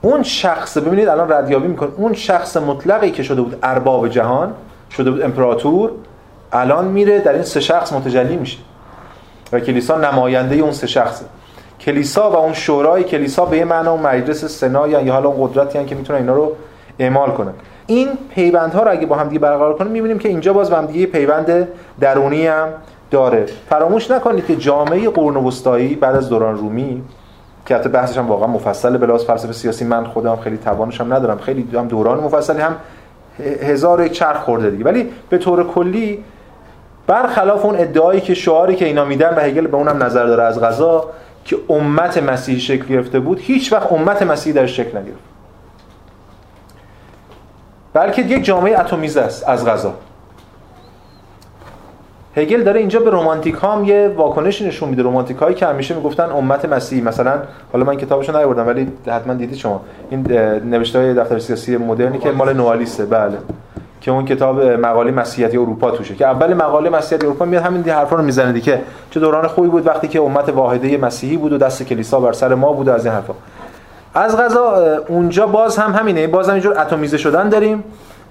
اون 0.03 0.23
شخص 0.23 0.79
ببینید 0.79 1.09
الان 1.09 1.33
ردیابی 1.33 1.67
می‌کنه. 1.69 1.89
اون 1.97 2.15
شخص 2.15 2.57
مطلقی 2.57 3.11
که 3.11 3.23
شده 3.23 3.43
بود 3.43 3.59
ارباب 3.63 4.09
جهان 4.09 4.53
شده 4.91 5.11
بود 5.11 5.23
امپراتور 5.23 5.91
الان 6.53 6.85
میره 6.85 7.19
در 7.19 7.33
این 7.33 7.43
سه 7.43 7.61
شخص 7.61 7.93
متجلی 7.93 8.37
میشه. 8.37 8.59
و 9.53 9.61
کلیسا 9.61 9.99
نماینده 9.99 10.57
اون 10.57 10.73
سه 10.73 10.87
شخصه. 10.87 11.25
کلیسا 11.81 12.31
و 12.31 12.37
اون 12.37 12.53
شورای 12.53 13.05
کلیسا 13.05 13.45
به 13.45 13.65
معنا 13.65 13.93
اون 13.93 14.01
مجلس 14.01 14.45
سنا 14.45 14.89
یا 14.89 15.13
حالا 15.13 15.29
اون 15.29 15.49
قدرتی 15.49 15.85
که 15.85 15.95
می‌تونن 15.95 16.19
اینا 16.19 16.35
رو 16.35 16.53
اعمال 16.99 17.31
کنن. 17.31 17.53
این 17.87 18.09
پیوندها 18.35 18.83
رو 18.83 18.91
اگه 18.91 19.07
با 19.07 19.17
هم 19.17 19.29
دیگه 19.29 19.39
برقرار 19.39 19.77
کنیم 19.77 19.93
می‌بینیم 19.93 20.19
که 20.19 20.29
اینجا 20.29 20.53
باز 20.53 20.71
با 20.71 20.77
هم 20.77 20.87
دیگه 20.87 21.07
پیوند 21.07 21.69
درونی 22.01 22.47
هم 22.47 22.69
داره. 23.11 23.47
فراموش 23.69 24.11
نکنید 24.11 24.47
که 24.47 24.57
جامعه 24.57 25.11
قرون 25.11 25.37
وسطایی 25.37 25.95
بعد 25.95 26.17
از 26.17 26.29
دوران 26.29 26.57
رومی 26.57 27.03
که 27.67 27.77
حتی 27.77 27.89
بحثش 27.89 28.19
هم 28.19 28.29
واقعا 28.29 28.47
مفصل 28.47 28.97
به 28.97 29.19
فلسفه 29.19 29.53
سیاسی 29.53 29.85
من 29.85 30.05
خودم 30.05 30.37
خیلی 30.37 30.57
توانش 30.57 31.01
هم 31.01 31.15
ندارم. 31.15 31.39
خیلی 31.39 31.69
هم 31.75 31.89
دوران 31.89 32.21
مفصلی 32.21 32.61
هم 32.61 32.77
هزار 33.63 34.07
یک 34.07 34.13
چرخ 34.13 34.41
خورده 34.41 34.71
دیگه. 34.71 34.85
ولی 34.85 35.11
به 35.29 35.39
طور 35.39 35.65
کلی 35.65 36.25
برخلاف 37.07 37.65
اون 37.65 37.77
ادعایی 37.77 38.21
که 38.21 38.35
شعاری 38.35 38.77
که 38.77 38.85
اینا 38.85 39.05
میدن 39.05 39.35
و 39.35 39.41
هگل 39.41 39.67
به 39.67 39.77
اونم 39.77 40.03
نظر 40.03 40.27
داره 40.27 40.43
از 40.43 40.61
غذا 40.61 41.11
که 41.45 41.57
امت 41.69 42.19
مسیحی 42.19 42.61
شکل 42.61 42.87
گرفته 42.87 43.21
بود 43.21 43.41
هیچ 43.41 43.73
وقت 43.73 43.93
امت 43.93 44.23
مسیحی 44.23 44.55
در 44.55 44.67
شکل 44.67 44.99
نگرفت. 44.99 45.19
بلکه 47.93 48.23
یک 48.23 48.45
جامعه 48.45 48.81
اتمیزه 48.81 49.21
است 49.21 49.49
از 49.49 49.67
غذا. 49.67 49.95
هگل 52.37 52.63
داره 52.63 52.81
اینجا 52.81 53.01
به 53.01 53.11
رومانتیک 53.11 53.55
ها 53.55 53.73
هم 53.73 53.85
یه 53.85 54.09
واکنش 54.17 54.63
نشون 54.63 54.89
میده. 54.89 55.03
رومانتیک 55.03 55.37
هایی 55.37 55.55
که 55.55 55.67
همیشه 55.67 55.95
می‌گفتن 55.95 56.31
امت 56.31 56.65
مسیحی 56.65 57.03
مثلا 57.03 57.33
حالا 57.73 57.85
من 57.85 57.97
کتابشو 57.97 58.37
نیاوردم 58.37 58.67
ولی 58.67 58.93
حتما 59.07 59.35
دیدید 59.35 59.59
شما. 59.59 59.81
این 60.11 60.21
نوشته 60.71 60.99
های 60.99 61.15
دفتر 61.15 61.39
سیاسی 61.39 61.77
مدرنی 61.77 62.19
که 62.19 62.31
مال 62.31 62.53
نوالیسه 62.53 63.07
بله. 63.07 63.39
که 64.01 64.11
اون 64.11 64.25
کتاب 64.25 64.63
مقاله 64.63 65.11
مسیحیت 65.11 65.55
اروپا 65.55 65.91
توشه 65.91 66.15
که 66.15 66.27
اول 66.27 66.55
مقاله 66.55 66.91
مسیحیت 66.91 67.25
اروپا 67.25 67.45
میاد 67.45 67.63
همین 67.63 67.81
دی 67.81 67.91
حرفا 67.91 68.17
رو 68.17 68.23
می‌زنه 68.23 68.61
که 68.61 68.81
چه 69.11 69.21
دوران 69.21 69.47
خوبی 69.47 69.69
بود 69.69 69.87
وقتی 69.87 70.09
که 70.09 70.21
امت 70.21 70.49
واحده 70.49 70.97
مسیحی 70.97 71.37
بود 71.37 71.53
و 71.53 71.59
دست 71.59 71.83
کلیسا 71.83 72.21
بر 72.21 72.33
سر 72.33 72.55
ما 72.55 72.73
بود 72.73 72.89
از 72.89 73.07
این 73.07 73.15
حرفا. 73.15 73.35
از 74.15 74.37
غذا 74.37 74.99
اونجا 75.09 75.47
باز 75.47 75.79
هم 75.79 75.93
همینه. 75.93 76.27
باز 76.27 76.49
هم 76.49 76.55
اینجور 76.55 76.81
اتمیزه 76.81 77.19
شدن 77.19 77.49
داریم. 77.49 77.85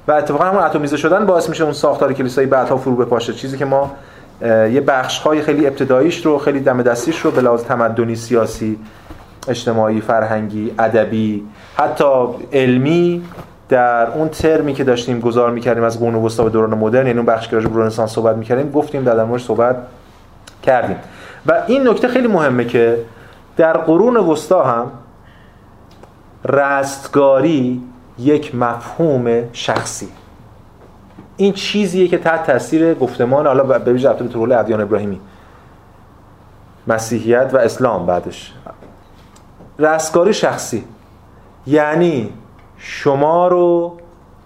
و 0.08 0.12
اتفاقا 0.12 0.44
همون 0.44 0.64
اتمیزه 0.64 0.98
شدن 0.98 1.26
باعث 1.26 1.50
میشه 1.50 1.64
اون 1.64 1.74
ساختار 1.74 2.14
کلیسایی 2.14 2.48
بعدها 2.48 2.78
فرو 2.78 2.96
بپاشه. 2.96 3.34
چیزی 3.34 3.58
که 3.58 3.66
ما 3.66 3.92
یه 4.42 4.82
بخش 4.82 5.20
های 5.20 5.42
خیلی 5.42 5.68
ابتداییش 5.68 6.26
رو 6.26 6.38
خیلی 6.38 6.60
دم 6.60 6.82
دستیش 6.82 7.20
رو 7.20 7.32
به 7.32 7.42
لحاظ 7.42 7.64
تمدنی 7.64 8.16
سیاسی 8.16 8.80
اجتماعی 9.48 10.02
فرهنگی 10.02 10.74
ادبی 10.80 11.44
حتی 11.76 12.26
علمی 12.54 13.24
در 13.70 14.08
اون 14.12 14.30
ترمی 14.30 14.74
که 14.74 14.84
داشتیم 14.84 15.20
گذار 15.20 15.52
می‌کردیم 15.52 15.84
از 15.84 16.00
قرون 16.00 16.16
وسطا 16.16 16.44
به 16.44 16.50
دوران 16.50 16.78
مدرن 16.78 17.08
یعنی 17.08 17.20
اون 17.20 17.26
بخش 17.26 17.48
که 17.48 17.56
راجع 17.56 17.70
رنسانس 17.74 18.12
صحبت 18.12 18.36
می‌کردیم 18.36 18.72
گفتیم 18.72 19.04
در 19.04 19.24
موردش 19.24 19.44
صحبت 19.44 19.76
کردیم. 20.64 20.98
و 21.46 21.64
این 21.68 21.88
نکته 21.88 22.08
خیلی 22.08 22.28
مهمه 22.28 22.66
که 22.66 22.98
در 23.58 23.78
قرون 23.78 24.18
وسطا 24.18 24.64
هم 24.64 24.92
رستگاری 26.46 27.82
یک 28.20 28.56
مفهوم 28.56 29.44
شخصی. 29.54 30.08
این 31.38 31.54
چیزیه 31.54 32.08
که 32.08 32.18
تحت 32.18 32.44
تاثیر 32.44 32.94
گفتمان 32.94 33.48
حالا 33.48 33.64
به 33.64 33.94
ویژه 33.94 34.14
به 34.14 34.28
طول 34.28 34.52
ادیان 34.52 34.82
ابراهیمی. 34.82 35.20
مسیحیت 36.88 37.50
و 37.54 37.58
اسلام 37.58 38.06
بعدش. 38.06 38.54
رستگاری 39.80 40.34
شخصی. 40.34 40.84
یعنی 41.68 42.34
شما 42.78 43.48
رو 43.48 43.98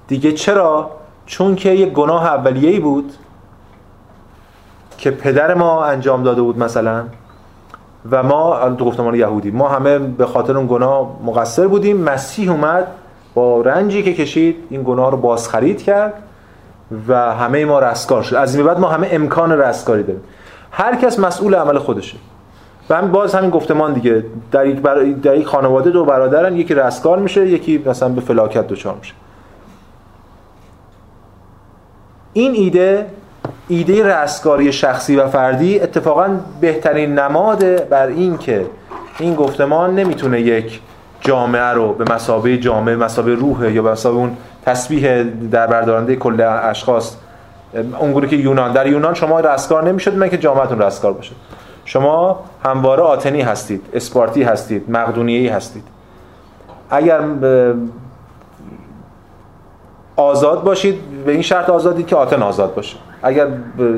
دیگه 0.08 0.32
چرا؟ 0.32 0.92
چون 1.26 1.56
که 1.56 1.70
یک 1.70 1.94
گناه 1.94 2.26
اولیه‌ای 2.26 2.80
بود 2.80 3.14
که 4.98 5.12
پدر 5.12 5.54
ما 5.54 5.86
انجام 5.86 6.24
داده 6.24 6.42
بود 6.42 6.58
مثلا. 6.58 7.04
و 8.12 8.24
ما 8.24 8.70
تو 8.70 8.86
گفتمان 8.86 9.16
یهودی 9.16 9.52
ما 9.52 9.70
همه 9.70 10.00
به 10.00 10.26
خاطر 10.26 10.58
اون 10.58 10.68
گناه 10.68 11.20
مقصر 11.26 11.68
بودیم. 11.68 11.98
مسیح 11.98 12.52
اومد 12.52 12.88
با 13.34 13.62
رنجی 13.62 14.04
که 14.04 14.14
کشید 14.14 14.56
این 14.70 14.84
گناه 14.84 15.12
رو 15.12 15.18
بازخرید 15.18 15.84
کرد 15.84 16.14
و 17.08 17.36
همه 17.36 17.66
ما 17.66 17.80
رستگار 17.80 18.24
شد. 18.24 18.36
از 18.36 18.56
این 18.56 18.66
بعد 18.66 18.80
ما 18.80 18.88
همه 18.88 19.08
امکان 19.12 19.52
رستگاری 19.52 20.04
داریم. 20.04 20.22
هر 20.72 20.96
کس 20.96 21.20
مسئول 21.20 21.56
عمل 21.56 21.78
خودشه. 21.78 22.18
و 22.90 22.96
هم 22.96 23.12
باز 23.12 23.36
همین 23.36 23.50
گفتمان 23.50 23.94
دیگه. 23.94 24.26
در 24.52 24.66
یک, 24.66 24.80
بر... 24.80 25.04
در 25.04 25.36
یک 25.36 25.48
خانواده 25.48 25.90
دو 25.90 26.06
برادرن 26.06 26.56
یکی 26.56 26.76
رستگار 26.76 27.20
میشه 27.20 27.48
یکی 27.48 27.84
مثلا 27.86 28.10
به 28.10 28.22
فلاکت 28.22 28.68
دچار 28.68 28.96
میشه. 29.00 29.14
این 32.34 32.54
ایده 32.54 33.06
ایده 33.68 34.08
رستگاری 34.08 34.74
شخصی 34.74 35.16
و 35.16 35.28
فردی 35.28 35.80
اتفاقا 35.80 36.40
بهترین 36.62 37.20
نماد 37.20 37.90
بر 37.90 38.08
این 38.08 38.38
که 38.38 38.66
این 39.20 39.36
گفتمان 39.36 39.96
نمی‌تونه 39.96 40.42
یک 40.42 40.82
جامعه 41.22 41.62
رو 41.62 41.94
به 41.94 42.14
مسابه 42.14 42.58
جامعه 42.58 42.96
مسابه 42.96 43.36
روح 43.36 43.72
یا 43.72 43.82
به 43.82 43.92
مسابه 43.92 44.18
اون 44.18 44.38
تسبیح 44.66 45.24
در 45.24 45.68
بردارنده 45.68 46.16
کل 46.16 46.42
اشخاص 46.42 47.16
اونگونه 48.00 48.28
که 48.28 48.36
یونان 48.36 48.72
در 48.72 48.88
یونان 48.88 49.14
شما 49.14 49.40
رستگار 49.40 49.84
نمی‌شد 49.84 50.16
من 50.16 50.30
که 50.30 50.38
جامعتون 50.38 50.82
رستگار 50.82 51.14
باشه؟ 51.14 51.32
شما 51.86 52.40
همواره 52.64 53.02
آتنی 53.02 53.42
هستید 53.42 53.82
اسپارتی 53.94 54.44
هستید 54.44 54.92
مقدونیهی 54.92 55.48
هستید. 55.48 55.84
اگر 56.90 57.22
آزاد 60.16 60.64
باشید 60.64 61.00
به 61.26 61.32
این 61.32 61.42
شرط 61.42 61.70
آزادید 61.70 62.08
که 62.08 62.16
آتن 62.16 62.42
آزاد 62.42 62.76
باشه. 62.76 62.98
اگر 63.24 63.48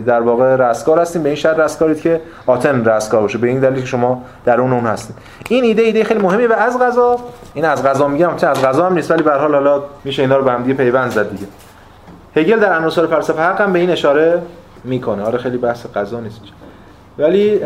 در 0.05 0.21
واقع 0.21 0.55
رستگار 0.55 0.99
هستید 0.99 1.23
به 1.23 1.29
این 1.29 1.35
شرط 1.35 1.59
رستگارید 1.59 2.01
که 2.01 2.21
آتن 2.45 2.85
رستگار 2.85 3.21
باشه 3.21 3.37
به 3.37 3.47
این 3.47 3.59
دلیل 3.59 3.79
که 3.79 3.85
شما 3.85 4.23
در 4.45 4.61
اون 4.61 4.73
اون 4.73 4.85
هستید. 4.85 5.15
این 5.49 5.63
ایده 5.63 5.81
ایده 5.81 6.03
خیلی 6.03 6.19
مهمه 6.19 6.47
و 6.47 6.53
از 6.53 6.79
غذا 6.79 7.19
این 7.53 7.65
از 7.65 7.83
غذا 7.83 8.07
میگم 8.07 8.33
چه 8.37 8.47
از 8.47 8.61
غذا 8.61 8.85
هم 8.85 8.93
نیست 8.93 9.11
ولی 9.11 9.23
به 9.23 9.31
حال 9.31 9.51
حالا 9.51 9.83
میشه 10.03 10.21
اینا 10.21 10.37
رو 10.37 10.43
به 10.43 10.51
هم 10.51 10.63
دیگه 10.63 10.73
پیوند 10.73 11.11
زد 11.11 11.29
دیگه. 11.31 11.47
هگل 12.35 12.59
در 12.59 12.77
عناصر 12.77 13.07
فلسفه 13.07 13.41
حق 13.41 13.61
هم 13.61 13.73
به 13.73 13.79
این 13.79 13.89
اشاره 13.89 14.41
می‌کنه. 14.83 15.23
آره 15.23 15.37
خیلی 15.37 15.57
بحث 15.57 15.85
غذا 15.95 16.19
نیست 16.19 16.41
ولی 17.17 17.59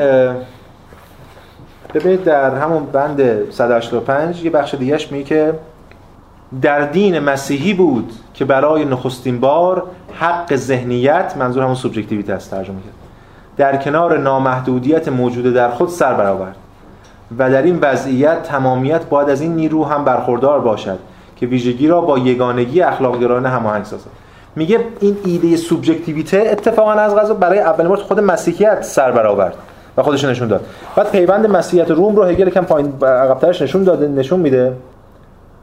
ببینید 1.93 2.23
در 2.23 2.55
همون 2.55 2.85
بند 2.85 3.51
185 3.51 4.43
یه 4.43 4.49
بخش 4.49 4.73
دیگهش 4.73 5.11
میگه 5.11 5.23
که 5.23 5.53
در 6.61 6.81
دین 6.85 7.19
مسیحی 7.19 7.73
بود 7.73 8.11
که 8.33 8.45
برای 8.45 8.85
نخستین 8.85 9.39
بار 9.39 9.83
حق 10.13 10.55
ذهنیت 10.55 11.33
منظور 11.39 11.63
همون 11.63 11.75
سوبژکتیویته 11.75 12.33
است 12.33 12.51
ترجمه 12.51 12.75
کرد 12.75 12.93
در 13.57 13.77
کنار 13.77 14.17
نامحدودیت 14.17 15.07
موجوده 15.07 15.51
در 15.51 15.69
خود 15.69 15.89
سر 15.89 16.13
برآورد 16.13 16.55
و 17.37 17.49
در 17.49 17.61
این 17.61 17.79
وضعیت 17.81 18.43
تمامیت 18.43 19.05
باید 19.05 19.29
از 19.29 19.41
این 19.41 19.55
نیرو 19.55 19.85
هم 19.85 20.05
برخوردار 20.05 20.59
باشد 20.59 20.99
که 21.35 21.45
ویژگی 21.45 21.87
را 21.87 22.01
با 22.01 22.17
یگانگی 22.17 22.81
اخلاق 22.81 23.19
گرایانه 23.19 23.49
هماهنگ 23.49 23.85
سازد. 23.85 24.09
میگه 24.55 24.79
این 24.99 25.17
ایده 25.25 25.57
سوبژکتیویته 25.57 26.47
اتفاقا 26.51 26.91
از 26.91 27.15
غذا 27.15 27.33
برای 27.33 27.59
اولین 27.59 27.87
بار 27.87 27.97
خود 27.97 28.19
مسیحیت 28.19 28.81
سر 28.81 29.11
برآورد 29.11 29.55
و 29.97 30.03
خودش 30.03 30.23
نشون 30.23 30.47
داد. 30.47 30.65
بعد 30.95 31.11
پیوند 31.11 31.47
مسیحیت 31.47 31.91
روم 31.91 32.15
رو 32.15 32.23
هگل 32.23 32.49
کم 32.49 32.65
پایین 32.65 32.93
عقب‌ترش 33.01 33.61
نشون 33.61 33.83
داده 33.83 34.07
نشون 34.07 34.39
میده 34.39 34.73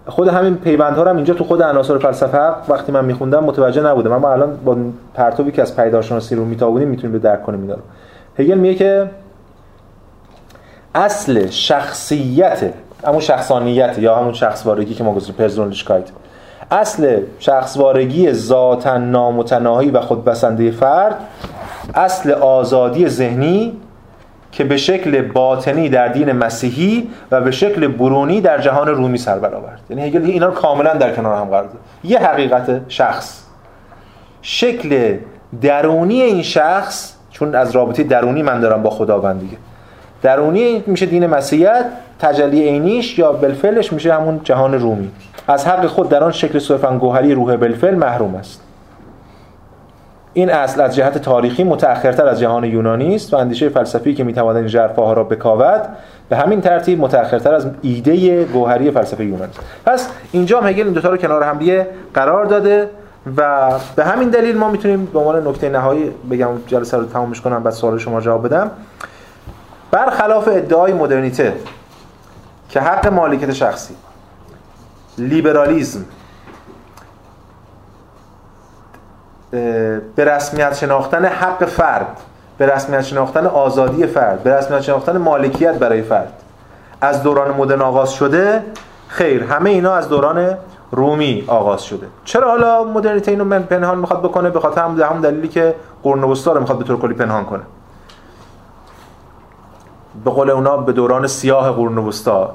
خود 0.06 0.28
همین 0.28 0.54
پیوندها 0.54 1.02
رو 1.02 1.10
هم 1.10 1.16
اینجا 1.16 1.34
تو 1.34 1.44
خود 1.44 1.62
عناصر 1.62 1.98
فلسفه 1.98 2.38
وقتی 2.68 2.92
من 2.92 3.04
میخوندم 3.04 3.44
متوجه 3.44 3.82
نبودم. 3.82 4.12
اما 4.12 4.32
الان 4.32 4.56
با 4.64 4.76
پرتوبی 5.14 5.52
که 5.52 5.62
از 5.62 5.76
پیدارشناسی 5.76 6.34
رو 6.34 6.44
میتابونیم 6.44 6.88
می‌تونیم 6.88 7.12
به 7.12 7.18
درک 7.18 7.42
کنیم 7.42 7.60
اینا 7.60 7.76
هگل 8.38 8.58
میگه 8.58 8.74
که 8.74 9.10
اصل 10.94 11.50
شخصیت 11.50 12.72
همون 13.06 13.20
شخصانیت 13.20 13.98
یا 13.98 14.16
همون 14.16 14.32
شخصوارگی 14.32 14.94
که 14.94 15.04
ما 15.04 15.14
گذاریم 15.14 15.34
پرسونالیشکایت 15.34 16.04
اصل 16.70 17.20
شخصوارگی 17.38 18.32
ذاتا 18.32 18.98
نامتناهی 18.98 19.90
و 19.90 20.00
خودبسنده 20.00 20.70
فرد 20.70 21.16
اصل 21.94 22.30
آزادی 22.30 23.08
ذهنی 23.08 23.72
که 24.52 24.64
به 24.64 24.76
شکل 24.76 25.22
باطنی 25.22 25.88
در 25.88 26.08
دین 26.08 26.32
مسیحی 26.32 27.08
و 27.30 27.40
به 27.40 27.50
شکل 27.50 27.88
برونی 27.88 28.40
در 28.40 28.58
جهان 28.58 28.88
رومی 28.88 29.18
سر 29.18 29.38
برآورد. 29.38 29.80
یعنی 29.90 30.02
هگل 30.02 30.24
اینا 30.24 30.46
رو 30.46 30.52
کاملا 30.52 30.94
در 30.94 31.12
کنار 31.14 31.36
هم 31.36 31.44
قرار 31.44 31.62
داد. 31.62 31.80
یه 32.04 32.18
حقیقت 32.18 32.80
شخص. 32.88 33.42
شکل 34.42 35.16
درونی 35.62 36.22
این 36.22 36.42
شخص 36.42 37.12
چون 37.30 37.54
از 37.54 37.70
رابطه 37.70 38.02
درونی 38.02 38.42
من 38.42 38.60
دارم 38.60 38.82
با 38.82 38.90
خداوند 38.90 39.40
دیگه. 39.40 39.56
درونی 40.22 40.84
میشه 40.86 41.06
دین 41.06 41.26
مسیحیت 41.26 41.84
تجلی 42.18 42.62
عینیش 42.62 43.18
یا 43.18 43.32
بلفلش 43.32 43.92
میشه 43.92 44.14
همون 44.14 44.40
جهان 44.44 44.74
رومی. 44.74 45.10
از 45.48 45.66
حق 45.66 45.86
خود 45.86 46.08
در 46.08 46.24
آن 46.24 46.32
شکل 46.32 46.58
صرفا 46.58 46.98
گوهری 46.98 47.34
روح 47.34 47.56
بلفل 47.56 47.94
محروم 47.94 48.34
است. 48.34 48.61
این 50.34 50.50
اصل 50.50 50.80
از 50.80 50.94
جهت 50.94 51.18
تاریخی 51.18 51.64
متأخرتر 51.64 52.26
از 52.26 52.40
جهان 52.40 52.64
یونانی 52.64 53.14
است 53.14 53.34
و 53.34 53.36
اندیشه 53.36 53.68
فلسفی 53.68 54.14
که 54.14 54.24
می‌تواند 54.24 54.56
این 54.56 54.66
ژرفاها 54.66 55.12
را 55.12 55.24
بکاود 55.24 55.82
به 56.28 56.36
همین 56.36 56.60
ترتیب 56.60 57.00
متأخرتر 57.00 57.54
از 57.54 57.66
ایده 57.82 58.44
گوهری 58.44 58.90
فلسفه 58.90 59.24
یونانی 59.24 59.52
پس 59.86 60.08
اینجا 60.32 60.60
هگل 60.60 60.84
این 60.84 60.92
دوتا 60.92 61.10
رو 61.10 61.16
کنار 61.16 61.42
هم 61.42 61.58
دیگه 61.58 61.86
قرار 62.14 62.44
داده 62.44 62.90
و 63.36 63.70
به 63.96 64.04
همین 64.04 64.28
دلیل 64.28 64.56
ما 64.56 64.70
می‌تونیم 64.70 65.04
به 65.04 65.18
عنوان 65.18 65.48
نکته 65.48 65.68
نهایی 65.68 66.10
بگم 66.30 66.48
جلسه 66.66 66.96
رو 66.96 67.04
تمامش 67.04 67.40
کنم 67.40 67.62
بعد 67.62 67.74
سوال 67.74 67.98
شما 67.98 68.20
جواب 68.20 68.46
بدم. 68.46 68.70
برخلاف 69.90 70.48
ادعای 70.48 70.92
مدرنیته 70.92 71.52
که 72.68 72.80
حق 72.80 73.06
مالکیت 73.06 73.52
شخصی 73.52 73.94
لیبرالیزم 75.18 76.04
به 79.52 80.24
رسمیت 80.24 80.74
شناختن 80.74 81.24
حق 81.24 81.64
فرد 81.64 82.20
به 82.58 82.66
رسمیت 82.66 83.02
شناختن 83.02 83.46
آزادی 83.46 84.06
فرد 84.06 84.42
به 84.42 84.54
رسمیت 84.54 84.80
شناختن 84.80 85.16
مالکیت 85.16 85.78
برای 85.78 86.02
فرد. 86.02 86.32
از 87.00 87.22
دوران 87.22 87.54
مدرن 87.54 87.82
آغاز 87.82 88.12
شده 88.12 88.64
خیر 89.08 89.42
همه 89.44 89.70
اینا 89.70 89.94
از 89.94 90.08
دوران 90.08 90.54
رومی 90.90 91.44
آغاز 91.46 91.82
شده. 91.82 92.06
چرا 92.24 92.50
حالا 92.50 92.84
مدرنیته 92.84 93.30
اینو 93.30 93.44
من 93.44 93.62
پنهان 93.62 93.98
می‌خواد 93.98 94.22
بکنه؟ 94.22 94.50
به 94.50 94.60
خاطر 94.60 94.82
هم 94.82 95.20
دلیلی 95.20 95.48
که 95.48 95.74
قرن 96.02 96.24
وسطا 96.24 96.52
رو 96.52 96.60
می‌خواد 96.60 96.78
به 96.78 96.84
طور 96.84 96.98
کلی 96.98 97.14
پنهان 97.14 97.44
کنه. 97.44 97.62
به 100.24 100.30
قول 100.30 100.50
اونا 100.50 100.76
به 100.76 100.92
دوران 100.92 101.26
سیاه 101.26 101.72
قرن 101.72 101.98
وسطا 101.98 102.54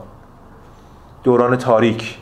دوران 1.24 1.58
تاریک. 1.58 2.18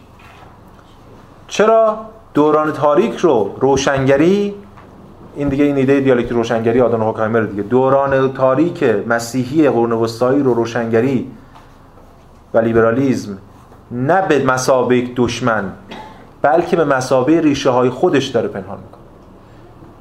چرا؟ 1.48 1.98
دوران 2.34 2.74
تاریک 2.74 3.18
رو 3.18 3.56
روشنگری 3.60 4.56
این 5.36 5.50
دیگه 5.50 5.64
این 5.66 5.76
ایده 5.76 6.00
دیالکتیک 6.00 6.32
روشنگری 6.32 6.82
آدان 6.82 7.02
هوکایمر 7.02 7.40
دیگه. 7.42 7.64
دوران 7.64 8.34
تاریک 8.34 8.84
مسیحی 9.08 9.70
قرن 9.70 9.92
وسطایی 9.92 10.44
رو 10.44 10.54
روشنگری 10.54 11.32
و 12.54 12.58
لیبرالیزم 12.58 13.38
نه 13.92 14.22
به 14.22 14.46
مسابق 14.46 15.04
دشمن 15.16 15.64
بلکه 16.42 16.76
به 16.76 16.86
مسابقه 16.86 17.40
ریشه 17.40 17.70
های 17.70 17.90
خودش 17.90 18.28
داره 18.28 18.48
پنهان 18.48 18.78
می‌کنه. 18.78 19.02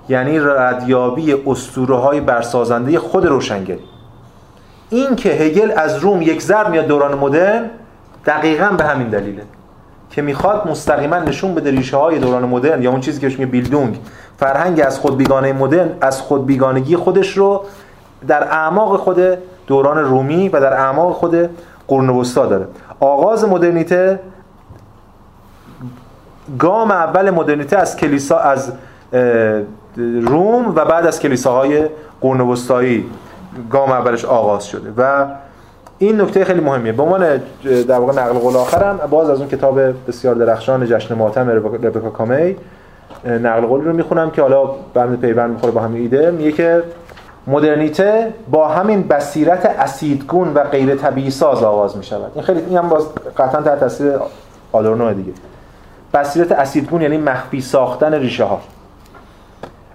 یعنی 0.09 0.39
ردیابی 0.41 1.35
اسطوره 1.47 1.97
های 1.97 2.21
برسازنده 2.21 2.99
خود 2.99 3.27
روشنگری. 3.27 3.85
این 4.91 5.17
که 5.17 5.29
هگل 5.29 5.73
از 5.77 5.99
روم 5.99 6.23
یک 6.23 6.43
ضرب 6.43 6.71
میاد 6.71 6.87
دوران 6.87 7.19
مدرن 7.19 7.71
دقیقا 8.27 8.67
به 8.67 8.85
همین 8.85 9.09
دلیله. 9.09 9.43
که 10.15 10.23
می‌خواد 10.23 10.69
مستقیما 10.69 11.19
نشون 11.19 11.55
بده 11.55 11.71
ریشه 11.71 11.97
های 11.97 12.19
دوران 12.19 12.45
مدرن 12.45 12.83
یا 12.83 12.91
اون 12.91 13.01
چیزی 13.01 13.21
که 13.21 13.29
میگه 13.29 13.47
بیلدونگ. 13.47 13.99
فرهنگ 14.39 14.81
از 14.81 14.99
خود 14.99 15.17
بیگانه 15.17 15.53
مدرن 15.53 15.91
از 16.01 16.21
خود 16.21 16.47
بیگانگی 16.47 16.97
خودش 16.97 17.37
رو 17.37 17.65
در 18.29 18.43
اعماق 18.43 18.97
خود 18.97 19.21
دوران 19.67 19.99
رومی 19.99 20.49
و 20.49 20.61
در 20.61 20.73
اعماق 20.73 21.13
خود 21.13 21.51
قرن 21.89 22.09
وسطا 22.11 22.47
داره. 22.47 22.67
آغاز 23.01 23.45
مدرنیته 23.45 24.21
گام 26.59 26.91
اول 26.91 27.31
مدرنیته 27.31 27.77
از 27.77 27.97
کلیسا 27.97 28.39
از 28.39 28.73
روم 30.23 30.69
و 30.69 30.85
بعد 30.85 31.07
از 31.07 31.21
کلیساهای 31.21 31.89
قرن 32.21 32.41
وسطایی 32.41 33.11
گام 33.71 33.91
اولش 33.91 34.25
آغاز 34.25 34.67
شده 34.67 34.93
و 34.97 35.27
این 35.99 36.21
نکته 36.21 36.45
خیلی 36.45 36.61
مهمیه. 36.61 36.93
به 36.93 37.03
عنوان 37.03 37.41
در 37.89 37.99
واقع 37.99 38.13
نقل 38.13 38.39
قول 38.39 38.57
آخرم 38.57 39.01
باز 39.11 39.31
از 39.31 39.39
اون 39.39 39.49
کتاب 39.49 39.81
بسیار 40.09 40.35
درخشان 40.35 40.87
جشن 40.87 41.15
ماتم 41.15 41.49
ربکا 41.51 42.11
کامی 42.11 42.57
نقل 43.25 43.61
قولی 43.61 43.85
رو 43.85 43.93
می‌خونم 43.93 44.31
که 44.31 44.43
حالا 44.43 44.67
بند 44.95 45.21
پیوند 45.21 45.51
می‌خوره 45.51 45.73
با 45.73 45.81
همین 45.81 46.03
ایده. 46.03 46.31
میگه 46.31 46.53
که 46.53 46.83
مدرنیته 47.47 48.33
با 48.51 48.69
همین 48.69 49.03
بصیرت 49.03 49.67
اسیدگون 49.67 50.55
و 50.55 50.65
غیر 50.65 50.95
طبیعی 50.95 51.31
ساز 51.31 51.63
آغاز 51.63 51.97
می 51.97 52.05
شود 52.05 52.33
این 52.35 52.45
خیلی 52.45 52.61
این 52.61 52.79
هم 52.79 52.89
باز 52.89 53.07
قطعا 53.37 53.63
تحت 53.63 53.81
تاثیر 53.81 54.13
آدورنو 54.73 55.15
دیگه. 55.15 55.33
بصیرت 56.15 56.53
اسیدگون 56.53 57.03
یعنی 57.03 57.19
مخفی 57.19 57.61
ساختن 57.61 58.15
ریشه 58.15 58.45
ها. 58.45 58.61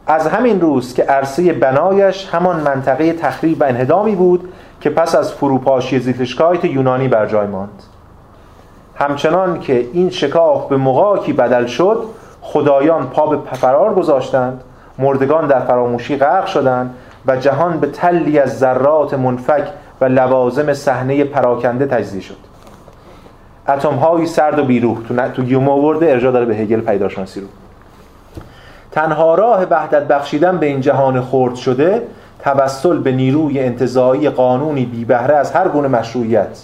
از 0.07 0.27
همین 0.27 0.61
روز 0.61 0.93
که 0.93 1.03
عرصه 1.03 1.53
بنایش 1.53 2.29
همان 2.31 2.59
منطقه 2.59 3.13
تخریب 3.13 3.61
و 3.61 3.63
انهدامی 3.63 4.15
بود 4.15 4.49
که 4.81 4.89
پس 4.89 5.15
از 5.15 5.33
فروپاشی 5.33 5.99
زیتلشکایت 5.99 6.65
یونانی 6.65 7.07
بر 7.07 7.25
جای 7.25 7.47
ماند. 7.47 7.83
همچنان 8.95 9.59
که 9.59 9.87
این 9.93 10.09
شکاف 10.09 10.67
به 10.67 10.77
مقاکی 10.77 11.33
بدل 11.33 11.65
شد 11.65 12.03
خدایان 12.41 13.07
پا 13.07 13.27
به 13.27 13.55
فرار 13.55 13.93
گذاشتند 13.93 14.63
مردگان 14.99 15.47
در 15.47 15.59
فراموشی 15.59 16.17
غرق 16.17 16.45
شدند 16.45 16.93
و 17.25 17.35
جهان 17.35 17.79
به 17.79 17.87
تلی 17.87 18.39
از 18.39 18.59
ذرات 18.59 19.13
منفک 19.13 19.67
و 20.01 20.05
لوازم 20.05 20.73
صحنه 20.73 21.23
پراکنده 21.23 21.85
تجزیه 21.85 22.21
شد. 22.21 22.37
اتم 23.67 23.95
های 23.95 24.25
سرد 24.25 24.59
و 24.59 24.63
بیروح 24.63 24.97
تو 25.07 25.29
تو 25.29 25.41
گیومو 25.41 25.71
ورده 25.71 26.11
ارجاع 26.11 26.31
داره 26.31 26.45
به 26.45 26.55
هگل 26.55 26.81
پیداشانسی 26.81 27.41
رو. 27.41 27.47
تنها 28.91 29.35
راه 29.35 29.63
وحدت 29.63 30.07
بخشیدن 30.07 30.57
به 30.57 30.65
این 30.65 30.81
جهان 30.81 31.21
خرد 31.21 31.55
شده 31.55 32.01
توسل 32.39 32.97
به 32.97 33.11
نیروی 33.11 33.59
انتزاعی 33.59 34.29
قانونی 34.29 34.85
بی 34.85 35.05
بهره 35.05 35.35
از 35.35 35.51
هر 35.51 35.67
گونه 35.67 35.87
مشروعیت. 35.87 36.63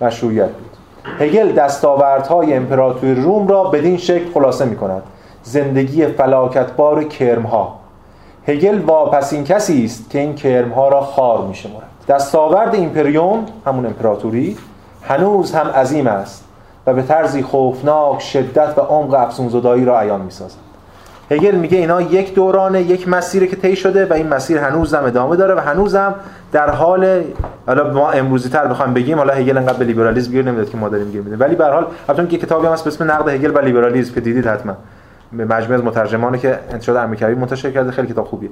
مشروعیت 0.00 0.50
بود. 0.50 0.70
هگل 1.18 1.52
دستاوردهای 1.52 2.54
امپراتوری 2.54 3.14
روم 3.14 3.48
را 3.48 3.64
بدین 3.64 3.96
شکل 3.96 4.32
خلاصه 4.34 4.64
می 4.64 4.76
کند 4.76 5.02
زندگی 5.42 6.06
فلاکتبار 6.06 7.04
کرمها. 7.04 7.78
هگل 8.48 8.80
واپسین 8.80 9.44
کسی 9.44 9.84
است 9.84 10.10
که 10.10 10.18
این 10.18 10.34
کرمها 10.34 10.88
را 10.88 11.00
خار 11.00 11.46
می 11.46 11.54
شمارد 11.54 11.86
دستاورد 12.08 12.74
ایمپریوم 12.74 13.46
همون 13.66 13.86
امپراتوری 13.86 14.56
هنوز 15.02 15.52
هم 15.52 15.66
عظیم 15.66 16.06
است 16.06 16.44
و 16.86 16.94
به 16.94 17.02
طرزی 17.02 17.42
خوفناک 17.42 18.20
شدت 18.20 18.78
و 18.78 18.80
عمق 18.80 19.14
افسونزدایی 19.14 19.84
را 19.84 20.00
عیان 20.00 20.20
می 20.20 20.30
سازد 20.30 20.58
هگل 21.30 21.54
میگه 21.54 21.78
اینا 21.78 22.00
یک 22.00 22.34
دورانه 22.34 22.82
یک 22.82 23.08
مسیری 23.08 23.48
که 23.48 23.56
طی 23.56 23.76
شده 23.76 24.06
و 24.06 24.12
این 24.12 24.28
مسیر 24.28 24.58
هنوز 24.58 24.94
هم 24.94 25.04
ادامه 25.04 25.36
داره 25.36 25.54
و 25.54 25.58
هنوزم 25.58 26.14
در 26.52 26.70
حال 26.70 27.22
حالا 27.66 27.92
ما 27.92 28.10
امروزی 28.10 28.48
تر 28.48 28.66
بخوام 28.66 28.94
بگیم 28.94 29.18
حالا 29.18 29.34
هگل 29.34 29.58
انقدر 29.58 29.78
به 29.78 29.84
لیبرالیسم 29.84 30.30
گیر 30.30 30.44
نمی‌داد 30.44 30.70
که 30.70 30.76
ما 30.76 30.88
داریم 30.88 31.10
گیر 31.10 31.22
میدیم. 31.22 31.40
ولی 31.40 31.56
به 31.56 31.64
هر 31.64 31.70
حال 31.70 31.86
البته 32.08 32.26
که 32.26 32.46
کتابی 32.46 32.66
هم 32.66 32.72
هست 32.72 32.84
به 32.84 32.90
اسم 32.90 33.10
نقد 33.10 33.28
هگل 33.28 33.50
و 33.54 33.58
لیبرالیسم 33.58 34.14
که 34.14 34.20
دیدید 34.20 34.46
حتما. 34.46 34.76
مجموعه 35.32 35.74
از 35.74 35.84
مترجمانی 35.84 36.38
که 36.38 36.58
انتشار 36.70 36.98
امریکایی 36.98 37.34
منتشر 37.34 37.70
کرده 37.70 37.90
خیلی 37.90 38.08
کتاب 38.08 38.26
خوبیه. 38.26 38.50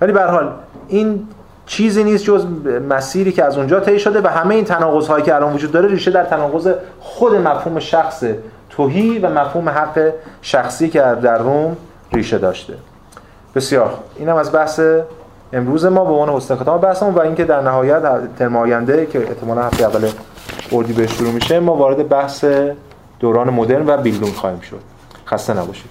ولی 0.00 0.12
به 0.12 0.20
هر 0.20 0.26
حال 0.26 0.52
این 0.88 1.28
چیزی 1.66 2.04
نیست 2.04 2.24
جز 2.24 2.46
مسیری 2.90 3.32
که 3.32 3.44
از 3.44 3.58
اونجا 3.58 3.80
طی 3.80 3.98
شده 3.98 4.20
و 4.20 4.26
همه 4.26 4.54
این 4.54 4.64
تناقض 4.64 5.08
هایی 5.08 5.24
که 5.24 5.34
الان 5.34 5.52
وجود 5.52 5.72
داره 5.72 5.88
ریشه 5.88 6.10
در 6.10 6.24
تناقض 6.24 6.68
خود 7.00 7.34
مفهوم 7.34 7.78
شخص 7.78 8.24
توهی 8.70 9.18
و 9.18 9.30
مفهوم 9.30 9.68
حق 9.68 10.12
شخصی 10.42 10.88
که 10.88 10.98
در 10.98 11.38
روم 11.38 11.76
ریشه 12.14 12.38
داشته. 12.38 12.74
بسیار 13.54 13.98
اینم 14.16 14.36
از 14.36 14.52
بحث 14.52 14.80
امروز 15.52 15.84
ما 15.84 16.04
به 16.04 16.12
عنوان 16.12 16.28
حسن 16.36 16.56
ختام 16.56 16.80
بحثمون 16.80 17.14
و 17.14 17.20
اینکه 17.20 17.44
در 17.44 17.60
نهایت 17.60 18.02
ترم 18.38 18.56
آینده 18.56 19.06
که 19.06 19.18
احتمالاً 19.28 19.62
هفته 19.62 19.84
اول 19.84 20.10
اردی 20.72 20.92
به 20.92 21.06
شروع 21.06 21.32
میشه 21.32 21.60
ما 21.60 21.76
وارد 21.76 22.08
بحث 22.08 22.44
دوران 23.20 23.50
مدرن 23.50 23.86
و 23.86 23.96
بیلدون 23.96 24.30
خواهیم 24.30 24.60
شد. 24.60 24.80
خسته 25.26 25.54
نباشید. 25.54 25.82